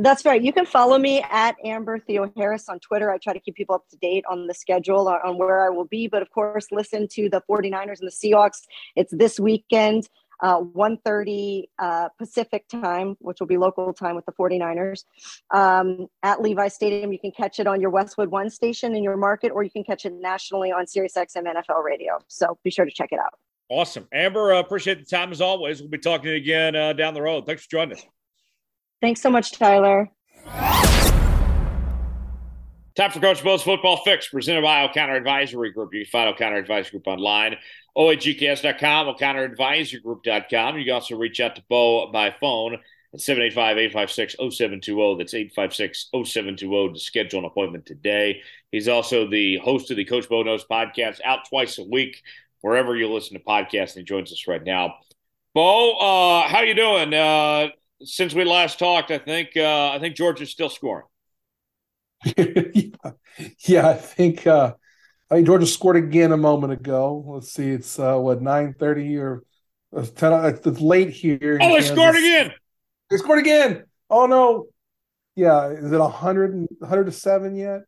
That's 0.00 0.24
right. 0.24 0.40
You 0.40 0.52
can 0.52 0.64
follow 0.64 0.96
me 0.96 1.24
at 1.28 1.56
Amber 1.64 1.98
Theoharis 1.98 2.68
on 2.68 2.78
Twitter. 2.78 3.10
I 3.10 3.18
try 3.18 3.32
to 3.32 3.40
keep 3.40 3.56
people 3.56 3.74
up 3.74 3.88
to 3.90 3.96
date 3.96 4.24
on 4.30 4.46
the 4.46 4.54
schedule 4.54 5.08
on 5.08 5.38
where 5.38 5.66
I 5.66 5.70
will 5.70 5.86
be. 5.86 6.06
But 6.06 6.22
of 6.22 6.30
course, 6.30 6.68
listen 6.70 7.08
to 7.12 7.28
the 7.28 7.42
49ers 7.50 7.98
and 8.00 8.08
the 8.08 8.12
Seahawks. 8.12 8.60
It's 8.94 9.12
this 9.12 9.40
weekend, 9.40 10.08
uh, 10.40 10.60
1.30 10.60 11.64
uh, 11.78 12.08
Pacific 12.18 12.66
time, 12.68 13.16
which 13.20 13.40
will 13.40 13.46
be 13.46 13.56
local 13.56 13.92
time 13.92 14.16
with 14.16 14.26
the 14.26 14.32
49ers. 14.32 15.04
Um, 15.52 16.06
at 16.22 16.40
Levi 16.40 16.68
Stadium, 16.68 17.12
you 17.12 17.18
can 17.18 17.32
catch 17.32 17.58
it 17.60 17.66
on 17.66 17.80
your 17.80 17.90
Westwood 17.90 18.30
One 18.30 18.50
station 18.50 18.94
in 18.94 19.02
your 19.02 19.16
market, 19.16 19.50
or 19.52 19.62
you 19.62 19.70
can 19.70 19.84
catch 19.84 20.04
it 20.04 20.12
nationally 20.12 20.72
on 20.72 20.86
SiriusXM 20.86 21.44
NFL 21.44 21.82
Radio. 21.84 22.18
So 22.28 22.58
be 22.64 22.70
sure 22.70 22.84
to 22.84 22.90
check 22.90 23.10
it 23.12 23.18
out. 23.18 23.34
Awesome. 23.70 24.08
Amber, 24.12 24.54
uh, 24.54 24.60
appreciate 24.60 24.98
the 24.98 25.04
time 25.04 25.30
as 25.30 25.40
always. 25.40 25.80
We'll 25.80 25.90
be 25.90 25.98
talking 25.98 26.30
again 26.30 26.74
uh, 26.74 26.94
down 26.94 27.14
the 27.14 27.22
road. 27.22 27.44
Thanks 27.44 27.64
for 27.64 27.70
joining 27.70 27.98
us. 27.98 28.04
Thanks 29.00 29.20
so 29.20 29.30
much, 29.30 29.52
Tyler. 29.52 30.10
Time 32.98 33.12
for 33.12 33.20
Coach 33.20 33.44
Bo's 33.44 33.62
Football 33.62 33.98
Fix, 33.98 34.26
presented 34.26 34.62
by 34.62 34.82
O'Connor 34.82 35.14
Advisory 35.14 35.70
Group. 35.70 35.94
You 35.94 36.04
can 36.04 36.10
find 36.10 36.28
O'Connor 36.28 36.56
Advisory 36.56 36.98
Group 36.98 37.06
online, 37.06 37.54
oagks.com, 37.96 39.06
o'connoradvisorygroup.com. 39.06 40.78
You 40.78 40.84
can 40.84 40.94
also 40.94 41.16
reach 41.16 41.38
out 41.38 41.54
to 41.54 41.62
Bo 41.68 42.10
by 42.10 42.34
phone 42.40 42.74
at 43.14 43.20
785-856-0720. 43.20 45.16
That's 45.16 45.32
856-0720 45.32 46.94
to 46.94 46.98
schedule 46.98 47.38
an 47.38 47.44
appointment 47.44 47.86
today. 47.86 48.42
He's 48.72 48.88
also 48.88 49.30
the 49.30 49.58
host 49.58 49.92
of 49.92 49.96
the 49.96 50.04
Coach 50.04 50.28
Bo 50.28 50.42
Knows 50.42 50.64
podcast, 50.64 51.20
out 51.24 51.48
twice 51.48 51.78
a 51.78 51.84
week 51.84 52.20
wherever 52.62 52.96
you 52.96 53.08
listen 53.08 53.38
to 53.38 53.44
podcasts, 53.44 53.94
and 53.94 53.98
he 53.98 54.02
joins 54.02 54.32
us 54.32 54.48
right 54.48 54.64
now. 54.64 54.96
Bo, 55.54 55.92
uh, 55.98 56.48
how 56.48 56.62
you 56.62 56.74
doing? 56.74 57.14
Uh, 57.14 57.68
since 58.02 58.34
we 58.34 58.42
last 58.42 58.80
talked, 58.80 59.12
I 59.12 59.18
think 59.18 59.50
uh, 59.56 59.90
I 59.90 60.00
think 60.00 60.16
Georgia's 60.16 60.50
still 60.50 60.68
scoring. 60.68 61.06
Yeah. 62.24 63.10
yeah, 63.60 63.88
I 63.88 63.94
think 63.94 64.46
uh, 64.46 64.74
I 65.30 65.36
mean 65.36 65.44
Georgia 65.44 65.66
scored 65.66 65.96
again 65.96 66.32
a 66.32 66.36
moment 66.36 66.72
ago. 66.72 67.24
Let's 67.26 67.52
see, 67.52 67.70
it's 67.70 67.98
uh, 67.98 68.16
what 68.16 68.42
nine 68.42 68.74
thirty 68.78 69.16
or 69.16 69.42
uh, 69.96 70.04
ten. 70.14 70.32
Uh, 70.32 70.52
it's 70.64 70.80
late 70.80 71.10
here. 71.10 71.58
Oh, 71.60 71.74
they 71.74 71.82
scored 71.82 72.16
again. 72.16 72.52
They 73.10 73.16
scored 73.16 73.38
again. 73.38 73.84
Oh 74.10 74.26
no. 74.26 74.66
Yeah, 75.38 75.68
is 75.68 75.92
it 75.92 75.98
100, 75.98 76.66
100 76.80 77.04
to 77.04 77.12
seven 77.12 77.54
yet? 77.54 77.82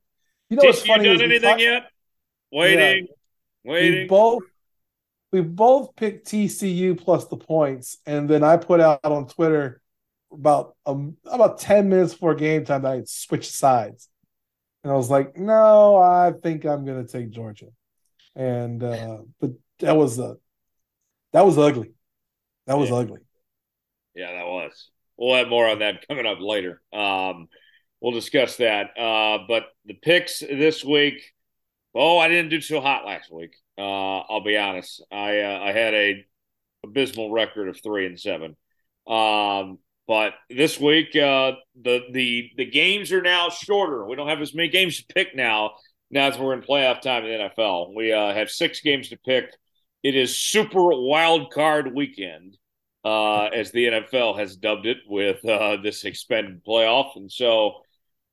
You 0.50 0.56
know, 0.56 0.62
what's 0.66 0.86
funny 0.86 1.02
done 1.02 1.20
anything 1.20 1.58
yet? 1.58 1.90
Waiting, 2.52 3.08
yeah, 3.64 3.72
waiting. 3.72 4.02
We 4.02 4.06
both 4.06 4.42
we 5.32 5.40
both 5.40 5.96
picked 5.96 6.28
TCU 6.28 6.96
plus 6.96 7.26
the 7.26 7.36
points, 7.36 7.98
and 8.06 8.28
then 8.28 8.44
I 8.44 8.56
put 8.56 8.78
out 8.78 9.04
on 9.04 9.26
Twitter 9.26 9.80
about 10.32 10.76
um, 10.86 11.16
about 11.24 11.58
ten 11.58 11.88
minutes 11.88 12.12
before 12.12 12.36
game 12.36 12.64
time 12.64 12.82
that 12.82 12.92
I 12.92 13.02
switched 13.04 13.52
sides, 13.52 14.08
and 14.82 14.92
I 14.92 14.96
was 14.96 15.10
like, 15.10 15.36
"No, 15.36 15.96
I 15.96 16.32
think 16.42 16.64
I'm 16.64 16.84
going 16.84 17.04
to 17.04 17.10
take 17.10 17.30
Georgia," 17.30 17.68
and 18.34 18.82
uh, 18.82 19.18
but 19.40 19.50
that 19.80 19.96
was 19.96 20.18
a 20.18 20.24
uh, 20.24 20.34
that 21.32 21.46
was 21.46 21.58
ugly. 21.58 21.92
That 22.66 22.78
was 22.78 22.90
yeah. 22.90 22.96
ugly. 22.96 23.20
Yeah, 24.14 24.32
that 24.32 24.46
was. 24.46 24.90
We'll 25.16 25.36
have 25.36 25.48
more 25.48 25.68
on 25.68 25.80
that 25.80 26.06
coming 26.08 26.26
up 26.26 26.38
later. 26.40 26.80
Um, 26.92 27.48
we'll 28.00 28.12
discuss 28.12 28.56
that. 28.56 28.98
Uh, 28.98 29.44
but 29.48 29.64
the 29.84 29.94
picks 29.94 30.40
this 30.40 30.84
week. 30.84 31.22
Oh, 31.92 32.18
I 32.18 32.28
didn't 32.28 32.50
do 32.50 32.60
so 32.60 32.80
hot 32.80 33.04
last 33.04 33.32
week. 33.32 33.56
Uh, 33.76 34.20
I'll 34.20 34.44
be 34.44 34.56
honest. 34.56 35.04
I 35.10 35.40
uh, 35.40 35.60
I 35.60 35.72
had 35.72 35.94
a 35.94 36.24
abysmal 36.84 37.30
record 37.30 37.68
of 37.68 37.82
three 37.82 38.06
and 38.06 38.18
seven. 38.18 38.56
Um, 39.06 39.78
but 40.10 40.32
this 40.48 40.76
week, 40.80 41.14
uh, 41.14 41.52
the 41.80 42.00
the 42.10 42.50
the 42.56 42.64
games 42.64 43.12
are 43.12 43.22
now 43.22 43.48
shorter. 43.48 44.04
We 44.04 44.16
don't 44.16 44.26
have 44.26 44.40
as 44.40 44.52
many 44.52 44.68
games 44.68 44.96
to 44.96 45.14
pick 45.14 45.36
now. 45.36 45.74
Now 46.10 46.26
as 46.26 46.36
we're 46.36 46.52
in 46.52 46.62
playoff 46.62 47.00
time 47.00 47.24
in 47.24 47.30
the 47.30 47.48
NFL, 47.62 47.94
we 47.94 48.12
uh, 48.12 48.34
have 48.34 48.50
six 48.50 48.80
games 48.80 49.10
to 49.10 49.16
pick. 49.18 49.54
It 50.02 50.16
is 50.16 50.36
Super 50.36 50.80
Wild 50.80 51.52
Card 51.52 51.94
Weekend, 51.94 52.58
uh, 53.04 53.44
as 53.54 53.70
the 53.70 53.84
NFL 53.84 54.36
has 54.36 54.56
dubbed 54.56 54.86
it, 54.86 54.96
with 55.06 55.44
uh, 55.44 55.76
this 55.80 56.02
expanded 56.02 56.64
playoff, 56.64 57.14
and 57.14 57.30
so 57.30 57.74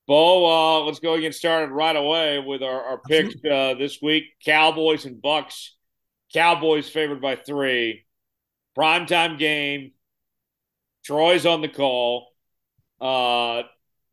Bo, 0.08 0.48
uh, 0.48 0.84
let's 0.84 1.00
go 1.00 1.14
and 1.14 1.22
get 1.22 1.36
started 1.36 1.72
right 1.72 1.96
away 1.96 2.40
with 2.40 2.64
our, 2.64 2.82
our 2.86 3.02
picks 3.02 3.36
uh, 3.46 3.76
this 3.76 4.00
week: 4.02 4.24
Cowboys 4.44 5.06
and 5.06 5.22
Bucks. 5.22 5.76
Cowboys 6.34 6.90
favored 6.90 7.22
by 7.22 7.36
three. 7.36 8.04
Primetime 8.76 9.38
game. 9.38 9.92
Troy's 11.08 11.46
on 11.46 11.62
the 11.62 11.70
call. 11.70 12.28
Uh, 13.00 13.64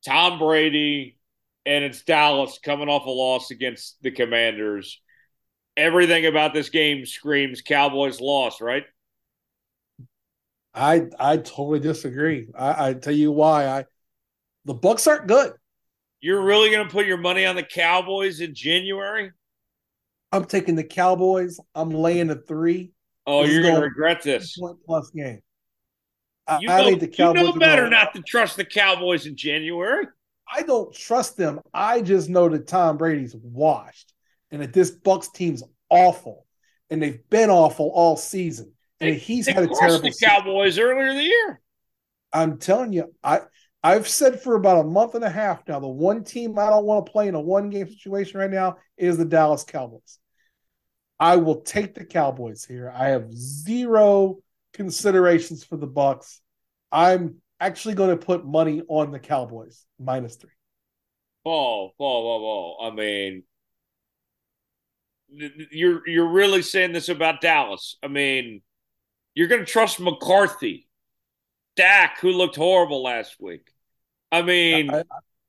Tom 0.06 0.38
Brady, 0.38 1.18
and 1.66 1.82
it's 1.82 2.02
Dallas 2.02 2.60
coming 2.62 2.88
off 2.88 3.06
a 3.06 3.10
loss 3.10 3.50
against 3.50 4.00
the 4.02 4.12
Commanders. 4.12 5.00
Everything 5.76 6.24
about 6.26 6.54
this 6.54 6.68
game 6.68 7.04
screams 7.04 7.62
Cowboys 7.62 8.20
loss, 8.20 8.60
right? 8.60 8.84
I 10.72 11.08
I 11.18 11.38
totally 11.38 11.80
disagree. 11.80 12.46
I, 12.56 12.90
I 12.90 12.94
tell 12.94 13.12
you 13.12 13.32
why. 13.32 13.66
I 13.66 13.84
the 14.64 14.74
Bucks 14.74 15.08
aren't 15.08 15.26
good. 15.26 15.52
You're 16.20 16.44
really 16.44 16.70
going 16.70 16.86
to 16.86 16.92
put 16.92 17.06
your 17.06 17.18
money 17.18 17.44
on 17.44 17.56
the 17.56 17.64
Cowboys 17.64 18.40
in 18.40 18.54
January? 18.54 19.32
I'm 20.30 20.44
taking 20.44 20.76
the 20.76 20.84
Cowboys. 20.84 21.58
I'm 21.74 21.90
laying 21.90 22.30
a 22.30 22.36
three. 22.36 22.92
Oh, 23.26 23.42
this 23.42 23.52
you're 23.52 23.62
going 23.62 23.74
to 23.74 23.80
regret 23.80 24.22
this. 24.22 24.56
Plus 24.86 25.10
game. 25.10 25.42
I, 26.46 26.58
you 26.58 26.68
know, 26.68 26.94
the 26.96 27.08
Cowboys 27.08 27.42
you 27.42 27.48
know 27.48 27.58
better 27.58 27.88
not 27.88 28.14
to 28.14 28.22
trust 28.22 28.56
the 28.56 28.64
Cowboys 28.64 29.26
in 29.26 29.36
January. 29.36 30.06
I 30.52 30.62
don't 30.62 30.94
trust 30.94 31.36
them. 31.36 31.60
I 31.72 32.02
just 32.02 32.28
know 32.28 32.48
that 32.48 32.66
Tom 32.66 32.98
Brady's 32.98 33.34
washed 33.34 34.12
and 34.50 34.60
that 34.62 34.72
this 34.72 34.90
Bucks 34.90 35.30
team's 35.30 35.62
awful, 35.88 36.46
and 36.90 37.02
they've 37.02 37.28
been 37.30 37.50
awful 37.50 37.90
all 37.94 38.16
season. 38.16 38.72
And 39.00 39.10
they, 39.10 39.18
he's 39.18 39.46
had 39.46 39.64
a 39.64 39.68
terrible. 39.68 40.10
The 40.10 40.14
Cowboys 40.22 40.74
season. 40.74 40.84
earlier 40.84 41.08
in 41.08 41.16
the 41.16 41.24
year. 41.24 41.60
I'm 42.32 42.58
telling 42.58 42.92
you, 42.92 43.12
I 43.22 43.40
I've 43.82 44.08
said 44.08 44.40
for 44.40 44.54
about 44.54 44.84
a 44.84 44.88
month 44.88 45.14
and 45.14 45.24
a 45.24 45.30
half 45.30 45.66
now, 45.68 45.80
the 45.80 45.88
one 45.88 46.24
team 46.24 46.58
I 46.58 46.70
don't 46.70 46.86
want 46.86 47.06
to 47.06 47.12
play 47.12 47.28
in 47.28 47.34
a 47.34 47.40
one 47.40 47.70
game 47.70 47.88
situation 47.88 48.40
right 48.40 48.50
now 48.50 48.78
is 48.96 49.16
the 49.16 49.24
Dallas 49.24 49.64
Cowboys. 49.64 50.18
I 51.20 51.36
will 51.36 51.60
take 51.60 51.94
the 51.94 52.04
Cowboys 52.04 52.64
here. 52.64 52.92
I 52.94 53.08
have 53.08 53.32
zero 53.32 54.38
considerations 54.74 55.64
for 55.64 55.76
the 55.76 55.86
Bucks. 55.86 56.40
I'm 56.92 57.36
actually 57.58 57.94
going 57.94 58.10
to 58.10 58.24
put 58.24 58.44
money 58.44 58.82
on 58.88 59.10
the 59.10 59.18
Cowboys 59.18 59.84
minus 59.98 60.36
three. 60.36 60.50
Paul, 61.44 61.94
Paul, 61.98 62.22
Paul, 62.22 62.40
Paul. 62.40 62.92
I 62.92 62.94
mean, 62.94 63.42
you're 65.70 66.06
you're 66.06 66.28
really 66.28 66.62
saying 66.62 66.92
this 66.92 67.08
about 67.08 67.40
Dallas. 67.40 67.96
I 68.02 68.08
mean, 68.08 68.62
you're 69.34 69.48
going 69.48 69.64
to 69.64 69.70
trust 69.70 70.00
McCarthy, 70.00 70.88
Dak, 71.76 72.20
who 72.20 72.30
looked 72.30 72.56
horrible 72.56 73.02
last 73.02 73.36
week. 73.40 73.68
I 74.30 74.42
mean, 74.42 74.90
I, 74.90 74.98
am 74.98 75.04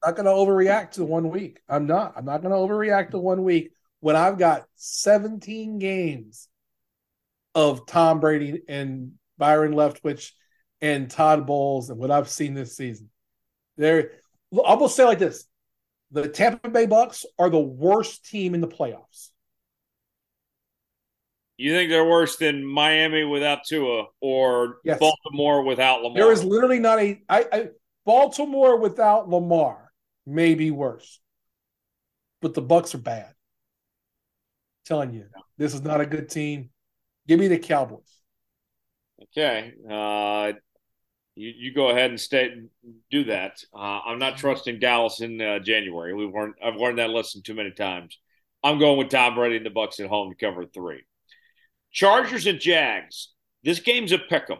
not 0.05 0.15
going 0.15 0.25
to 0.25 0.31
overreact 0.31 0.91
to 0.91 1.03
one 1.03 1.29
week. 1.29 1.59
I'm 1.67 1.87
not. 1.87 2.13
I'm 2.15 2.25
not 2.25 2.41
going 2.41 2.51
to 2.51 2.57
overreact 2.57 3.11
to 3.11 3.19
one 3.19 3.43
week 3.43 3.71
when 3.99 4.15
I've 4.15 4.37
got 4.37 4.65
17 4.75 5.79
games 5.79 6.47
of 7.55 7.87
Tom 7.87 8.19
Brady 8.19 8.61
and 8.67 9.13
Byron 9.37 9.73
Leftwich 9.73 10.31
and 10.81 11.09
Todd 11.09 11.47
Bowles 11.47 11.89
and 11.89 11.97
what 11.97 12.11
I've 12.11 12.29
seen 12.29 12.53
this 12.53 12.75
season. 12.75 13.09
There, 13.77 14.11
I 14.65 14.75
will 14.75 14.89
say 14.89 15.05
like 15.05 15.19
this: 15.19 15.45
the 16.11 16.27
Tampa 16.27 16.69
Bay 16.69 16.85
Bucks 16.85 17.25
are 17.39 17.49
the 17.49 17.59
worst 17.59 18.25
team 18.25 18.53
in 18.53 18.61
the 18.61 18.67
playoffs. 18.67 19.29
You 21.57 21.71
think 21.71 21.89
they're 21.89 22.05
worse 22.05 22.35
than 22.35 22.65
Miami 22.65 23.23
without 23.23 23.63
Tua 23.65 24.07
or 24.19 24.79
yes. 24.83 24.99
Baltimore 24.99 25.63
without 25.63 26.03
Lamar? 26.03 26.17
There 26.17 26.31
is 26.31 26.43
literally 26.43 26.79
not 26.79 26.99
a 26.99 27.21
I, 27.29 27.45
I 27.51 27.67
Baltimore 28.05 28.77
without 28.77 29.29
Lamar 29.29 29.91
may 30.27 30.55
be 30.55 30.71
worse, 30.71 31.21
but 32.41 32.53
the 32.53 32.61
Bucks 32.61 32.93
are 32.93 32.99
bad. 32.99 33.27
I'm 33.27 33.33
telling 34.85 35.13
you, 35.13 35.25
this 35.57 35.73
is 35.73 35.81
not 35.81 36.01
a 36.01 36.05
good 36.05 36.29
team. 36.29 36.71
Give 37.27 37.39
me 37.39 37.47
the 37.47 37.57
Cowboys. 37.57 38.21
Okay, 39.23 39.73
uh, 39.89 40.53
you, 41.35 41.53
you 41.55 41.73
go 41.73 41.89
ahead 41.89 42.09
and 42.09 42.19
stay 42.19 42.51
do 43.09 43.23
that. 43.25 43.63
Uh, 43.73 43.99
I'm 44.05 44.19
not 44.19 44.37
trusting 44.37 44.79
Dallas 44.79 45.21
in 45.21 45.41
uh, 45.41 45.59
January. 45.59 46.13
We've 46.13 46.33
learned 46.33 46.55
I've 46.63 46.75
learned 46.75 46.99
that 46.99 47.09
lesson 47.09 47.41
too 47.41 47.53
many 47.53 47.71
times. 47.71 48.17
I'm 48.63 48.79
going 48.79 48.97
with 48.97 49.09
Tom 49.09 49.35
Brady 49.35 49.57
and 49.57 49.65
the 49.65 49.69
Bucks 49.69 49.99
at 49.99 50.07
home 50.07 50.31
to 50.31 50.35
cover 50.35 50.65
three. 50.65 51.03
Chargers 51.91 52.45
and 52.45 52.59
Jags. 52.59 53.31
This 53.63 53.79
game's 53.79 54.11
a 54.11 54.17
pick 54.17 54.49
'em. 54.49 54.57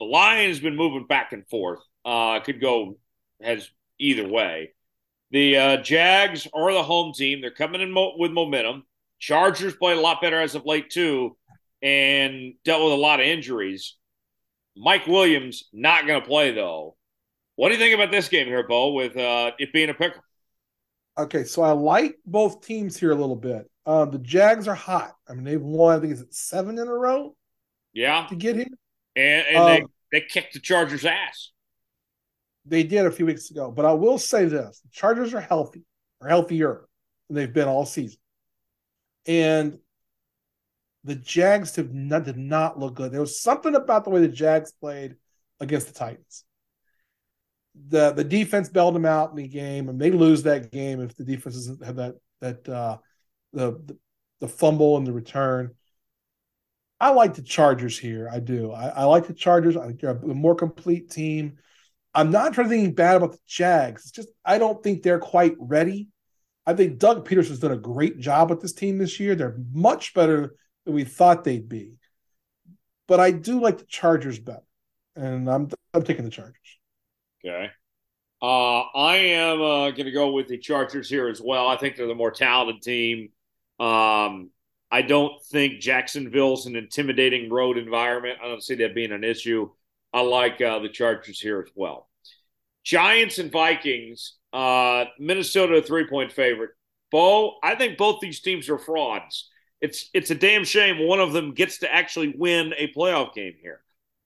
The 0.00 0.06
line 0.06 0.48
has 0.48 0.60
been 0.60 0.76
moving 0.76 1.06
back 1.06 1.32
and 1.32 1.46
forth. 1.48 1.80
Uh, 2.04 2.40
could 2.40 2.60
go 2.60 2.98
has 3.42 3.70
either 3.98 4.26
way. 4.26 4.72
The 5.30 5.56
uh, 5.56 5.76
Jags 5.78 6.48
are 6.54 6.72
the 6.72 6.82
home 6.82 7.12
team. 7.12 7.40
They're 7.40 7.50
coming 7.50 7.80
in 7.80 7.90
mo- 7.92 8.14
with 8.16 8.32
momentum. 8.32 8.84
Chargers 9.18 9.74
play 9.76 9.92
a 9.92 10.00
lot 10.00 10.22
better 10.22 10.40
as 10.40 10.54
of 10.54 10.64
late 10.64 10.90
too, 10.90 11.36
and 11.82 12.54
dealt 12.64 12.82
with 12.82 12.92
a 12.92 12.96
lot 12.96 13.20
of 13.20 13.26
injuries. 13.26 13.96
Mike 14.76 15.06
Williams 15.06 15.64
not 15.72 16.06
going 16.06 16.20
to 16.20 16.26
play 16.26 16.52
though. 16.52 16.96
What 17.56 17.68
do 17.68 17.74
you 17.74 17.80
think 17.80 17.94
about 17.94 18.12
this 18.12 18.28
game 18.28 18.46
here, 18.46 18.66
Bo? 18.66 18.92
With 18.92 19.16
uh, 19.16 19.52
it 19.58 19.72
being 19.72 19.90
a 19.90 19.94
pickle. 19.94 20.22
Okay, 21.18 21.42
so 21.42 21.62
I 21.62 21.72
like 21.72 22.16
both 22.24 22.64
teams 22.64 22.96
here 22.96 23.10
a 23.10 23.16
little 23.16 23.34
bit. 23.34 23.68
Uh, 23.84 24.04
the 24.04 24.18
Jags 24.18 24.68
are 24.68 24.76
hot. 24.76 25.14
I 25.28 25.34
mean, 25.34 25.42
they've 25.42 25.60
won, 25.60 25.96
I 25.96 26.00
think, 26.00 26.16
it's 26.16 26.38
seven 26.38 26.78
in 26.78 26.86
a 26.86 26.92
row? 26.92 27.34
Yeah. 27.92 28.26
To 28.28 28.36
get 28.36 28.54
here. 28.54 28.66
And, 29.16 29.46
and 29.48 29.56
um, 29.56 29.66
they, 30.12 30.20
they 30.20 30.26
kicked 30.26 30.52
the 30.54 30.60
Chargers' 30.60 31.04
ass. 31.04 31.50
They 32.64 32.84
did 32.84 33.06
a 33.06 33.10
few 33.10 33.26
weeks 33.26 33.50
ago. 33.50 33.72
But 33.72 33.86
I 33.86 33.92
will 33.94 34.18
say 34.18 34.44
this 34.44 34.80
the 34.80 34.90
Chargers 34.92 35.34
are 35.34 35.40
healthy, 35.40 35.82
or 36.20 36.28
healthier 36.28 36.86
than 37.28 37.36
they've 37.36 37.52
been 37.52 37.66
all 37.66 37.86
season. 37.86 38.20
And 39.26 39.78
the 41.08 41.14
Jags 41.14 41.74
have 41.76 41.94
not, 41.94 42.24
did 42.24 42.36
not 42.36 42.78
look 42.78 42.94
good. 42.94 43.12
There 43.12 43.20
was 43.20 43.40
something 43.40 43.74
about 43.74 44.04
the 44.04 44.10
way 44.10 44.20
the 44.20 44.28
Jags 44.28 44.72
played 44.72 45.16
against 45.58 45.86
the 45.88 45.94
Titans. 45.94 46.44
The 47.88 48.12
the 48.12 48.24
defense 48.24 48.68
bailed 48.68 48.94
them 48.94 49.06
out 49.06 49.30
in 49.30 49.36
the 49.36 49.48
game, 49.48 49.88
and 49.88 49.98
they 49.98 50.10
lose 50.10 50.42
that 50.42 50.70
game 50.70 51.00
if 51.00 51.16
the 51.16 51.24
defense 51.24 51.54
doesn't 51.54 51.82
have 51.82 51.96
that 51.96 52.16
that 52.40 52.68
uh, 52.68 52.98
the, 53.54 53.70
the, 53.86 53.96
the 54.40 54.48
fumble 54.48 54.98
and 54.98 55.06
the 55.06 55.12
return. 55.12 55.74
I 57.00 57.10
like 57.10 57.34
the 57.34 57.42
Chargers 57.42 57.96
here. 57.98 58.28
I 58.30 58.40
do. 58.40 58.72
I, 58.72 58.88
I 58.88 59.04
like 59.04 59.28
the 59.28 59.32
Chargers. 59.32 59.76
I 59.76 59.86
think 59.86 60.00
they're 60.00 60.10
a, 60.10 60.26
more 60.26 60.56
complete 60.56 61.10
team. 61.10 61.56
I'm 62.12 62.30
not 62.30 62.52
trying 62.52 62.68
to 62.68 62.74
think 62.74 62.96
bad 62.96 63.16
about 63.16 63.32
the 63.32 63.38
Jags. 63.46 64.02
It's 64.02 64.10
just 64.10 64.28
I 64.44 64.58
don't 64.58 64.82
think 64.82 65.02
they're 65.02 65.20
quite 65.20 65.54
ready. 65.58 66.08
I 66.66 66.74
think 66.74 66.98
Doug 66.98 67.26
Pederson's 67.26 67.60
done 67.60 67.70
a 67.72 67.78
great 67.78 68.18
job 68.18 68.50
with 68.50 68.60
this 68.60 68.74
team 68.74 68.98
this 68.98 69.18
year. 69.18 69.34
They're 69.34 69.56
much 69.72 70.12
better 70.12 70.56
we 70.88 71.04
thought 71.04 71.44
they'd 71.44 71.68
be. 71.68 71.98
But 73.06 73.20
I 73.20 73.30
do 73.30 73.60
like 73.60 73.78
the 73.78 73.84
Chargers 73.84 74.38
better, 74.38 74.66
and 75.16 75.48
I'm 75.48 75.70
I'm 75.94 76.02
taking 76.02 76.24
the 76.24 76.30
Chargers. 76.30 76.56
Okay. 77.44 77.70
Uh, 78.40 78.80
I 78.80 79.16
am 79.16 79.60
uh, 79.60 79.90
going 79.90 80.04
to 80.04 80.12
go 80.12 80.30
with 80.30 80.48
the 80.48 80.58
Chargers 80.58 81.08
here 81.08 81.28
as 81.28 81.40
well. 81.40 81.66
I 81.66 81.76
think 81.76 81.96
they're 81.96 82.06
the 82.06 82.14
more 82.14 82.30
talented 82.30 82.82
team. 82.82 83.30
Um, 83.80 84.50
I 84.90 85.02
don't 85.02 85.42
think 85.46 85.80
Jacksonville's 85.80 86.66
an 86.66 86.76
intimidating 86.76 87.50
road 87.50 87.78
environment. 87.78 88.38
I 88.42 88.48
don't 88.48 88.62
see 88.62 88.76
that 88.76 88.94
being 88.94 89.12
an 89.12 89.24
issue. 89.24 89.70
I 90.12 90.20
like 90.20 90.60
uh, 90.60 90.78
the 90.78 90.88
Chargers 90.88 91.40
here 91.40 91.60
as 91.60 91.72
well. 91.74 92.08
Giants 92.84 93.38
and 93.38 93.50
Vikings. 93.50 94.34
Uh, 94.52 95.04
Minnesota 95.18 95.82
three 95.82 96.06
point 96.06 96.32
favorite. 96.32 96.70
Bo, 97.10 97.58
I 97.62 97.74
think 97.74 97.98
both 97.98 98.20
these 98.20 98.40
teams 98.40 98.68
are 98.68 98.78
frauds. 98.78 99.50
It's 99.80 100.10
it's 100.12 100.30
a 100.30 100.34
damn 100.34 100.64
shame 100.64 101.06
one 101.06 101.20
of 101.20 101.32
them 101.32 101.54
gets 101.54 101.78
to 101.78 101.92
actually 101.92 102.34
win 102.36 102.74
a 102.76 102.92
playoff 102.92 103.34
game 103.34 103.54
here. 103.60 103.80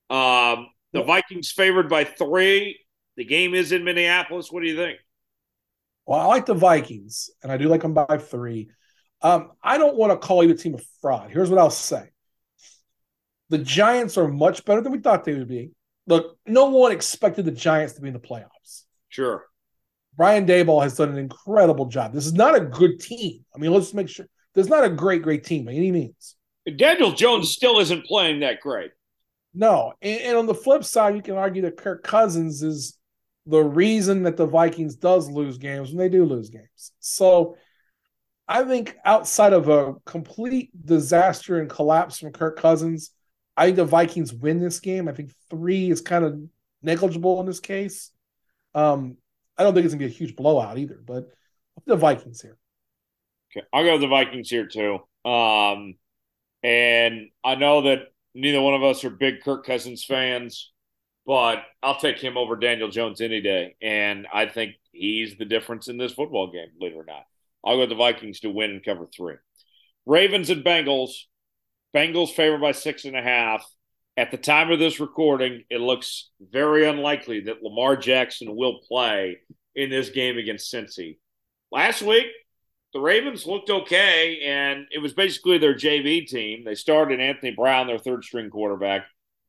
Um, 0.09 0.69
the 0.93 1.03
Vikings 1.03 1.51
favored 1.51 1.89
by 1.89 2.05
three. 2.05 2.79
The 3.17 3.25
game 3.25 3.55
is 3.55 3.73
in 3.73 3.85
Minneapolis. 3.85 4.51
What 4.51 4.63
do 4.63 4.69
you 4.69 4.77
think? 4.77 4.99
Well, 6.07 6.21
I 6.21 6.27
like 6.27 6.47
the 6.47 6.55
Vikings, 6.55 7.31
and 7.43 7.53
I 7.53 7.57
do 7.57 7.69
like 7.69 7.83
them 7.83 7.95
by 7.95 8.19
three. 8.19 8.71
Um, 9.21 9.53
I 9.63 9.79
don't 9.79 9.97
want 9.97 10.13
to 10.13 10.27
call 10.27 10.43
you 10.43 10.51
a 10.51 10.57
team 10.57 10.75
of 10.75 10.85
fraud. 11.01 11.31
Here's 11.31 11.49
what 11.49 11.59
I'll 11.59 11.71
say. 11.71 12.11
The 13.51 13.59
Giants 13.59 14.17
are 14.17 14.29
much 14.29 14.65
better 14.65 14.81
than 14.81 14.93
we 14.93 14.99
thought 14.99 15.25
they 15.25 15.35
would 15.35 15.49
be. 15.49 15.71
Look, 16.07 16.39
no 16.47 16.67
one 16.67 16.91
expected 16.91 17.45
the 17.45 17.53
Giants 17.53 17.95
to 17.95 18.01
be 18.01 18.09
in 18.09 18.15
the 18.15 18.21
playoffs. 18.21 18.85
Sure. 19.09 19.45
Brian 20.17 20.47
Daboll 20.47 20.83
has 20.83 20.97
done 20.97 21.11
an 21.11 21.19
incredible 21.19 21.87
job. 21.87 22.13
This 22.13 22.27
is 22.27 22.33
not 22.33 22.57
a 22.57 22.61
good 22.61 23.01
team. 23.01 23.45
I 23.55 23.59
mean, 23.59 23.73
let's 23.73 23.95
make 23.95 24.09
sure 24.09 24.27
there's 24.55 24.69
not 24.69 24.85
a 24.85 24.91
great, 24.91 25.23
great 25.23 25.45
team 25.45 25.65
by 25.65 25.73
any 25.73 25.91
means. 25.91 26.37
Daniel 26.77 27.13
Jones 27.13 27.51
still 27.51 27.79
isn't 27.81 28.07
playing 28.07 28.41
that 28.41 28.61
great. 28.61 28.91
No. 29.55 29.93
And, 30.01 30.21
and 30.21 30.37
on 30.37 30.47
the 30.47 30.55
flip 30.55 30.85
side, 30.85 31.17
you 31.17 31.23
can 31.23 31.37
argue 31.37 31.63
that 31.63 31.77
Kirk 31.77 32.03
Cousins 32.03 32.63
is 32.63 32.99
the 33.47 33.63
reason 33.63 34.23
that 34.23 34.37
the 34.37 34.47
Vikings 34.47 34.97
does 34.97 35.29
lose 35.29 35.59
games 35.59 35.89
when 35.89 35.99
they 35.99 36.09
do 36.09 36.25
lose 36.25 36.51
games. 36.51 36.93
So 37.01 37.57
I 38.47 38.65
think 38.65 38.97
outside 39.05 39.53
of 39.53 39.69
a 39.69 39.95
complete 40.05 40.71
disaster 40.85 41.59
and 41.61 41.69
collapse 41.69 42.19
from 42.19 42.33
Kirk 42.33 42.59
Cousins, 42.59 43.11
I 43.57 43.67
think 43.67 43.77
the 43.77 43.85
Vikings 43.85 44.33
win 44.33 44.61
this 44.61 44.81
game. 44.81 45.09
I 45.09 45.13
think 45.13 45.33
three 45.51 45.91
is 45.91 46.01
kind 46.01 46.25
of 46.25 46.41
negligible 46.83 47.41
in 47.41 47.47
this 47.47 47.61
case. 47.61 48.11
Um, 48.75 49.17
I 49.57 49.63
don't 49.63 49.75
think 49.75 49.85
it's 49.85 49.95
gonna 49.95 50.07
be 50.07 50.13
a 50.13 50.17
huge 50.17 50.37
blowout 50.37 50.79
either, 50.79 51.01
but 51.05 51.29
the 51.85 51.97
Vikings 51.97 52.41
here. 52.41 52.57
Okay, 53.55 53.67
I'll 53.73 53.85
go 53.85 53.93
with 53.93 54.01
the 54.01 54.09
Vikings 54.09 54.49
here 54.49 54.67
too. 54.67 54.99
Um, 55.29 55.95
and 56.63 57.29
I 57.45 57.55
know 57.57 57.83
that 57.83 58.09
neither 58.35 58.61
one 58.61 58.75
of 58.75 58.83
us 58.83 59.05
are 59.05 59.11
big 59.11 59.43
Kirk 59.43 59.67
Cousins 59.67 60.05
fans, 60.05 60.73
but 61.27 61.63
I'll 61.83 61.99
take 61.99 62.19
him 62.19 62.37
over 62.37 62.57
Daniel 62.57 62.89
Jones 62.89 63.21
any 63.21 63.41
day. 63.41 63.77
And 63.83 64.27
I 64.33 64.47
think 64.47 64.75
he's 64.93 65.37
the 65.37 65.45
difference 65.45 65.89
in 65.89 65.99
this 65.99 66.13
football 66.13 66.51
game, 66.51 66.69
believe 66.79 66.95
it 66.95 66.99
or 66.99 67.05
not. 67.05 67.25
I'll 67.65 67.77
go 67.77 67.81
with 67.81 67.91
the 67.91 67.95
Vikings 67.95 68.41
to 68.41 68.51
win 68.51 68.71
and 68.71 68.85
cover 68.85 69.07
three. 69.15 69.35
Ravens 70.07 70.51
and 70.51 70.65
Bengals. 70.65 71.11
Bengals 71.95 72.31
favored 72.31 72.61
by 72.61 72.73
six 72.73 73.05
and 73.05 73.17
a 73.17 73.23
half. 73.23 73.65
At 74.17 74.31
the 74.31 74.37
time 74.37 74.71
of 74.71 74.79
this 74.79 75.01
recording, 75.01 75.65
it 75.71 75.81
looks 75.81 76.31
very 76.41 76.87
unlikely 76.87 77.41
that 77.41 77.63
Lamar 77.63 77.97
Jackson 77.97 78.57
will 78.57 78.81
play 78.87 79.39
in 79.75 79.91
this 79.91 80.11
game 80.11 80.39
against 80.39 80.73
Cincy. 80.73 81.19
Last 81.71 82.03
week, 82.03 82.27
the 82.93 83.01
Ravens 83.01 83.47
looked 83.47 83.71
okay, 83.71 84.41
and 84.45 84.87
it 84.91 84.99
was 84.99 85.15
basically 85.15 85.59
their 85.59 85.75
JV 85.75 86.27
team. 86.27 86.65
They 86.65 86.75
started 86.75 87.21
Anthony 87.21 87.53
Brown, 87.53 87.87
their 87.87 87.99
third 87.99 88.25
string 88.25 88.51
quarterback, 88.51 89.07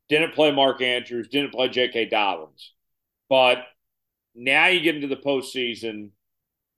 didn't 0.10 0.34
play 0.34 0.52
Mark 0.52 0.82
Andrews, 0.82 1.28
didn't 1.28 1.52
play 1.52 1.70
J.K. 1.70 2.06
Dobbins. 2.06 2.74
But 3.30 3.66
now 4.36 4.68
you 4.68 4.80
get 4.80 4.96
into 4.96 5.08
the 5.08 5.16
postseason 5.16 6.10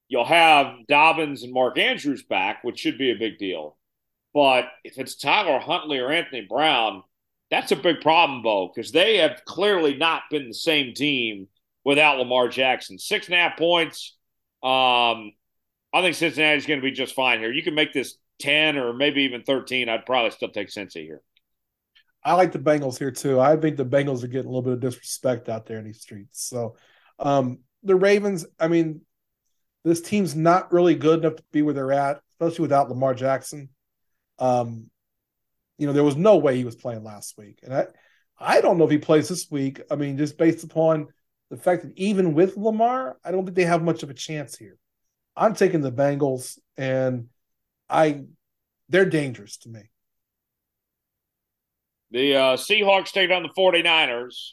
you'll 0.07 0.25
have 0.25 0.85
Dobbins 0.87 1.43
and 1.43 1.53
Mark 1.53 1.77
Andrews 1.77 2.23
back, 2.23 2.63
which 2.63 2.79
should 2.79 2.97
be 2.97 3.11
a 3.11 3.15
big 3.15 3.37
deal. 3.37 3.77
But 4.33 4.65
if 4.83 4.97
it's 4.97 5.15
Tyler 5.15 5.59
Huntley 5.59 5.99
or 5.99 6.11
Anthony 6.11 6.41
Brown, 6.41 7.03
that's 7.49 7.71
a 7.71 7.75
big 7.75 8.01
problem, 8.01 8.41
Bo, 8.41 8.71
because 8.73 8.91
they 8.91 9.17
have 9.17 9.43
clearly 9.45 9.95
not 9.95 10.23
been 10.29 10.47
the 10.47 10.53
same 10.53 10.93
team 10.93 11.47
without 11.83 12.17
Lamar 12.17 12.49
Jackson. 12.49 12.97
Six 12.97 13.27
and 13.27 13.35
a 13.35 13.37
half 13.37 13.57
points. 13.57 14.15
Um, 14.61 15.33
I 15.95 16.01
think 16.01 16.15
Cincinnati's 16.15 16.65
going 16.65 16.81
to 16.81 16.83
be 16.83 16.91
just 16.91 17.15
fine 17.15 17.39
here. 17.39 17.53
You 17.53 17.63
can 17.63 17.73
make 17.73 17.93
this 17.93 18.17
10 18.39 18.77
or 18.77 18.91
maybe 18.91 19.21
even 19.23 19.43
13. 19.43 19.87
I'd 19.87 20.05
probably 20.05 20.31
still 20.31 20.49
take 20.49 20.67
Cincy 20.67 21.03
here. 21.03 21.21
I 22.21 22.33
like 22.33 22.51
the 22.51 22.59
Bengals 22.59 22.99
here 22.99 23.11
too. 23.11 23.39
I 23.39 23.55
think 23.55 23.77
the 23.77 23.85
Bengals 23.85 24.21
are 24.21 24.27
getting 24.27 24.47
a 24.47 24.49
little 24.49 24.61
bit 24.61 24.73
of 24.73 24.81
disrespect 24.81 25.47
out 25.47 25.65
there 25.65 25.77
in 25.77 25.85
these 25.85 26.01
streets. 26.01 26.45
So 26.45 26.75
um, 27.17 27.59
the 27.83 27.95
Ravens, 27.95 28.45
I 28.59 28.67
mean, 28.67 29.01
this 29.85 30.01
team's 30.01 30.35
not 30.35 30.73
really 30.73 30.95
good 30.95 31.19
enough 31.19 31.37
to 31.37 31.43
be 31.53 31.61
where 31.61 31.73
they're 31.73 31.93
at, 31.93 32.19
especially 32.33 32.63
without 32.63 32.89
Lamar 32.89 33.13
Jackson. 33.13 33.69
Um, 34.37 34.89
you 35.77 35.87
know, 35.87 35.93
there 35.93 36.03
was 36.03 36.17
no 36.17 36.35
way 36.35 36.57
he 36.57 36.65
was 36.65 36.75
playing 36.75 37.05
last 37.05 37.37
week, 37.37 37.59
and 37.63 37.73
I, 37.73 37.85
I 38.37 38.59
don't 38.59 38.77
know 38.77 38.83
if 38.83 38.91
he 38.91 38.97
plays 38.97 39.29
this 39.29 39.49
week. 39.49 39.79
I 39.89 39.95
mean, 39.95 40.17
just 40.17 40.37
based 40.37 40.65
upon 40.65 41.07
the 41.49 41.57
fact 41.57 41.83
that 41.83 41.93
even 41.95 42.33
with 42.33 42.57
Lamar, 42.57 43.17
I 43.23 43.31
don't 43.31 43.45
think 43.45 43.55
they 43.55 43.63
have 43.63 43.81
much 43.81 44.03
of 44.03 44.09
a 44.09 44.13
chance 44.13 44.57
here. 44.57 44.77
I'm 45.35 45.53
taking 45.53 45.81
the 45.81 45.91
Bengals, 45.91 46.57
and 46.77 47.27
I, 47.89 48.23
they're 48.89 49.05
dangerous 49.05 49.57
to 49.57 49.69
me. 49.69 49.81
The 52.11 52.35
uh, 52.35 52.57
Seahawks 52.57 53.11
take 53.11 53.31
on 53.31 53.43
the 53.43 53.49
49ers. 53.49 54.51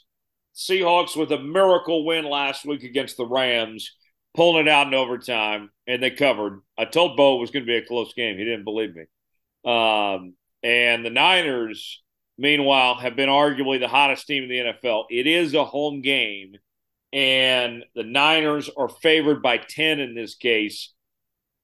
Seahawks 0.54 1.16
with 1.16 1.32
a 1.32 1.38
miracle 1.38 2.04
win 2.04 2.24
last 2.24 2.64
week 2.64 2.82
against 2.82 3.16
the 3.16 3.26
Rams, 3.26 3.92
pulling 4.34 4.66
it 4.66 4.70
out 4.70 4.88
in 4.88 4.94
overtime, 4.94 5.70
and 5.86 6.02
they 6.02 6.10
covered. 6.10 6.60
I 6.76 6.84
told 6.84 7.16
Bo 7.16 7.36
it 7.36 7.40
was 7.40 7.50
going 7.50 7.64
to 7.64 7.70
be 7.70 7.76
a 7.76 7.86
close 7.86 8.12
game. 8.14 8.36
He 8.36 8.44
didn't 8.44 8.64
believe 8.64 8.94
me. 8.94 9.04
Um, 9.64 10.34
and 10.62 11.04
the 11.04 11.10
Niners, 11.10 12.02
meanwhile, 12.36 12.96
have 12.96 13.16
been 13.16 13.28
arguably 13.28 13.80
the 13.80 13.88
hottest 13.88 14.26
team 14.26 14.44
in 14.44 14.48
the 14.48 14.72
NFL. 14.72 15.04
It 15.10 15.26
is 15.26 15.54
a 15.54 15.64
home 15.64 16.02
game, 16.02 16.56
and 17.12 17.84
the 17.94 18.04
Niners 18.04 18.70
are 18.76 18.88
favored 18.88 19.42
by 19.42 19.58
10 19.58 20.00
in 20.00 20.14
this 20.14 20.34
case. 20.34 20.92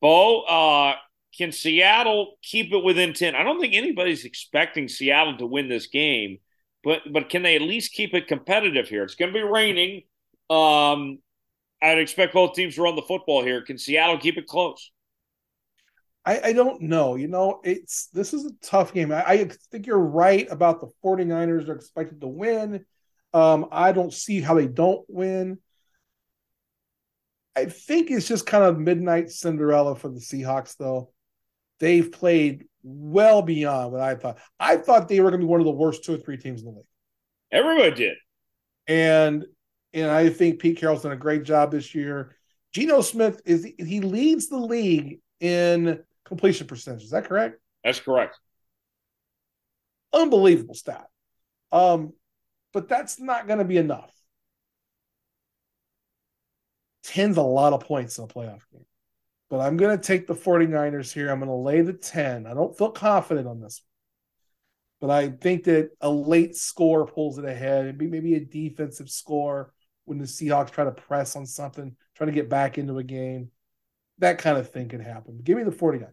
Bo, 0.00 0.42
uh, 0.42 0.94
can 1.36 1.52
Seattle 1.52 2.36
keep 2.42 2.72
it 2.72 2.84
within 2.84 3.12
10? 3.12 3.34
I 3.34 3.42
don't 3.42 3.60
think 3.60 3.74
anybody's 3.74 4.24
expecting 4.24 4.88
Seattle 4.88 5.38
to 5.38 5.46
win 5.46 5.68
this 5.68 5.86
game, 5.86 6.38
but 6.84 7.00
but 7.12 7.28
can 7.28 7.42
they 7.42 7.56
at 7.56 7.62
least 7.62 7.92
keep 7.92 8.14
it 8.14 8.28
competitive 8.28 8.88
here? 8.88 9.02
It's 9.04 9.14
going 9.14 9.32
to 9.32 9.38
be 9.38 9.44
raining. 9.44 10.02
Um, 10.50 11.18
I'd 11.82 11.98
expect 11.98 12.34
both 12.34 12.54
teams 12.54 12.74
to 12.74 12.82
run 12.82 12.96
the 12.96 13.02
football 13.02 13.42
here. 13.42 13.62
Can 13.62 13.78
Seattle 13.78 14.18
keep 14.18 14.36
it 14.36 14.46
close? 14.46 14.90
I, 16.24 16.40
I 16.48 16.52
don't 16.52 16.82
know. 16.82 17.14
You 17.14 17.28
know, 17.28 17.60
it's 17.64 18.08
this 18.08 18.34
is 18.34 18.44
a 18.44 18.52
tough 18.62 18.92
game. 18.92 19.12
I, 19.12 19.24
I, 19.24 19.50
think 19.70 19.86
you're 19.86 19.98
right 19.98 20.46
about 20.50 20.80
the 20.80 20.90
49ers 21.04 21.68
are 21.68 21.74
expected 21.74 22.20
to 22.20 22.28
win. 22.28 22.84
Um, 23.34 23.66
I 23.70 23.92
don't 23.92 24.12
see 24.12 24.40
how 24.40 24.54
they 24.54 24.66
don't 24.66 25.04
win. 25.08 25.58
I 27.56 27.66
think 27.66 28.10
it's 28.10 28.28
just 28.28 28.46
kind 28.46 28.64
of 28.64 28.78
midnight 28.78 29.30
Cinderella 29.30 29.96
for 29.96 30.08
the 30.08 30.20
Seahawks, 30.20 30.76
though. 30.76 31.10
They've 31.80 32.10
played 32.10 32.66
well 32.82 33.42
beyond 33.42 33.92
what 33.92 34.00
I 34.00 34.14
thought. 34.14 34.38
I 34.58 34.76
thought 34.76 35.08
they 35.08 35.20
were 35.20 35.30
going 35.30 35.40
to 35.40 35.46
be 35.46 35.50
one 35.50 35.60
of 35.60 35.66
the 35.66 35.72
worst 35.72 36.04
two 36.04 36.14
or 36.14 36.18
three 36.18 36.36
teams 36.36 36.60
in 36.60 36.66
the 36.66 36.72
league. 36.72 36.86
Everybody 37.50 37.94
did. 37.94 38.16
And 38.86 39.44
and 39.92 40.10
I 40.10 40.28
think 40.28 40.60
Pete 40.60 40.78
Carroll's 40.78 41.02
done 41.02 41.12
a 41.12 41.16
great 41.16 41.44
job 41.44 41.70
this 41.70 41.94
year. 41.94 42.36
Geno 42.72 43.00
Smith 43.00 43.40
is 43.44 43.66
he 43.78 44.00
leads 44.00 44.48
the 44.48 44.58
league 44.58 45.20
in 45.40 46.00
completion 46.24 46.66
percentage. 46.66 47.04
Is 47.04 47.10
that 47.10 47.24
correct? 47.24 47.60
That's 47.82 48.00
correct. 48.00 48.38
Unbelievable 50.12 50.74
stat. 50.74 51.06
Um, 51.72 52.12
but 52.72 52.88
that's 52.88 53.20
not 53.20 53.46
going 53.46 53.58
to 53.58 53.64
be 53.64 53.76
enough. 53.76 54.12
Ten's 57.02 57.36
a 57.36 57.42
lot 57.42 57.72
of 57.72 57.80
points 57.80 58.18
in 58.18 58.24
a 58.24 58.28
playoff 58.28 58.62
game. 58.72 58.84
But 59.50 59.60
I'm 59.60 59.78
going 59.78 59.96
to 59.96 60.02
take 60.02 60.26
the 60.26 60.34
49ers 60.34 61.12
here. 61.12 61.30
I'm 61.30 61.38
going 61.38 61.48
to 61.48 61.54
lay 61.54 61.80
the 61.80 61.94
10. 61.94 62.46
I 62.46 62.52
don't 62.52 62.76
feel 62.76 62.90
confident 62.90 63.46
on 63.46 63.60
this. 63.60 63.80
one. 65.00 65.08
But 65.08 65.14
I 65.14 65.30
think 65.30 65.64
that 65.64 65.90
a 66.00 66.10
late 66.10 66.54
score 66.56 67.06
pulls 67.06 67.38
it 67.38 67.44
ahead. 67.44 67.86
Maybe 67.86 68.08
maybe 68.08 68.34
a 68.34 68.40
defensive 68.40 69.08
score 69.08 69.72
when 70.04 70.18
the 70.18 70.24
Seahawks 70.24 70.70
try 70.70 70.84
to 70.84 70.90
press 70.90 71.36
on 71.36 71.46
something, 71.46 71.94
try 72.14 72.26
to 72.26 72.32
get 72.32 72.50
back 72.50 72.78
into 72.78 72.98
a 72.98 73.04
game. 73.04 73.50
That 74.18 74.38
kind 74.38 74.58
of 74.58 74.70
thing 74.70 74.88
could 74.88 75.00
happen. 75.00 75.40
Give 75.42 75.56
me 75.56 75.62
the 75.62 75.70
49ers. 75.70 76.08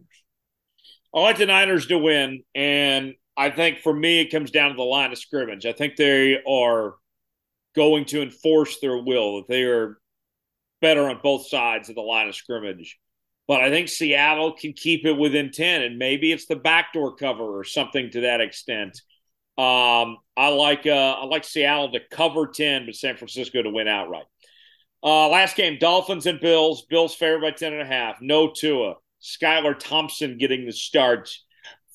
I 1.14 1.20
like 1.20 1.38
the 1.38 1.46
Niners 1.46 1.86
to 1.86 1.98
win. 1.98 2.42
And 2.54 3.14
I 3.36 3.50
think 3.50 3.80
for 3.80 3.92
me, 3.92 4.20
it 4.20 4.30
comes 4.30 4.50
down 4.50 4.70
to 4.70 4.76
the 4.76 4.82
line 4.82 5.12
of 5.12 5.18
scrimmage. 5.18 5.66
I 5.66 5.72
think 5.72 5.96
they 5.96 6.42
are 6.48 6.94
going 7.74 8.06
to 8.06 8.22
enforce 8.22 8.80
their 8.80 8.96
will, 8.96 9.36
that 9.36 9.48
they 9.48 9.64
are 9.64 9.98
better 10.80 11.08
on 11.08 11.20
both 11.22 11.46
sides 11.48 11.88
of 11.88 11.94
the 11.94 12.00
line 12.00 12.28
of 12.28 12.34
scrimmage. 12.34 12.98
But 13.46 13.60
I 13.60 13.70
think 13.70 13.88
Seattle 13.88 14.52
can 14.52 14.72
keep 14.72 15.04
it 15.04 15.12
within 15.12 15.50
10, 15.52 15.82
and 15.82 15.98
maybe 15.98 16.32
it's 16.32 16.46
the 16.46 16.56
backdoor 16.56 17.14
cover 17.16 17.58
or 17.58 17.64
something 17.64 18.10
to 18.10 18.22
that 18.22 18.40
extent. 18.40 19.00
Um, 19.56 20.18
I 20.36 20.48
like 20.48 20.86
uh, 20.86 20.90
I 20.90 21.24
like 21.26 21.44
Seattle 21.44 21.92
to 21.92 22.00
cover 22.10 22.48
10, 22.48 22.86
but 22.86 22.94
San 22.94 23.16
Francisco 23.16 23.62
to 23.62 23.70
win 23.70 23.88
outright. 23.88 24.26
Uh, 25.02 25.28
last 25.28 25.56
game, 25.56 25.78
Dolphins 25.78 26.26
and 26.26 26.40
Bills. 26.40 26.84
Bills 26.90 27.14
favored 27.14 27.42
by 27.42 27.52
10 27.52 27.72
and 27.72 27.82
a 27.82 27.86
half. 27.86 28.16
No 28.20 28.50
Tua. 28.50 28.94
Skylar 29.22 29.78
Thompson 29.78 30.38
getting 30.38 30.66
the 30.66 30.72
start 30.72 31.30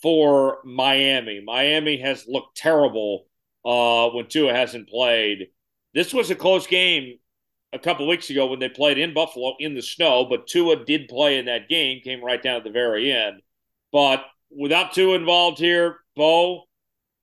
for 0.01 0.59
Miami. 0.63 1.41
Miami 1.43 1.97
has 1.97 2.25
looked 2.27 2.57
terrible 2.57 3.25
uh, 3.65 4.09
when 4.09 4.27
Tua 4.27 4.53
hasn't 4.53 4.89
played. 4.89 5.47
This 5.93 6.13
was 6.13 6.31
a 6.31 6.35
close 6.35 6.67
game 6.67 7.19
a 7.73 7.79
couple 7.79 8.07
weeks 8.07 8.29
ago 8.29 8.47
when 8.47 8.59
they 8.59 8.69
played 8.69 8.97
in 8.97 9.13
Buffalo 9.13 9.55
in 9.59 9.75
the 9.75 9.81
snow, 9.81 10.25
but 10.25 10.47
Tua 10.47 10.83
did 10.83 11.07
play 11.07 11.37
in 11.37 11.45
that 11.45 11.69
game, 11.69 12.01
came 12.01 12.23
right 12.23 12.41
down 12.41 12.57
at 12.57 12.63
the 12.63 12.71
very 12.71 13.11
end. 13.11 13.41
But 13.91 14.25
without 14.49 14.93
Tua 14.93 15.15
involved 15.15 15.59
here, 15.59 15.97
Bo, 16.15 16.63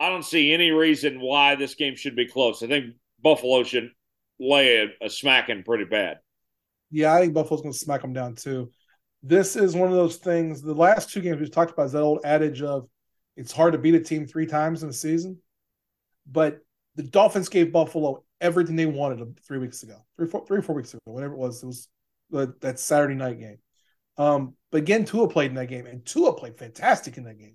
I 0.00 0.09
don't 0.09 0.24
see 0.24 0.52
any 0.52 0.70
reason 0.70 1.20
why 1.20 1.55
this 1.55 1.74
game 1.74 1.96
should 1.96 2.16
be 2.16 2.26
close. 2.26 2.62
I 2.62 2.66
think 2.68 2.94
Buffalo 3.20 3.64
should 3.64 3.90
lay 4.38 4.82
a, 4.82 5.06
a 5.06 5.10
smacking 5.10 5.64
pretty 5.64 5.84
bad. 5.84 6.18
Yeah, 6.90 7.12
I 7.12 7.20
think 7.20 7.34
Buffalo's 7.34 7.62
going 7.62 7.72
to 7.72 7.78
smack 7.78 8.02
them 8.02 8.12
down 8.12 8.34
too. 8.34 8.70
This 9.23 9.57
is 9.57 9.74
one 9.74 9.89
of 9.89 9.97
those 9.97 10.16
things. 10.16 10.62
The 10.62 10.74
last 10.74 11.11
two 11.11 11.20
games 11.20 11.40
we've 11.40 11.51
talked 11.51 11.73
about 11.73 11.86
is 11.86 11.93
that 11.93 12.03
old 12.03 12.20
adage 12.24 12.62
of 12.62 12.89
it's 13.36 13.53
hard 13.53 13.73
to 13.73 13.78
beat 13.78 13.95
a 13.95 14.01
team 14.01 14.27
three 14.27 14.47
times 14.47 14.82
in 14.82 14.89
a 14.89 14.93
season. 14.93 15.39
But 16.31 16.59
the 16.97 17.03
Dolphins 17.03 17.49
gave 17.49 17.73
Buffalo 17.73 18.24
everything 18.40 18.77
they 18.77 18.86
wanted 18.86 19.39
three 19.47 19.59
weeks 19.59 19.82
ago, 19.82 19.97
three, 20.16 20.28
four, 20.28 20.47
three 20.47 20.59
or 20.59 20.62
four 20.62 20.77
weeks 20.77 20.93
ago, 20.93 21.01
whatever 21.05 21.35
it 21.35 21.39
was. 21.39 21.62
It 21.62 21.66
was 21.66 21.89
the, 22.31 22.55
that 22.61 22.78
Saturday 22.78 23.15
night 23.15 23.39
game. 23.39 23.59
Um, 24.16 24.55
but 24.70 24.78
again, 24.78 25.05
Tua 25.05 25.28
played 25.28 25.51
in 25.51 25.57
that 25.57 25.69
game, 25.69 25.86
and 25.86 26.05
Tua 26.05 26.35
played 26.35 26.59
fantastic 26.59 27.16
in 27.16 27.24
that 27.24 27.39
game. 27.39 27.55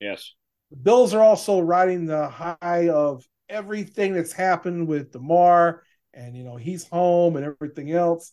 Yes. 0.00 0.34
The 0.70 0.76
Bills 0.76 1.14
are 1.14 1.22
also 1.22 1.60
riding 1.60 2.06
the 2.06 2.28
high 2.28 2.88
of 2.90 3.24
everything 3.48 4.14
that's 4.14 4.32
happened 4.32 4.88
with 4.88 5.12
Damar, 5.12 5.84
and 6.12 6.36
you 6.36 6.44
know 6.44 6.56
he's 6.56 6.88
home 6.88 7.36
and 7.36 7.44
everything 7.44 7.92
else. 7.92 8.32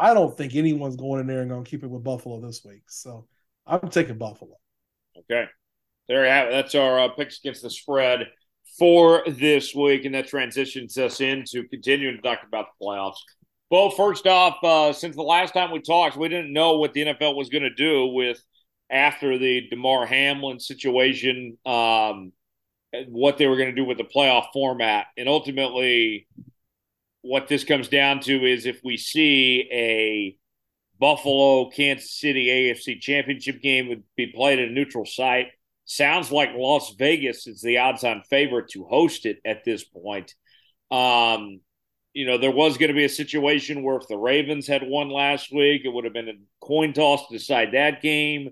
I 0.00 0.14
don't 0.14 0.36
think 0.36 0.54
anyone's 0.54 0.96
going 0.96 1.20
in 1.20 1.26
there 1.26 1.40
and 1.40 1.50
going 1.50 1.62
to 1.62 1.70
keep 1.70 1.84
it 1.84 1.90
with 1.90 2.02
Buffalo 2.02 2.40
this 2.40 2.64
week. 2.64 2.82
So 2.88 3.26
I'm 3.66 3.90
taking 3.90 4.16
Buffalo. 4.16 4.56
Okay. 5.18 5.44
There 6.08 6.24
you 6.24 6.30
have 6.30 6.48
it. 6.48 6.52
That's 6.52 6.74
our 6.74 7.00
uh, 7.00 7.08
picks 7.08 7.38
against 7.38 7.62
the 7.62 7.70
spread 7.70 8.26
for 8.78 9.22
this 9.28 9.74
week, 9.74 10.06
and 10.06 10.14
that 10.14 10.26
transitions 10.26 10.96
us 10.96 11.20
into 11.20 11.68
continuing 11.68 12.16
to 12.16 12.22
talk 12.22 12.40
about 12.46 12.66
the 12.78 12.84
playoffs. 12.84 13.18
Well, 13.70 13.90
first 13.90 14.26
off, 14.26 14.56
uh, 14.64 14.92
since 14.92 15.14
the 15.14 15.22
last 15.22 15.52
time 15.54 15.70
we 15.70 15.80
talked, 15.80 16.16
we 16.16 16.28
didn't 16.28 16.52
know 16.52 16.78
what 16.78 16.94
the 16.94 17.04
NFL 17.04 17.36
was 17.36 17.50
going 17.50 17.62
to 17.62 17.74
do 17.74 18.06
with 18.06 18.42
after 18.90 19.38
the 19.38 19.68
Damar 19.68 20.06
Hamlin 20.06 20.58
situation, 20.58 21.58
um, 21.64 22.32
what 23.06 23.38
they 23.38 23.46
were 23.46 23.56
going 23.56 23.68
to 23.68 23.74
do 23.74 23.84
with 23.84 23.98
the 23.98 24.04
playoff 24.04 24.46
format, 24.52 25.06
and 25.16 25.28
ultimately, 25.28 26.26
what 27.22 27.48
this 27.48 27.64
comes 27.64 27.88
down 27.88 28.20
to 28.20 28.44
is 28.44 28.66
if 28.66 28.80
we 28.84 28.96
see 28.96 29.68
a 29.72 30.36
Buffalo 30.98 31.70
Kansas 31.70 32.18
City 32.18 32.46
AFC 32.46 33.00
Championship 33.00 33.62
game 33.62 33.88
would 33.88 34.02
be 34.16 34.26
played 34.28 34.58
at 34.58 34.68
a 34.68 34.72
neutral 34.72 35.06
site 35.06 35.48
Sounds 35.90 36.30
like 36.30 36.50
Las 36.54 36.94
Vegas 36.96 37.48
is 37.48 37.62
the 37.62 37.78
odds 37.78 38.04
on 38.04 38.22
favorite 38.30 38.68
to 38.68 38.84
host 38.84 39.26
it 39.26 39.40
at 39.44 39.64
this 39.64 39.82
point. 39.82 40.36
Um, 40.88 41.62
you 42.12 42.26
know, 42.26 42.38
there 42.38 42.52
was 42.52 42.78
going 42.78 42.90
to 42.90 42.94
be 42.94 43.06
a 43.06 43.08
situation 43.08 43.82
where 43.82 43.96
if 43.96 44.06
the 44.06 44.16
Ravens 44.16 44.68
had 44.68 44.84
won 44.86 45.08
last 45.08 45.52
week, 45.52 45.82
it 45.84 45.88
would 45.88 46.04
have 46.04 46.12
been 46.12 46.28
a 46.28 46.64
coin 46.64 46.92
toss 46.92 47.26
to 47.26 47.36
decide 47.36 47.72
that 47.72 48.02
game. 48.02 48.50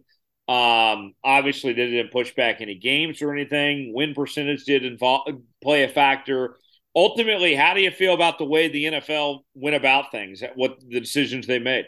Um, 0.49 1.15
obviously, 1.23 1.75
they 1.75 1.89
didn't 1.89 2.11
push 2.11 2.35
back 2.35 2.61
any 2.61 2.75
games 2.75 3.23
or 3.23 3.33
anything. 3.33 3.95
Win 3.95 4.15
percentage 4.15 4.65
did 4.65 4.85
involve, 4.85 5.29
play 5.63 5.85
a 5.85 5.89
factor. 5.89 6.57
Ultimately, 6.99 7.55
how 7.55 7.75
do 7.75 7.81
you 7.81 7.93
feel 7.93 8.13
about 8.13 8.39
the 8.39 8.45
way 8.45 8.67
the 8.67 8.87
NFL 8.87 9.43
went 9.55 9.77
about 9.77 10.11
things? 10.11 10.43
What 10.57 10.81
the 10.81 10.99
decisions 10.99 11.47
they 11.47 11.61
made? 11.61 11.87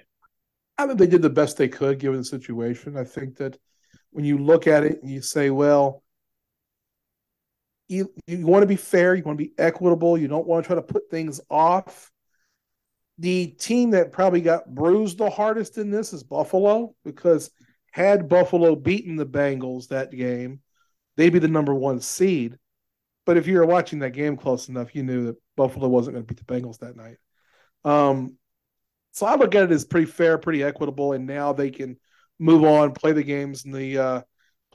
I 0.79 0.87
mean, 0.87 0.99
they 0.99 1.09
did 1.09 1.21
the 1.21 1.29
best 1.29 1.57
they 1.57 1.67
could 1.67 1.99
given 1.99 2.19
the 2.19 2.25
situation. 2.25 2.97
I 2.97 3.03
think 3.03 3.37
that 3.39 3.59
when 4.11 4.25
you 4.25 4.39
look 4.39 4.69
at 4.69 4.85
it 4.85 5.03
and 5.03 5.11
you 5.11 5.21
say, 5.21 5.51
well, 5.51 6.05
you, 7.89 8.15
you 8.29 8.47
want 8.47 8.63
to 8.63 8.69
be 8.69 8.77
fair, 8.77 9.17
you 9.17 9.25
want 9.25 9.37
to 9.37 9.45
be 9.45 9.53
equitable, 9.59 10.17
you 10.17 10.29
don't 10.29 10.47
want 10.47 10.63
to 10.63 10.69
try 10.69 10.77
to 10.77 10.83
put 10.83 11.11
things 11.11 11.41
off. 11.51 12.13
The 13.19 13.49
team 13.49 13.91
that 13.91 14.13
probably 14.13 14.43
got 14.43 14.73
bruised 14.73 15.19
the 15.19 15.29
hardest 15.29 15.77
in 15.77 15.91
this 15.91 16.13
is 16.13 16.23
Buffalo 16.23 16.95
because 17.05 17.51
had 17.91 18.29
Buffalo 18.29 18.77
beaten 18.77 19.17
the 19.17 19.27
Bengals 19.27 19.89
that 19.89 20.13
game, 20.13 20.61
they'd 21.17 21.31
be 21.31 21.41
the 21.41 21.49
number 21.49 21.75
one 21.75 22.01
seed. 22.01 22.57
But 23.31 23.37
if 23.37 23.47
you 23.47 23.59
were 23.59 23.65
watching 23.65 24.01
that 24.01 24.11
game 24.11 24.37
close 24.37 24.69
enough, 24.69 24.93
you 24.93 25.05
knew 25.05 25.27
that 25.27 25.37
Buffalo 25.57 25.87
wasn't 25.87 26.17
going 26.17 26.27
to 26.27 26.35
beat 26.35 26.45
the 26.45 26.53
Bengals 26.53 26.81
that 26.81 26.97
night. 26.97 27.19
Um, 27.85 28.37
so 29.13 29.25
I 29.25 29.37
look 29.37 29.55
at 29.55 29.63
it 29.63 29.71
as 29.71 29.85
pretty 29.85 30.09
fair, 30.11 30.37
pretty 30.37 30.65
equitable, 30.65 31.13
and 31.13 31.29
now 31.29 31.53
they 31.53 31.71
can 31.71 31.97
move 32.41 32.65
on, 32.65 32.91
play 32.91 33.13
the 33.13 33.23
games 33.23 33.65
in 33.65 33.71
the 33.71 33.99
uh, 33.99 34.23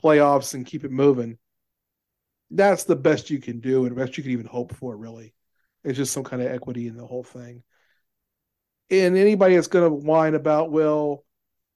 playoffs 0.02 0.54
and 0.54 0.64
keep 0.64 0.84
it 0.84 0.90
moving. 0.90 1.36
That's 2.50 2.84
the 2.84 2.96
best 2.96 3.28
you 3.28 3.40
can 3.40 3.60
do 3.60 3.84
and 3.84 3.94
best 3.94 4.16
you 4.16 4.22
can 4.22 4.32
even 4.32 4.46
hope 4.46 4.74
for, 4.74 4.96
really. 4.96 5.34
It's 5.84 5.98
just 5.98 6.14
some 6.14 6.24
kind 6.24 6.40
of 6.40 6.50
equity 6.50 6.88
in 6.88 6.96
the 6.96 7.06
whole 7.06 7.24
thing. 7.24 7.62
And 8.88 9.18
anybody 9.18 9.56
that's 9.56 9.68
going 9.68 9.84
to 9.84 9.94
whine 9.94 10.34
about, 10.34 10.72
well, 10.72 11.26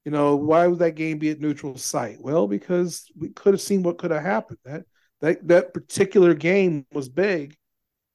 you 0.07 0.13
know, 0.13 0.37
why 0.37 0.67
would 0.67 0.79
that 0.79 0.95
game 0.95 1.19
be 1.19 1.29
at 1.29 1.41
neutral 1.41 1.77
site? 1.77 2.23
Well, 2.23 2.47
because 2.47 3.05
we 3.15 3.29
could 3.29 3.53
have 3.53 3.61
seen 3.61 3.83
what 3.83 3.99
could 3.99 4.13
have 4.13 4.23
happened. 4.23 4.61
That 4.65 4.85
that 5.21 5.47
that 5.49 5.75
particular 5.75 6.35
game 6.35 6.87
was 6.93 7.09
big 7.09 7.57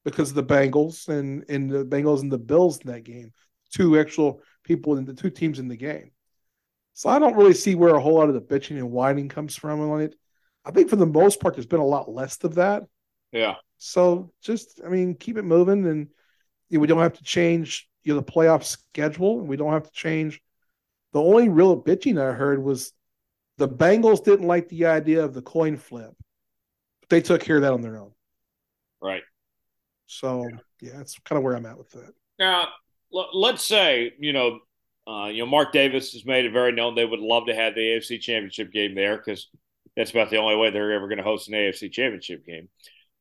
because 0.04 0.30
of 0.30 0.36
the 0.36 0.44
Bengals 0.44 1.08
and 1.08 1.44
and 1.48 1.70
the 1.70 1.84
Bengals 1.84 2.20
and 2.20 2.32
the 2.32 2.38
Bills 2.38 2.78
in 2.80 2.90
that 2.90 3.04
game. 3.04 3.32
Two 3.72 3.98
actual 3.98 4.40
people 4.64 4.96
in 4.96 5.04
the 5.04 5.14
two 5.14 5.30
teams 5.30 5.58
in 5.58 5.68
the 5.68 5.76
game. 5.76 6.10
So 6.94 7.10
I 7.10 7.18
don't 7.18 7.36
really 7.36 7.54
see 7.54 7.74
where 7.74 7.94
a 7.94 8.00
whole 8.00 8.14
lot 8.14 8.28
of 8.28 8.34
the 8.34 8.40
bitching 8.40 8.78
and 8.78 8.90
whining 8.90 9.28
comes 9.28 9.54
from 9.54 9.80
on 9.80 10.00
it. 10.00 10.14
I 10.64 10.70
think 10.70 10.88
for 10.88 10.96
the 10.96 11.06
most 11.06 11.40
part, 11.40 11.54
there's 11.54 11.66
been 11.66 11.80
a 11.80 11.84
lot 11.84 12.10
less 12.10 12.42
of 12.42 12.54
that. 12.54 12.84
Yeah. 13.32 13.56
So 13.76 14.32
just, 14.40 14.80
I 14.84 14.88
mean, 14.88 15.14
keep 15.14 15.36
it 15.36 15.42
moving, 15.42 15.86
and 15.86 16.08
you 16.68 16.78
know, 16.78 16.80
we 16.80 16.86
don't 16.86 17.02
have 17.02 17.18
to 17.18 17.24
change 17.24 17.88
you 18.02 18.14
know 18.14 18.20
the 18.20 18.32
playoff 18.32 18.64
schedule, 18.64 19.40
and 19.40 19.48
we 19.48 19.56
don't 19.56 19.72
have 19.72 19.84
to 19.84 19.92
change. 19.92 20.40
The 21.12 21.20
only 21.20 21.48
real 21.48 21.80
bitching 21.80 22.20
I 22.20 22.32
heard 22.32 22.62
was 22.62 22.92
the 23.58 23.68
Bengals 23.68 24.24
didn't 24.24 24.46
like 24.46 24.68
the 24.68 24.86
idea 24.86 25.24
of 25.24 25.34
the 25.34 25.42
coin 25.42 25.76
flip. 25.76 26.14
They 27.10 27.20
took 27.20 27.42
care 27.42 27.56
of 27.56 27.62
that 27.62 27.72
on 27.72 27.82
their 27.82 27.98
own. 27.98 28.12
Right. 29.00 29.22
So 30.06 30.48
yeah, 30.80 30.92
that's 30.96 31.18
kind 31.20 31.36
of 31.36 31.44
where 31.44 31.54
I'm 31.54 31.66
at 31.66 31.78
with 31.78 31.90
that. 31.90 32.12
Now, 32.38 32.68
let's 33.10 33.64
say 33.64 34.12
you 34.18 34.32
know, 34.32 34.60
uh, 35.06 35.26
you 35.26 35.38
know, 35.38 35.46
Mark 35.46 35.72
Davis 35.72 36.12
has 36.12 36.24
made 36.24 36.44
it 36.44 36.52
very 36.52 36.72
known 36.72 36.94
they 36.94 37.04
would 37.04 37.20
love 37.20 37.46
to 37.46 37.54
have 37.54 37.74
the 37.74 37.80
AFC 37.80 38.20
Championship 38.20 38.72
game 38.72 38.94
there 38.94 39.16
because 39.16 39.48
that's 39.96 40.10
about 40.10 40.30
the 40.30 40.36
only 40.36 40.56
way 40.56 40.70
they're 40.70 40.92
ever 40.92 41.08
going 41.08 41.18
to 41.18 41.24
host 41.24 41.48
an 41.48 41.54
AFC 41.54 41.90
Championship 41.90 42.44
game. 42.44 42.68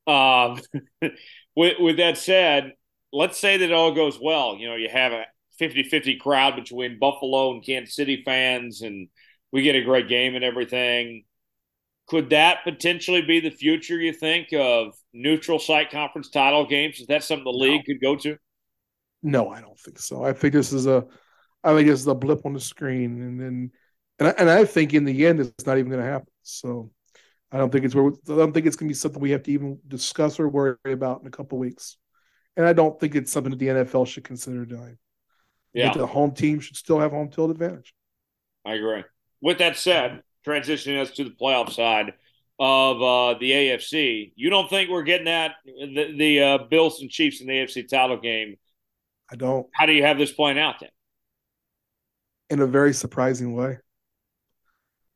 Um, 0.07 0.59
with, 1.55 1.79
with 1.79 1.97
that 1.97 2.17
said, 2.17 2.73
let's 3.13 3.39
say 3.39 3.57
that 3.57 3.65
it 3.65 3.73
all 3.73 3.93
goes 3.93 4.19
well. 4.21 4.57
You 4.57 4.67
know, 4.67 4.75
you 4.75 4.89
have 4.89 5.13
a 5.13 5.25
50 5.57 5.83
50 5.83 6.17
crowd 6.17 6.55
between 6.55 6.99
Buffalo 6.99 7.51
and 7.51 7.65
Kansas 7.65 7.95
City 7.95 8.23
fans, 8.25 8.81
and 8.81 9.07
we 9.51 9.61
get 9.61 9.75
a 9.75 9.81
great 9.81 10.09
game 10.09 10.35
and 10.35 10.43
everything. 10.43 11.23
Could 12.07 12.29
that 12.29 12.63
potentially 12.63 13.21
be 13.21 13.39
the 13.39 13.49
future, 13.49 13.97
you 13.97 14.13
think, 14.13 14.53
of 14.53 14.93
neutral 15.13 15.57
site 15.57 15.89
conference 15.89 16.29
title 16.29 16.65
games? 16.65 16.99
Is 16.99 17.07
that 17.07 17.23
something 17.23 17.45
the 17.45 17.51
league 17.51 17.81
no. 17.87 17.93
could 17.93 18.01
go 18.01 18.15
to? 18.17 18.37
No, 19.23 19.49
I 19.49 19.59
don't 19.61 19.79
think 19.79 19.97
so. 19.97 20.23
I 20.23 20.33
think 20.33 20.53
this 20.53 20.71
is 20.71 20.85
a, 20.85 21.05
I 21.63 21.73
think 21.73 21.87
this 21.87 21.99
is 21.99 22.07
a 22.07 22.13
blip 22.13 22.45
on 22.45 22.53
the 22.53 22.59
screen, 22.59 23.21
and 23.21 23.41
then, 23.41 23.71
and 24.19 24.27
I, 24.27 24.31
and 24.37 24.49
I 24.49 24.65
think 24.65 24.93
in 24.93 25.03
the 25.03 25.25
end 25.25 25.39
it's 25.39 25.65
not 25.65 25.79
even 25.79 25.89
going 25.89 26.03
to 26.03 26.09
happen. 26.09 26.27
So, 26.43 26.91
I 27.51 27.57
don't 27.57 27.71
think 27.71 27.85
it's 27.85 27.95
where 27.95 28.07
I 28.07 28.35
don't 28.35 28.53
think 28.53 28.67
it's 28.67 28.75
going 28.75 28.87
to 28.87 28.91
be 28.91 28.97
something 28.97 29.21
we 29.21 29.31
have 29.31 29.43
to 29.43 29.51
even 29.51 29.79
discuss 29.87 30.39
or 30.39 30.47
worry 30.47 30.77
about 30.85 31.21
in 31.21 31.27
a 31.27 31.31
couple 31.31 31.57
weeks, 31.57 31.97
and 32.55 32.67
I 32.67 32.73
don't 32.73 32.99
think 32.99 33.15
it's 33.15 33.31
something 33.31 33.49
that 33.49 33.59
the 33.59 33.67
NFL 33.67 34.05
should 34.07 34.23
consider 34.23 34.63
doing. 34.65 34.97
Yeah, 35.73 35.91
the 35.91 36.05
home 36.05 36.33
team 36.33 36.59
should 36.59 36.77
still 36.77 36.99
have 36.99 37.11
home 37.11 37.31
field 37.31 37.49
advantage. 37.49 37.95
I 38.63 38.73
agree. 38.73 39.03
With 39.41 39.57
that 39.57 39.77
said, 39.77 40.21
transitioning 40.45 41.01
us 41.01 41.11
to 41.11 41.23
the 41.23 41.31
playoff 41.31 41.71
side 41.71 42.13
of 42.59 43.01
uh, 43.01 43.37
the 43.39 43.51
AFC, 43.51 44.31
you 44.35 44.49
don't 44.49 44.69
think 44.69 44.89
we're 44.89 45.03
getting 45.03 45.25
that 45.25 45.55
the, 45.65 46.15
the 46.17 46.41
uh, 46.41 46.57
Bills 46.69 47.01
and 47.01 47.09
Chiefs 47.09 47.41
in 47.41 47.47
the 47.47 47.53
AFC 47.53 47.87
title 47.87 48.17
game 48.17 48.55
I 49.31 49.35
don't. 49.35 49.67
How 49.73 49.85
do 49.85 49.93
you 49.93 50.03
have 50.03 50.17
this 50.17 50.31
playing 50.31 50.59
out 50.59 50.79
then? 50.79 50.89
In 52.49 52.59
a 52.59 52.67
very 52.67 52.93
surprising 52.93 53.55
way. 53.55 53.79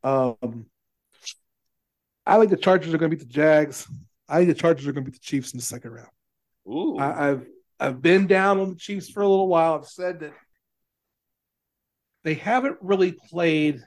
Um, 0.04 0.66
I 2.26 2.38
think 2.38 2.50
the 2.50 2.58
Chargers 2.58 2.94
are 2.94 2.98
going 2.98 3.12
to 3.12 3.18
beat 3.18 3.28
the 3.28 3.32
Jags. 3.32 3.88
I 4.28 4.38
think 4.38 4.50
the 4.50 4.60
Chargers 4.60 4.88
are 4.88 4.94
going 4.94 5.06
to 5.06 5.12
beat 5.12 5.20
the 5.20 5.26
Chiefs 5.26 5.54
in 5.54 5.60
the 5.60 5.66
second 5.66 5.92
round. 5.92 6.10
Ooh. 6.68 6.98
I, 6.98 7.28
have 7.28 7.46
I've 7.80 8.02
been 8.02 8.28
down 8.28 8.60
on 8.60 8.70
the 8.70 8.76
Chiefs 8.76 9.10
for 9.10 9.22
a 9.22 9.28
little 9.28 9.48
while. 9.48 9.76
I've 9.76 9.88
said 9.88 10.22
that 10.22 10.34
they 12.24 12.34
haven't 12.34 12.78
really 12.82 13.12
played 13.12 13.84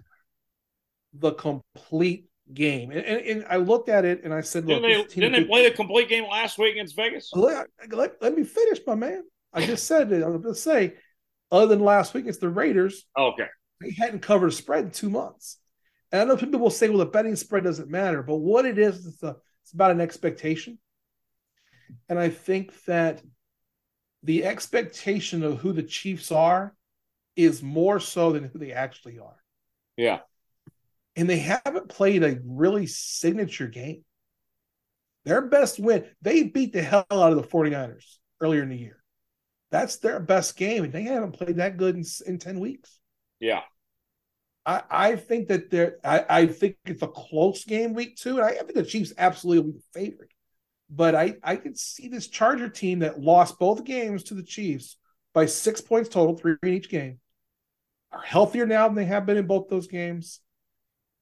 the 1.12 1.32
complete 1.32 2.28
game. 2.52 2.90
And, 2.90 3.04
and, 3.04 3.26
and 3.26 3.46
I 3.48 3.56
looked 3.56 3.88
at 3.88 4.04
it 4.04 4.24
and 4.24 4.32
I 4.32 4.40
said, 4.40 4.66
"Look, 4.66 4.82
didn't 4.82 5.08
they, 5.08 5.14
didn't 5.14 5.32
they 5.32 5.44
play 5.44 5.68
the 5.68 5.74
complete 5.74 6.08
game 6.08 6.24
last 6.24 6.58
week 6.58 6.72
against 6.72 6.96
Vegas?" 6.96 7.30
Let, 7.34 7.66
let, 7.90 8.20
let 8.20 8.34
me 8.34 8.44
finish, 8.44 8.80
my 8.86 8.94
man. 8.94 9.22
I 9.52 9.66
just 9.66 9.86
said 9.86 10.12
it. 10.12 10.22
I'm 10.22 10.40
going 10.40 10.42
to 10.42 10.54
say, 10.54 10.94
other 11.50 11.66
than 11.66 11.80
last 11.80 12.14
week, 12.14 12.26
it's 12.26 12.38
the 12.38 12.48
Raiders. 12.48 13.04
okay. 13.16 13.46
They 13.80 13.92
hadn't 13.98 14.20
covered 14.20 14.48
a 14.48 14.52
spread 14.52 14.84
in 14.84 14.90
two 14.92 15.10
months. 15.10 15.58
And 16.12 16.20
I 16.20 16.24
know 16.24 16.36
people 16.36 16.60
will 16.60 16.70
say, 16.70 16.88
well, 16.88 16.98
the 16.98 17.06
betting 17.06 17.34
spread 17.36 17.64
doesn't 17.64 17.90
matter. 17.90 18.22
But 18.22 18.36
what 18.36 18.64
it 18.64 18.78
is, 18.78 19.04
it's, 19.06 19.22
a, 19.22 19.36
it's 19.62 19.72
about 19.72 19.90
an 19.90 20.00
expectation. 20.00 20.78
And 22.08 22.18
I 22.18 22.28
think 22.28 22.72
that 22.84 23.22
the 24.22 24.44
expectation 24.44 25.42
of 25.42 25.58
who 25.58 25.72
the 25.72 25.82
Chiefs 25.82 26.30
are 26.30 26.76
is 27.34 27.62
more 27.62 27.98
so 27.98 28.32
than 28.32 28.44
who 28.44 28.58
they 28.58 28.72
actually 28.72 29.18
are. 29.18 29.36
Yeah. 29.96 30.20
And 31.16 31.28
they 31.28 31.38
haven't 31.38 31.88
played 31.88 32.22
a 32.22 32.38
really 32.44 32.86
signature 32.86 33.68
game. 33.68 34.04
Their 35.24 35.42
best 35.42 35.78
win, 35.78 36.06
they 36.20 36.44
beat 36.44 36.72
the 36.72 36.82
hell 36.82 37.06
out 37.10 37.32
of 37.32 37.36
the 37.36 37.48
49ers 37.48 38.16
earlier 38.40 38.62
in 38.62 38.70
the 38.70 38.78
year. 38.78 39.02
That's 39.70 39.96
their 39.98 40.20
best 40.20 40.56
game, 40.56 40.84
and 40.84 40.92
they 40.92 41.04
haven't 41.04 41.32
played 41.32 41.56
that 41.56 41.76
good 41.76 41.96
in, 41.96 42.04
in 42.26 42.38
10 42.38 42.60
weeks. 42.60 42.98
Yeah. 43.40 43.62
I, 44.64 44.82
I 44.90 45.16
think 45.16 45.48
that 45.48 45.70
they're 45.70 45.96
I, 46.04 46.24
I 46.28 46.46
think 46.46 46.76
it's 46.84 47.02
a 47.02 47.08
close 47.08 47.64
game 47.64 47.94
week 47.94 48.16
two, 48.16 48.36
and 48.36 48.44
I, 48.44 48.50
I 48.50 48.58
think 48.58 48.74
the 48.74 48.84
Chiefs 48.84 49.12
absolutely 49.18 49.64
will 49.64 49.72
be 49.72 49.78
the 49.78 50.00
favorite. 50.00 50.30
But 50.88 51.14
I, 51.14 51.36
I 51.42 51.56
could 51.56 51.78
see 51.78 52.08
this 52.08 52.28
Charger 52.28 52.68
team 52.68 53.00
that 53.00 53.20
lost 53.20 53.58
both 53.58 53.84
games 53.84 54.24
to 54.24 54.34
the 54.34 54.42
Chiefs 54.42 54.96
by 55.32 55.46
six 55.46 55.80
points 55.80 56.10
total, 56.10 56.36
three 56.36 56.56
in 56.62 56.68
each 56.68 56.90
game, 56.90 57.18
are 58.12 58.20
healthier 58.20 58.66
now 58.66 58.86
than 58.86 58.94
they 58.94 59.06
have 59.06 59.24
been 59.24 59.38
in 59.38 59.46
both 59.46 59.68
those 59.68 59.86
games. 59.86 60.40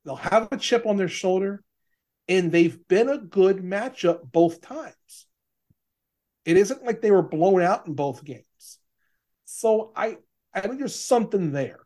They'll 0.04 0.16
have 0.16 0.48
a 0.50 0.56
chip 0.56 0.86
on 0.86 0.96
their 0.96 1.08
shoulder, 1.08 1.62
and 2.28 2.50
they've 2.50 2.78
been 2.88 3.08
a 3.08 3.18
good 3.18 3.58
matchup 3.58 4.30
both 4.30 4.60
times. 4.60 5.26
It 6.44 6.56
isn't 6.56 6.84
like 6.84 7.00
they 7.00 7.10
were 7.10 7.22
blown 7.22 7.62
out 7.62 7.86
in 7.86 7.94
both 7.94 8.24
games. 8.24 8.78
So 9.44 9.92
I 9.94 10.16
I 10.54 10.60
think 10.60 10.78
there's 10.78 10.98
something 10.98 11.52
there. 11.52 11.80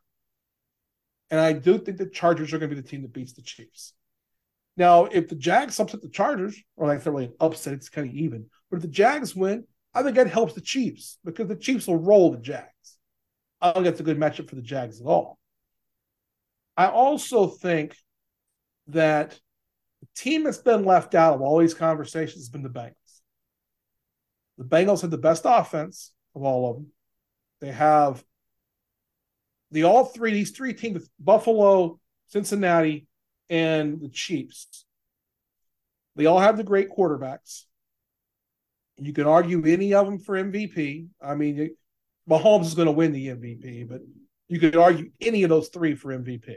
And 1.30 1.40
I 1.40 1.52
do 1.52 1.78
think 1.78 1.98
the 1.98 2.06
Chargers 2.06 2.52
are 2.52 2.58
going 2.58 2.70
to 2.70 2.76
be 2.76 2.80
the 2.80 2.86
team 2.86 3.02
that 3.02 3.12
beats 3.12 3.32
the 3.32 3.42
Chiefs. 3.42 3.94
Now, 4.76 5.06
if 5.06 5.28
the 5.28 5.34
Jags 5.34 5.80
upset 5.80 6.02
the 6.02 6.08
Chargers, 6.08 6.60
or 6.76 6.86
like 6.86 7.02
they're 7.02 7.12
really 7.12 7.26
an 7.26 7.34
upset, 7.40 7.72
it's 7.72 7.88
kind 7.88 8.08
of 8.08 8.14
even. 8.14 8.46
But 8.70 8.76
if 8.76 8.82
the 8.82 8.88
Jags 8.88 9.34
win, 9.34 9.64
I 9.94 10.02
think 10.02 10.16
that 10.16 10.28
helps 10.28 10.54
the 10.54 10.60
Chiefs 10.60 11.18
because 11.24 11.48
the 11.48 11.56
Chiefs 11.56 11.86
will 11.86 11.98
roll 11.98 12.32
the 12.32 12.38
Jags. 12.38 12.68
I 13.60 13.68
don't 13.68 13.82
think 13.82 13.86
that's 13.86 14.00
a 14.00 14.04
good 14.04 14.18
matchup 14.18 14.48
for 14.48 14.56
the 14.56 14.62
Jags 14.62 15.00
at 15.00 15.06
all. 15.06 15.38
I 16.76 16.86
also 16.86 17.46
think 17.46 17.96
that 18.88 19.38
the 20.00 20.08
team 20.14 20.44
that's 20.44 20.58
been 20.58 20.84
left 20.84 21.14
out 21.14 21.34
of 21.34 21.40
all 21.40 21.58
these 21.58 21.74
conversations 21.74 22.42
has 22.42 22.48
been 22.48 22.62
the 22.62 22.68
Bengals. 22.68 22.92
The 24.58 24.64
Bengals 24.64 25.02
have 25.02 25.10
the 25.10 25.18
best 25.18 25.42
offense 25.44 26.12
of 26.34 26.42
all 26.42 26.70
of 26.70 26.76
them. 26.76 26.86
They 27.60 27.72
have 27.72 28.22
the 29.70 29.84
all 29.84 30.04
three, 30.04 30.32
these 30.32 30.52
three 30.52 30.74
teams, 30.74 31.08
Buffalo, 31.18 31.98
Cincinnati, 32.28 33.06
and 33.50 34.00
the 34.00 34.08
Chiefs. 34.08 34.84
They 36.16 36.26
all 36.26 36.38
have 36.38 36.56
the 36.56 36.64
great 36.64 36.90
quarterbacks. 36.90 37.64
You 38.98 39.12
can 39.12 39.26
argue 39.26 39.64
any 39.66 39.94
of 39.94 40.06
them 40.06 40.18
for 40.18 40.36
MVP. 40.36 41.08
I 41.20 41.34
mean, 41.34 41.74
Mahomes 42.28 42.66
is 42.66 42.74
going 42.74 42.86
to 42.86 42.92
win 42.92 43.12
the 43.12 43.28
MVP, 43.28 43.88
but 43.88 44.00
you 44.48 44.60
could 44.60 44.76
argue 44.76 45.10
any 45.20 45.42
of 45.42 45.50
those 45.50 45.68
three 45.68 45.96
for 45.96 46.16
MVP. 46.16 46.54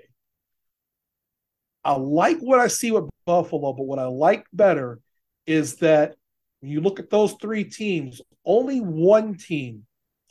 I 1.88 1.94
like 1.94 2.40
what 2.40 2.60
I 2.60 2.68
see 2.68 2.92
with 2.92 3.10
Buffalo, 3.26 3.72
but 3.72 3.86
what 3.86 3.98
I 3.98 4.08
like 4.08 4.46
better 4.52 5.00
is 5.46 5.78
that 5.78 6.16
when 6.60 6.70
you 6.70 6.82
look 6.82 7.00
at 7.00 7.10
those 7.10 7.34
three 7.42 7.64
teams, 7.64 8.22
only 8.44 8.82
one 8.82 9.36
team 9.36 9.86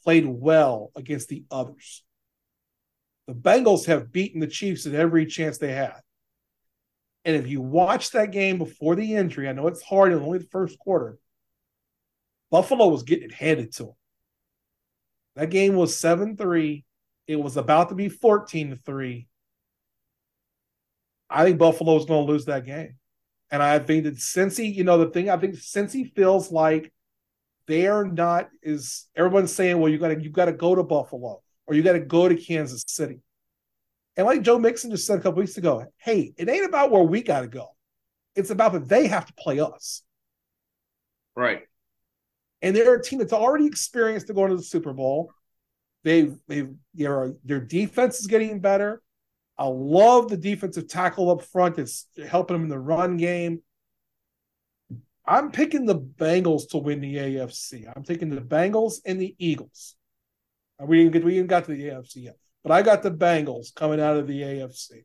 played 0.04 0.26
well 0.26 0.90
against 0.94 1.30
the 1.30 1.44
others. 1.50 2.04
The 3.26 3.32
Bengals 3.32 3.86
have 3.86 4.12
beaten 4.12 4.40
the 4.40 4.46
Chiefs 4.46 4.84
at 4.84 4.92
every 4.92 5.24
chance 5.24 5.56
they 5.56 5.72
had. 5.72 5.98
And 7.24 7.34
if 7.34 7.48
you 7.48 7.62
watch 7.62 8.10
that 8.10 8.32
game 8.32 8.58
before 8.58 8.94
the 8.94 9.14
injury, 9.14 9.48
I 9.48 9.52
know 9.52 9.66
it's 9.66 9.82
hard 9.82 10.12
in 10.12 10.18
only 10.18 10.40
the 10.40 10.48
first 10.52 10.78
quarter. 10.78 11.16
Buffalo 12.50 12.88
was 12.88 13.02
getting 13.02 13.30
it 13.30 13.32
handed 13.32 13.72
to 13.76 13.84
them. 13.84 13.94
That 15.36 15.48
game 15.48 15.74
was 15.74 15.96
7 15.96 16.36
3. 16.36 16.84
It 17.26 17.36
was 17.36 17.56
about 17.56 17.88
to 17.88 17.94
be 17.94 18.10
14 18.10 18.78
3. 18.84 19.26
I 21.28 21.44
think 21.44 21.58
Buffalo 21.58 21.96
is 21.96 22.04
going 22.04 22.26
to 22.26 22.32
lose 22.32 22.44
that 22.46 22.64
game. 22.64 22.96
And 23.50 23.62
I 23.62 23.78
think 23.78 24.04
that 24.04 24.16
Cincy, 24.16 24.74
you 24.74 24.84
know, 24.84 24.98
the 24.98 25.10
thing 25.10 25.30
I 25.30 25.36
think 25.36 25.54
Cincy 25.54 26.12
feels 26.14 26.50
like 26.50 26.92
they're 27.66 28.04
not 28.04 28.48
is 28.62 29.06
everyone's 29.16 29.54
saying, 29.54 29.78
well, 29.78 29.90
you 29.90 29.98
gotta 29.98 30.20
you 30.20 30.30
gotta 30.30 30.52
go 30.52 30.74
to 30.74 30.82
Buffalo 30.82 31.42
or 31.66 31.74
you 31.74 31.82
gotta 31.82 32.00
go 32.00 32.28
to 32.28 32.36
Kansas 32.36 32.84
City. 32.86 33.20
And 34.16 34.26
like 34.26 34.42
Joe 34.42 34.58
Mixon 34.58 34.90
just 34.90 35.06
said 35.06 35.18
a 35.18 35.22
couple 35.22 35.40
weeks 35.40 35.58
ago, 35.58 35.86
hey, 35.98 36.32
it 36.36 36.48
ain't 36.48 36.66
about 36.66 36.90
where 36.90 37.02
we 37.02 37.22
gotta 37.22 37.48
go. 37.48 37.68
It's 38.34 38.50
about 38.50 38.72
that 38.72 38.88
they 38.88 39.06
have 39.06 39.26
to 39.26 39.34
play 39.34 39.60
us. 39.60 40.02
Right. 41.34 41.62
And 42.62 42.74
they're 42.74 42.94
a 42.94 43.02
team 43.02 43.18
that's 43.18 43.32
already 43.32 43.66
experienced 43.66 44.26
to 44.28 44.34
going 44.34 44.50
to 44.50 44.56
the 44.56 44.62
Super 44.62 44.92
Bowl. 44.92 45.30
They've 46.02 46.36
they've 46.48 46.72
their 46.94 47.34
their 47.44 47.60
defense 47.60 48.20
is 48.20 48.26
getting 48.26 48.60
better. 48.60 49.02
I 49.58 49.66
love 49.66 50.28
the 50.28 50.36
defensive 50.36 50.88
tackle 50.88 51.30
up 51.30 51.42
front 51.42 51.78
It's 51.78 52.06
helping 52.28 52.56
them 52.56 52.64
in 52.64 52.68
the 52.68 52.78
run 52.78 53.16
game. 53.16 53.62
I'm 55.26 55.50
picking 55.50 55.86
the 55.86 55.98
Bengals 55.98 56.68
to 56.70 56.78
win 56.78 57.00
the 57.00 57.16
AFC. 57.16 57.90
I'm 57.94 58.04
taking 58.04 58.30
the 58.30 58.40
Bengals 58.40 58.96
and 59.04 59.20
the 59.20 59.34
Eagles. 59.38 59.96
Uh, 60.80 60.86
we 60.86 60.98
didn't 60.98 61.12
get 61.12 61.24
we 61.24 61.34
even 61.34 61.46
got 61.46 61.64
to 61.64 61.72
the 61.72 61.82
AFC 61.84 62.16
yet, 62.16 62.36
but 62.62 62.70
I 62.70 62.82
got 62.82 63.02
the 63.02 63.10
Bengals 63.10 63.74
coming 63.74 64.00
out 64.00 64.16
of 64.16 64.28
the 64.28 64.40
AFC, 64.40 65.04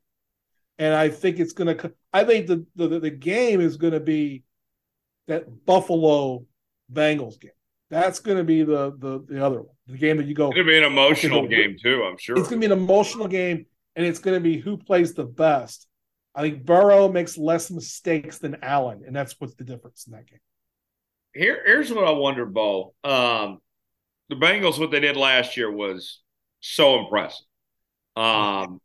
and 0.78 0.94
I 0.94 1.10
think 1.10 1.40
it's 1.40 1.54
going 1.54 1.76
to. 1.76 1.94
I 2.14 2.24
think 2.24 2.48
the, 2.48 2.66
the 2.76 3.00
the 3.00 3.10
game 3.10 3.62
is 3.62 3.78
going 3.78 3.94
to 3.94 4.00
be 4.00 4.44
that 5.28 5.66
Buffalo 5.66 6.46
Bengals 6.92 7.40
game. 7.40 7.52
That's 7.90 8.20
going 8.20 8.38
to 8.38 8.44
be 8.44 8.64
the 8.64 8.96
the 8.98 9.26
the 9.28 9.44
other 9.44 9.62
one, 9.62 9.76
the 9.88 9.98
game 9.98 10.18
that 10.18 10.28
you 10.28 10.36
go. 10.36 10.50
It's 10.50 10.56
going 10.56 10.68
to 10.68 10.72
be 10.72 10.78
an 10.78 10.84
emotional 10.84 11.48
game 11.48 11.78
too. 11.82 12.04
I'm 12.04 12.18
sure 12.18 12.38
it's 12.38 12.48
going 12.48 12.62
to 12.62 12.68
be 12.68 12.72
an 12.72 12.80
emotional 12.80 13.28
game, 13.28 13.66
and 13.96 14.06
it's 14.06 14.20
going 14.20 14.36
to 14.36 14.42
be 14.42 14.58
who 14.58 14.78
plays 14.78 15.14
the 15.14 15.26
best. 15.26 15.88
I 16.34 16.42
think 16.42 16.66
Burrow 16.66 17.10
makes 17.10 17.38
less 17.38 17.70
mistakes 17.70 18.38
than 18.38 18.58
Allen, 18.62 19.04
and 19.06 19.16
that's 19.16 19.36
what's 19.40 19.56
the 19.56 19.66
difference 19.66 20.08
in 20.08 20.14
that 20.14 20.28
game. 20.28 20.40
Here, 21.34 21.62
here's 21.66 21.92
what 21.92 22.08
I 22.08 22.12
wonder, 22.12 22.46
Bo. 22.46 22.94
Um, 23.04 23.60
the 24.30 24.36
Bengals, 24.36 24.80
what 24.80 24.92
they 24.92 25.00
did 25.00 25.18
last 25.18 25.58
year 25.58 25.70
was 25.72 26.22
so 26.62 27.00
impressive. 27.00 27.46
Um, 28.16 28.80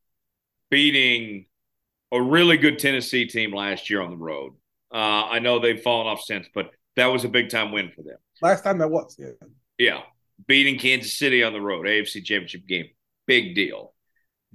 beating 0.70 1.46
a 2.12 2.20
really 2.20 2.56
good 2.56 2.78
Tennessee 2.78 3.26
team 3.26 3.52
last 3.52 3.90
year 3.90 4.00
on 4.00 4.10
the 4.10 4.16
road. 4.16 4.52
Uh, 4.92 5.26
I 5.26 5.38
know 5.38 5.58
they've 5.58 5.80
fallen 5.80 6.06
off 6.06 6.20
since, 6.20 6.48
but 6.54 6.70
that 6.96 7.06
was 7.06 7.24
a 7.24 7.28
big 7.28 7.48
time 7.48 7.72
win 7.72 7.90
for 7.94 8.02
them. 8.02 8.16
Last 8.40 8.62
time 8.62 8.78
that 8.78 8.88
was, 8.88 9.16
yeah. 9.18 9.30
Yeah. 9.78 10.00
Beating 10.46 10.78
Kansas 10.78 11.18
City 11.18 11.42
on 11.42 11.52
the 11.52 11.60
road, 11.60 11.86
AFC 11.86 12.24
championship 12.24 12.66
game. 12.66 12.86
Big 13.26 13.54
deal. 13.54 13.94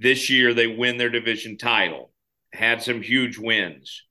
This 0.02 0.28
year 0.28 0.52
they 0.52 0.66
win 0.66 0.98
their 0.98 1.10
division 1.10 1.56
title, 1.56 2.10
had 2.52 2.82
some 2.82 3.02
huge 3.02 3.38
wins. 3.38 4.02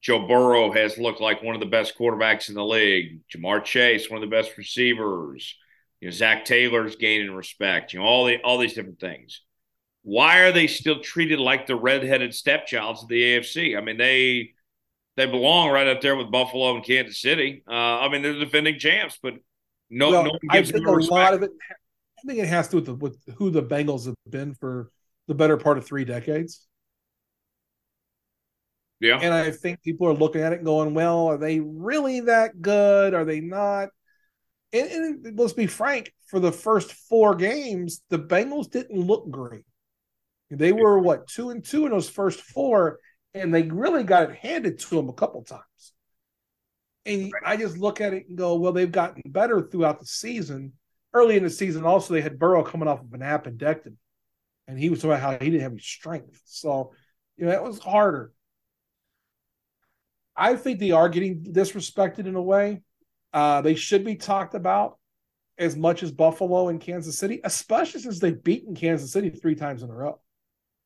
Joe 0.00 0.26
Burrow 0.26 0.72
has 0.72 0.98
looked 0.98 1.20
like 1.20 1.42
one 1.42 1.54
of 1.54 1.60
the 1.60 1.66
best 1.66 1.96
quarterbacks 1.96 2.48
in 2.48 2.54
the 2.54 2.64
league. 2.64 3.20
Ja'Marr 3.32 3.62
Chase, 3.62 4.10
one 4.10 4.22
of 4.22 4.28
the 4.28 4.34
best 4.34 4.56
receivers. 4.56 5.56
You 6.00 6.08
know, 6.08 6.12
Zac 6.12 6.44
Taylor's 6.44 6.96
gaining 6.96 7.32
respect. 7.32 7.92
You 7.92 8.00
know, 8.00 8.06
all 8.06 8.24
the 8.24 8.40
all 8.42 8.58
these 8.58 8.72
different 8.72 8.98
things. 8.98 9.42
Why 10.04 10.40
are 10.40 10.52
they 10.52 10.66
still 10.66 11.00
treated 11.00 11.38
like 11.38 11.66
the 11.66 11.76
redheaded 11.76 12.30
stepchilds 12.30 13.02
of 13.02 13.08
the 13.08 13.22
AFC? 13.22 13.78
I 13.78 13.80
mean, 13.82 13.98
they 13.98 14.54
they 15.16 15.26
belong 15.26 15.70
right 15.70 15.86
up 15.86 16.00
there 16.00 16.16
with 16.16 16.30
Buffalo 16.32 16.74
and 16.74 16.84
Kansas 16.84 17.20
City. 17.20 17.62
Uh, 17.68 18.00
I 18.00 18.08
mean, 18.08 18.22
they're 18.22 18.32
defending 18.32 18.78
champs, 18.78 19.18
but 19.22 19.34
no, 19.90 20.10
well, 20.10 20.24
no 20.24 20.38
I 20.50 20.62
think 20.62 20.86
a 20.86 20.90
respect. 20.90 21.12
lot 21.12 21.34
of 21.34 21.42
it. 21.42 21.50
I 22.22 22.26
think 22.26 22.38
it 22.38 22.48
has 22.48 22.68
to 22.68 22.72
do 22.72 22.76
with, 22.76 22.86
the, 22.86 22.94
with 22.94 23.36
who 23.36 23.50
the 23.50 23.62
Bengals 23.62 24.06
have 24.06 24.14
been 24.28 24.54
for 24.54 24.90
the 25.28 25.34
better 25.34 25.56
part 25.56 25.78
of 25.78 25.84
three 25.84 26.04
decades. 26.04 26.66
Yeah. 29.00 29.18
And 29.20 29.34
I 29.34 29.50
think 29.50 29.82
people 29.82 30.06
are 30.06 30.14
looking 30.14 30.42
at 30.42 30.52
it 30.52 30.62
going, 30.62 30.94
well, 30.94 31.26
are 31.26 31.38
they 31.38 31.58
really 31.58 32.20
that 32.20 32.62
good? 32.62 33.14
Are 33.14 33.24
they 33.24 33.40
not? 33.40 33.88
And, 34.72 34.90
and, 35.26 35.38
let's 35.38 35.52
be 35.52 35.66
frank, 35.66 36.12
for 36.28 36.38
the 36.38 36.52
first 36.52 36.92
four 36.92 37.34
games, 37.34 38.02
the 38.10 38.18
Bengals 38.18 38.70
didn't 38.70 38.98
look 38.98 39.28
great. 39.28 39.64
They 40.50 40.72
were 40.72 40.98
what 40.98 41.26
two 41.26 41.50
and 41.50 41.64
two 41.64 41.86
in 41.86 41.92
those 41.92 42.08
first 42.08 42.40
four, 42.40 43.00
and 43.34 43.52
they 43.52 43.62
really 43.62 44.04
got 44.04 44.30
it 44.30 44.36
handed 44.36 44.78
to 44.78 44.96
them 44.96 45.08
a 45.08 45.14
couple 45.14 45.42
times. 45.42 45.62
And 47.04 47.32
I 47.44 47.56
just 47.56 47.76
look 47.76 48.00
at 48.00 48.14
it 48.14 48.28
and 48.28 48.38
go, 48.38 48.54
well, 48.56 48.72
they've 48.72 48.90
gotten 48.90 49.22
better 49.26 49.60
throughout 49.62 49.98
the 49.98 50.06
season. 50.06 50.74
Early 51.14 51.36
in 51.36 51.42
the 51.42 51.50
season, 51.50 51.84
also 51.84 52.14
they 52.14 52.22
had 52.22 52.38
Burrow 52.38 52.62
coming 52.62 52.88
off 52.88 53.00
of 53.00 53.12
an 53.12 53.20
appendectomy, 53.20 53.96
and 54.66 54.78
he 54.78 54.88
was 54.88 55.00
talking 55.00 55.10
about 55.10 55.20
how 55.20 55.32
he 55.32 55.50
didn't 55.50 55.62
have 55.62 55.72
any 55.72 55.80
strength. 55.80 56.40
So, 56.44 56.92
you 57.36 57.44
know, 57.44 57.50
that 57.50 57.62
was 57.62 57.78
harder. 57.78 58.32
I 60.34 60.56
think 60.56 60.78
they 60.78 60.92
are 60.92 61.08
getting 61.08 61.42
disrespected 61.42 62.26
in 62.26 62.34
a 62.34 62.42
way. 62.42 62.80
Uh, 63.32 63.60
they 63.60 63.74
should 63.74 64.04
be 64.04 64.16
talked 64.16 64.54
about 64.54 64.98
as 65.58 65.76
much 65.76 66.02
as 66.02 66.10
Buffalo 66.10 66.68
and 66.68 66.80
Kansas 66.80 67.18
City, 67.18 67.40
especially 67.44 68.00
since 68.00 68.18
they've 68.18 68.42
beaten 68.42 68.74
Kansas 68.74 69.12
City 69.12 69.30
three 69.30 69.54
times 69.54 69.82
in 69.82 69.90
a 69.90 69.94
row. 69.94 70.20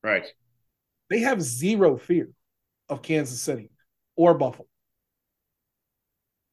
Right. 0.03 0.25
They 1.09 1.21
have 1.21 1.41
zero 1.41 1.97
fear 1.97 2.31
of 2.89 3.03
Kansas 3.03 3.41
City 3.41 3.71
or 4.17 4.35
Buffalo. 4.35 4.67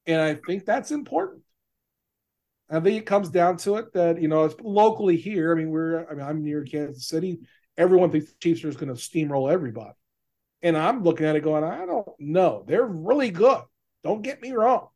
And 0.06 0.22
I 0.22 0.36
think 0.36 0.66
that's 0.66 0.91
important. 0.91 1.43
I 2.69 2.80
think 2.80 2.98
it 2.98 3.06
comes 3.06 3.30
down 3.30 3.57
to 3.57 3.76
it 3.76 3.94
that, 3.94 4.22
you 4.22 4.27
know, 4.27 4.45
it's 4.45 4.56
locally 4.61 5.18
here. 5.18 5.52
I 5.52 5.56
mean, 5.56 5.69
we're, 5.69 6.10
I 6.10 6.14
mean, 6.14 6.26
I'm 6.26 6.44
near 6.44 6.64
Kansas 6.64 7.07
City. 7.07 7.40
Everyone 7.77 8.11
thinks 8.11 8.31
the 8.31 8.38
Chiefs 8.40 8.64
are 8.64 8.72
going 8.72 8.88
to 8.88 8.94
steamroll 8.94 9.52
everybody. 9.52 9.94
And 10.61 10.77
I'm 10.77 11.03
looking 11.03 11.26
at 11.26 11.35
it 11.35 11.44
going, 11.44 11.64
I 11.64 11.85
don't 11.85 12.07
know. 12.19 12.64
They're 12.68 12.85
really 12.85 13.31
good. 13.31 13.61
Don't 14.03 14.22
get 14.22 14.41
me 14.41 14.53
wrong. 14.53 14.88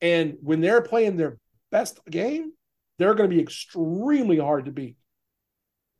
And 0.00 0.36
when 0.40 0.60
they're 0.60 0.82
playing 0.82 1.16
their 1.16 1.38
best 1.70 1.98
game, 2.08 2.52
they're 2.98 3.14
going 3.14 3.28
to 3.28 3.34
be 3.34 3.42
extremely 3.42 4.38
hard 4.38 4.66
to 4.66 4.72
beat. 4.72 4.96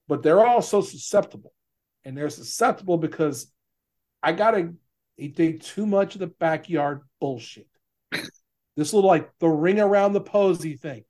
But 0.09 0.23
they're 0.23 0.47
also 0.47 0.81
susceptible. 0.81 1.53
And 2.05 2.17
they're 2.17 2.31
susceptible 2.31 2.99
because 2.99 3.51
I 4.23 4.33
got 4.33 4.53
to 4.53 4.75
think 5.35 5.63
too 5.63 5.87
much 5.87 6.15
of 6.15 6.21
the 6.21 6.27
backyard 6.29 7.03
bullshit. 7.21 7.69
This 8.81 8.95
little 8.95 9.09
like 9.09 9.31
the 9.41 9.49
ring 9.49 9.79
around 9.79 10.15
the 10.15 10.23
posy 10.23 10.75
thing. 10.75 11.05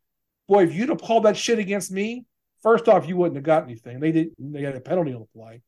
Boy, 0.48 0.64
if 0.64 0.74
you'd 0.74 0.88
have 0.88 1.00
called 1.00 1.24
that 1.24 1.36
shit 1.36 1.60
against 1.60 1.92
me, 1.92 2.24
first 2.64 2.88
off, 2.88 3.06
you 3.06 3.16
wouldn't 3.16 3.36
have 3.36 3.44
got 3.44 3.62
anything. 3.62 4.00
They 4.00 4.10
didn't. 4.10 4.34
they 4.52 4.62
had 4.62 4.74
a 4.74 4.80
penalty 4.80 5.14
on 5.14 5.20
the 5.20 5.38
play. 5.38 5.62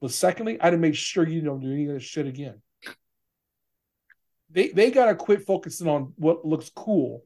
But 0.00 0.10
secondly, 0.10 0.58
I'd 0.58 0.72
have 0.72 0.80
made 0.80 0.96
sure 0.96 1.28
you 1.28 1.42
don't 1.42 1.60
do 1.60 1.70
any 1.70 1.86
of 1.86 1.92
this 1.92 2.02
shit 2.02 2.26
again. 2.26 2.62
They 4.48 4.68
they 4.68 4.90
gotta 4.90 5.14
quit 5.14 5.44
focusing 5.44 5.86
on 5.86 6.14
what 6.16 6.46
looks 6.46 6.70
cool 6.70 7.24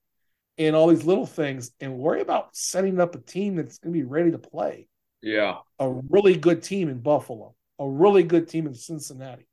and 0.57 0.75
all 0.75 0.89
these 0.89 1.05
little 1.05 1.27
things 1.27 1.71
and 1.79 1.97
worry 1.97 2.21
about 2.21 2.57
setting 2.57 2.99
up 2.99 3.15
a 3.15 3.21
team 3.21 3.55
that's 3.55 3.79
gonna 3.79 3.93
be 3.93 4.03
ready 4.03 4.33
to 4.33 4.39
play. 4.39 4.89
Yeah. 5.23 5.59
A 5.79 5.89
really 5.89 6.37
good 6.37 6.65
team 6.65 6.89
in 6.89 6.99
Buffalo, 6.99 7.55
a 7.79 7.89
really 7.89 8.25
good 8.25 8.49
team 8.49 8.67
in 8.67 8.75
Cincinnati, 8.75 9.47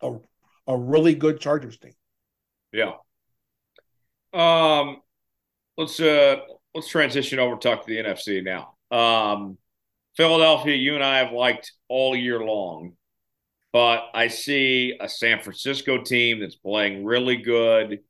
a, 0.00 0.12
a 0.68 0.78
really 0.78 1.16
good 1.16 1.40
Chargers 1.40 1.78
team. 1.78 1.94
Yeah. 2.72 2.92
Um 4.32 5.00
let's 5.76 6.00
uh 6.00 6.36
let's 6.74 6.88
transition 6.88 7.38
over 7.38 7.56
talk 7.56 7.86
to 7.86 7.88
the 7.88 7.98
NFC 7.98 8.42
now. 8.42 8.74
Um 8.90 9.58
Philadelphia, 10.16 10.74
you 10.74 10.94
and 10.94 11.04
I 11.04 11.18
have 11.18 11.32
liked 11.32 11.72
all 11.88 12.16
year 12.16 12.40
long, 12.42 12.94
but 13.72 14.06
I 14.14 14.28
see 14.28 14.96
a 15.00 15.08
San 15.08 15.42
Francisco 15.42 16.02
team 16.02 16.40
that's 16.40 16.56
playing 16.56 17.04
really 17.04 17.36
good. 17.36 18.00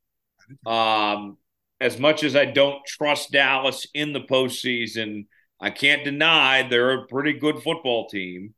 Um, 0.67 1.39
as 1.81 1.99
much 1.99 2.25
as 2.25 2.37
I 2.37 2.45
don't 2.47 2.85
trust 2.87 3.33
Dallas 3.33 3.87
in 3.95 4.13
the 4.13 4.21
postseason, 4.21 5.27
I 5.61 5.71
can't 5.71 6.05
deny 6.05 6.63
they're 6.63 7.03
a 7.03 7.07
pretty 7.07 7.35
good 7.35 7.63
football 7.63 8.09
team. 8.09 8.55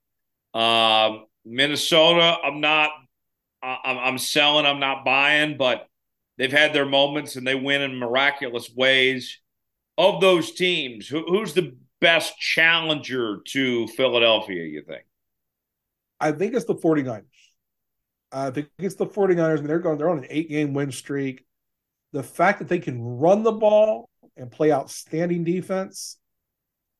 Um, 0.55 1.27
Minnesota, 1.45 2.37
I'm 2.45 2.61
not, 2.61 2.91
I'm, 3.63 3.99
I'm 3.99 4.19
selling, 4.19 4.67
I'm 4.67 4.81
not 4.81 5.05
buying, 5.05 5.57
but 5.57 5.87
they've 6.39 6.53
had 6.53 6.73
their 6.73 6.87
moments 6.87 7.37
and 7.37 7.47
they 7.47 7.55
win 7.55 7.83
in 7.83 7.97
miraculous 7.97 8.71
ways. 8.75 9.39
Of 9.99 10.21
those 10.21 10.53
teams, 10.53 11.09
who, 11.09 11.25
who's 11.27 11.55
the 11.55 11.77
best 12.01 12.39
challenger 12.39 13.39
to 13.49 13.89
Philadelphia, 13.89 14.63
you 14.63 14.83
think? 14.83 15.03
I 16.21 16.31
think 16.33 16.55
it's 16.55 16.67
the 16.67 16.77
49ers. 16.77 17.25
I 18.31 18.51
think 18.51 18.69
it's 18.79 18.95
the 18.95 19.07
49ers, 19.07 19.59
and 19.59 19.69
they're 19.69 19.81
going, 19.81 19.99
they're 19.99 20.11
on 20.11 20.19
an 20.19 20.27
eight 20.31 20.49
game 20.49 20.73
win 20.73 20.93
streak. 20.93 21.45
The 22.13 22.23
fact 22.23 22.61
that 22.61 22.69
they 22.69 22.79
can 22.79 23.03
run 23.03 23.43
the 23.43 23.53
ball 23.53 24.09
and 24.37 24.51
play 24.51 24.71
outstanding 24.71 25.45
defense, 25.45 26.19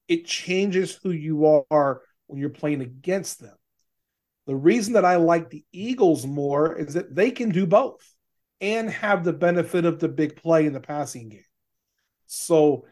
it 0.09 0.27
changes 0.27 0.99
who 1.03 1.11
you 1.11 1.65
are 1.71 2.03
when 2.27 2.41
you're 2.41 2.51
playing 2.51 2.81
against 2.81 3.41
them. 3.41 3.55
The 4.47 4.57
reason 4.57 4.95
that 4.95 5.05
I 5.05 5.17
like 5.17 5.51
the 5.51 5.65
Eagles 5.73 6.27
more 6.27 6.77
is 6.77 6.95
that 6.95 7.15
they 7.15 7.31
can 7.31 7.51
do 7.51 7.67
both 7.67 8.03
and 8.61 8.91
have 8.91 9.25
the 9.25 9.33
benefit 9.33 9.85
of 9.85 9.99
the 9.99 10.09
big 10.09 10.37
play 10.37 10.67
in 10.67 10.73
the 10.73 10.81
passing 10.81 11.29
game. 11.29 11.45
So 12.27 12.87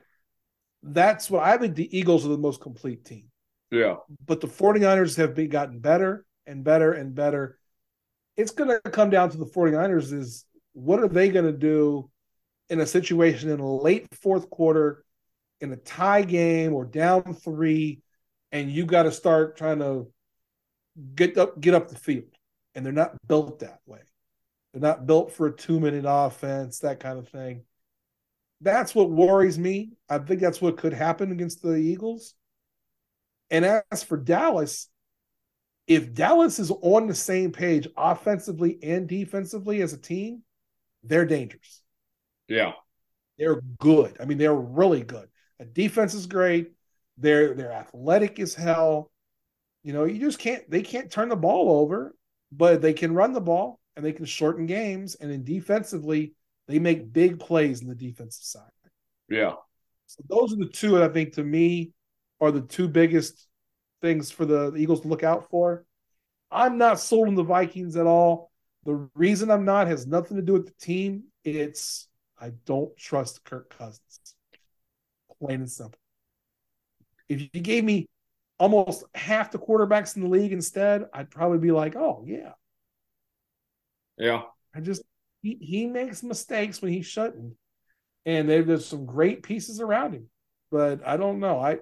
that's 0.82 1.30
what 1.30 1.42
I 1.42 1.56
think 1.58 1.74
the 1.74 1.96
Eagles 1.96 2.24
are 2.24 2.30
the 2.30 2.38
most 2.38 2.60
complete 2.60 3.04
team. 3.04 3.30
Yeah. 3.70 3.96
But 4.24 4.40
the 4.40 4.46
49ers 4.46 5.16
have 5.16 5.34
been 5.34 5.48
gotten 5.48 5.80
better 5.80 6.24
and 6.46 6.62
better 6.62 6.92
and 6.92 7.14
better. 7.14 7.58
It's 8.36 8.52
going 8.52 8.70
to 8.70 8.90
come 8.90 9.10
down 9.10 9.30
to 9.30 9.38
the 9.38 9.46
49ers 9.46 10.12
is 10.12 10.44
what 10.72 11.00
are 11.00 11.08
they 11.08 11.30
going 11.30 11.46
to 11.46 11.58
do 11.58 12.10
in 12.68 12.80
a 12.80 12.86
situation 12.86 13.50
in 13.50 13.60
a 13.60 13.76
late 13.76 14.06
fourth 14.14 14.50
quarter 14.50 15.04
in 15.60 15.72
a 15.72 15.76
tie 15.76 16.22
game 16.22 16.74
or 16.74 16.84
down 16.84 17.34
3 17.34 18.00
and 18.52 18.70
you 18.70 18.84
got 18.84 19.04
to 19.04 19.12
start 19.12 19.56
trying 19.56 19.78
to 19.78 20.10
get 21.14 21.36
up 21.38 21.60
get 21.60 21.74
up 21.74 21.88
the 21.88 21.98
field. 21.98 22.24
and 22.74 22.84
they're 22.84 22.92
not 22.92 23.16
built 23.26 23.60
that 23.60 23.80
way. 23.86 24.00
They're 24.76 24.90
not 24.90 25.06
built 25.06 25.32
for 25.32 25.46
a 25.46 25.56
two 25.56 25.80
minute 25.80 26.04
offense, 26.06 26.80
that 26.80 27.00
kind 27.00 27.18
of 27.18 27.26
thing. 27.30 27.62
That's 28.60 28.94
what 28.94 29.10
worries 29.10 29.58
me. 29.58 29.92
I 30.06 30.18
think 30.18 30.38
that's 30.38 30.60
what 30.60 30.76
could 30.76 30.92
happen 30.92 31.32
against 31.32 31.62
the 31.62 31.76
Eagles. 31.76 32.34
And 33.50 33.64
as 33.64 34.02
for 34.02 34.18
Dallas, 34.18 34.90
if 35.86 36.12
Dallas 36.12 36.58
is 36.58 36.70
on 36.70 37.06
the 37.06 37.14
same 37.14 37.52
page 37.52 37.88
offensively 37.96 38.78
and 38.82 39.08
defensively 39.08 39.80
as 39.80 39.94
a 39.94 39.98
team, 39.98 40.42
they're 41.02 41.24
dangerous. 41.24 41.80
Yeah. 42.46 42.72
They're 43.38 43.62
good. 43.78 44.18
I 44.20 44.26
mean, 44.26 44.36
they're 44.36 44.54
really 44.54 45.02
good. 45.02 45.30
The 45.58 45.64
defense 45.64 46.12
is 46.12 46.26
great. 46.26 46.72
They're 47.16 47.54
they're 47.54 47.72
athletic 47.72 48.38
as 48.40 48.54
hell. 48.54 49.10
You 49.82 49.94
know, 49.94 50.04
you 50.04 50.20
just 50.20 50.38
can't 50.38 50.70
they 50.70 50.82
can't 50.82 51.10
turn 51.10 51.30
the 51.30 51.36
ball 51.36 51.80
over, 51.80 52.14
but 52.52 52.82
they 52.82 52.92
can 52.92 53.14
run 53.14 53.32
the 53.32 53.40
ball 53.40 53.80
and 53.96 54.04
they 54.04 54.12
can 54.12 54.26
shorten 54.26 54.66
games. 54.66 55.14
And 55.16 55.30
then 55.30 55.42
defensively, 55.42 56.34
they 56.68 56.78
make 56.78 57.12
big 57.12 57.38
plays 57.38 57.80
in 57.80 57.88
the 57.88 57.94
defensive 57.94 58.44
side. 58.44 58.70
Yeah. 59.28 59.54
So 60.06 60.22
those 60.28 60.52
are 60.52 60.56
the 60.56 60.68
two 60.68 60.92
that 60.92 61.02
I 61.02 61.12
think 61.12 61.34
to 61.34 61.44
me 61.44 61.92
are 62.40 62.52
the 62.52 62.60
two 62.60 62.88
biggest 62.88 63.48
things 64.02 64.30
for 64.30 64.44
the 64.44 64.74
Eagles 64.76 65.00
to 65.00 65.08
look 65.08 65.22
out 65.22 65.50
for. 65.50 65.84
I'm 66.50 66.78
not 66.78 67.00
sold 67.00 67.28
on 67.28 67.34
the 67.34 67.42
Vikings 67.42 67.96
at 67.96 68.06
all. 68.06 68.50
The 68.84 69.08
reason 69.14 69.50
I'm 69.50 69.64
not 69.64 69.88
has 69.88 70.06
nothing 70.06 70.36
to 70.36 70.42
do 70.42 70.52
with 70.52 70.66
the 70.66 70.84
team. 70.84 71.24
It's 71.44 72.08
I 72.38 72.52
don't 72.66 72.96
trust 72.96 73.44
Kirk 73.44 73.76
Cousins. 73.76 74.34
Plain 75.40 75.60
and 75.60 75.70
simple. 75.70 75.98
If 77.28 77.40
you 77.40 77.60
gave 77.60 77.82
me 77.82 78.08
almost 78.58 79.04
half 79.14 79.50
the 79.50 79.58
quarterbacks 79.58 80.16
in 80.16 80.22
the 80.22 80.28
league 80.28 80.52
instead, 80.52 81.06
I'd 81.12 81.30
probably 81.30 81.58
be 81.58 81.72
like, 81.72 81.96
oh 81.96 82.22
yeah. 82.24 82.52
Yeah. 84.18 84.42
I 84.74 84.80
just 84.80 85.02
he, 85.42 85.58
he 85.60 85.86
makes 85.86 86.22
mistakes 86.22 86.82
when 86.82 86.92
he 86.92 87.02
shouldn't. 87.02 87.54
And 88.24 88.48
there's 88.48 88.86
some 88.86 89.06
great 89.06 89.42
pieces 89.42 89.80
around 89.80 90.14
him. 90.14 90.28
But 90.70 91.06
I 91.06 91.16
don't 91.16 91.38
know. 91.38 91.60
I 91.60 91.78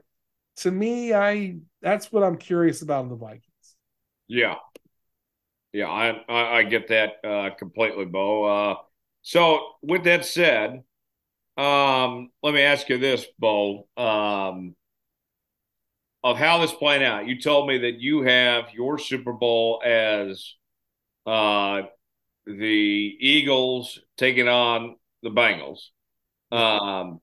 to 0.57 0.71
me, 0.71 1.15
I 1.15 1.57
that's 1.81 2.13
what 2.13 2.23
I'm 2.23 2.37
curious 2.37 2.83
about 2.83 3.05
in 3.05 3.11
the 3.11 3.17
Vikings. 3.17 3.77
Yeah. 4.29 4.57
Yeah, 5.73 5.89
I 5.89 6.23
I, 6.29 6.59
I 6.59 6.63
get 6.65 6.89
that 6.89 7.15
uh, 7.25 7.51
completely, 7.59 8.05
Bo. 8.05 8.45
Uh, 8.45 8.75
so 9.23 9.71
with 9.83 10.05
that 10.05 10.25
said, 10.25 10.85
um, 11.57 12.31
let 12.43 12.55
me 12.55 12.61
ask 12.63 12.89
you 12.89 12.99
this, 12.99 13.27
Bo. 13.39 13.89
Um, 13.97 14.77
of 16.23 16.39
how 16.39 16.59
this 16.59 16.73
playing 16.73 17.05
out, 17.05 17.27
you 17.27 17.39
told 17.39 17.69
me 17.69 17.79
that 17.79 18.01
you 18.01 18.23
have 18.23 18.73
your 18.73 18.99
Super 18.99 19.33
Bowl 19.33 19.83
as 19.85 20.55
uh, 21.27 21.83
the 22.47 23.17
Eagles 23.21 23.99
taking 24.17 24.49
on 24.49 24.97
the 25.23 25.31
Bengals. 25.31 25.81
Um, 26.53 27.21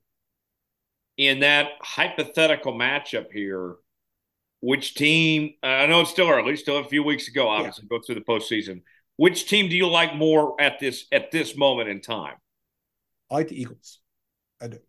in 1.18 1.42
that 1.42 1.68
hypothetical 1.82 2.74
matchup 2.74 3.32
here, 3.32 3.76
which 4.62 4.96
team? 4.96 5.54
I 5.64 5.86
know 5.88 6.02
it's 6.02 6.12
still 6.12 6.30
early, 6.30 6.56
still 6.56 6.78
a 6.78 6.84
few 6.84 7.04
weeks 7.04 7.28
ago. 7.28 7.48
Obviously, 7.48 7.88
yeah. 7.90 7.98
go 7.98 8.04
through 8.04 8.16
the 8.16 8.22
postseason. 8.22 8.82
Which 9.18 9.48
team 9.48 9.70
do 9.70 9.76
you 9.76 9.88
like 9.88 10.16
more 10.16 10.60
at 10.60 10.80
this 10.80 11.06
at 11.12 11.32
this 11.32 11.56
moment 11.56 11.90
in 11.90 12.02
time? 12.02 12.36
I 13.30 13.36
like 13.36 13.50
the 13.50 13.62
Eagles. 13.62 14.00
I 14.62 14.68
do. 14.68 14.80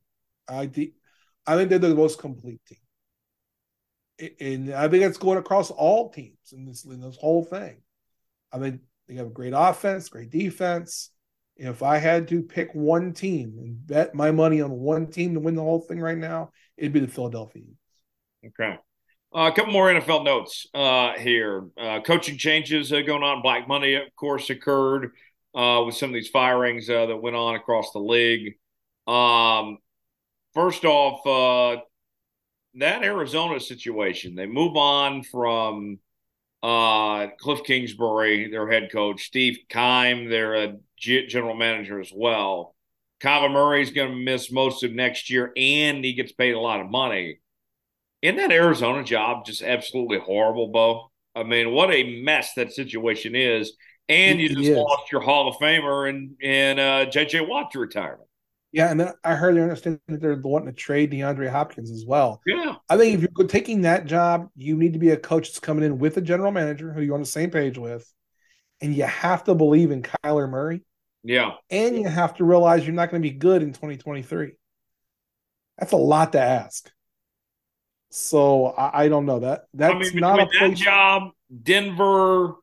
I 0.48 0.66
think 0.66 0.92
I 1.46 1.56
think 1.56 1.70
they're 1.70 1.78
the 1.78 1.94
most 1.94 2.18
complete 2.18 2.60
team, 2.66 4.34
and 4.40 4.74
I 4.74 4.88
think 4.88 5.02
that's 5.02 5.18
going 5.18 5.38
across 5.38 5.70
all 5.70 6.10
teams 6.10 6.52
in 6.52 6.64
this 6.64 6.84
in 6.84 7.00
this 7.00 7.16
whole 7.16 7.44
thing. 7.44 7.76
I 8.52 8.58
mean, 8.58 8.80
they 9.16 9.22
have 9.22 9.30
a 9.30 9.34
great 9.34 9.54
offense, 9.54 10.08
great 10.08 10.30
defense. 10.30 11.10
If 11.56 11.82
I 11.82 11.98
had 11.98 12.28
to 12.28 12.42
pick 12.42 12.74
one 12.74 13.12
team 13.12 13.54
and 13.58 13.86
bet 13.86 14.14
my 14.14 14.30
money 14.30 14.60
on 14.60 14.70
one 14.70 15.08
team 15.08 15.34
to 15.34 15.40
win 15.40 15.54
the 15.54 15.62
whole 15.62 15.80
thing 15.80 16.00
right 16.00 16.18
now, 16.18 16.50
it'd 16.76 16.92
be 16.92 17.00
the 17.00 17.08
Philadelphia 17.08 17.62
Eagles. 17.62 17.76
Okay. 18.60 18.78
Uh, 19.34 19.50
a 19.50 19.54
couple 19.54 19.72
more 19.72 19.86
NFL 19.86 20.24
notes 20.24 20.66
uh, 20.74 21.12
here. 21.18 21.68
Uh, 21.78 22.00
coaching 22.00 22.36
changes 22.36 22.92
uh, 22.92 23.00
going 23.00 23.22
on. 23.22 23.42
Black 23.42 23.66
Monday, 23.66 23.94
of 23.94 24.14
course, 24.16 24.50
occurred 24.50 25.12
uh, 25.54 25.82
with 25.86 25.94
some 25.94 26.10
of 26.10 26.14
these 26.14 26.28
firings 26.28 26.90
uh, 26.90 27.06
that 27.06 27.16
went 27.16 27.36
on 27.36 27.54
across 27.54 27.92
the 27.92 27.98
league. 27.98 28.54
Um, 29.06 29.78
first 30.54 30.84
off, 30.84 31.82
that 32.74 33.02
Arizona 33.04 33.60
situation, 33.60 34.34
they 34.34 34.46
move 34.46 34.76
on 34.76 35.22
from 35.22 35.98
Cliff 36.62 37.64
Kingsbury, 37.64 38.50
their 38.50 38.70
head 38.70 38.90
coach, 38.92 39.24
Steve 39.24 39.58
Keim, 39.68 40.28
their 40.28 40.74
general 40.98 41.56
manager 41.56 42.00
as 42.00 42.12
well. 42.14 42.74
Kyler 43.20 43.52
Murray's 43.52 43.92
going 43.92 44.10
to 44.10 44.16
miss 44.16 44.50
most 44.50 44.82
of 44.82 44.92
next 44.92 45.30
year, 45.30 45.52
and 45.56 46.04
he 46.04 46.12
gets 46.12 46.32
paid 46.32 46.54
a 46.54 46.60
lot 46.60 46.80
of 46.80 46.90
money. 46.90 47.38
Isn't 48.20 48.36
that 48.36 48.52
Arizona 48.52 49.02
job 49.02 49.44
just 49.46 49.62
absolutely 49.62 50.18
horrible, 50.18 50.68
Bo? 50.68 51.10
I 51.34 51.44
mean, 51.44 51.72
what 51.72 51.92
a 51.92 52.22
mess 52.22 52.54
that 52.54 52.72
situation 52.72 53.34
is. 53.34 53.72
And 54.08 54.40
you 54.40 54.48
just 54.48 54.70
lost 54.70 55.10
your 55.10 55.20
Hall 55.22 55.48
of 55.48 55.56
Famer 55.56 56.08
and 56.08 56.34
and 56.42 56.78
uh, 56.78 57.06
JJ 57.06 57.48
Watt 57.48 57.70
to 57.70 57.78
retirement. 57.78 58.28
Yeah, 58.72 58.90
and 58.90 58.98
then 58.98 59.12
I 59.22 59.34
heard 59.34 59.54
they're 59.54 59.62
understanding 59.64 60.00
that 60.08 60.22
they're 60.22 60.34
wanting 60.34 60.68
to 60.68 60.72
trade 60.72 61.12
DeAndre 61.12 61.50
Hopkins 61.50 61.90
as 61.90 62.06
well. 62.06 62.40
Yeah, 62.46 62.76
I 62.88 62.96
think 62.96 63.14
if 63.14 63.28
you're 63.36 63.46
taking 63.46 63.82
that 63.82 64.06
job, 64.06 64.48
you 64.56 64.76
need 64.76 64.94
to 64.94 64.98
be 64.98 65.10
a 65.10 65.16
coach 65.16 65.48
that's 65.48 65.60
coming 65.60 65.84
in 65.84 65.98
with 65.98 66.16
a 66.16 66.22
general 66.22 66.50
manager 66.52 66.90
who 66.92 67.02
you're 67.02 67.14
on 67.14 67.20
the 67.20 67.26
same 67.26 67.50
page 67.50 67.76
with, 67.76 68.10
and 68.80 68.94
you 68.94 69.04
have 69.04 69.44
to 69.44 69.54
believe 69.54 69.90
in 69.90 70.02
Kyler 70.02 70.48
Murray. 70.48 70.84
Yeah, 71.22 71.52
and 71.70 71.96
you 71.96 72.08
have 72.08 72.34
to 72.36 72.44
realize 72.44 72.86
you're 72.86 72.94
not 72.94 73.10
going 73.10 73.22
to 73.22 73.28
be 73.28 73.36
good 73.36 73.62
in 73.62 73.68
2023. 73.68 74.52
That's 75.78 75.92
a 75.92 75.96
lot 75.96 76.32
to 76.32 76.40
ask. 76.40 76.90
So 78.08 78.66
I, 78.66 79.04
I 79.04 79.08
don't 79.08 79.26
know 79.26 79.40
that 79.40 79.64
that's 79.74 79.94
I 79.94 79.98
mean, 79.98 80.16
not 80.16 80.40
a 80.40 80.46
place- 80.46 80.78
that 80.78 80.84
job, 80.84 81.30
Denver. 81.62 82.54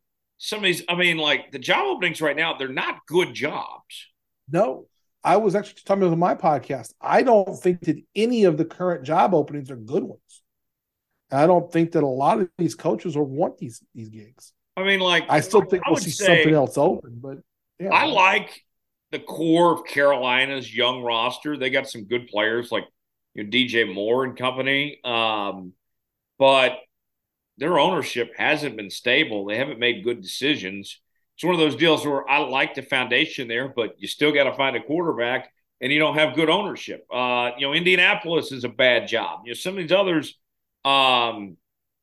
Some 0.42 0.60
of 0.60 0.64
these, 0.64 0.84
I 0.88 0.96
mean, 0.96 1.18
like 1.18 1.52
the 1.52 1.60
job 1.60 1.86
openings 1.86 2.22
right 2.22 2.36
now, 2.36 2.54
they're 2.54 2.70
not 2.70 3.06
good 3.06 3.34
jobs. 3.34 4.08
No, 4.50 4.86
I 5.24 5.38
was 5.38 5.56
actually 5.56 5.82
talking 5.86 6.04
about 6.04 6.18
my 6.18 6.36
podcast. 6.36 6.94
I 7.02 7.24
don't 7.24 7.58
think 7.58 7.82
that 7.82 8.02
any 8.16 8.46
of 8.46 8.58
the 8.58 8.66
current 8.66 9.04
job 9.04 9.34
openings 9.34 9.70
are 9.70 9.76
good 9.76 10.04
ones. 10.04 10.44
I 11.32 11.46
don't 11.46 11.72
think 11.72 11.92
that 11.92 12.04
a 12.04 12.08
lot 12.08 12.40
of 12.40 12.50
these 12.58 12.76
coaches 12.76 13.16
will 13.16 13.26
want 13.26 13.58
these 13.58 13.84
these 13.94 14.10
gigs. 14.10 14.54
I 14.78 14.84
mean, 14.84 15.00
like 15.00 15.26
I 15.30 15.42
still 15.42 15.64
think 15.64 15.84
I 15.86 15.92
we'll 15.92 16.00
see 16.00 16.12
something 16.12 16.54
else 16.54 16.78
open, 16.78 17.20
but 17.22 17.40
yeah. 17.80 17.90
I 17.90 18.06
like 18.06 18.64
the 19.12 19.20
core 19.20 19.74
of 19.74 19.86
Carolina's 19.86 20.74
young 20.74 21.02
roster. 21.02 21.58
They 21.58 21.70
got 21.70 21.90
some 21.90 22.06
good 22.06 22.28
players 22.28 22.72
like 22.72 22.86
you 23.36 23.44
know, 23.44 23.50
DJ 23.50 23.94
Moore 23.94 24.24
and 24.24 24.38
company. 24.38 25.00
Um, 25.04 25.74
but 26.38 26.78
their 27.58 27.78
ownership 27.78 28.32
hasn't 28.38 28.78
been 28.78 28.90
stable. 28.90 29.46
They 29.46 29.58
haven't 29.58 29.80
made 29.80 30.04
good 30.04 30.22
decisions. 30.22 31.00
It's 31.40 31.46
one 31.46 31.56
of 31.56 31.60
those 31.62 31.78
deals 31.78 32.06
where 32.06 32.30
I 32.30 32.40
like 32.40 32.76
the 32.76 32.82
foundation 32.82 33.48
there, 33.48 33.70
but 33.70 33.96
you 33.98 34.10
still 34.10 34.34
got 34.34 34.44
to 34.44 34.54
find 34.54 34.76
a 34.76 34.84
quarterback 34.84 35.52
and 35.80 35.90
you 35.90 35.98
don't 35.98 36.16
have 36.16 36.36
good 36.36 36.50
ownership. 36.50 37.08
Uh, 37.10 37.52
you 37.58 37.66
know, 37.66 37.74
Indianapolis 37.74 38.52
is 38.52 38.66
a 38.66 38.70
bad 38.70 39.08
job. 39.08 39.42
You 39.46 39.52
know, 39.52 39.56
some 39.56 39.76
of 39.76 39.80
these 39.80 39.94
others, 39.94 40.38
um, 40.84 41.56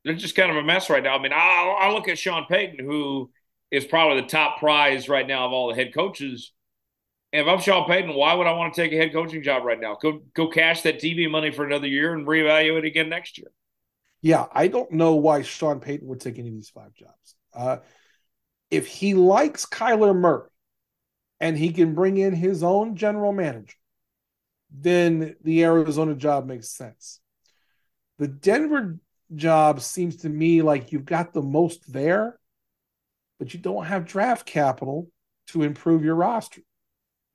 they're 0.05 0.15
just 0.15 0.37
kind 0.37 0.51
of 0.51 0.57
a 0.57 0.63
mess 0.63 0.89
right 0.89 1.03
now. 1.03 1.15
I 1.15 1.23
mean, 1.23 1.35
I, 1.35 1.77
I 1.81 1.93
look 1.93 2.09
at 2.09 2.19
Sean 2.19 2.47
Payton, 2.49 2.83
who 2.83 3.31
is 3.71 3.85
probably 3.85 4.23
the 4.23 4.29
top 4.29 4.59
prize 4.59 5.09
right 5.09 5.27
now 5.27 5.45
of 5.45 5.53
all 5.53 5.69
the 5.69 5.75
head 5.75 5.93
coaches 5.93 6.53
if 7.33 7.47
I'm 7.47 7.61
Sean 7.61 7.87
Payton, 7.87 8.15
why 8.15 8.35
would 8.35 8.47
I 8.47 8.53
want 8.53 8.75
to 8.75 8.81
take 8.81 8.93
a 8.93 8.97
head 8.97 9.13
coaching 9.13 9.43
job 9.43 9.65
right 9.65 9.81
now? 9.81 9.97
Go 10.01 10.23
go 10.35 10.49
cash 10.49 10.83
that 10.83 11.01
TV 11.01 11.31
money 11.31 11.51
for 11.51 11.65
another 11.67 11.87
year 11.87 12.15
and 12.15 12.27
reevaluate 12.27 12.87
again 12.87 13.09
next 13.09 13.39
year. 13.39 13.51
Yeah, 14.23 14.47
I 14.53 14.69
don't 14.69 14.91
know 14.93 15.15
why 15.17 15.43
Sean 15.43 15.81
Payton 15.81 16.09
would 16.09 16.21
take 16.21 16.39
any 16.39 16.49
of 16.49 16.55
these 16.55 16.71
five 16.71 16.95
jobs. 16.95 17.35
Uh, 17.53 17.79
if 18.71 18.87
he 18.87 19.15
likes 19.15 19.67
Kyler 19.67 20.15
Murray 20.15 20.49
and 21.41 21.57
he 21.57 21.73
can 21.73 21.95
bring 21.95 22.17
in 22.17 22.35
his 22.35 22.63
own 22.63 22.97
general 22.97 23.33
manager, 23.33 23.77
then 24.71 25.37
the 25.43 25.65
Arizona 25.65 26.15
job 26.15 26.47
makes 26.47 26.71
sense. 26.71 27.21
The 28.19 28.29
Denver 28.29 28.99
job 29.35 29.81
seems 29.81 30.17
to 30.19 30.29
me 30.29 30.63
like 30.63 30.93
you've 30.93 31.05
got 31.05 31.33
the 31.33 31.43
most 31.43 31.93
there, 31.93 32.39
but 33.39 33.53
you 33.55 33.61
don't 33.61 33.87
have 33.87 34.07
draft 34.07 34.47
capital 34.47 35.09
to 35.49 35.63
improve 35.63 36.05
your 36.05 36.15
roster. 36.15 36.63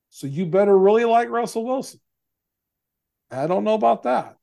So 0.10 0.28
you 0.28 0.46
better 0.46 0.78
really 0.78 1.06
like 1.06 1.30
Russell 1.30 1.66
Wilson. 1.66 2.02
I 3.30 3.48
don't 3.48 3.64
know 3.64 3.76
about 3.76 4.04
that. 4.04 4.36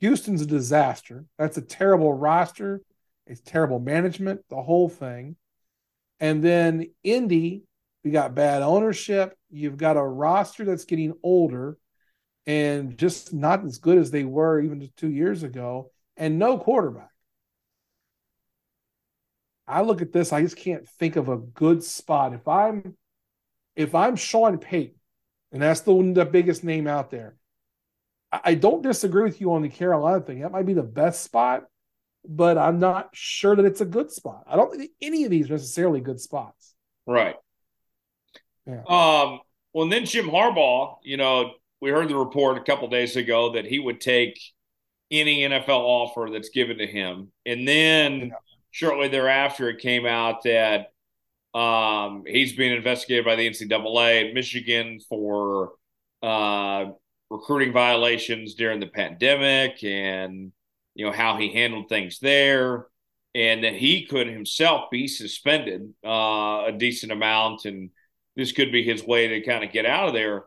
Houston's 0.00 0.42
a 0.42 0.46
disaster. 0.46 1.26
That's 1.38 1.58
a 1.58 1.62
terrible 1.62 2.12
roster. 2.12 2.80
It's 3.26 3.40
terrible 3.40 3.78
management, 3.78 4.40
the 4.48 4.60
whole 4.60 4.88
thing. 4.88 5.36
And 6.20 6.44
then 6.44 6.90
Indy, 7.02 7.64
we 8.04 8.10
got 8.10 8.34
bad 8.34 8.62
ownership. 8.62 9.36
You've 9.50 9.76
got 9.76 9.96
a 9.96 10.02
roster 10.02 10.64
that's 10.64 10.84
getting 10.84 11.14
older 11.22 11.78
and 12.46 12.96
just 12.96 13.32
not 13.32 13.64
as 13.64 13.78
good 13.78 13.98
as 13.98 14.10
they 14.10 14.24
were 14.24 14.60
even 14.60 14.88
two 14.96 15.10
years 15.10 15.42
ago, 15.42 15.90
and 16.16 16.38
no 16.38 16.58
quarterback. 16.58 17.10
I 19.68 19.82
look 19.82 20.02
at 20.02 20.12
this, 20.12 20.32
I 20.32 20.42
just 20.42 20.56
can't 20.56 20.88
think 20.88 21.16
of 21.16 21.28
a 21.28 21.36
good 21.36 21.84
spot. 21.84 22.34
If 22.34 22.48
I'm 22.48 22.96
if 23.76 23.94
I'm 23.94 24.16
Sean 24.16 24.58
Payton, 24.58 24.96
and 25.52 25.62
that's 25.62 25.80
the 25.82 26.12
the 26.12 26.24
biggest 26.24 26.64
name 26.64 26.86
out 26.86 27.10
there, 27.10 27.36
I, 28.32 28.40
I 28.44 28.54
don't 28.54 28.82
disagree 28.82 29.22
with 29.22 29.40
you 29.40 29.52
on 29.52 29.62
the 29.62 29.68
Carolina 29.68 30.20
thing. 30.20 30.40
That 30.40 30.52
might 30.52 30.66
be 30.66 30.74
the 30.74 30.82
best 30.82 31.22
spot, 31.22 31.64
but 32.28 32.58
I'm 32.58 32.78
not 32.78 33.10
sure 33.12 33.56
that 33.56 33.64
it's 33.64 33.80
a 33.80 33.86
good 33.86 34.10
spot. 34.10 34.44
I 34.46 34.56
don't 34.56 34.76
think 34.76 34.90
any 35.00 35.24
of 35.24 35.30
these 35.30 35.48
are 35.50 35.54
necessarily 35.54 36.00
good 36.00 36.20
spots. 36.20 36.74
Right. 37.06 37.36
Yeah. 38.66 38.82
Um, 38.86 39.40
well, 39.72 39.84
and 39.84 39.92
then 39.92 40.04
Jim 40.04 40.26
Harbaugh, 40.28 40.96
you 41.02 41.16
know, 41.16 41.52
we 41.80 41.90
heard 41.90 42.08
the 42.08 42.16
report 42.16 42.58
a 42.58 42.62
couple 42.62 42.88
days 42.88 43.16
ago 43.16 43.52
that 43.52 43.64
he 43.64 43.78
would 43.78 44.00
take 44.00 44.38
any 45.10 45.40
NFL 45.40 45.80
offer 45.80 46.28
that's 46.32 46.50
given 46.50 46.78
to 46.78 46.86
him. 46.86 47.32
And 47.46 47.66
then 47.66 48.20
Yeah. 48.28 48.34
shortly 48.70 49.08
thereafter, 49.08 49.70
it 49.70 49.78
came 49.80 50.06
out 50.06 50.42
that 50.44 50.92
um, 51.52 52.22
he's 52.26 52.52
being 52.54 52.76
investigated 52.76 53.24
by 53.24 53.34
the 53.34 53.46
NCAA 53.48 54.28
in 54.28 54.34
Michigan 54.34 55.00
for 55.08 55.72
uh, 56.22 56.86
recruiting 57.28 57.72
violations 57.72 58.54
during 58.54 58.78
the 58.78 58.86
pandemic 58.86 59.82
and, 59.82 60.52
you 61.00 61.06
know, 61.06 61.12
how 61.12 61.38
he 61.38 61.52
handled 61.52 61.88
things 61.88 62.18
there. 62.20 62.86
And 63.34 63.64
that 63.64 63.74
he 63.74 64.06
could 64.06 64.28
himself 64.28 64.90
be 64.90 65.08
suspended 65.08 65.94
uh, 66.04 66.64
a 66.66 66.74
decent 66.76 67.12
amount. 67.12 67.64
And 67.64 67.90
this 68.36 68.52
could 68.52 68.72
be 68.72 68.82
his 68.84 69.04
way 69.04 69.28
to 69.28 69.42
kind 69.42 69.64
of 69.64 69.72
get 69.72 69.86
out 69.86 70.08
of 70.08 70.14
there 70.14 70.44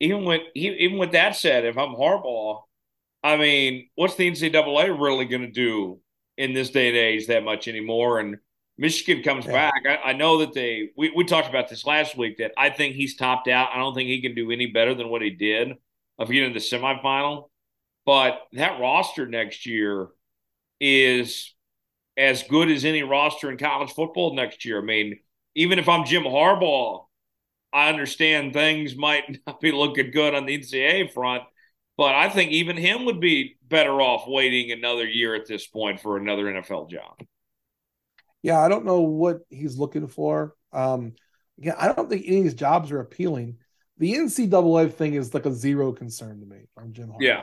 even 0.00 0.24
with 0.24 0.42
even 0.54 0.98
with 0.98 1.12
that 1.12 1.36
said, 1.36 1.64
if 1.64 1.78
I'm 1.78 1.94
Harbaugh, 1.94 2.62
I 3.22 3.36
mean, 3.36 3.88
what's 3.94 4.16
the 4.16 4.26
NCAA 4.26 4.88
really 4.88 5.24
going 5.26 5.42
to 5.42 5.50
do 5.50 6.00
in 6.36 6.52
this 6.54 6.70
day 6.70 6.88
and 6.88 6.96
age 6.96 7.26
that 7.28 7.44
much 7.44 7.68
anymore? 7.68 8.20
And 8.20 8.36
Michigan 8.78 9.22
comes 9.22 9.46
Yeah. 9.46 9.52
back. 9.52 9.74
I, 9.88 10.10
I 10.10 10.12
know 10.14 10.38
that 10.38 10.52
they 10.54 10.90
we, 10.96 11.12
we 11.14 11.24
talked 11.24 11.48
about 11.48 11.68
this 11.68 11.86
last 11.86 12.16
week 12.16 12.38
that 12.38 12.52
I 12.58 12.70
think 12.70 12.96
he's 12.96 13.16
topped 13.16 13.48
out. 13.48 13.70
I 13.72 13.78
don't 13.78 13.94
think 13.94 14.08
he 14.08 14.20
can 14.22 14.34
do 14.34 14.50
any 14.50 14.66
better 14.66 14.94
than 14.94 15.08
what 15.08 15.22
he 15.22 15.30
did 15.30 15.74
of 16.18 16.30
getting 16.30 16.52
the 16.52 16.60
semifinal. 16.60 17.50
But 18.06 18.40
that 18.52 18.80
roster 18.80 19.26
next 19.26 19.66
year 19.66 20.08
is 20.80 21.54
as 22.16 22.42
good 22.44 22.70
as 22.70 22.84
any 22.84 23.02
roster 23.02 23.50
in 23.50 23.58
college 23.58 23.92
football 23.92 24.34
next 24.34 24.64
year. 24.64 24.80
I 24.80 24.84
mean, 24.84 25.18
even 25.54 25.78
if 25.78 25.88
I'm 25.88 26.04
Jim 26.04 26.24
Harbaugh, 26.24 27.04
I 27.72 27.88
understand 27.88 28.52
things 28.52 28.94
might 28.94 29.40
not 29.46 29.60
be 29.60 29.72
looking 29.72 30.10
good 30.10 30.34
on 30.34 30.46
the 30.46 30.58
NCAA 30.58 31.12
front, 31.12 31.42
but 31.96 32.14
I 32.14 32.28
think 32.28 32.52
even 32.52 32.76
him 32.76 33.04
would 33.06 33.20
be 33.20 33.56
better 33.66 34.00
off 34.00 34.24
waiting 34.26 34.70
another 34.70 35.06
year 35.06 35.34
at 35.34 35.46
this 35.46 35.66
point 35.66 36.00
for 36.00 36.16
another 36.16 36.44
NFL 36.44 36.90
job. 36.90 37.18
Yeah, 38.42 38.60
I 38.60 38.68
don't 38.68 38.84
know 38.84 39.00
what 39.00 39.40
he's 39.48 39.78
looking 39.78 40.06
for. 40.06 40.54
Um, 40.72 41.14
yeah, 41.56 41.74
I 41.78 41.92
don't 41.92 42.10
think 42.10 42.24
any 42.26 42.38
of 42.38 42.44
these 42.44 42.54
jobs 42.54 42.92
are 42.92 43.00
appealing. 43.00 43.56
The 43.98 44.14
NCAA 44.14 44.92
thing 44.92 45.14
is 45.14 45.32
like 45.32 45.46
a 45.46 45.52
zero 45.52 45.92
concern 45.92 46.40
to 46.40 46.46
me 46.46 46.66
from 46.74 46.92
Jim 46.92 47.08
Harbaugh. 47.08 47.20
Yeah. 47.20 47.42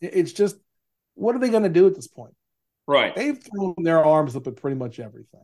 It- 0.00 0.14
It's 0.14 0.32
just, 0.32 0.56
what 1.14 1.34
are 1.34 1.38
they 1.38 1.48
going 1.50 1.62
to 1.62 1.68
do 1.68 1.86
at 1.86 1.94
this 1.94 2.08
point? 2.08 2.34
Right. 2.86 3.14
They've 3.14 3.38
thrown 3.38 3.74
their 3.78 4.04
arms 4.04 4.36
up 4.36 4.46
at 4.46 4.56
pretty 4.56 4.76
much 4.76 5.00
everything. 5.00 5.42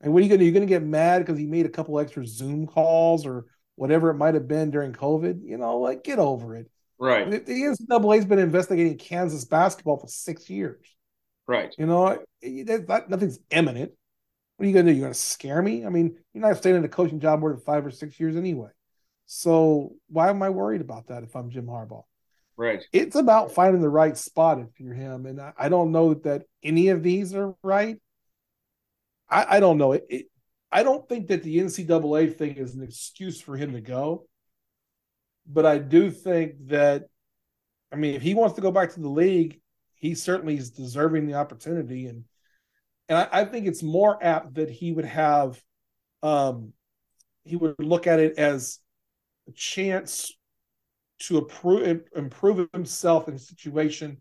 And 0.00 0.12
what 0.12 0.20
are 0.20 0.22
you 0.22 0.28
going 0.28 0.38
to 0.38 0.44
do? 0.44 0.44
You're 0.44 0.54
going 0.54 0.66
to 0.66 0.72
get 0.72 0.82
mad 0.82 1.20
because 1.20 1.38
he 1.38 1.46
made 1.46 1.66
a 1.66 1.70
couple 1.70 1.98
extra 1.98 2.26
Zoom 2.26 2.66
calls 2.66 3.26
or 3.26 3.46
whatever 3.76 4.10
it 4.10 4.14
might 4.14 4.34
have 4.34 4.46
been 4.46 4.70
during 4.70 4.92
COVID. 4.92 5.42
You 5.44 5.56
know, 5.56 5.78
like 5.78 6.04
get 6.04 6.18
over 6.18 6.54
it. 6.56 6.70
Right. 6.98 7.30
The, 7.30 7.40
NCAA's 7.40 8.24
been 8.24 8.38
investigating 8.38 8.98
Kansas 8.98 9.44
basketball 9.44 9.98
for 9.98 10.08
six 10.08 10.50
years. 10.50 10.84
Right. 11.46 11.74
You 11.78 11.86
know, 11.86 12.18
that's 12.42 13.08
nothing's 13.08 13.38
imminent. 13.50 13.92
What 14.56 14.64
are 14.64 14.66
you 14.66 14.74
going 14.74 14.86
to 14.86 14.92
do? 14.92 14.96
You're 14.96 15.06
going 15.06 15.14
to 15.14 15.18
scare 15.18 15.62
me? 15.62 15.86
I 15.86 15.88
mean, 15.88 16.16
you're 16.34 16.42
not 16.46 16.56
staying 16.56 16.76
in 16.76 16.84
a 16.84 16.88
coaching 16.88 17.20
job 17.20 17.40
more 17.40 17.50
than 17.50 17.60
five 17.60 17.86
or 17.86 17.90
six 17.90 18.18
years 18.20 18.36
anyway. 18.36 18.70
So 19.26 19.94
why 20.08 20.28
am 20.30 20.42
I 20.42 20.50
worried 20.50 20.80
about 20.80 21.08
that 21.08 21.22
if 21.22 21.34
I'm 21.36 21.50
Jim 21.50 21.66
Harbaugh? 21.66 22.02
Right. 22.58 22.84
It's 22.92 23.14
about 23.14 23.52
finding 23.52 23.80
the 23.80 23.88
right 23.88 24.16
spot 24.16 24.58
if 24.58 24.80
you're 24.80 24.92
him. 24.92 25.26
And 25.26 25.40
I, 25.40 25.52
I 25.56 25.68
don't 25.68 25.92
know 25.92 26.14
that 26.14 26.42
any 26.62 26.88
of 26.88 27.04
these 27.04 27.32
are 27.32 27.54
right. 27.62 27.98
I, 29.30 29.56
I 29.56 29.60
don't 29.60 29.78
know. 29.78 29.92
It, 29.92 30.06
it, 30.10 30.26
I 30.72 30.82
don't 30.82 31.08
think 31.08 31.28
that 31.28 31.44
the 31.44 31.58
NCAA 31.58 32.36
thing 32.36 32.56
is 32.56 32.74
an 32.74 32.82
excuse 32.82 33.40
for 33.40 33.56
him 33.56 33.74
to 33.74 33.80
go. 33.80 34.26
But 35.46 35.66
I 35.66 35.78
do 35.78 36.10
think 36.10 36.66
that, 36.66 37.04
I 37.92 37.96
mean, 37.96 38.16
if 38.16 38.22
he 38.22 38.34
wants 38.34 38.56
to 38.56 38.60
go 38.60 38.72
back 38.72 38.92
to 38.94 39.00
the 39.00 39.08
league, 39.08 39.60
he 39.94 40.16
certainly 40.16 40.56
is 40.56 40.70
deserving 40.70 41.28
the 41.28 41.34
opportunity. 41.34 42.06
And 42.06 42.24
and 43.08 43.18
I, 43.18 43.28
I 43.32 43.44
think 43.44 43.66
it's 43.66 43.84
more 43.84 44.18
apt 44.20 44.54
that 44.54 44.68
he 44.68 44.92
would 44.92 45.06
have, 45.06 45.62
um, 46.24 46.72
he 47.44 47.54
would 47.54 47.76
look 47.78 48.06
at 48.08 48.20
it 48.20 48.36
as 48.36 48.80
a 49.48 49.52
chance 49.52 50.36
to 51.20 51.38
improve 51.38 52.02
improve 52.14 52.68
himself 52.72 53.28
in 53.28 53.34
a 53.34 53.38
situation, 53.38 54.20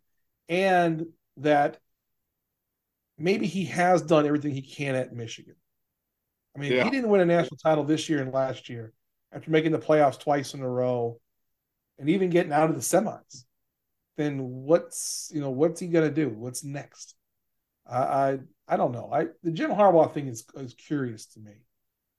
and 0.50 1.06
that 1.38 1.80
maybe 3.18 3.48
he 3.48 3.66
has 3.66 4.02
done 4.02 4.26
everything 4.26 4.54
he 4.54 4.62
can 4.62 4.96
at 4.96 5.14
Michigan. 5.14 5.56
I 6.56 6.60
mean, 6.60 6.72
Yeah. 6.74 6.84
he 6.84 6.90
didn't 6.90 7.10
win 7.10 7.22
a 7.22 7.26
national 7.26 7.58
title 7.58 7.84
this 7.84 8.10
year 8.10 8.22
and 8.22 8.34
last 8.34 8.70
year 8.70 8.94
after 9.32 9.52
making 9.52 9.72
the 9.72 9.80
playoffs 9.80 10.20
twice 10.20 10.54
in 10.54 10.62
a 10.62 10.70
row, 10.70 11.20
and 12.00 12.10
even 12.10 12.30
getting 12.30 12.52
out 12.54 12.70
of 12.70 12.76
the 12.76 12.82
semis. 12.82 13.44
Then 14.16 14.40
what's 14.64 15.30
you 15.34 15.42
know 15.42 15.52
what's 15.52 15.80
he 15.80 15.88
gonna 15.88 16.10
do? 16.12 16.30
What's 16.30 16.64
next? 16.64 17.16
I 17.86 17.98
I, 17.98 18.40
I 18.68 18.78
don't 18.78 18.92
know. 18.92 19.10
I 19.12 19.28
the 19.44 19.52
Jim 19.52 19.72
Harbaugh 19.72 20.12
thing 20.14 20.28
is 20.28 20.46
is 20.56 20.74
curious 20.74 21.28
to 21.28 21.40
me. 21.40 21.54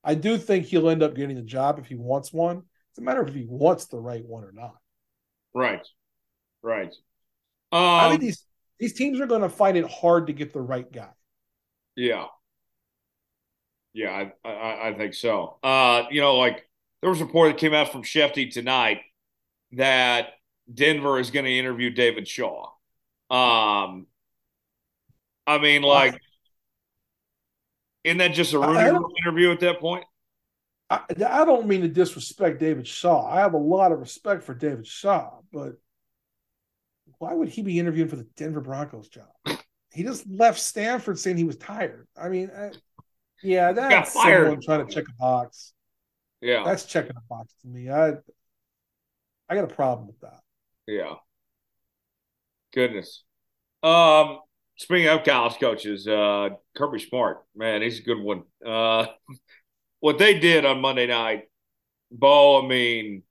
I 0.04 0.14
do 0.14 0.38
think 0.38 0.66
he'll 0.66 0.88
end 0.88 1.02
up 1.02 1.14
getting 1.14 1.38
a 1.38 1.42
job 1.42 1.78
if 1.78 1.86
he 1.86 1.96
wants 1.96 2.32
one. 2.32 2.62
It's 2.98 3.02
a 3.02 3.04
matter 3.04 3.22
of 3.22 3.28
if 3.28 3.34
he 3.36 3.44
wants 3.48 3.86
the 3.86 3.96
right 3.96 4.24
one 4.24 4.42
or 4.42 4.50
not. 4.50 4.74
Right. 5.54 5.86
Right. 6.62 6.92
I 7.70 8.06
Um, 8.06 8.10
think 8.10 8.22
these 8.22 8.44
these 8.80 8.94
teams 8.94 9.20
are 9.20 9.26
going 9.26 9.42
to 9.42 9.48
find 9.48 9.76
it 9.76 9.88
hard 9.88 10.26
to 10.26 10.32
get 10.32 10.52
the 10.52 10.60
right 10.60 10.90
guy. 10.90 11.10
Yeah. 11.94 12.26
Yeah, 13.92 14.30
I, 14.44 14.48
I 14.48 14.88
I 14.88 14.94
think 14.94 15.14
so. 15.14 15.58
Uh, 15.62 16.06
you 16.10 16.20
know, 16.20 16.34
like 16.36 16.68
there 17.00 17.10
was 17.10 17.20
a 17.20 17.24
report 17.24 17.52
that 17.52 17.58
came 17.60 17.72
out 17.72 17.92
from 17.92 18.02
Shefty 18.02 18.50
tonight 18.50 18.98
that 19.72 20.30
Denver 20.72 21.20
is 21.20 21.30
going 21.30 21.44
to 21.44 21.56
interview 21.56 21.90
David 21.90 22.26
Shaw. 22.26 22.70
Um, 23.30 24.08
I 25.46 25.58
mean, 25.58 25.82
like, 25.82 26.18
isn't 28.04 28.18
that 28.18 28.28
just 28.32 28.52
a 28.54 28.58
Rooney 28.58 28.98
interview 29.24 29.50
at 29.52 29.60
that 29.60 29.80
point? 29.80 30.04
I, 30.90 31.00
I 31.26 31.44
don't 31.44 31.66
mean 31.66 31.82
to 31.82 31.88
disrespect 31.88 32.60
David 32.60 32.86
Shaw. 32.86 33.28
I 33.28 33.40
have 33.40 33.54
a 33.54 33.58
lot 33.58 33.92
of 33.92 33.98
respect 33.98 34.42
for 34.42 34.54
David 34.54 34.86
Shaw, 34.86 35.30
but 35.52 35.74
why 37.18 37.34
would 37.34 37.48
he 37.48 37.62
be 37.62 37.78
interviewing 37.78 38.08
for 38.08 38.16
the 38.16 38.26
Denver 38.36 38.60
Broncos 38.60 39.08
job? 39.08 39.26
He 39.92 40.02
just 40.02 40.26
left 40.28 40.60
Stanford 40.60 41.18
saying 41.18 41.36
he 41.36 41.44
was 41.44 41.56
tired. 41.56 42.06
I 42.16 42.28
mean, 42.28 42.50
I, 42.56 42.70
yeah, 43.42 43.72
that's 43.72 44.12
someone 44.12 44.60
trying 44.60 44.86
to 44.86 44.92
check 44.92 45.04
a 45.08 45.12
box. 45.18 45.72
Yeah, 46.40 46.62
That's 46.64 46.84
checking 46.84 47.16
a 47.16 47.20
box 47.28 47.52
to 47.62 47.68
me. 47.68 47.90
I 47.90 48.14
I 49.48 49.54
got 49.54 49.64
a 49.64 49.74
problem 49.74 50.06
with 50.06 50.20
that. 50.20 50.40
yeah. 50.86 51.14
Goodness. 52.72 53.24
Um, 53.82 54.40
speaking 54.76 55.08
of 55.08 55.24
college 55.24 55.58
coaches, 55.58 56.06
uh, 56.06 56.50
Kirby 56.76 56.98
Smart, 57.00 57.38
man, 57.56 57.82
he's 57.82 57.98
a 58.00 58.02
good 58.02 58.20
one. 58.20 58.42
Uh, 58.64 59.06
what 60.00 60.18
they 60.18 60.38
did 60.38 60.64
on 60.64 60.80
Monday 60.80 61.06
night, 61.06 61.48
Bo, 62.10 62.64
I 62.64 62.68
mean, 62.68 63.22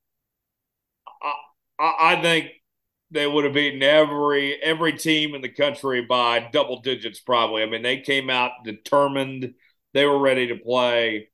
I, 1.21 1.33
I, 1.79 2.13
I 2.13 2.21
think 2.21 2.51
they 3.11 3.25
would 3.27 3.45
have 3.45 3.53
beaten 3.53 3.81
every 3.83 4.61
every 4.61 4.93
team 4.93 5.33
in 5.35 5.41
the 5.41 5.49
country 5.49 6.01
by 6.01 6.39
double 6.51 6.81
digits, 6.81 7.19
probably. 7.19 7.63
I 7.63 7.67
mean, 7.67 7.83
they 7.83 8.01
came 8.01 8.29
out 8.29 8.51
determined. 8.63 9.53
They 9.93 10.05
were 10.05 10.19
ready 10.19 10.47
to 10.47 10.55
play. 10.57 11.29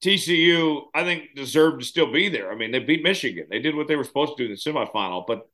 TCU, 0.00 0.90
I 0.94 1.04
think, 1.04 1.34
deserved 1.36 1.80
to 1.80 1.86
still 1.86 2.10
be 2.12 2.28
there. 2.28 2.50
I 2.50 2.56
mean, 2.56 2.72
they 2.72 2.80
beat 2.80 3.04
Michigan. 3.04 3.46
They 3.50 3.60
did 3.60 3.76
what 3.76 3.86
they 3.88 3.96
were 3.96 4.04
supposed 4.04 4.36
to 4.36 4.42
do 4.42 4.46
in 4.46 4.50
the 4.50 4.56
semifinal, 4.56 5.26
but 5.26 5.48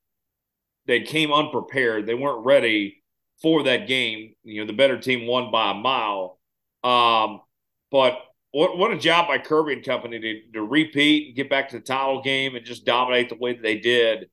they 0.86 1.03
came 1.03 1.32
unprepared. 1.32 2.07
They 2.07 2.15
weren't 2.15 2.47
ready 2.47 3.03
for 3.43 3.65
that 3.65 3.89
game. 3.89 4.35
You 4.43 4.62
know, 4.62 4.66
the 4.66 4.73
better 4.73 4.99
team 4.99 5.27
won 5.27 5.51
by 5.51 5.73
a 5.73 5.74
mile. 5.74 6.39
Um, 6.82 7.43
but 7.90 8.19
what 8.53 8.79
what 8.79 8.93
a 8.93 8.99
job 8.99 9.29
by 9.29 9.39
Kirby 9.39 9.75
and 9.75 9.85
company 9.85 10.19
to, 10.20 10.53
to 10.55 10.62
repeat 10.62 11.29
and 11.29 11.37
get 11.37 11.51
back 11.51 11.69
to 11.70 11.79
the 11.79 11.85
title 11.85 12.23
game 12.23 12.57
and 12.57 12.65
just 12.65 12.85
dominate 12.85 13.29
the 13.29 13.37
way 13.37 13.53
that 13.53 13.62
they 13.62 13.79
did. 13.79 14.29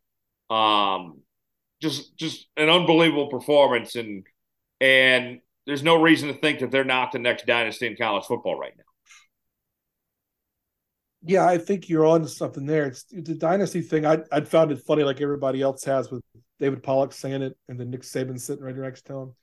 Um, 0.49 1.21
just 1.81 2.15
just 2.17 2.47
an 2.57 2.69
unbelievable 2.69 3.27
performance 3.27 3.95
and 3.95 4.25
and 4.79 5.39
there's 5.65 5.83
no 5.83 6.01
reason 6.01 6.27
to 6.29 6.39
think 6.39 6.59
that 6.59 6.71
they're 6.71 6.83
not 6.83 7.11
the 7.11 7.19
next 7.19 7.45
dynasty 7.45 7.87
in 7.87 7.95
college 7.95 8.25
football 8.25 8.57
right 8.59 8.73
now. 8.77 8.83
Yeah, 11.27 11.45
I 11.47 11.57
think 11.57 11.89
you're 11.89 12.05
on 12.05 12.21
to 12.21 12.27
something 12.27 12.67
there. 12.67 12.85
It's 12.85 13.03
the 13.03 13.33
dynasty 13.33 13.81
thing. 13.81 14.05
I 14.05 14.19
I 14.31 14.41
found 14.41 14.71
it 14.71 14.83
funny, 14.85 15.03
like 15.03 15.21
everybody 15.21 15.61
else 15.61 15.83
has, 15.85 16.11
with 16.11 16.23
David 16.59 16.83
Pollack 16.83 17.11
saying 17.13 17.41
it 17.41 17.57
and 17.67 17.79
then 17.79 17.89
Nick 17.89 18.03
Saban 18.03 18.39
sitting 18.39 18.63
right 18.63 18.75
next 18.75 19.07
to 19.07 19.13
him. 19.13 19.35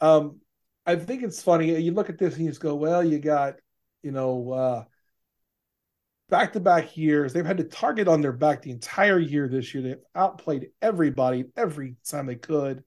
Um, 0.00 0.40
I 0.84 0.96
think 0.96 1.22
it's 1.22 1.42
funny. 1.42 1.78
You 1.80 1.92
look 1.92 2.08
at 2.08 2.18
this 2.18 2.34
and 2.34 2.44
you 2.44 2.50
just 2.50 2.60
go, 2.60 2.74
well, 2.74 3.04
you 3.04 3.18
got, 3.18 3.54
you 4.02 4.10
know, 4.10 4.86
back 6.32 6.54
to 6.54 6.60
back 6.60 6.96
years. 6.96 7.34
They've 7.34 7.44
had 7.44 7.58
to 7.58 7.64
target 7.64 8.08
on 8.08 8.22
their 8.22 8.32
back 8.32 8.62
the 8.62 8.70
entire 8.70 9.18
year 9.18 9.48
this 9.48 9.74
year. 9.74 9.82
They've 9.82 10.04
outplayed 10.14 10.70
everybody 10.80 11.44
every 11.58 11.96
time 12.08 12.24
they 12.24 12.36
could. 12.36 12.82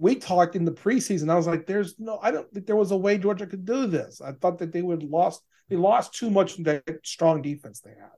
We 0.00 0.16
talked 0.16 0.56
in 0.56 0.64
the 0.64 0.72
preseason. 0.72 1.30
I 1.30 1.36
was 1.36 1.46
like, 1.46 1.66
there's 1.66 2.00
no, 2.00 2.18
I 2.20 2.32
don't 2.32 2.50
think 2.52 2.66
there 2.66 2.74
was 2.74 2.90
a 2.90 2.96
way 2.96 3.16
Georgia 3.16 3.46
could 3.46 3.64
do 3.64 3.86
this. 3.86 4.20
I 4.20 4.32
thought 4.32 4.58
that 4.58 4.72
they 4.72 4.82
would 4.82 5.04
lost, 5.04 5.40
they 5.68 5.76
lost 5.76 6.14
too 6.14 6.30
much 6.30 6.58
in 6.58 6.64
that 6.64 6.82
strong 7.04 7.42
defense 7.42 7.78
they 7.78 7.90
had. 7.90 8.10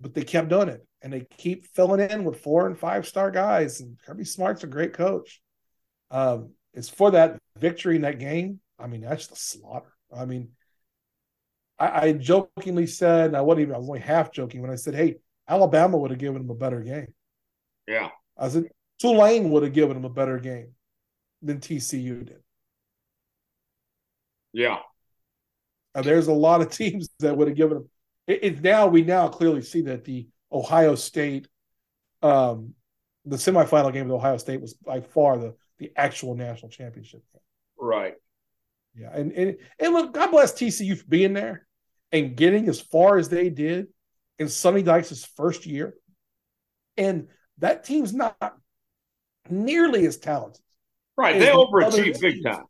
But 0.00 0.12
they 0.12 0.24
kept 0.24 0.48
doing 0.48 0.68
it 0.68 0.84
and 1.02 1.12
they 1.12 1.28
keep 1.38 1.64
filling 1.64 2.10
in 2.10 2.24
with 2.24 2.40
four 2.40 2.66
and 2.66 2.76
five 2.76 3.06
star 3.06 3.30
guys. 3.30 3.80
And 3.80 3.98
Kirby 4.04 4.24
Smart's 4.24 4.64
a 4.64 4.66
great 4.66 4.94
coach. 4.94 5.40
Um, 6.10 6.50
it's 6.74 6.88
for 6.88 7.12
that 7.12 7.38
victory 7.56 7.94
in 7.94 8.02
that 8.02 8.18
game. 8.18 8.58
I 8.78 8.86
mean, 8.86 9.00
that's 9.00 9.26
the 9.26 9.36
slaughter. 9.36 9.92
I 10.14 10.24
mean, 10.24 10.50
I, 11.78 12.08
I 12.08 12.12
jokingly 12.12 12.86
said, 12.86 13.34
I 13.34 13.40
wasn't 13.40 13.62
even, 13.62 13.74
I 13.74 13.78
was 13.78 13.88
only 13.88 14.00
half 14.00 14.32
joking 14.32 14.62
when 14.62 14.70
I 14.70 14.76
said, 14.76 14.94
hey, 14.94 15.16
Alabama 15.48 15.96
would 15.96 16.10
have 16.10 16.20
given 16.20 16.42
them 16.42 16.50
a 16.50 16.58
better 16.58 16.80
game. 16.80 17.14
Yeah. 17.86 18.10
I 18.36 18.48
said, 18.48 18.64
Tulane 19.00 19.50
would 19.50 19.62
have 19.62 19.72
given 19.72 19.94
them 19.94 20.04
a 20.04 20.10
better 20.10 20.38
game 20.38 20.72
than 21.42 21.58
TCU 21.60 22.24
did. 22.24 22.42
Yeah. 24.52 24.78
Now, 25.94 26.02
there's 26.02 26.28
a 26.28 26.32
lot 26.32 26.60
of 26.60 26.70
teams 26.76 27.10
that 27.20 27.36
would 27.36 27.48
have 27.48 27.56
given 27.56 27.78
them. 27.78 27.88
It, 28.26 28.38
it, 28.42 28.62
now 28.62 28.88
we 28.88 29.02
now 29.02 29.28
clearly 29.28 29.62
see 29.62 29.82
that 29.82 30.04
the 30.04 30.26
Ohio 30.50 30.94
State, 30.94 31.48
um, 32.22 32.74
the 33.24 33.36
semifinal 33.36 33.92
game 33.92 34.06
of 34.06 34.12
Ohio 34.12 34.36
State 34.36 34.60
was 34.60 34.74
by 34.74 35.00
far 35.00 35.38
the 35.38 35.54
the 35.78 35.92
actual 35.96 36.34
national 36.34 36.70
championship 36.70 37.22
game. 37.32 37.42
Right. 37.78 38.14
Yeah, 38.98 39.10
and 39.12 39.32
and 39.32 39.56
and 39.78 39.92
look, 39.92 40.14
God 40.14 40.30
bless 40.30 40.52
TCU 40.52 40.96
for 40.98 41.06
being 41.06 41.34
there 41.34 41.66
and 42.12 42.36
getting 42.36 42.68
as 42.68 42.80
far 42.80 43.18
as 43.18 43.28
they 43.28 43.50
did 43.50 43.88
in 44.38 44.48
Sonny 44.48 44.82
Dykes' 44.82 45.24
first 45.36 45.66
year. 45.66 45.94
And 46.96 47.28
that 47.58 47.84
team's 47.84 48.14
not 48.14 48.36
nearly 49.50 50.06
as 50.06 50.18
talented. 50.18 50.62
Right. 51.16 51.38
They 51.38 51.48
overachieved 51.48 52.20
big 52.20 52.42
time. 52.42 52.64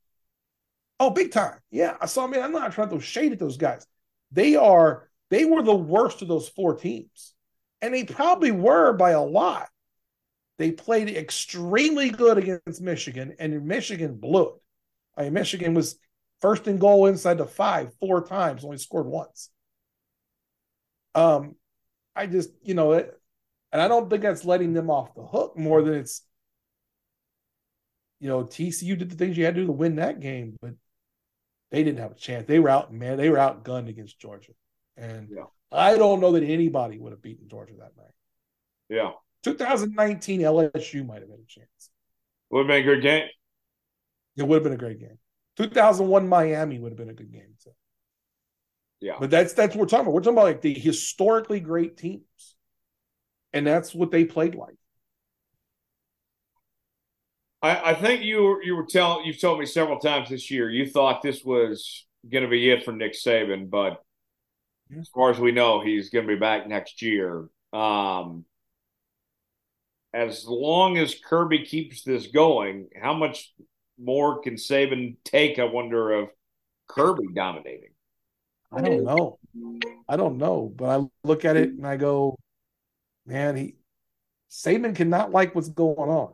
Oh, 0.98 1.10
big 1.10 1.32
time. 1.32 1.58
Yeah. 1.70 1.96
I 2.00 2.06
saw 2.06 2.24
I 2.24 2.30
mean, 2.30 2.42
I'm 2.42 2.52
not 2.52 2.72
trying 2.72 2.88
to 2.88 2.90
throw 2.92 3.00
shade 3.00 3.32
at 3.32 3.38
those 3.38 3.56
guys. 3.56 3.86
They 4.32 4.56
are 4.56 5.08
they 5.30 5.44
were 5.44 5.62
the 5.62 5.74
worst 5.74 6.22
of 6.22 6.28
those 6.28 6.48
four 6.48 6.76
teams. 6.76 7.34
And 7.82 7.92
they 7.92 8.04
probably 8.04 8.52
were 8.52 8.92
by 8.92 9.10
a 9.10 9.22
lot. 9.22 9.68
They 10.58 10.72
played 10.72 11.10
extremely 11.10 12.08
good 12.08 12.38
against 12.38 12.80
Michigan, 12.80 13.36
and 13.38 13.66
Michigan 13.66 14.14
blew 14.14 14.48
it. 14.48 14.54
I 15.14 15.24
mean, 15.24 15.34
Michigan 15.34 15.74
was 15.74 15.98
first 16.40 16.66
and 16.66 16.80
goal 16.80 17.06
inside 17.06 17.38
the 17.38 17.46
five 17.46 17.92
four 18.00 18.24
times, 18.24 18.64
only 18.64 18.78
scored 18.78 19.06
once. 19.06 19.50
Um, 21.14 21.56
I 22.14 22.26
just, 22.26 22.50
you 22.62 22.74
know, 22.74 22.92
it, 22.92 23.18
and 23.72 23.80
I 23.80 23.88
don't 23.88 24.08
think 24.08 24.22
that's 24.22 24.44
letting 24.44 24.72
them 24.72 24.90
off 24.90 25.14
the 25.14 25.22
hook 25.22 25.56
more 25.58 25.82
than 25.82 25.94
it's, 25.94 26.22
you 28.20 28.28
know, 28.28 28.44
TCU 28.44 28.98
did 28.98 29.10
the 29.10 29.16
things 29.16 29.36
you 29.36 29.44
had 29.44 29.54
to 29.54 29.60
do 29.62 29.66
to 29.66 29.72
win 29.72 29.96
that 29.96 30.20
game, 30.20 30.56
but 30.60 30.74
they 31.70 31.82
didn't 31.82 32.00
have 32.00 32.12
a 32.12 32.16
chance. 32.16 32.46
They 32.46 32.58
were 32.58 32.70
out, 32.70 32.92
man, 32.92 33.16
they 33.16 33.28
were 33.28 33.36
outgunned 33.36 33.88
against 33.88 34.18
Georgia. 34.18 34.52
And 34.96 35.28
yeah. 35.30 35.44
I 35.70 35.96
don't 35.96 36.20
know 36.20 36.32
that 36.32 36.42
anybody 36.42 36.98
would 36.98 37.12
have 37.12 37.22
beaten 37.22 37.48
Georgia 37.48 37.74
that 37.78 37.96
night. 37.96 38.14
Yeah. 38.88 39.12
2019 39.42 40.40
LSU 40.40 41.06
might 41.06 41.20
have 41.20 41.28
been 41.28 41.42
a 41.42 41.46
chance. 41.46 41.90
Would 42.50 42.60
have 42.60 42.68
been 42.68 42.80
a 42.80 42.94
good 42.94 43.02
game. 43.02 43.28
It 44.36 44.46
would 44.46 44.56
have 44.56 44.64
been 44.64 44.72
a 44.72 44.76
great 44.76 45.00
game. 45.00 45.18
2001 45.56 46.28
Miami 46.28 46.78
would 46.78 46.92
have 46.92 46.98
been 46.98 47.10
a 47.10 47.14
good 47.14 47.32
game 47.32 47.54
too. 47.62 47.70
Yeah, 49.00 49.16
but 49.20 49.30
that's 49.30 49.52
that's 49.52 49.74
what 49.74 49.82
we're 49.82 49.88
talking 49.88 50.06
about. 50.06 50.14
We're 50.14 50.20
talking 50.20 50.38
about 50.38 50.44
like 50.46 50.62
the 50.62 50.74
historically 50.74 51.60
great 51.60 51.96
teams, 51.96 52.56
and 53.52 53.66
that's 53.66 53.94
what 53.94 54.10
they 54.10 54.24
played 54.24 54.54
like. 54.54 54.76
I, 57.62 57.90
I 57.90 57.94
think 57.94 58.22
you 58.22 58.60
you 58.62 58.76
were 58.76 58.86
telling 58.86 59.26
you've 59.26 59.40
told 59.40 59.58
me 59.58 59.66
several 59.66 59.98
times 59.98 60.30
this 60.30 60.50
year 60.50 60.70
you 60.70 60.88
thought 60.88 61.22
this 61.22 61.44
was 61.44 62.06
going 62.30 62.44
to 62.44 62.50
be 62.50 62.70
it 62.70 62.84
for 62.84 62.92
Nick 62.92 63.12
Saban, 63.12 63.70
but 63.70 64.02
yeah. 64.90 65.00
as 65.00 65.08
far 65.08 65.30
as 65.30 65.38
we 65.38 65.52
know, 65.52 65.80
he's 65.80 66.10
going 66.10 66.26
to 66.26 66.34
be 66.34 66.38
back 66.38 66.66
next 66.66 67.02
year. 67.02 67.48
Um, 67.72 68.44
as 70.12 70.46
long 70.46 70.96
as 70.96 71.14
Kirby 71.14 71.64
keeps 71.64 72.02
this 72.02 72.28
going, 72.28 72.88
how 73.00 73.14
much 73.14 73.52
more 73.98 74.40
can 74.40 74.54
Saban 74.54 75.16
take? 75.24 75.58
I 75.58 75.64
wonder 75.64 76.12
of 76.12 76.28
Kirby 76.88 77.28
dominating. 77.34 77.90
I 78.72 78.80
don't 78.82 79.04
know. 79.04 79.38
I 80.08 80.16
don't 80.16 80.38
know, 80.38 80.72
but 80.74 81.00
I 81.00 81.04
look 81.24 81.44
at 81.44 81.56
it 81.56 81.70
and 81.70 81.86
I 81.86 81.96
go, 81.96 82.38
man, 83.24 83.56
he 83.56 83.76
Saban 84.50 84.94
cannot 84.94 85.30
like 85.30 85.54
what's 85.54 85.68
going 85.68 86.10
on. 86.10 86.32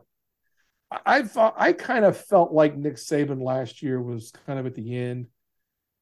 I 1.05 1.23
thought 1.23 1.55
I 1.57 1.73
kind 1.73 2.05
of 2.05 2.17
felt 2.17 2.51
like 2.51 2.77
Nick 2.77 2.95
Saban 2.95 3.41
last 3.41 3.81
year 3.81 4.01
was 4.01 4.31
kind 4.45 4.59
of 4.59 4.65
at 4.65 4.75
the 4.75 4.95
end. 4.95 5.27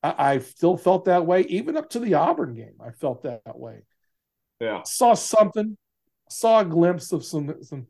I, 0.03 0.33
I 0.33 0.39
still 0.39 0.77
felt 0.77 1.05
that 1.05 1.25
way, 1.25 1.41
even 1.43 1.77
up 1.77 1.91
to 1.91 1.99
the 1.99 2.15
Auburn 2.15 2.55
game. 2.55 2.75
I 2.83 2.91
felt 2.91 3.23
that, 3.23 3.43
that 3.45 3.57
way. 3.57 3.83
Yeah, 4.59 4.83
saw 4.83 5.13
something, 5.13 5.77
saw 6.29 6.59
a 6.59 6.65
glimpse 6.65 7.11
of 7.13 7.23
some 7.23 7.63
some 7.63 7.87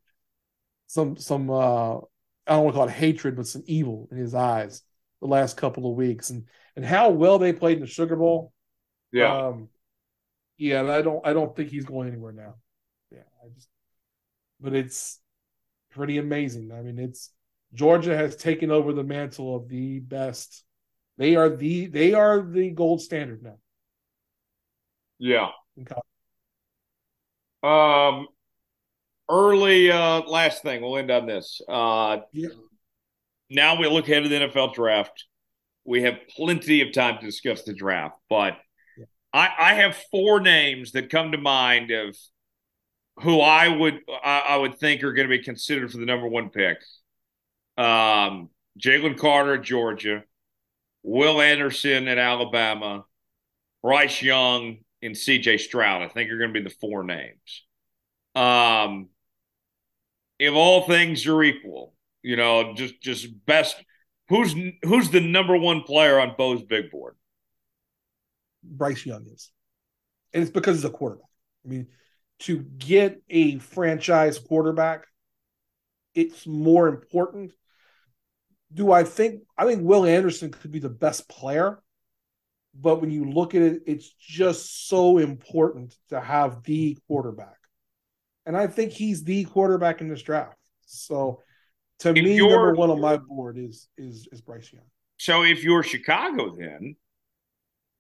some 0.88 1.18
some 1.18 1.50
uh 1.50 1.98
I 2.48 2.54
don't 2.54 2.64
want 2.66 2.76
to 2.76 2.80
call 2.80 2.88
it 2.88 2.94
hatred, 2.94 3.36
but 3.36 3.48
some 3.48 3.64
evil 3.66 4.08
in 4.12 4.18
his 4.18 4.34
eyes 4.34 4.82
the 5.22 5.28
last 5.28 5.58
couple 5.58 5.90
of 5.90 5.96
weeks, 5.96 6.30
and 6.30 6.46
and 6.76 6.86
how 6.86 7.10
well 7.10 7.38
they 7.40 7.54
played 7.54 7.78
in 7.78 7.82
the 7.82 7.88
Sugar 7.88 8.16
Bowl. 8.16 8.52
Yeah, 9.12 9.48
um, 9.48 9.70
yeah. 10.58 10.84
I 10.84 11.02
don't 11.02 11.26
I 11.26 11.34
don't 11.34 11.56
think 11.56 11.70
he's 11.70 11.86
going 11.86 12.08
anywhere 12.08 12.34
now. 12.34 12.56
Yeah, 13.12 13.24
I 13.44 13.50
just, 13.54 13.68
but 14.60 14.74
it's 14.74 15.20
pretty 15.92 16.18
amazing. 16.18 16.72
I 16.72 16.82
mean, 16.82 16.98
it's 16.98 17.32
Georgia 17.74 18.16
has 18.16 18.36
taken 18.36 18.72
over 18.72 18.94
the 18.94 19.04
mantle 19.04 19.56
of 19.56 19.70
the 19.70 20.00
best. 20.00 20.64
They 21.18 21.36
are 21.36 21.50
the 21.50 21.88
they 21.88 22.14
are 22.14 22.42
the 22.42 22.72
gold 22.72 23.02
standard 23.02 23.44
now. 23.44 23.58
Yeah. 25.20 25.50
Um, 27.64 28.28
early 29.32 29.90
uh 29.90 30.22
last 30.28 30.62
thing 30.62 30.82
we'll 30.82 30.98
end 30.98 31.10
on 31.10 31.26
this 31.26 31.62
uh 31.70 32.18
yeah. 32.34 32.50
now 33.50 33.80
we 33.80 33.88
look 33.88 34.08
ahead 34.10 34.24
to 34.24 34.30
the 34.30 34.36
nfl 34.36 34.74
draft 34.74 35.26
we 35.86 36.04
have 36.04 36.16
plenty 36.36 36.82
of 36.82 36.92
time 36.92 37.18
to 37.18 37.26
discuss 37.26 37.64
the 37.64 37.74
draft 37.74 38.16
but 38.30 38.58
yeah. 38.98 39.06
i 39.34 39.50
i 39.58 39.74
have 39.76 39.96
four 40.12 40.42
names 40.42 40.92
that 40.92 41.10
come 41.10 41.32
to 41.32 41.38
mind 41.38 41.92
of 41.92 42.14
who 43.22 43.40
i 43.40 43.70
would 43.70 44.02
i, 44.22 44.44
I 44.50 44.58
would 44.58 44.78
think 44.78 45.02
are 45.02 45.14
going 45.14 45.30
to 45.30 45.38
be 45.38 45.44
considered 45.44 45.90
for 45.90 45.98
the 45.98 46.06
number 46.06 46.28
one 46.28 46.50
pick 46.50 46.80
um 47.78 48.50
jalen 48.78 49.18
carter 49.18 49.54
at 49.54 49.64
georgia 49.64 50.24
will 51.04 51.40
anderson 51.40 52.10
at 52.10 52.18
alabama 52.18 53.06
bryce 53.82 54.22
young 54.22 54.80
and 55.02 55.16
cj 55.16 55.58
stroud 55.58 56.02
i 56.02 56.10
think 56.10 56.30
are 56.30 56.38
going 56.38 56.54
to 56.54 56.60
be 56.60 56.68
the 56.68 56.76
four 56.82 57.06
names 57.06 57.64
um 58.36 59.08
if 60.42 60.56
all 60.56 60.82
things 60.82 61.28
are 61.28 61.44
equal, 61.44 61.94
you 62.24 62.36
know, 62.36 62.74
just 62.74 63.00
just 63.00 63.46
best 63.46 63.76
who's 64.28 64.56
who's 64.84 65.12
the 65.12 65.22
number 65.22 65.56
one 65.56 65.84
player 65.84 66.20
on 66.20 66.34
Bo's 66.36 66.64
big 66.64 66.90
board? 66.90 67.16
Bryce 68.64 69.06
Young 69.06 69.28
is. 69.28 69.52
And 70.34 70.42
it's 70.42 70.52
because 70.52 70.78
he's 70.78 70.86
a 70.86 70.90
quarterback. 70.90 71.28
I 71.64 71.70
mean, 71.70 71.88
to 72.40 72.58
get 72.60 73.22
a 73.30 73.60
franchise 73.60 74.40
quarterback, 74.40 75.06
it's 76.16 76.48
more 76.48 76.88
important. 76.88 77.54
Do 78.74 78.92
I 78.92 79.04
think 79.04 79.44
I 79.56 79.66
think 79.66 79.84
Will 79.84 80.06
Anderson 80.06 80.50
could 80.50 80.72
be 80.72 80.80
the 80.80 80.90
best 80.90 81.30
player? 81.30 81.84
But 82.74 83.00
when 83.00 83.12
you 83.12 83.26
look 83.26 83.54
at 83.54 83.62
it, 83.62 83.84
it's 83.86 84.10
just 84.10 84.88
so 84.88 85.20
important 85.20 85.96
to 86.10 86.20
have 86.20 86.64
the 86.64 86.98
quarterback 87.08 87.61
and 88.46 88.58
I 88.58 88.68
think 88.68 88.92
he's 88.92 89.24
the 89.24 89.46
quarterback 89.46 90.02
in 90.02 90.10
this 90.10 90.22
draft. 90.22 90.58
So 90.86 91.42
to 92.00 92.10
if 92.10 92.16
me, 92.16 92.40
number 92.40 92.74
one 92.74 92.90
on 92.90 93.00
my 93.00 93.18
board 93.18 93.58
is 93.58 93.88
is 93.98 94.28
is 94.32 94.42
Bryce 94.42 94.72
Young. 94.72 94.84
So 95.18 95.44
if 95.44 95.64
you're 95.64 95.84
Chicago, 95.84 96.56
then 96.58 96.96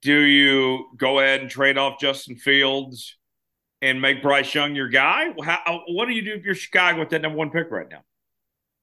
do 0.01 0.19
you 0.19 0.88
go 0.97 1.19
ahead 1.19 1.41
and 1.41 1.49
trade 1.49 1.77
off 1.77 1.99
Justin 1.99 2.35
Fields 2.35 3.18
and 3.81 4.01
make 4.01 4.23
Bryce 4.23 4.53
Young 4.53 4.76
your 4.76 4.89
guy? 4.89 5.34
How, 5.43 5.59
uh, 5.68 5.80
what 5.89 6.07
do 6.07 6.13
you 6.13 6.23
do 6.23 6.34
if 6.34 6.43
you're 6.43 6.55
Chicago 6.55 6.99
with 6.99 7.09
that 7.09 7.22
number 7.22 7.38
one 7.38 7.51
pick 7.51 7.69
right 7.69 7.88
now? 7.89 8.01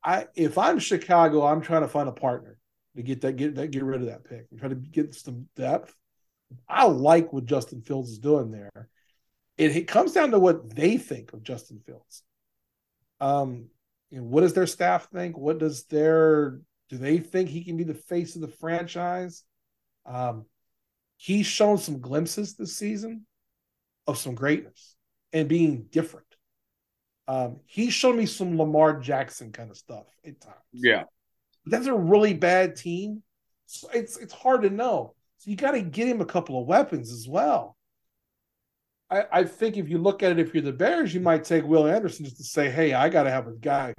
I 0.05 0.27
if 0.37 0.57
I'm 0.57 0.79
Chicago, 0.79 1.45
I'm 1.45 1.61
trying 1.61 1.83
to 1.83 1.89
find 1.89 2.09
a 2.09 2.13
partner 2.13 2.59
to 2.97 3.03
get 3.03 3.21
that 3.23 3.37
get 3.37 3.57
that 3.57 3.71
get 3.71 3.83
rid 3.83 4.01
of 4.01 4.07
that 4.07 4.25
pick 4.25 4.47
and 4.51 4.61
try 4.61 4.69
to 4.69 4.77
get 4.77 5.15
some 5.15 5.49
depth. 5.57 5.95
I 6.69 6.85
like 6.85 7.33
what 7.33 7.45
Justin 7.45 7.83
Fields 7.83 8.11
is 8.11 8.19
doing 8.19 8.51
there 8.51 8.89
it, 9.59 9.77
it 9.77 9.89
comes 9.89 10.13
down 10.13 10.31
to 10.31 10.39
what 10.39 10.75
they 10.75 10.97
think 10.97 11.33
of 11.33 11.43
Justin 11.43 11.81
Fields. 11.85 12.23
Um, 13.21 13.67
you 14.11 14.19
know, 14.19 14.25
what 14.25 14.43
does 14.43 14.55
their 14.55 14.67
staff 14.67 15.09
think? 15.11 15.37
What 15.37 15.59
does 15.59 15.85
their 15.85 16.61
Do 16.89 16.97
they 16.97 17.19
think 17.19 17.51
he 17.51 17.65
can 17.65 17.77
be 17.77 17.85
the 17.85 17.95
face 17.95 18.37
of 18.37 18.41
the 18.41 18.49
franchise? 18.49 19.43
Um, 20.07 20.47
he's 21.17 21.47
shown 21.47 21.79
some 21.79 22.01
glimpses 22.01 22.55
this 22.55 22.77
season 22.77 23.27
of 24.07 24.17
some 24.17 24.35
greatness 24.35 24.97
and 25.33 25.49
being 25.49 25.87
different. 25.91 26.27
Um, 27.27 27.61
he's 27.67 27.93
shown 27.93 28.17
me 28.17 28.25
some 28.25 28.57
Lamar 28.57 29.01
Jackson 29.01 29.53
kind 29.53 29.71
of 29.71 29.77
stuff 29.77 30.07
at 30.25 30.41
times. 30.41 30.57
Yeah. 30.73 31.05
But 31.65 31.73
that's 31.73 31.87
a 31.87 31.95
really 31.95 32.33
bad 32.33 32.77
team. 32.77 33.23
So 33.67 33.89
it's 33.93 34.17
it's 34.17 34.33
hard 34.33 34.63
to 34.63 34.71
know. 34.71 35.15
So 35.37 35.51
you 35.51 35.57
got 35.57 35.73
to 35.73 35.83
get 35.83 36.09
him 36.09 36.23
a 36.23 36.25
couple 36.25 36.59
of 36.59 36.67
weapons 36.67 37.13
as 37.13 37.29
well. 37.29 37.77
I, 39.11 39.25
I 39.33 39.45
think 39.45 39.77
if 39.77 39.89
you 39.89 39.99
look 39.99 40.23
at 40.23 40.33
it, 40.33 40.39
if 40.39 40.55
you're 40.55 40.63
the 40.63 40.73
Bears, 40.73 41.15
you 41.15 41.21
might 41.21 41.45
take 41.45 41.65
Will 41.65 41.87
Anderson 41.87 42.25
just 42.25 42.37
to 42.39 42.45
say, 42.45 42.71
hey, 42.71 42.93
I 42.93 43.09
got 43.09 43.25
to 43.25 43.31
have 43.31 43.47
a 43.47 43.53
guy 43.53 43.95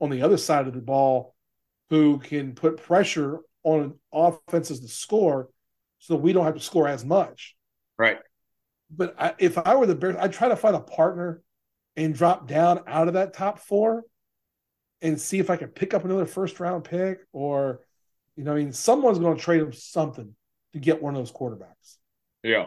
on 0.00 0.10
the 0.10 0.22
other 0.22 0.36
side 0.36 0.66
of 0.66 0.74
the 0.74 0.80
ball 0.80 1.34
who 1.90 2.18
can 2.18 2.54
put 2.54 2.78
pressure 2.78 3.40
on 3.62 3.94
offenses 4.12 4.80
to 4.80 4.88
score 4.88 5.48
so 5.98 6.16
we 6.16 6.32
don't 6.32 6.44
have 6.44 6.54
to 6.54 6.60
score 6.60 6.88
as 6.88 7.04
much. 7.04 7.56
Right. 7.98 8.18
But 8.90 9.14
I, 9.18 9.34
if 9.38 9.58
I 9.58 9.74
were 9.76 9.86
the 9.86 9.94
Bears, 9.94 10.16
I'd 10.18 10.32
try 10.32 10.48
to 10.48 10.56
find 10.56 10.76
a 10.76 10.80
partner 10.80 11.42
and 11.96 12.14
drop 12.14 12.48
down 12.48 12.80
out 12.86 13.08
of 13.08 13.14
that 13.14 13.34
top 13.34 13.58
four 13.58 14.04
and 15.00 15.20
see 15.20 15.38
if 15.38 15.50
I 15.50 15.56
can 15.56 15.68
pick 15.68 15.94
up 15.94 16.04
another 16.04 16.26
first 16.26 16.60
round 16.60 16.84
pick 16.84 17.20
or, 17.32 17.80
you 18.36 18.44
know, 18.44 18.52
I 18.52 18.56
mean, 18.56 18.72
someone's 18.72 19.18
going 19.18 19.36
to 19.36 19.42
trade 19.42 19.60
him 19.60 19.72
something 19.72 20.34
to 20.72 20.78
get 20.78 21.02
one 21.02 21.14
of 21.14 21.20
those 21.20 21.32
quarterbacks. 21.32 21.96
Yeah. 22.42 22.66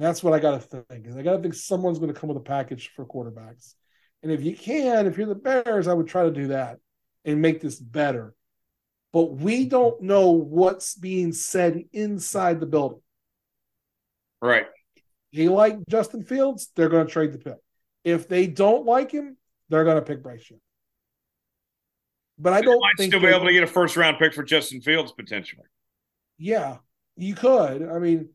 And 0.00 0.06
that's 0.06 0.22
what 0.22 0.32
I 0.32 0.38
got 0.38 0.52
to 0.52 0.60
think. 0.66 1.14
I 1.14 1.20
got 1.20 1.36
to 1.36 1.42
think 1.42 1.52
someone's 1.52 1.98
going 1.98 2.10
to 2.10 2.18
come 2.18 2.28
with 2.28 2.38
a 2.38 2.40
package 2.40 2.90
for 2.96 3.04
quarterbacks. 3.04 3.74
And 4.22 4.32
if 4.32 4.42
you 4.42 4.56
can, 4.56 5.06
if 5.06 5.18
you're 5.18 5.26
the 5.26 5.34
Bears, 5.34 5.88
I 5.88 5.92
would 5.92 6.08
try 6.08 6.22
to 6.22 6.30
do 6.30 6.46
that 6.46 6.78
and 7.26 7.42
make 7.42 7.60
this 7.60 7.78
better. 7.78 8.34
But 9.12 9.32
we 9.32 9.66
don't 9.66 10.00
know 10.00 10.30
what's 10.30 10.94
being 10.94 11.34
said 11.34 11.84
inside 11.92 12.60
the 12.60 12.66
building. 12.66 13.02
Right. 14.40 14.68
They 15.34 15.48
like 15.48 15.76
Justin 15.86 16.24
Fields, 16.24 16.70
they're 16.74 16.88
going 16.88 17.06
to 17.06 17.12
trade 17.12 17.32
the 17.32 17.38
pick. 17.38 17.58
If 18.02 18.26
they 18.26 18.46
don't 18.46 18.86
like 18.86 19.10
him, 19.10 19.36
they're 19.68 19.84
going 19.84 19.96
to 19.96 20.02
pick 20.02 20.22
Bryce 20.22 20.48
Young. 20.48 20.60
But 22.38 22.54
I 22.54 22.62
don't 22.62 22.80
might 22.80 22.96
think 22.96 23.12
still 23.12 23.20
be 23.20 23.26
able 23.26 23.44
to 23.44 23.52
get 23.52 23.64
a 23.64 23.66
first 23.66 23.98
round 23.98 24.16
pick 24.18 24.32
for 24.32 24.44
Justin 24.44 24.80
Fields 24.80 25.12
potentially. 25.12 25.66
Yeah, 26.38 26.78
you 27.18 27.34
could. 27.34 27.86
I 27.86 27.98
mean, 27.98 28.30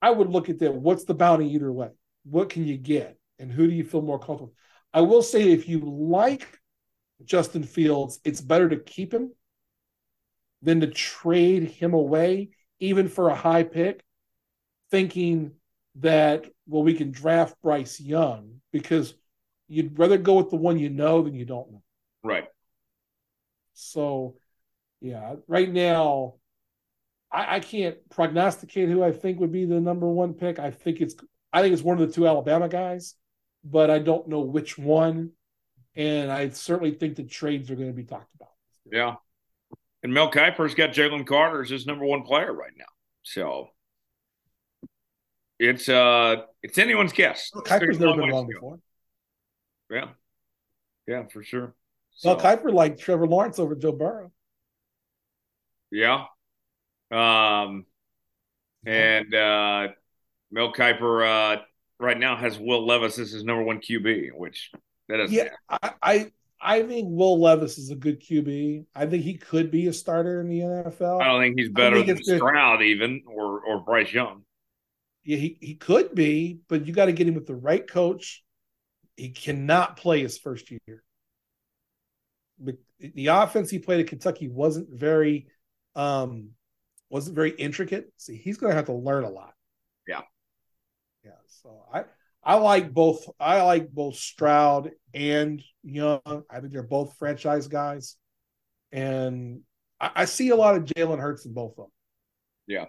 I 0.00 0.10
would 0.10 0.28
look 0.28 0.48
at 0.48 0.58
that. 0.60 0.74
What's 0.74 1.04
the 1.04 1.14
bounty 1.14 1.52
either 1.54 1.72
way? 1.72 1.90
What 2.24 2.50
can 2.50 2.66
you 2.66 2.76
get? 2.76 3.18
And 3.38 3.50
who 3.50 3.66
do 3.66 3.72
you 3.72 3.84
feel 3.84 4.02
more 4.02 4.18
comfortable? 4.18 4.54
I 4.92 5.02
will 5.02 5.22
say 5.22 5.50
if 5.50 5.68
you 5.68 5.80
like 5.80 6.46
Justin 7.24 7.62
Fields, 7.62 8.20
it's 8.24 8.40
better 8.40 8.68
to 8.68 8.76
keep 8.76 9.12
him 9.12 9.32
than 10.62 10.80
to 10.80 10.86
trade 10.88 11.64
him 11.64 11.94
away, 11.94 12.50
even 12.80 13.08
for 13.08 13.28
a 13.28 13.34
high 13.34 13.62
pick, 13.62 14.02
thinking 14.90 15.52
that, 15.96 16.46
well, 16.66 16.82
we 16.82 16.94
can 16.94 17.10
draft 17.10 17.60
Bryce 17.62 18.00
Young 18.00 18.60
because 18.72 19.14
you'd 19.68 19.98
rather 19.98 20.18
go 20.18 20.34
with 20.34 20.50
the 20.50 20.56
one 20.56 20.78
you 20.78 20.90
know 20.90 21.22
than 21.22 21.34
you 21.34 21.44
don't 21.44 21.70
know. 21.70 21.82
Right. 22.22 22.46
So, 23.74 24.36
yeah, 25.00 25.36
right 25.46 25.70
now, 25.70 26.34
I, 27.30 27.56
I 27.56 27.60
can't 27.60 27.96
prognosticate 28.10 28.88
who 28.88 29.02
I 29.02 29.12
think 29.12 29.40
would 29.40 29.52
be 29.52 29.64
the 29.64 29.80
number 29.80 30.08
one 30.08 30.34
pick. 30.34 30.58
I 30.58 30.70
think 30.70 31.00
it's 31.00 31.14
I 31.52 31.62
think 31.62 31.72
it's 31.72 31.82
one 31.82 32.00
of 32.00 32.06
the 32.06 32.12
two 32.14 32.26
Alabama 32.26 32.68
guys, 32.68 33.14
but 33.64 33.90
I 33.90 33.98
don't 33.98 34.28
know 34.28 34.40
which 34.40 34.76
one. 34.78 35.32
And 35.96 36.30
I 36.30 36.48
certainly 36.50 36.92
think 36.92 37.16
the 37.16 37.24
trades 37.24 37.70
are 37.70 37.74
going 37.74 37.88
to 37.88 37.94
be 37.94 38.04
talked 38.04 38.32
about. 38.36 38.50
Yeah. 38.90 39.16
And 40.02 40.14
Mel 40.14 40.30
Kiper's 40.30 40.74
got 40.74 40.90
Jalen 40.90 41.26
Carter 41.26 41.60
as 41.62 41.70
his 41.70 41.86
number 41.86 42.04
one 42.04 42.22
player 42.22 42.52
right 42.52 42.72
now. 42.76 42.84
So 43.24 43.70
it's 45.58 45.88
uh 45.88 46.42
it's 46.62 46.78
anyone's 46.78 47.12
guess. 47.12 47.50
Kiper's 47.52 47.98
never 47.98 48.20
been 48.20 48.30
wrong 48.30 48.46
ways 48.46 48.54
to 48.54 48.60
go. 48.60 48.60
before. 48.60 48.80
Yeah. 49.90 50.08
Yeah, 51.08 51.24
for 51.32 51.42
sure. 51.42 51.74
Well, 52.22 52.38
So, 52.38 52.44
Kiper 52.46 52.72
liked 52.72 53.00
Trevor 53.00 53.26
Lawrence 53.26 53.58
over 53.58 53.74
Joe 53.74 53.92
Burrow. 53.92 54.30
yeah. 55.90 56.24
Um 57.10 57.86
and 58.86 59.34
uh 59.34 59.88
Mel 60.50 60.72
Kiper 60.72 61.58
uh 61.58 61.62
right 61.98 62.18
now 62.18 62.36
has 62.36 62.58
Will 62.58 62.86
Levis 62.86 63.18
as 63.18 63.32
his 63.32 63.44
number 63.44 63.62
one 63.62 63.80
QB, 63.80 64.30
which 64.34 64.70
that 65.08 65.20
is 65.20 65.32
Yeah, 65.32 65.48
I, 65.68 65.92
I 66.02 66.32
I 66.60 66.82
think 66.82 67.08
Will 67.10 67.40
Levis 67.40 67.78
is 67.78 67.90
a 67.90 67.94
good 67.94 68.20
QB. 68.20 68.86
I 68.94 69.06
think 69.06 69.22
he 69.22 69.34
could 69.34 69.70
be 69.70 69.86
a 69.86 69.92
starter 69.92 70.40
in 70.40 70.48
the 70.48 70.60
NFL. 70.60 71.20
I 71.22 71.26
don't 71.26 71.40
think 71.40 71.58
he's 71.58 71.70
better 71.70 72.02
think 72.02 72.24
than. 72.24 72.38
Stroud 72.38 72.82
even 72.82 73.22
or 73.26 73.60
or 73.60 73.80
Bryce 73.80 74.12
Young. 74.12 74.42
Yeah, 75.24 75.36
he, 75.36 75.58
he 75.60 75.74
could 75.74 76.14
be, 76.14 76.60
but 76.68 76.86
you 76.86 76.92
got 76.92 77.06
to 77.06 77.12
get 77.12 77.28
him 77.28 77.34
with 77.34 77.46
the 77.46 77.54
right 77.54 77.86
coach. 77.86 78.42
He 79.16 79.30
cannot 79.30 79.96
play 79.96 80.22
his 80.22 80.38
first 80.38 80.70
year. 80.70 81.02
But 82.58 82.76
the 82.98 83.26
offense 83.28 83.70
he 83.70 83.78
played 83.78 84.00
at 84.00 84.06
Kentucky 84.08 84.48
wasn't 84.48 84.88
very 84.90 85.48
um 85.94 86.50
wasn't 87.10 87.36
very 87.36 87.50
intricate. 87.50 88.12
See, 88.16 88.36
he's 88.36 88.56
gonna 88.56 88.74
have 88.74 88.86
to 88.86 88.92
learn 88.92 89.24
a 89.24 89.30
lot. 89.30 89.54
Yeah. 90.06 90.22
Yeah. 91.24 91.32
So 91.62 91.84
I 91.92 92.04
I 92.42 92.54
like 92.56 92.92
both 92.92 93.28
I 93.38 93.62
like 93.62 93.90
both 93.90 94.16
Stroud 94.16 94.90
and 95.14 95.62
Young. 95.82 96.20
I 96.24 96.60
think 96.60 96.72
they're 96.72 96.82
both 96.82 97.16
franchise 97.18 97.68
guys. 97.68 98.16
And 98.92 99.62
I, 100.00 100.10
I 100.16 100.24
see 100.24 100.50
a 100.50 100.56
lot 100.56 100.76
of 100.76 100.84
Jalen 100.84 101.20
Hurts 101.20 101.44
in 101.44 101.52
both 101.52 101.72
of 101.72 101.76
them. 101.76 101.92
Yeah. 102.66 102.86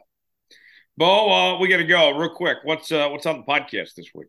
Bo, 0.97 1.31
uh, 1.31 1.59
we 1.59 1.69
got 1.69 1.77
to 1.77 1.85
go 1.85 2.17
real 2.17 2.29
quick. 2.29 2.57
What's 2.63 2.91
uh, 2.91 3.07
what's 3.09 3.25
on 3.25 3.37
the 3.37 3.43
podcast 3.43 3.95
this 3.95 4.09
week? 4.13 4.27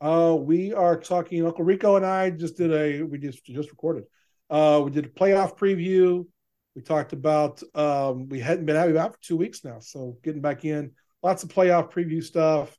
Uh, 0.00 0.36
we 0.38 0.72
are 0.72 0.98
talking. 0.98 1.44
Uncle 1.44 1.64
Rico 1.64 1.96
and 1.96 2.06
I 2.06 2.30
just 2.30 2.56
did 2.56 2.72
a. 2.72 3.02
We 3.02 3.18
just 3.18 3.44
just 3.44 3.70
recorded. 3.70 4.04
Uh, 4.48 4.82
we 4.84 4.90
did 4.90 5.06
a 5.06 5.08
playoff 5.10 5.58
preview. 5.58 6.24
We 6.78 6.84
talked 6.84 7.12
about. 7.12 7.60
Um, 7.74 8.28
we 8.28 8.38
hadn't 8.38 8.64
been 8.64 8.76
out 8.76 9.12
for 9.12 9.20
two 9.20 9.36
weeks 9.36 9.64
now, 9.64 9.80
so 9.80 10.16
getting 10.22 10.40
back 10.40 10.64
in. 10.64 10.92
Lots 11.24 11.42
of 11.42 11.48
playoff 11.48 11.90
preview 11.90 12.22
stuff. 12.22 12.78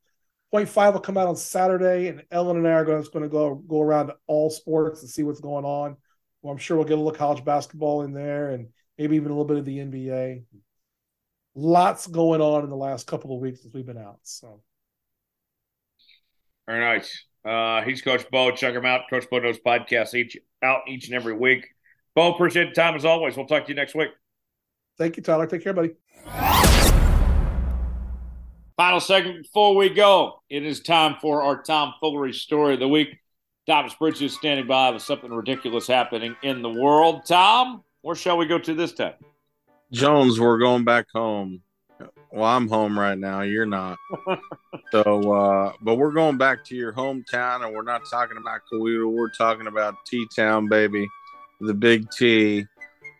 Point 0.51 0.69
five 0.69 0.93
will 0.93 1.01
come 1.01 1.17
out 1.17 1.27
on 1.27 1.35
Saturday, 1.35 2.07
and 2.07 2.23
Ellen 2.31 2.55
and 2.55 2.65
I 2.65 2.71
are 2.71 2.85
going 2.85 3.03
to 3.03 3.27
go 3.27 3.55
go 3.55 3.81
around 3.81 4.07
to 4.07 4.15
all 4.25 4.49
sports 4.51 5.01
and 5.01 5.09
see 5.09 5.23
what's 5.23 5.41
going 5.41 5.65
on. 5.65 5.97
Well, 6.41 6.53
I'm 6.53 6.57
sure 6.57 6.77
we'll 6.77 6.85
get 6.85 6.93
a 6.93 7.01
little 7.01 7.11
college 7.11 7.43
basketball 7.43 8.03
in 8.03 8.13
there, 8.13 8.51
and 8.51 8.69
maybe 8.97 9.17
even 9.17 9.31
a 9.31 9.33
little 9.33 9.43
bit 9.43 9.57
of 9.57 9.65
the 9.65 9.79
NBA. 9.79 10.43
Lots 11.55 12.07
going 12.07 12.39
on 12.39 12.63
in 12.63 12.69
the 12.69 12.77
last 12.77 13.05
couple 13.05 13.35
of 13.35 13.41
weeks 13.41 13.63
since 13.63 13.73
we've 13.73 13.85
been 13.85 13.97
out. 13.97 14.19
So 14.23 14.61
Very 16.65 16.79
nice. 16.79 17.25
Uh, 17.43 17.81
he's 17.81 18.01
Coach 18.01 18.25
Bo. 18.31 18.51
Check 18.51 18.75
him 18.75 18.85
out. 18.85 19.09
Coach 19.09 19.29
Bo 19.29 19.39
knows 19.39 19.59
podcasts 19.59 20.13
each 20.13 20.37
out 20.63 20.83
each 20.87 21.07
and 21.07 21.15
every 21.15 21.33
week. 21.33 21.67
Bo, 22.15 22.33
appreciate 22.33 22.69
the 22.69 22.75
time 22.75 22.95
as 22.95 23.05
always. 23.05 23.37
We'll 23.37 23.45
talk 23.45 23.65
to 23.65 23.69
you 23.69 23.75
next 23.75 23.95
week. 23.95 24.09
thank 24.97 25.17
you, 25.17 25.23
Tyler. 25.23 25.47
Take 25.47 25.63
care, 25.63 25.73
buddy. 25.73 25.91
Final 28.77 28.99
segment 28.99 29.43
before 29.43 29.75
we 29.75 29.89
go. 29.89 30.41
It 30.49 30.63
is 30.63 30.79
time 30.79 31.17
for 31.21 31.41
our 31.41 31.61
Tom 31.61 31.93
Foolery 32.01 32.33
story 32.33 32.75
of 32.75 32.79
the 32.79 32.87
week. 32.87 33.09
Thomas 33.67 33.93
Bridges 33.93 34.21
is 34.21 34.33
standing 34.33 34.67
by 34.67 34.89
with 34.89 35.01
something 35.01 35.29
ridiculous 35.29 35.85
happening 35.85 36.35
in 36.43 36.61
the 36.61 36.69
world. 36.69 37.25
Tom, 37.25 37.83
where 38.01 38.15
shall 38.15 38.37
we 38.37 38.45
go 38.45 38.57
to 38.57 38.73
this 38.73 38.93
time? 38.93 39.13
Jones, 39.91 40.39
we're 40.39 40.57
going 40.57 40.85
back 40.85 41.07
home. 41.13 41.61
Well, 42.31 42.45
I'm 42.45 42.67
home 42.67 42.97
right 42.97 43.17
now. 43.17 43.41
You're 43.41 43.65
not. 43.65 43.97
so, 44.91 45.33
uh, 45.33 45.73
but 45.81 45.95
we're 45.95 46.11
going 46.11 46.37
back 46.37 46.63
to 46.65 46.75
your 46.75 46.93
hometown, 46.93 47.65
and 47.65 47.75
we're 47.75 47.83
not 47.83 48.03
talking 48.09 48.37
about 48.37 48.61
Coweta. 48.71 49.11
We're 49.11 49.31
talking 49.31 49.67
about 49.67 49.95
T 50.05 50.27
Town, 50.35 50.67
baby. 50.69 51.07
The 51.59 51.73
Big 51.73 52.09
T, 52.11 52.65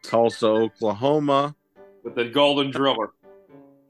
Tulsa, 0.03 0.47
Oklahoma. 0.47 1.55
With 2.03 2.15
the 2.15 2.25
Golden 2.25 2.71
Driller. 2.71 3.11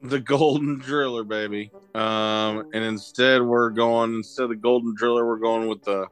the 0.02 0.18
golden 0.18 0.78
driller 0.78 1.24
baby 1.24 1.70
um 1.94 2.64
and 2.72 2.82
instead 2.82 3.42
we're 3.42 3.68
going 3.68 4.14
instead 4.14 4.44
of 4.44 4.48
the 4.48 4.56
golden 4.56 4.94
driller 4.94 5.26
we're 5.26 5.36
going 5.36 5.68
with 5.68 5.82
the 5.82 6.06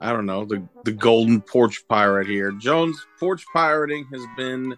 i 0.00 0.12
don't 0.12 0.24
know 0.24 0.44
the 0.44 0.62
the 0.84 0.92
golden 0.92 1.40
porch 1.40 1.82
pirate 1.88 2.28
here 2.28 2.52
jones 2.52 3.04
porch 3.18 3.44
pirating 3.52 4.06
has 4.12 4.22
been 4.36 4.72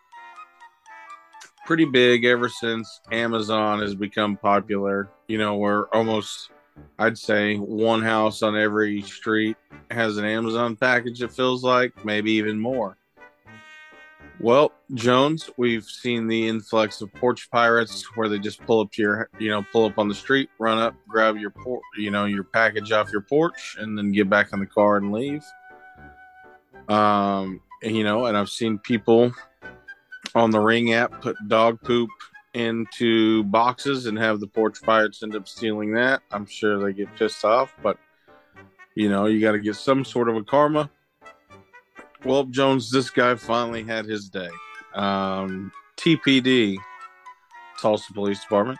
pretty 1.66 1.84
big 1.84 2.24
ever 2.24 2.48
since 2.48 3.02
amazon 3.12 3.78
has 3.80 3.94
become 3.94 4.38
popular 4.38 5.10
you 5.28 5.36
know 5.36 5.56
we're 5.56 5.86
almost 5.88 6.50
i'd 6.98 7.18
say 7.18 7.56
one 7.56 8.02
house 8.02 8.42
on 8.42 8.56
every 8.56 9.02
street 9.02 9.56
has 9.90 10.16
an 10.16 10.24
amazon 10.24 10.76
package 10.76 11.22
it 11.22 11.32
feels 11.32 11.62
like 11.62 12.04
maybe 12.04 12.32
even 12.32 12.58
more 12.58 12.96
well, 14.40 14.72
Jones, 14.94 15.48
we've 15.56 15.84
seen 15.84 16.26
the 16.26 16.48
influx 16.48 17.00
of 17.00 17.12
porch 17.14 17.48
pirates 17.50 18.04
where 18.16 18.28
they 18.28 18.38
just 18.38 18.60
pull 18.66 18.80
up 18.80 18.96
your, 18.98 19.30
you 19.38 19.48
know, 19.48 19.64
pull 19.72 19.86
up 19.86 19.98
on 19.98 20.08
the 20.08 20.14
street, 20.14 20.50
run 20.58 20.78
up, 20.78 20.94
grab 21.08 21.36
your 21.36 21.50
por- 21.50 21.80
you 21.96 22.10
know, 22.10 22.24
your 22.24 22.42
package 22.42 22.90
off 22.90 23.12
your 23.12 23.20
porch, 23.20 23.76
and 23.78 23.96
then 23.96 24.10
get 24.10 24.28
back 24.28 24.52
in 24.52 24.58
the 24.58 24.66
car 24.66 24.96
and 24.96 25.12
leave. 25.12 25.44
Um, 26.88 27.60
you 27.82 28.02
know, 28.02 28.26
and 28.26 28.36
I've 28.36 28.50
seen 28.50 28.78
people 28.78 29.32
on 30.34 30.50
the 30.50 30.60
Ring 30.60 30.92
app 30.92 31.22
put 31.22 31.36
dog 31.46 31.80
poop 31.82 32.10
into 32.54 33.44
boxes 33.44 34.06
and 34.06 34.18
have 34.18 34.40
the 34.40 34.46
porch 34.46 34.80
pirates 34.82 35.22
end 35.22 35.34
up 35.34 35.48
stealing 35.48 35.92
that. 35.94 36.22
I'm 36.30 36.46
sure 36.46 36.78
they 36.78 36.92
get 36.92 37.14
pissed 37.16 37.44
off, 37.44 37.74
but 37.82 37.98
you 38.94 39.08
know, 39.08 39.26
you 39.26 39.40
got 39.40 39.52
to 39.52 39.58
get 39.58 39.76
some 39.76 40.04
sort 40.04 40.28
of 40.28 40.36
a 40.36 40.42
karma. 40.44 40.90
Well, 42.24 42.44
Jones, 42.44 42.90
this 42.90 43.10
guy 43.10 43.34
finally 43.34 43.82
had 43.82 44.06
his 44.06 44.28
day. 44.28 44.48
Um, 44.94 45.72
TPD, 45.96 46.78
Tulsa 47.80 48.12
Police 48.12 48.40
Department, 48.40 48.78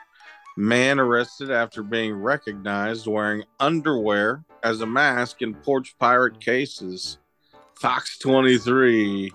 man 0.57 1.01
arrested 1.01 1.51
after 1.51 1.83
being 1.83 2.15
recognized 2.15 3.07
wearing 3.07 3.45
underwear 3.59 4.45
as 4.63 4.81
a 4.81 4.87
mask 4.87 5.43
in 5.43 5.55
porch 5.55 5.97
pirate 5.99 6.41
cases. 6.41 7.19
Fox 7.75 8.19
23, 8.19 9.33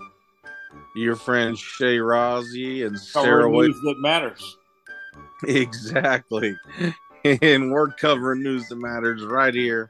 your 0.95 1.15
friend 1.15 1.57
Shay 1.57 1.97
Rozzi 1.97 2.85
and 2.85 2.99
Sarah 2.99 3.49
Wade. 3.49 3.69
news 3.69 3.81
that 3.81 3.95
matters. 3.99 4.57
Exactly. 5.47 6.53
and 7.23 7.71
we're 7.71 7.93
covering 7.93 8.43
news 8.43 8.67
that 8.67 8.75
matters 8.75 9.23
right 9.23 9.53
here 9.53 9.89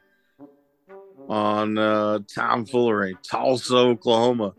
on 1.27 1.75
uh, 1.75 2.19
Tomfoolery, 2.35 3.17
Tulsa, 3.27 3.75
Oklahoma. 3.75 4.53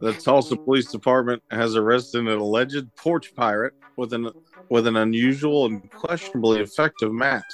The 0.00 0.12
Tulsa 0.12 0.56
Police 0.58 0.90
Department 0.90 1.42
has 1.50 1.74
arrested 1.74 2.20
an 2.20 2.28
alleged 2.28 2.84
porch 2.96 3.34
pirate 3.34 3.72
with 3.96 4.12
an 4.12 4.30
with 4.68 4.86
an 4.86 4.96
unusual 4.96 5.64
and 5.64 5.82
questionably 5.92 6.60
effective 6.60 7.12
mask, 7.12 7.46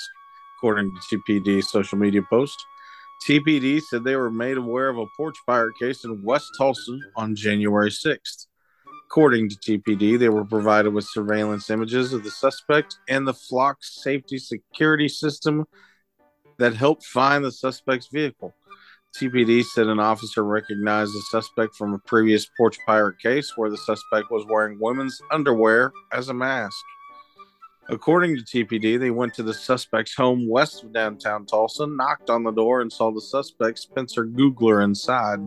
according 0.59 0.91
to 1.11 1.19
TPD 1.29 1.63
social 1.63 1.99
media 1.99 2.23
post. 2.29 2.57
TPD 3.27 3.81
said 3.81 4.03
they 4.03 4.17
were 4.17 4.31
made 4.31 4.57
aware 4.57 4.89
of 4.89 4.99
a 4.99 5.07
porch 5.17 5.37
pirate 5.47 5.75
case 5.79 6.05
in 6.05 6.23
West 6.23 6.51
Tulsa 6.59 6.99
on 7.17 7.37
January 7.37 7.91
6th. 7.91 8.47
According 9.07 9.51
to 9.51 9.57
TPD, 9.57 10.19
they 10.19 10.29
were 10.29 10.45
provided 10.45 10.93
with 10.93 11.05
surveillance 11.05 11.71
images 11.71 12.13
of 12.13 12.25
the 12.25 12.31
suspect 12.31 12.97
and 13.09 13.29
the 13.29 13.35
flock 13.35 13.79
safety 13.81 14.39
security 14.39 15.09
system 15.09 15.67
that 16.59 16.75
helped 16.75 17.05
find 17.05 17.45
the 17.45 17.53
suspect's 17.53 18.09
vehicle. 18.13 18.55
TPD 19.15 19.63
said 19.63 19.89
an 19.89 20.01
officer 20.01 20.43
recognized 20.43 21.13
the 21.13 21.23
suspect 21.31 21.75
from 21.77 21.93
a 21.93 21.99
previous 21.99 22.47
porch 22.57 22.79
pirate 22.87 23.19
case 23.19 23.53
where 23.57 23.69
the 23.71 23.77
suspect 23.77 24.31
was 24.31 24.47
wearing 24.49 24.79
women's 24.81 25.21
underwear 25.31 25.93
as 26.13 26.29
a 26.29 26.35
mask. 26.35 26.75
According 27.89 28.37
to 28.37 28.43
TPD, 28.43 28.99
they 28.99 29.11
went 29.11 29.35
to 29.35 29.43
the 29.43 29.55
suspect's 29.55 30.15
home 30.15 30.49
west 30.49 30.85
of 30.85 30.93
downtown 30.93 31.47
Tulsa, 31.47 31.87
knocked 31.87 32.31
on 32.31 32.45
the 32.45 32.53
door, 32.53 32.81
and 32.81 32.93
saw 32.93 33.11
the 33.11 33.21
suspect, 33.21 33.79
Spencer 33.79 34.25
Googler, 34.25 34.85
inside. 34.85 35.41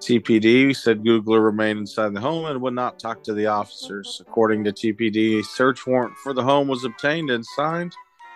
TPD 0.00 0.74
said 0.74 1.02
Googler 1.02 1.44
remained 1.44 1.80
inside 1.80 2.14
the 2.14 2.20
home 2.20 2.46
and 2.46 2.60
would 2.62 2.74
not 2.74 2.98
talk 2.98 3.22
to 3.24 3.34
the 3.34 3.46
officers. 3.46 4.22
According 4.26 4.64
to 4.64 4.72
TPD, 4.72 5.40
a 5.40 5.42
search 5.42 5.86
warrant 5.86 6.16
for 6.18 6.32
the 6.32 6.42
home 6.42 6.68
was 6.68 6.84
obtained 6.84 7.30
and 7.30 7.44
signed. 7.44 7.92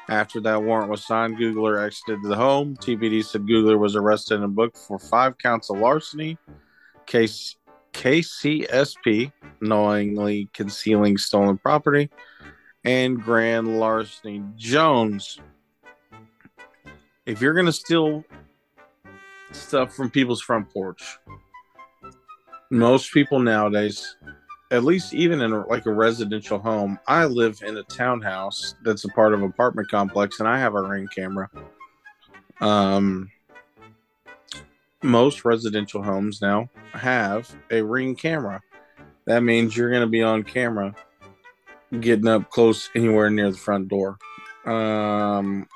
After 0.09 0.41
that 0.41 0.63
warrant 0.63 0.91
was 0.91 1.07
signed, 1.07 1.39
Googler 1.39 1.83
exited 1.83 2.19
the 2.25 2.37
home. 2.37 2.77
TPD 2.77 3.25
said 3.25 3.43
Googler 3.43 3.79
was 3.79 3.95
arrested 3.95 4.43
and 4.43 4.55
booked 4.55 4.77
for 4.77 4.99
five 4.99 5.39
counts 5.39 5.71
of 5.71 5.79
larceny, 5.79 6.37
case 7.07 7.57
KCSP, 7.93 9.33
knowingly 9.61 10.49
concealing 10.53 11.17
stolen 11.19 11.59
property, 11.59 12.11
and 12.85 13.23
grand 13.23 13.79
larceny. 13.79 14.43
Jones, 14.57 15.39
if 17.27 17.41
you're 17.41 17.55
going 17.55 17.67
to 17.67 17.73
steal 17.73 18.25
stuff 19.53 19.95
from 19.95 20.11
people's 20.11 20.43
front 20.43 20.73
porch, 20.73 21.19
most 22.71 23.13
people 23.13 23.39
nowadays, 23.39 24.17
at 24.71 24.85
least 24.85 25.15
even 25.15 25.41
in 25.43 25.65
like 25.69 25.87
a 25.87 25.93
residential 25.93 26.59
home, 26.59 26.99
I 27.07 27.27
live 27.27 27.61
in 27.65 27.77
a 27.77 27.83
townhouse 27.85 28.75
that's 28.83 29.05
a 29.05 29.09
part 29.09 29.35
of 29.35 29.43
apartment 29.43 29.91
complex, 29.91 30.41
and 30.41 30.49
I 30.49 30.59
have 30.59 30.75
a 30.75 30.83
ring 30.83 31.09
camera. 31.15 31.51
Um, 32.61 33.31
most 35.03 35.45
residential 35.45 36.03
homes 36.03 36.41
now 36.41 36.71
have 36.93 37.55
a 37.71 37.83
ring 37.83 38.15
camera. 38.15 38.63
That 39.27 39.43
means 39.43 39.77
you're 39.77 39.91
going 39.91 40.03
to 40.03 40.09
be 40.09 40.23
on 40.23 40.43
camera 40.43 40.95
getting 42.01 42.29
up 42.29 42.51
close 42.51 42.89
anywhere 42.95 43.31
near 43.31 43.51
the 43.51 43.59
front 43.59 43.89
door. 43.89 44.19
Um, 44.65 45.67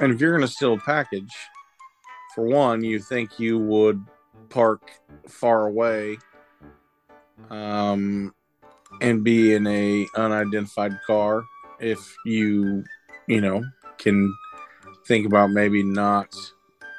and 0.00 0.12
if 0.12 0.20
you're 0.20 0.36
going 0.36 0.46
to 0.46 0.52
steal 0.52 0.74
a 0.74 0.78
package, 0.78 1.32
for 2.34 2.44
one, 2.44 2.82
you 2.82 2.98
think 3.00 3.38
you 3.38 3.58
would 3.58 4.04
park 4.48 4.92
far 5.28 5.66
away 5.66 6.18
um, 7.50 8.34
and 9.00 9.24
be 9.24 9.54
in 9.54 9.66
a 9.66 10.06
unidentified 10.16 10.98
car 11.06 11.42
if 11.80 12.14
you, 12.24 12.84
you 13.26 13.40
know, 13.40 13.62
can 13.98 14.32
think 15.06 15.26
about 15.26 15.50
maybe 15.50 15.82
not 15.82 16.34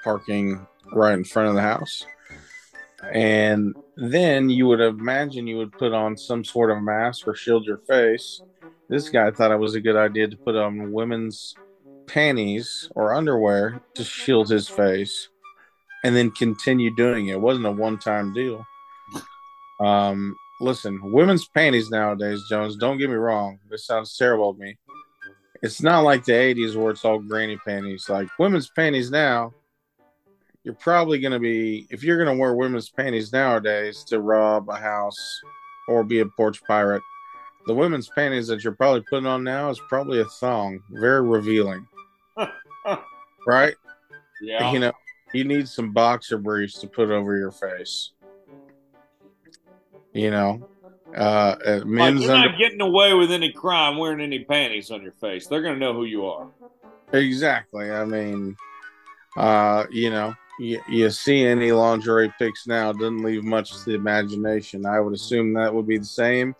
parking 0.03 0.65
right 0.94 1.14
in 1.14 1.23
front 1.23 1.49
of 1.49 1.56
the 1.56 1.61
house. 1.61 2.06
And 3.11 3.76
then 3.98 4.49
you 4.49 4.68
would 4.68 4.82
imagine 4.82 5.48
you 5.48 5.57
would 5.57 5.72
put 5.72 5.94
on 5.94 6.18
some 6.18 6.44
sort 6.44 6.72
of 6.72 6.82
mask 6.82 7.28
or 7.28 7.36
shield 7.36 7.65
your 7.65 7.80
face. 7.88 8.41
This 8.90 9.10
guy 9.10 9.32
thought 9.32 9.52
it 9.52 9.60
was 9.60 9.76
a 9.76 9.82
good 9.82 9.95
idea 9.95 10.28
to 10.28 10.38
put 10.38 10.56
on 10.56 10.91
women's 10.91 11.56
panties 12.07 12.90
or 12.95 13.14
underwear 13.14 13.82
to 13.95 14.03
shield 14.03 14.49
his 14.49 14.68
face 14.68 15.30
and 16.03 16.15
then 16.15 16.32
continue 16.32 16.94
doing 16.95 17.28
it. 17.28 17.34
It 17.34 17.41
wasn't 17.41 17.65
a 17.65 17.72
one 17.72 17.98
time 17.98 18.34
deal. 18.34 18.65
Um, 19.80 20.36
listen, 20.60 20.99
women's 21.11 21.48
panties 21.48 21.90
nowadays, 21.90 22.44
Jones, 22.49 22.78
don't 22.78 22.98
get 22.98 23.10
me 23.10 23.15
wrong. 23.15 23.60
This 23.69 23.86
sounds 23.86 24.15
terrible 24.18 24.53
to 24.53 24.60
me. 24.60 24.78
It's 25.64 25.82
not 25.82 26.02
like 26.02 26.26
the 26.26 26.34
80s 26.34 26.76
where 26.76 26.91
it's 26.91 27.06
all 27.06 27.19
granny 27.19 27.57
panties. 27.57 28.10
Like 28.10 28.28
women's 28.40 28.69
panties 28.69 29.11
now, 29.11 29.53
you're 30.63 30.75
probably 30.75 31.19
going 31.19 31.31
to 31.31 31.39
be, 31.39 31.88
if 31.89 32.03
you're 32.03 32.23
going 32.23 32.35
to 32.35 32.39
wear 32.39 32.53
women's 32.53 32.89
panties 32.89 33.33
nowadays 33.33 34.03
to 34.05 34.19
rob 34.21 34.69
a 34.69 34.75
house 34.75 35.39
or 35.88 36.03
be 36.03 36.19
a 36.19 36.25
porch 36.25 36.61
pirate, 36.65 37.01
the 37.67 37.73
women's 37.73 38.09
panties 38.09 38.47
that 38.47 38.63
you're 38.63 38.73
probably 38.73 39.01
putting 39.09 39.25
on 39.27 39.43
now 39.43 39.69
is 39.69 39.79
probably 39.89 40.19
a 40.21 40.25
thong, 40.25 40.79
very 40.91 41.21
revealing. 41.21 41.88
right? 43.47 43.75
Yeah. 44.41 44.71
You 44.71 44.79
know, 44.79 44.91
you 45.33 45.43
need 45.43 45.67
some 45.67 45.91
boxer 45.93 46.38
briefs 46.38 46.79
to 46.79 46.88
put 46.88 47.09
over 47.09 47.38
your 47.38 47.51
face. 47.51 48.11
You 50.13 50.29
know, 50.31 50.67
uh, 51.15 51.19
uh, 51.65 51.71
Like, 51.77 51.85
men's 51.85 52.21
you're 52.23 52.31
under- 52.31 52.49
not 52.49 52.57
getting 52.59 52.81
away 52.81 53.13
with 53.13 53.31
any 53.31 53.51
crime 53.51 53.97
wearing 53.97 54.19
any 54.21 54.43
panties 54.43 54.91
on 54.91 55.01
your 55.01 55.13
face. 55.13 55.47
They're 55.47 55.61
going 55.61 55.75
to 55.75 55.79
know 55.79 55.93
who 55.93 56.05
you 56.05 56.25
are. 56.25 56.47
exactly. 57.13 57.89
I 57.91 58.03
mean, 58.05 58.55
uh, 59.38 59.85
you 59.89 60.09
know, 60.09 60.33
you, 60.61 60.79
you 60.88 61.09
see 61.09 61.43
any 61.43 61.71
lingerie 61.71 62.31
pics 62.38 62.67
now 62.67 62.91
doesn't 62.91 63.23
leave 63.23 63.43
much 63.43 63.71
to 63.71 63.85
the 63.85 63.95
imagination. 63.95 64.85
I 64.85 64.99
would 64.99 65.13
assume 65.13 65.53
that 65.53 65.73
would 65.73 65.88
be 65.88 65.97
the 65.97 66.05
same. 66.05 66.55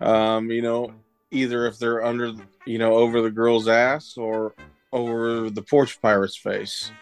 Um, 0.00 0.52
you 0.52 0.62
know, 0.62 0.92
either 1.32 1.66
if 1.66 1.76
they're 1.76 2.04
under, 2.04 2.32
you 2.64 2.78
know, 2.78 2.94
over 2.94 3.22
the 3.22 3.30
girl's 3.32 3.66
ass 3.66 4.16
or 4.16 4.54
over 4.92 5.50
the 5.50 5.62
porch 5.62 6.00
pirate's 6.00 6.36
face. 6.36 6.92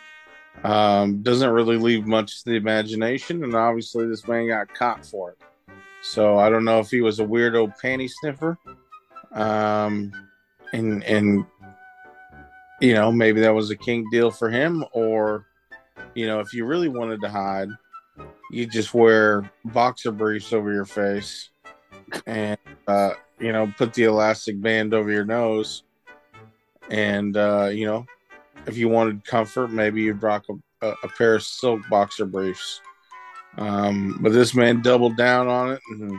Um, 0.65 1.23
doesn't 1.23 1.51
really 1.51 1.77
leave 1.77 2.07
much 2.07 2.45
to 2.45 2.51
the 2.51 2.57
imagination, 2.57 3.45
and 3.45 3.55
obviously 3.55 4.07
this 4.07 4.27
man 4.27 4.49
got 4.49 4.73
caught 4.73 5.05
for 5.05 5.33
it. 5.33 5.39
So 6.03 6.39
I 6.39 6.49
don't 6.49 6.65
know 6.65 6.79
if 6.79 6.91
he 6.91 7.03
was 7.03 7.21
a 7.21 7.25
weirdo 7.25 7.75
panty 7.79 8.11
sniffer, 8.11 8.59
um, 9.33 10.13
and 10.73 11.05
and 11.05 11.45
you 12.81 12.95
know 12.95 13.13
maybe 13.13 13.41
that 13.43 13.55
was 13.55 13.71
a 13.71 13.77
kink 13.77 14.11
deal 14.11 14.31
for 14.31 14.51
him, 14.51 14.85
or 14.93 15.47
you 16.15 16.27
know 16.27 16.41
if 16.41 16.53
you 16.53 16.65
really 16.65 16.89
wanted 16.89 17.21
to 17.21 17.29
hide, 17.29 17.69
you 18.51 18.67
just 18.67 18.95
wear 18.95 19.51
boxer 19.65 20.13
briefs 20.13 20.53
over 20.53 20.73
your 20.73 20.85
face, 20.85 21.51
and 22.27 22.59
uh, 22.87 23.13
you 23.39 23.53
know 23.53 23.73
put 23.77 23.95
the 23.95 24.05
elastic 24.05 24.61
band 24.61 24.95
over 24.95 25.11
your 25.11 25.25
nose, 25.25 25.85
and 26.91 27.37
uh, 27.37 27.71
you 27.73 27.87
know 27.87 28.07
if 28.67 28.77
you 28.77 28.89
wanted 28.89 29.25
comfort, 29.25 29.69
maybe 29.69 30.03
you'd 30.03 30.23
rock 30.23 30.45
a, 30.83 30.87
a, 31.03 31.09
pair 31.09 31.35
of 31.35 31.43
silk 31.43 31.81
boxer 31.91 32.27
briefs. 32.27 32.81
Um, 33.59 34.19
but 34.21 34.33
this 34.33 34.55
man 34.55 34.83
doubled 34.83 35.17
down 35.17 35.49
on 35.49 35.73
it 35.73 35.81
and 35.91 36.17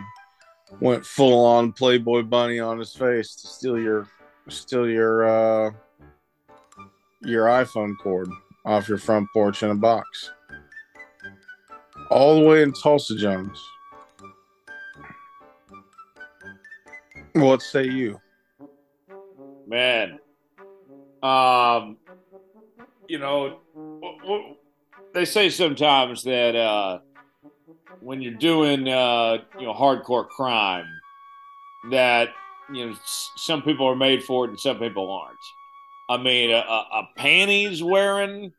went 0.79 1.05
full 1.05 1.45
on 1.45 1.71
Playboy 1.71 2.23
bunny 2.23 2.59
on 2.59 2.79
his 2.79 2.93
face 2.93 3.35
to 3.35 3.47
steal 3.47 3.79
your 3.79 4.07
steal 4.49 4.87
your 4.87 5.25
uh, 5.25 5.71
your 7.21 7.45
iPhone 7.45 7.97
cord 7.97 8.29
off 8.65 8.87
your 8.87 8.97
front 8.97 9.27
porch 9.33 9.63
in 9.63 9.69
a 9.69 9.75
box. 9.75 10.31
All 12.09 12.39
the 12.39 12.45
way 12.45 12.63
in 12.63 12.73
Tulsa, 12.73 13.15
Jones. 13.15 13.61
What 17.33 17.61
say 17.61 17.85
you? 17.85 18.19
Man. 19.67 20.19
Um, 21.23 21.97
you 23.07 23.17
know, 23.17 23.59
they 25.13 25.25
say 25.25 25.49
sometimes 25.49 26.23
that 26.23 26.55
uh, 26.55 26.99
when 28.01 28.21
you're 28.21 28.33
doing 28.33 28.87
uh, 28.87 29.37
you 29.57 29.65
know 29.65 29.73
hardcore 29.73 30.27
crime 30.27 30.85
that 31.91 32.29
you 32.71 32.87
know 32.87 32.95
some 33.37 33.61
people 33.61 33.87
are 33.87 33.95
made 33.95 34.23
for 34.23 34.45
it 34.45 34.49
and 34.49 34.59
some 34.59 34.77
people 34.77 35.09
aren't. 35.11 35.37
I 36.09 36.17
mean, 36.17 36.51
a, 36.51 36.55
a, 36.57 37.09
panties 37.15 37.81
wearing, 37.81 38.53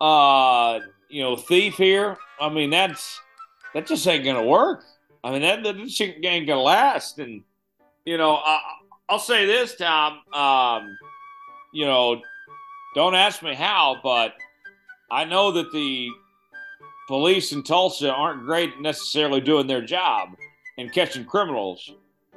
uh, 0.00 0.80
you 1.08 1.22
know, 1.22 1.36
thief 1.36 1.74
here. 1.74 2.16
I 2.40 2.48
mean, 2.48 2.70
that's 2.70 3.20
that 3.74 3.86
just 3.86 4.06
ain't 4.06 4.24
gonna 4.24 4.44
work. 4.44 4.84
I 5.24 5.30
mean, 5.30 5.42
that 5.42 5.62
that 5.62 5.76
just 5.78 6.00
ain't 6.00 6.46
gonna 6.46 6.60
last. 6.60 7.18
And 7.18 7.42
you 8.04 8.18
know, 8.18 8.36
I, 8.36 8.60
I'll 9.08 9.18
say 9.18 9.46
this, 9.46 9.74
Tom. 9.76 10.20
Um, 10.32 10.96
you 11.72 11.86
know, 11.86 12.20
don't 12.94 13.14
ask 13.14 13.42
me 13.42 13.54
how, 13.54 14.00
but 14.02 14.34
I 15.10 15.24
know 15.24 15.52
that 15.52 15.72
the 15.72 16.10
police 17.08 17.52
in 17.52 17.62
Tulsa 17.62 18.12
aren't 18.12 18.44
great 18.44 18.80
necessarily 18.80 19.40
doing 19.40 19.66
their 19.66 19.82
job 19.82 20.30
and 20.78 20.92
catching 20.92 21.24
criminals. 21.24 21.92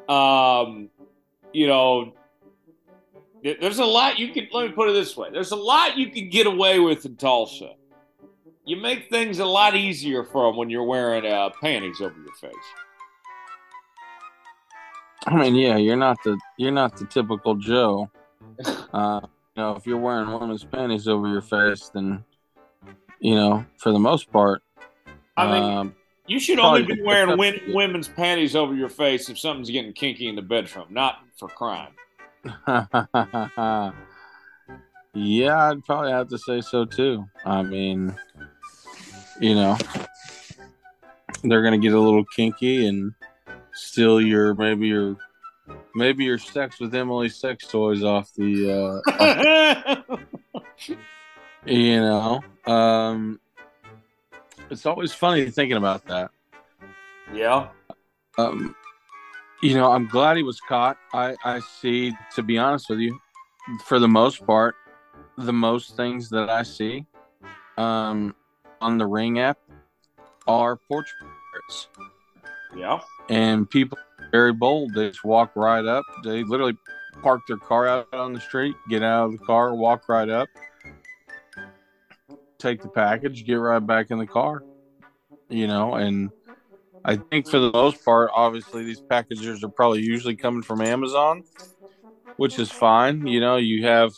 Um, 0.07 0.89
you 1.53 1.67
know, 1.67 2.13
there's 3.43 3.79
a 3.79 3.85
lot 3.85 4.19
you 4.19 4.29
can. 4.29 4.47
Let 4.51 4.69
me 4.69 4.71
put 4.73 4.89
it 4.89 4.93
this 4.93 5.15
way: 5.15 5.29
there's 5.31 5.51
a 5.51 5.55
lot 5.55 5.97
you 5.97 6.09
can 6.09 6.29
get 6.29 6.47
away 6.47 6.79
with 6.79 7.05
in 7.05 7.15
Tulsa. 7.15 7.73
You 8.65 8.77
make 8.77 9.09
things 9.09 9.39
a 9.39 9.45
lot 9.45 9.75
easier 9.75 10.23
for 10.23 10.47
them 10.47 10.57
when 10.57 10.69
you're 10.69 10.83
wearing 10.83 11.25
uh, 11.25 11.49
panties 11.61 12.01
over 12.01 12.15
your 12.19 12.35
face. 12.35 12.53
I 15.25 15.35
mean, 15.35 15.55
yeah, 15.55 15.77
you're 15.77 15.95
not 15.95 16.17
the 16.23 16.39
you're 16.57 16.71
not 16.71 16.97
the 16.97 17.05
typical 17.05 17.55
Joe. 17.55 18.09
Uh, 18.91 19.21
you 19.55 19.61
know, 19.61 19.75
if 19.75 19.85
you're 19.85 19.99
wearing 19.99 20.31
women's 20.31 20.63
panties 20.63 21.07
over 21.07 21.27
your 21.27 21.41
face, 21.41 21.91
then 21.93 22.25
you 23.19 23.35
know, 23.35 23.63
for 23.77 23.91
the 23.91 23.99
most 23.99 24.31
part, 24.31 24.63
I 25.37 25.51
mean, 25.51 25.63
um, 25.63 25.95
you 26.27 26.39
should 26.39 26.59
only 26.59 26.83
be 26.83 27.01
wearing 27.01 27.37
win- 27.37 27.61
women's 27.67 28.07
panties 28.07 28.55
over 28.55 28.73
your 28.73 28.89
face 28.89 29.29
if 29.29 29.37
something's 29.37 29.69
getting 29.69 29.93
kinky 29.93 30.27
in 30.27 30.35
the 30.35 30.41
bedroom, 30.41 30.87
not 30.89 31.19
for 31.37 31.47
crime. 31.47 31.91
Yeah, 35.13 35.69
I'd 35.69 35.83
probably 35.85 36.11
have 36.11 36.29
to 36.29 36.37
say 36.37 36.61
so 36.61 36.85
too. 36.85 37.25
I 37.45 37.61
mean, 37.63 38.15
you 39.39 39.55
know, 39.55 39.77
they're 41.43 41.63
gonna 41.63 41.77
get 41.77 41.93
a 41.93 41.99
little 41.99 42.25
kinky 42.35 42.87
and 42.87 43.13
steal 43.73 44.21
your 44.21 44.53
maybe 44.55 44.87
your 44.87 45.17
maybe 45.95 46.23
your 46.23 46.37
sex 46.37 46.79
with 46.79 46.93
Emily 46.93 47.29
sex 47.29 47.67
toys 47.67 48.03
off 48.03 48.33
the 48.35 49.01
uh 49.09 50.05
off, 50.09 50.19
you 51.65 51.97
know. 52.01 52.43
Um 52.65 53.39
it's 54.69 54.85
always 54.85 55.13
funny 55.13 55.49
thinking 55.49 55.77
about 55.77 56.05
that. 56.05 56.31
Yeah. 57.33 57.69
Um 58.37 58.75
you 59.61 59.73
know, 59.75 59.91
I'm 59.91 60.07
glad 60.07 60.37
he 60.37 60.43
was 60.43 60.59
caught. 60.61 60.97
I 61.13 61.35
I 61.43 61.59
see 61.59 62.13
to 62.35 62.43
be 62.43 62.57
honest 62.57 62.89
with 62.89 62.99
you, 62.99 63.19
for 63.85 63.99
the 63.99 64.07
most 64.07 64.45
part, 64.45 64.75
the 65.37 65.53
most 65.53 65.95
things 65.95 66.29
that 66.29 66.49
I 66.49 66.63
see 66.63 67.05
um 67.77 68.35
on 68.81 68.97
the 68.97 69.05
ring 69.05 69.39
app 69.39 69.57
are 70.47 70.75
porch 70.75 71.09
pirates. 71.19 71.87
Yeah. 72.75 72.99
And 73.29 73.69
people 73.69 73.97
very 74.31 74.53
bold. 74.53 74.93
They 74.93 75.09
just 75.09 75.23
walk 75.23 75.51
right 75.55 75.85
up. 75.85 76.03
They 76.23 76.43
literally 76.43 76.77
park 77.21 77.41
their 77.47 77.57
car 77.57 77.87
out 77.87 78.07
on 78.13 78.33
the 78.33 78.39
street, 78.39 78.75
get 78.89 79.03
out 79.03 79.25
of 79.25 79.31
the 79.33 79.45
car, 79.45 79.75
walk 79.75 80.07
right 80.07 80.29
up, 80.29 80.47
take 82.57 82.81
the 82.81 82.89
package, 82.89 83.45
get 83.45 83.55
right 83.55 83.79
back 83.85 84.11
in 84.11 84.17
the 84.17 84.27
car. 84.27 84.63
You 85.49 85.67
know, 85.67 85.95
and 85.95 86.29
I 87.05 87.17
think 87.31 87.47
for 87.47 87.59
the 87.59 87.71
most 87.71 88.03
part, 88.03 88.31
obviously 88.35 88.83
these 88.83 89.01
packages 89.09 89.63
are 89.63 89.69
probably 89.69 90.01
usually 90.01 90.35
coming 90.35 90.61
from 90.61 90.81
Amazon, 90.81 91.43
which 92.37 92.59
is 92.59 92.71
fine. 92.71 93.25
You 93.25 93.39
know, 93.39 93.57
you 93.57 93.85
have 93.85 94.11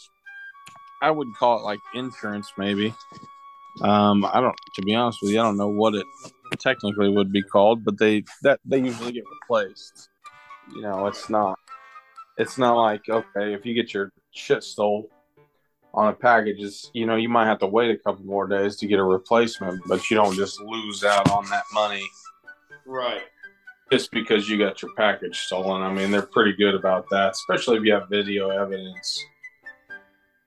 I 1.01 1.11
would 1.11 1.27
call 1.37 1.59
it 1.59 1.63
like 1.63 1.79
insurance 1.93 2.51
maybe. 2.57 2.93
Um, 3.81 4.25
I 4.25 4.41
don't 4.41 4.55
to 4.75 4.81
be 4.81 4.95
honest 4.95 5.19
with 5.21 5.31
you, 5.31 5.39
I 5.39 5.43
don't 5.43 5.57
know 5.57 5.69
what 5.69 5.95
it 5.95 6.05
technically 6.59 7.09
would 7.09 7.31
be 7.31 7.41
called, 7.41 7.83
but 7.83 7.97
they 7.97 8.23
that 8.43 8.59
they 8.65 8.79
usually 8.79 9.11
get 9.11 9.23
replaced. 9.41 10.09
You 10.75 10.81
know, 10.81 11.07
it's 11.07 11.29
not 11.29 11.57
it's 12.37 12.57
not 12.57 12.75
like 12.75 13.01
okay, 13.09 13.53
if 13.53 13.65
you 13.65 13.73
get 13.73 13.93
your 13.93 14.11
shit 14.31 14.63
stole 14.63 15.09
on 15.93 16.07
a 16.07 16.13
package, 16.13 16.59
it's 16.59 16.89
you 16.93 17.05
know, 17.05 17.15
you 17.15 17.29
might 17.29 17.45
have 17.45 17.59
to 17.59 17.67
wait 17.67 17.91
a 17.91 17.97
couple 17.97 18.25
more 18.25 18.47
days 18.47 18.75
to 18.77 18.87
get 18.87 18.99
a 18.99 19.03
replacement, 19.03 19.81
but 19.87 20.09
you 20.09 20.17
don't 20.17 20.35
just 20.35 20.59
lose 20.61 21.03
out 21.03 21.29
on 21.31 21.45
that 21.49 21.63
money. 21.73 22.03
Right. 22.85 23.23
Just 23.91 24.11
because 24.11 24.49
you 24.49 24.57
got 24.57 24.81
your 24.81 24.91
package 24.95 25.37
stolen. 25.39 25.81
I 25.81 25.91
mean, 25.93 26.11
they're 26.11 26.21
pretty 26.21 26.53
good 26.53 26.75
about 26.75 27.05
that, 27.11 27.31
especially 27.31 27.77
if 27.77 27.83
you 27.83 27.93
have 27.93 28.09
video 28.09 28.49
evidence. 28.49 29.25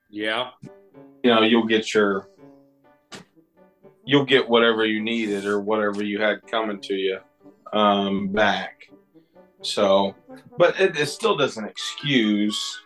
Yeah. 0.09 0.51
You 1.23 1.33
know, 1.33 1.41
you'll 1.43 1.67
get 1.67 1.93
your 1.93 2.27
you'll 4.05 4.25
get 4.25 4.47
whatever 4.47 4.85
you 4.85 5.01
needed 5.01 5.45
or 5.45 5.59
whatever 5.59 6.03
you 6.03 6.21
had 6.21 6.45
coming 6.47 6.79
to 6.79 6.93
you 6.93 7.19
um, 7.73 8.27
back. 8.29 8.89
So, 9.61 10.15
but 10.57 10.79
it, 10.79 10.97
it 10.97 11.07
still 11.07 11.35
doesn't 11.35 11.65
excuse 11.65 12.81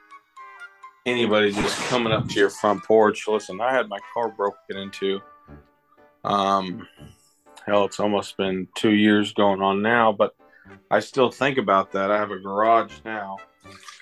anybody 1.06 1.52
just 1.52 1.78
coming 1.88 2.14
up 2.14 2.28
to 2.30 2.40
your 2.40 2.50
front 2.50 2.84
porch. 2.84 3.28
Listen, 3.28 3.60
I 3.62 3.74
had 3.74 3.90
my 3.90 4.00
car 4.14 4.30
broken 4.30 4.78
into. 4.78 5.20
Um, 6.24 6.88
hell, 7.70 7.86
it's 7.86 8.00
almost 8.00 8.38
been 8.38 8.68
two 8.76 8.94
years 8.94 9.34
going 9.34 9.62
on 9.62 9.82
now, 9.82 10.12
but 10.12 10.36
I 10.92 11.00
still 11.00 11.32
think 11.32 11.58
about 11.58 11.92
that. 11.94 12.12
I 12.12 12.18
have 12.18 12.32
a 12.32 12.40
garage 12.40 12.94
now 13.06 13.38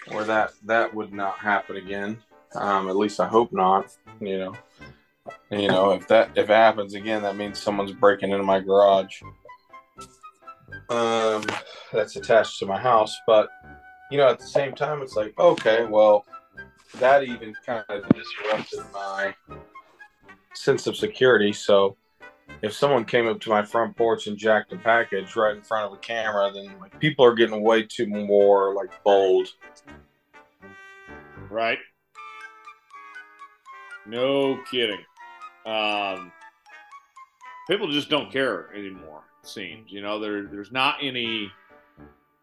where 0.10 0.24
that 0.24 0.52
that 0.66 0.94
would 0.94 1.14
not 1.14 1.38
happen 1.38 1.78
again. 1.78 2.18
Um, 2.56 2.90
at 2.90 2.96
least 2.96 3.20
I 3.20 3.28
hope 3.28 3.52
not. 3.52 3.96
You 4.20 4.40
know, 4.40 4.56
you 5.52 5.68
know, 5.68 5.92
if 5.92 6.08
that 6.08 6.32
if 6.36 6.50
it 6.50 6.54
happens 6.54 6.94
again, 6.94 7.22
that 7.24 7.36
means 7.36 7.60
someone's 7.60 7.92
breaking 7.92 8.32
into 8.32 8.44
my 8.44 8.60
garage. 8.60 9.22
Um, 10.90 11.44
that's 11.92 12.16
attached 12.16 12.60
to 12.60 12.66
my 12.66 12.80
house, 12.80 13.18
but 13.28 13.50
you 14.10 14.18
know, 14.18 14.30
at 14.30 14.40
the 14.40 14.48
same 14.48 14.74
time, 14.74 15.02
it's 15.02 15.16
like, 15.16 15.38
okay, 15.38 15.86
well, 15.86 16.26
that 17.00 17.24
even 17.24 17.54
kind 17.66 17.84
of 17.90 18.08
disrupted 18.10 18.80
my 18.94 19.36
sense 20.54 20.88
of 20.88 20.96
security. 20.96 21.52
So, 21.52 21.98
if 22.62 22.74
someone 22.74 23.06
came 23.06 23.28
up 23.28 23.40
to 23.42 23.50
my 23.50 23.64
front 23.64 23.96
porch 23.96 24.28
and 24.28 24.38
jacked 24.38 24.74
a 24.74 24.78
package 24.78 25.36
right 25.36 25.56
in 25.56 25.62
front 25.62 25.86
of 25.86 25.94
a 25.94 26.02
camera, 26.02 26.52
then 26.54 26.74
like 26.80 27.00
people 27.00 27.26
are 27.26 27.34
getting 27.34 27.62
way 27.62 27.84
too 27.84 28.08
more 28.08 28.74
like 28.74 29.04
bold. 29.04 29.48
Right. 31.50 31.80
No 34.06 34.60
kidding. 34.70 35.04
Um, 35.66 36.32
people 37.70 37.92
just 37.92 38.10
don't 38.10 38.32
care 38.32 38.74
anymore. 38.74 39.24
It 39.44 39.50
seems 39.50 39.92
you 39.92 40.02
know 40.02 40.20
there 40.20 40.44
there's 40.44 40.72
not 40.72 40.98
any 41.02 41.52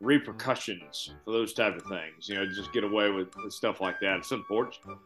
repercussions 0.01 1.12
for 1.24 1.32
those 1.32 1.55
type 1.55 1.77
of 1.77 1.82
things. 1.82 2.28
You 2.28 2.36
know, 2.36 2.47
just 2.47 2.73
get 2.73 2.85
away 2.85 3.11
with, 3.11 3.28
stuff 3.49 3.81
like 3.81 4.01
that. 4.01 4.19
It's 4.19 4.31
unfortunate. 4.31 4.99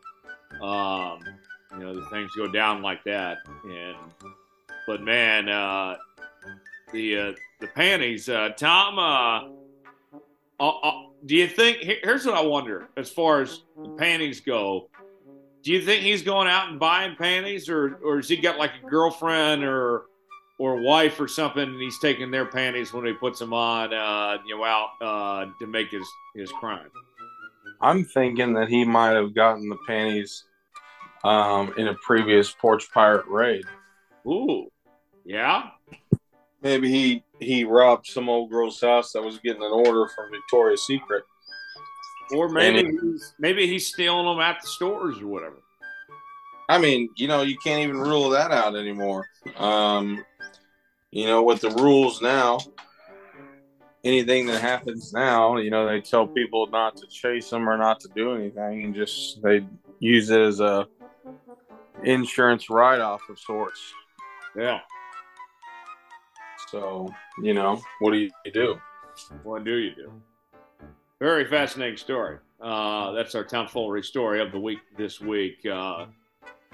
Um, 0.61 1.21
you 1.73 1.85
know, 1.85 1.95
the 1.95 2.07
things 2.11 2.33
go 2.37 2.51
down 2.51 2.83
like 2.83 3.05
that, 3.05 3.39
and 3.65 3.97
but 4.89 5.03
man, 5.03 5.51
uh, 5.51 5.97
the 6.95 7.19
uh, 7.19 7.33
the 7.61 7.67
panties, 7.69 8.29
uh, 8.31 8.49
Tom. 8.57 8.99
Uh, 8.99 9.51
uh, 10.59 10.69
uh 10.69 10.93
do 11.27 11.37
you 11.37 11.47
think? 11.47 11.79
Here's 11.83 12.25
what 12.25 12.35
I 12.35 12.41
wonder: 12.41 12.89
as 12.97 13.11
far 13.11 13.43
as 13.43 13.65
the 13.77 13.91
panties 13.91 14.41
go, 14.41 14.89
do 15.63 15.73
you 15.73 15.83
think 15.83 16.03
he's 16.03 16.23
going 16.23 16.49
out 16.49 16.71
and 16.71 16.81
buying 16.81 17.17
panties, 17.17 17.69
or 17.69 18.01
or 18.03 18.17
has 18.17 18.31
he 18.31 18.39
got 18.39 18.57
like 18.57 18.71
a 18.83 18.89
girlfriend 18.89 19.63
or 19.63 20.07
or 20.59 20.81
wife 20.81 21.21
or 21.21 21.29
something, 21.29 21.63
and 21.63 21.81
he's 21.81 21.99
taking 22.01 22.31
their 22.31 22.47
panties 22.47 22.91
when 22.93 23.05
he 23.05 23.13
puts 23.13 23.39
them 23.39 23.53
on, 23.53 23.93
uh, 23.93 24.39
you 24.47 24.57
know, 24.57 24.65
out 24.65 24.89
uh, 25.03 25.47
to 25.59 25.67
make 25.67 25.91
his 25.91 26.09
his 26.35 26.51
crime? 26.53 26.89
I'm 27.83 28.07
thinking 28.07 28.55
that 28.55 28.71
he 28.71 28.87
might 28.87 29.13
have 29.13 29.35
gotten 29.35 29.69
the 29.69 29.79
panties 29.87 30.45
um, 31.25 31.75
in 31.77 31.89
a 31.89 31.95
previous 31.95 32.51
porch 32.51 32.91
pirate 32.91 33.27
raid. 33.27 33.65
Ooh, 34.27 34.71
yeah. 35.29 35.71
Maybe 36.63 36.91
he 36.91 37.25
he 37.39 37.65
robbed 37.65 38.07
some 38.07 38.29
old 38.29 38.51
girl's 38.51 38.81
house 38.81 39.13
that 39.13 39.23
was 39.23 39.39
getting 39.39 39.63
an 39.63 39.71
order 39.71 40.09
from 40.09 40.31
Victoria's 40.33 40.85
Secret 40.85 41.23
or 42.33 42.49
maybe 42.49 42.91
he's, 42.91 43.35
maybe 43.39 43.67
he's 43.67 43.87
stealing 43.87 44.27
them 44.27 44.41
at 44.41 44.61
the 44.61 44.67
stores 44.67 45.21
or 45.21 45.27
whatever. 45.27 45.57
I 46.69 46.79
mean, 46.79 47.09
you 47.17 47.29
know, 47.29 47.43
you 47.43 47.57
can't 47.59 47.83
even 47.83 47.99
rule 47.99 48.31
that 48.31 48.51
out 48.51 48.77
anymore. 48.77 49.27
Um, 49.57 50.25
you 51.11 51.27
know, 51.27 51.43
with 51.43 51.63
the 51.63 51.71
rules 51.71 52.21
now, 52.21 52.59
anything 54.05 54.47
that 54.47 54.61
happens 54.61 55.13
now, 55.15 55.57
you 55.57 55.71
know, 55.71 55.87
they 55.89 56.03
tell 56.03 56.27
people 56.27 56.67
not 56.67 56.97
to 56.99 57.07
chase 57.07 57.49
them 57.49 57.69
or 57.69 57.79
not 57.79 58.01
to 58.01 58.09
do 58.15 58.35
anything, 58.35 58.85
and 58.85 58.95
just 58.95 59.43
they 59.43 59.67
use 59.99 60.29
it 60.29 60.41
as 60.41 60.61
a 60.61 60.87
insurance 62.05 62.69
write 62.69 63.01
off 63.01 63.23
of 63.31 63.39
sorts. 63.39 63.81
Yeah. 64.55 64.81
So 66.71 67.13
you 67.43 67.55
know, 67.55 67.81
what 68.01 68.13
do 68.13 68.19
you 68.19 68.31
do? 68.53 68.81
What 69.43 69.65
do 69.65 69.77
you 69.77 69.95
do? 69.95 70.13
Very 71.19 71.45
fascinating 71.47 71.97
story. 71.97 72.39
Uh, 72.61 73.13
that's 73.13 73.35
our 73.35 73.45
tomfoolery 73.45 74.03
story 74.03 74.41
of 74.41 74.53
the 74.53 74.61
week 74.61 74.79
this 74.97 75.21
week. 75.21 75.65
Uh, 75.67 76.07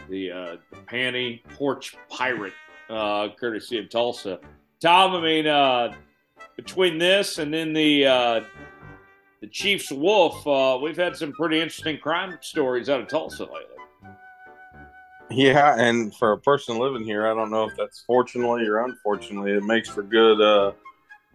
the, 0.09 0.31
uh, 0.31 0.57
the 0.71 0.77
panty 0.87 1.43
porch 1.55 1.97
pirate, 2.09 2.53
uh, 2.91 3.29
courtesy 3.39 3.79
of 3.79 3.89
Tulsa. 3.89 4.39
Tom, 4.81 5.15
I 5.15 5.21
mean, 5.23 5.47
uh, 5.47 5.95
between 6.57 6.99
this 6.99 7.39
and 7.39 7.53
then 7.53 7.73
the 7.73 8.07
uh, 8.07 8.41
the 9.41 9.47
Chiefs 9.47 9.91
Wolf, 9.91 10.47
uh, 10.47 10.79
we've 10.83 10.97
had 10.97 11.17
some 11.17 11.33
pretty 11.33 11.61
interesting 11.61 11.99
crime 11.99 12.39
stories 12.41 12.89
out 12.89 13.01
of 13.01 13.09
Tulsa 13.09 13.45
lately. 13.45 13.74
Yeah, 15.31 15.75
and 15.79 16.15
for 16.15 16.33
a 16.33 16.39
person 16.39 16.79
living 16.79 17.05
here, 17.05 17.27
I 17.27 17.35
don't 17.35 17.51
know 17.51 17.69
if 17.69 17.77
that's 17.77 18.05
fortunately 18.07 18.67
or 18.67 18.85
unfortunately, 18.85 19.53
it 19.53 19.65
makes 19.65 19.89
for 19.89 20.03
good 20.03 20.41
uh, 20.41 20.73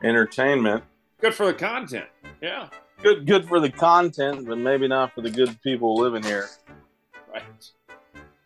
entertainment. 0.04 0.84
Good 1.20 1.34
for 1.34 1.48
the 1.48 1.54
content. 1.54 2.08
Yeah. 2.42 2.70
Good, 3.02 3.26
good 3.26 3.48
for 3.48 3.60
the 3.60 3.70
content, 3.70 4.48
but 4.48 4.58
maybe 4.58 4.88
not 4.88 5.14
for 5.14 5.22
the 5.22 5.32
good 5.32 5.60
people 5.62 5.96
living 5.96 6.24
here. 6.24 6.48
Right. 7.32 7.44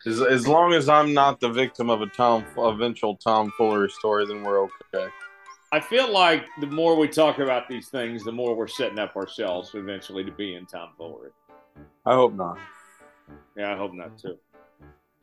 As, 0.06 0.20
as 0.20 0.46
long 0.46 0.72
as 0.72 0.88
I'm 0.88 1.14
not 1.14 1.40
the 1.40 1.48
victim 1.48 1.88
of 1.90 2.02
a 2.02 2.06
tom 2.06 2.44
eventual 2.58 3.16
tomfoolery 3.16 3.90
story, 3.90 4.26
then 4.26 4.42
we're 4.42 4.62
okay. 4.62 5.08
I 5.72 5.80
feel 5.80 6.12
like 6.12 6.46
the 6.60 6.66
more 6.68 6.96
we 6.96 7.08
talk 7.08 7.38
about 7.38 7.68
these 7.68 7.88
things, 7.88 8.22
the 8.22 8.32
more 8.32 8.54
we're 8.54 8.68
setting 8.68 8.98
up 8.98 9.16
ourselves 9.16 9.70
eventually 9.74 10.22
to 10.24 10.30
be 10.30 10.54
in 10.54 10.66
Tom 10.66 10.90
tomfoolery. 10.90 11.30
I 12.06 12.14
hope 12.14 12.34
not. 12.34 12.58
Yeah, 13.56 13.72
I 13.72 13.76
hope 13.76 13.92
not 13.92 14.16
too. 14.18 14.38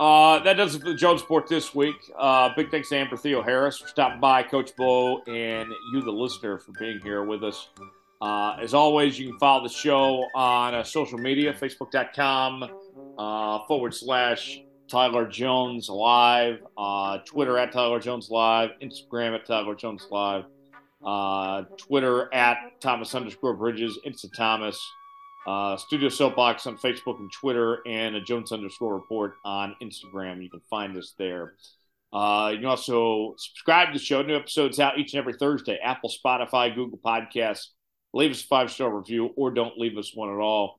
Uh, 0.02 0.40
that 0.40 0.54
does 0.54 0.74
it 0.74 0.80
for 0.80 0.86
the 0.86 0.96
Jones 0.96 1.22
Report 1.22 1.48
this 1.48 1.76
week. 1.76 2.12
Uh, 2.18 2.50
big 2.56 2.72
thanks 2.72 2.90
to 2.90 2.98
Amber 2.98 3.16
Theoharis 3.16 3.80
for 3.80 3.88
stopping 3.88 4.20
by, 4.20 4.42
Coach 4.42 4.76
Bo, 4.76 5.22
and 5.28 5.72
you, 5.94 6.02
the 6.02 6.12
listener, 6.12 6.58
for 6.58 6.72
being 6.80 7.00
here 7.04 7.24
with 7.24 7.44
us. 7.44 7.70
Uh, 8.20 8.58
as 8.60 8.74
always, 8.74 9.20
you 9.20 9.30
can 9.30 9.38
follow 9.38 9.62
the 9.62 9.72
show 9.72 10.26
on 10.34 10.74
uh, 10.74 10.84
social 10.84 11.20
media, 11.20 11.54
facebook.com 11.54 12.64
uh, 13.20 13.60
forward 13.68 13.94
slash 13.94 14.64
Tyler 14.88 15.28
Jones 15.28 15.88
Live, 15.88 16.64
Twitter 17.26 17.60
at 17.60 17.72
Tyler 17.72 18.00
Jones 18.00 18.32
Live, 18.32 18.72
Instagram 18.82 19.36
at 19.36 19.46
Tyler 19.46 19.76
Jones 19.76 20.08
Live, 20.10 20.46
Twitter 21.78 22.34
at 22.34 22.58
Thomas 22.82 23.14
underscore 23.14 23.54
Bridges, 23.54 24.00
Insta 24.04 24.34
Thomas, 24.36 24.84
uh, 25.48 25.78
Studio 25.78 26.10
Soapbox 26.10 26.68
on 26.68 26.78
Facebook 26.78 27.20
and 27.20 27.32
Twitter, 27.32 27.80
and 27.88 28.16
a 28.16 28.22
Jones 28.22 28.52
underscore 28.52 28.94
report 28.94 29.34
on 29.44 29.76
Instagram. 29.82 30.44
You 30.44 30.50
can 30.50 30.62
find 30.70 30.98
us 30.98 31.14
there. 31.18 31.54
Uh, 32.14 32.50
you 32.52 32.58
can 32.58 32.68
also 32.68 33.36
subscribe 33.38 33.88
to 33.88 34.00
the 34.00 34.04
show. 34.04 34.22
New 34.22 34.36
episodes 34.36 34.80
out 34.80 34.98
each 35.00 35.14
and 35.14 35.20
every 35.20 35.34
Thursday. 35.34 35.80
Apple, 35.82 36.12
Spotify, 36.12 36.74
Google 36.74 37.00
Podcasts. 37.04 37.68
Leave 38.14 38.32
us 38.32 38.44
a 38.44 38.48
five 38.48 38.70
star 38.72 38.96
review 38.96 39.32
or 39.38 39.52
don't 39.52 39.78
leave 39.78 39.98
us 39.98 40.12
one 40.14 40.30
at 40.30 40.40
all. 40.40 40.78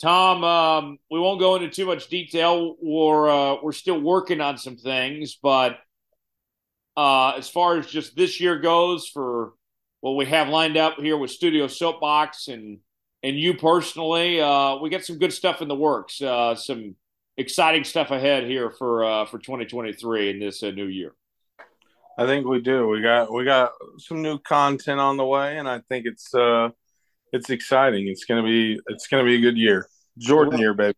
Tom, 0.00 0.42
um, 0.42 0.98
we 1.12 1.20
won't 1.20 1.38
go 1.38 1.54
into 1.54 1.68
too 1.68 1.86
much 1.86 2.08
detail. 2.08 2.74
We're 2.82 3.30
uh, 3.30 3.56
we're 3.62 3.70
still 3.70 4.00
working 4.00 4.40
on 4.40 4.58
some 4.58 4.76
things, 4.76 5.38
but 5.40 5.78
uh, 6.96 7.34
as 7.36 7.48
far 7.48 7.78
as 7.78 7.86
just 7.86 8.16
this 8.16 8.40
year 8.40 8.58
goes, 8.58 9.06
for 9.06 9.52
what 10.00 10.16
we 10.16 10.26
have 10.26 10.48
lined 10.48 10.76
up 10.76 10.96
here 10.98 11.16
with 11.16 11.30
Studio 11.30 11.68
Soapbox 11.68 12.48
and 12.48 12.80
and 13.22 13.38
you 13.38 13.54
personally, 13.54 14.40
uh, 14.40 14.76
we 14.76 14.90
got 14.90 15.04
some 15.04 15.18
good 15.18 15.32
stuff 15.32 15.62
in 15.62 15.68
the 15.68 15.74
works. 15.74 16.20
Uh, 16.20 16.54
some 16.54 16.96
exciting 17.36 17.84
stuff 17.84 18.10
ahead 18.10 18.44
here 18.44 18.70
for 18.70 19.04
uh, 19.04 19.24
for 19.26 19.38
2023 19.38 20.30
in 20.30 20.40
this 20.40 20.62
uh, 20.62 20.70
new 20.70 20.86
year. 20.86 21.14
I 22.18 22.26
think 22.26 22.46
we 22.46 22.60
do. 22.60 22.88
We 22.88 23.00
got 23.00 23.32
we 23.32 23.44
got 23.44 23.72
some 23.98 24.22
new 24.22 24.38
content 24.38 25.00
on 25.00 25.16
the 25.16 25.24
way, 25.24 25.58
and 25.58 25.68
I 25.68 25.80
think 25.88 26.06
it's 26.06 26.34
uh 26.34 26.70
it's 27.32 27.50
exciting. 27.50 28.08
It's 28.08 28.24
gonna 28.24 28.42
be 28.42 28.78
it's 28.88 29.06
gonna 29.06 29.24
be 29.24 29.36
a 29.36 29.40
good 29.40 29.56
year. 29.56 29.88
Jordan 30.18 30.58
year, 30.58 30.74
baby. 30.74 30.96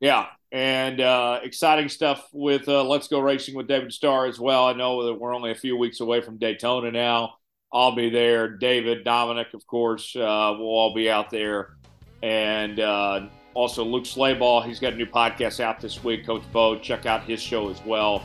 Yeah, 0.00 0.26
and 0.52 1.00
uh, 1.00 1.40
exciting 1.42 1.88
stuff 1.88 2.28
with 2.32 2.68
uh, 2.68 2.84
Let's 2.84 3.08
Go 3.08 3.18
Racing 3.18 3.56
with 3.56 3.66
David 3.66 3.92
Starr 3.92 4.26
as 4.26 4.38
well. 4.38 4.66
I 4.66 4.74
know 4.74 5.06
that 5.06 5.14
we're 5.14 5.34
only 5.34 5.50
a 5.50 5.56
few 5.56 5.76
weeks 5.76 5.98
away 5.98 6.20
from 6.20 6.38
Daytona 6.38 6.92
now. 6.92 7.34
I'll 7.72 7.94
be 7.94 8.10
there. 8.10 8.48
David, 8.48 9.04
Dominic, 9.04 9.54
of 9.54 9.66
course, 9.66 10.16
uh, 10.16 10.54
we'll 10.58 10.68
all 10.68 10.94
be 10.94 11.10
out 11.10 11.30
there. 11.30 11.76
And 12.22 12.80
uh, 12.80 13.28
also 13.54 13.84
Luke 13.84 14.04
Slayball, 14.04 14.64
he's 14.64 14.80
got 14.80 14.94
a 14.94 14.96
new 14.96 15.06
podcast 15.06 15.60
out 15.60 15.80
this 15.80 16.02
week. 16.02 16.26
Coach 16.26 16.42
Bo, 16.52 16.78
check 16.78 17.06
out 17.06 17.24
his 17.24 17.40
show 17.40 17.68
as 17.68 17.84
well. 17.84 18.22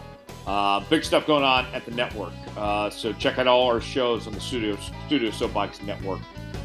Uh, 0.48 0.82
big 0.90 1.04
stuff 1.04 1.26
going 1.26 1.44
on 1.44 1.66
at 1.68 1.86
the 1.86 1.92
network. 1.92 2.34
Uh, 2.58 2.90
so 2.90 3.14
check 3.14 3.38
out 3.38 3.48
all 3.48 3.68
our 3.68 3.82
shows 3.82 4.28
on 4.28 4.34
the 4.34 4.42
Studio, 4.42 4.78
Studio 5.06 5.32
Soapbox 5.32 5.82
Network. 5.82 6.20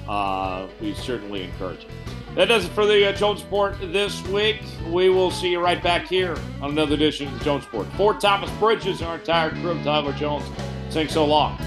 Uh, 0.08 0.66
we 0.80 0.94
certainly 0.94 1.44
encourage 1.44 1.84
it. 1.84 1.90
That 2.34 2.46
does 2.46 2.64
it 2.64 2.70
for 2.70 2.86
the 2.86 3.08
uh, 3.08 3.12
Jones 3.12 3.42
Report 3.42 3.76
this 3.80 4.22
week. 4.28 4.62
We 4.90 5.08
will 5.10 5.30
see 5.30 5.50
you 5.50 5.60
right 5.60 5.82
back 5.82 6.06
here 6.06 6.36
on 6.60 6.70
another 6.70 6.94
edition 6.94 7.26
of 7.28 7.38
the 7.38 7.44
Jones 7.44 7.64
Report. 7.64 7.86
For 7.94 8.14
Thomas 8.14 8.50
Bridges 8.52 9.02
our 9.02 9.16
entire 9.16 9.50
crew, 9.50 9.82
Tyler 9.82 10.12
Jones, 10.12 10.44
saying 10.90 11.08
so 11.08 11.24
long. 11.24 11.58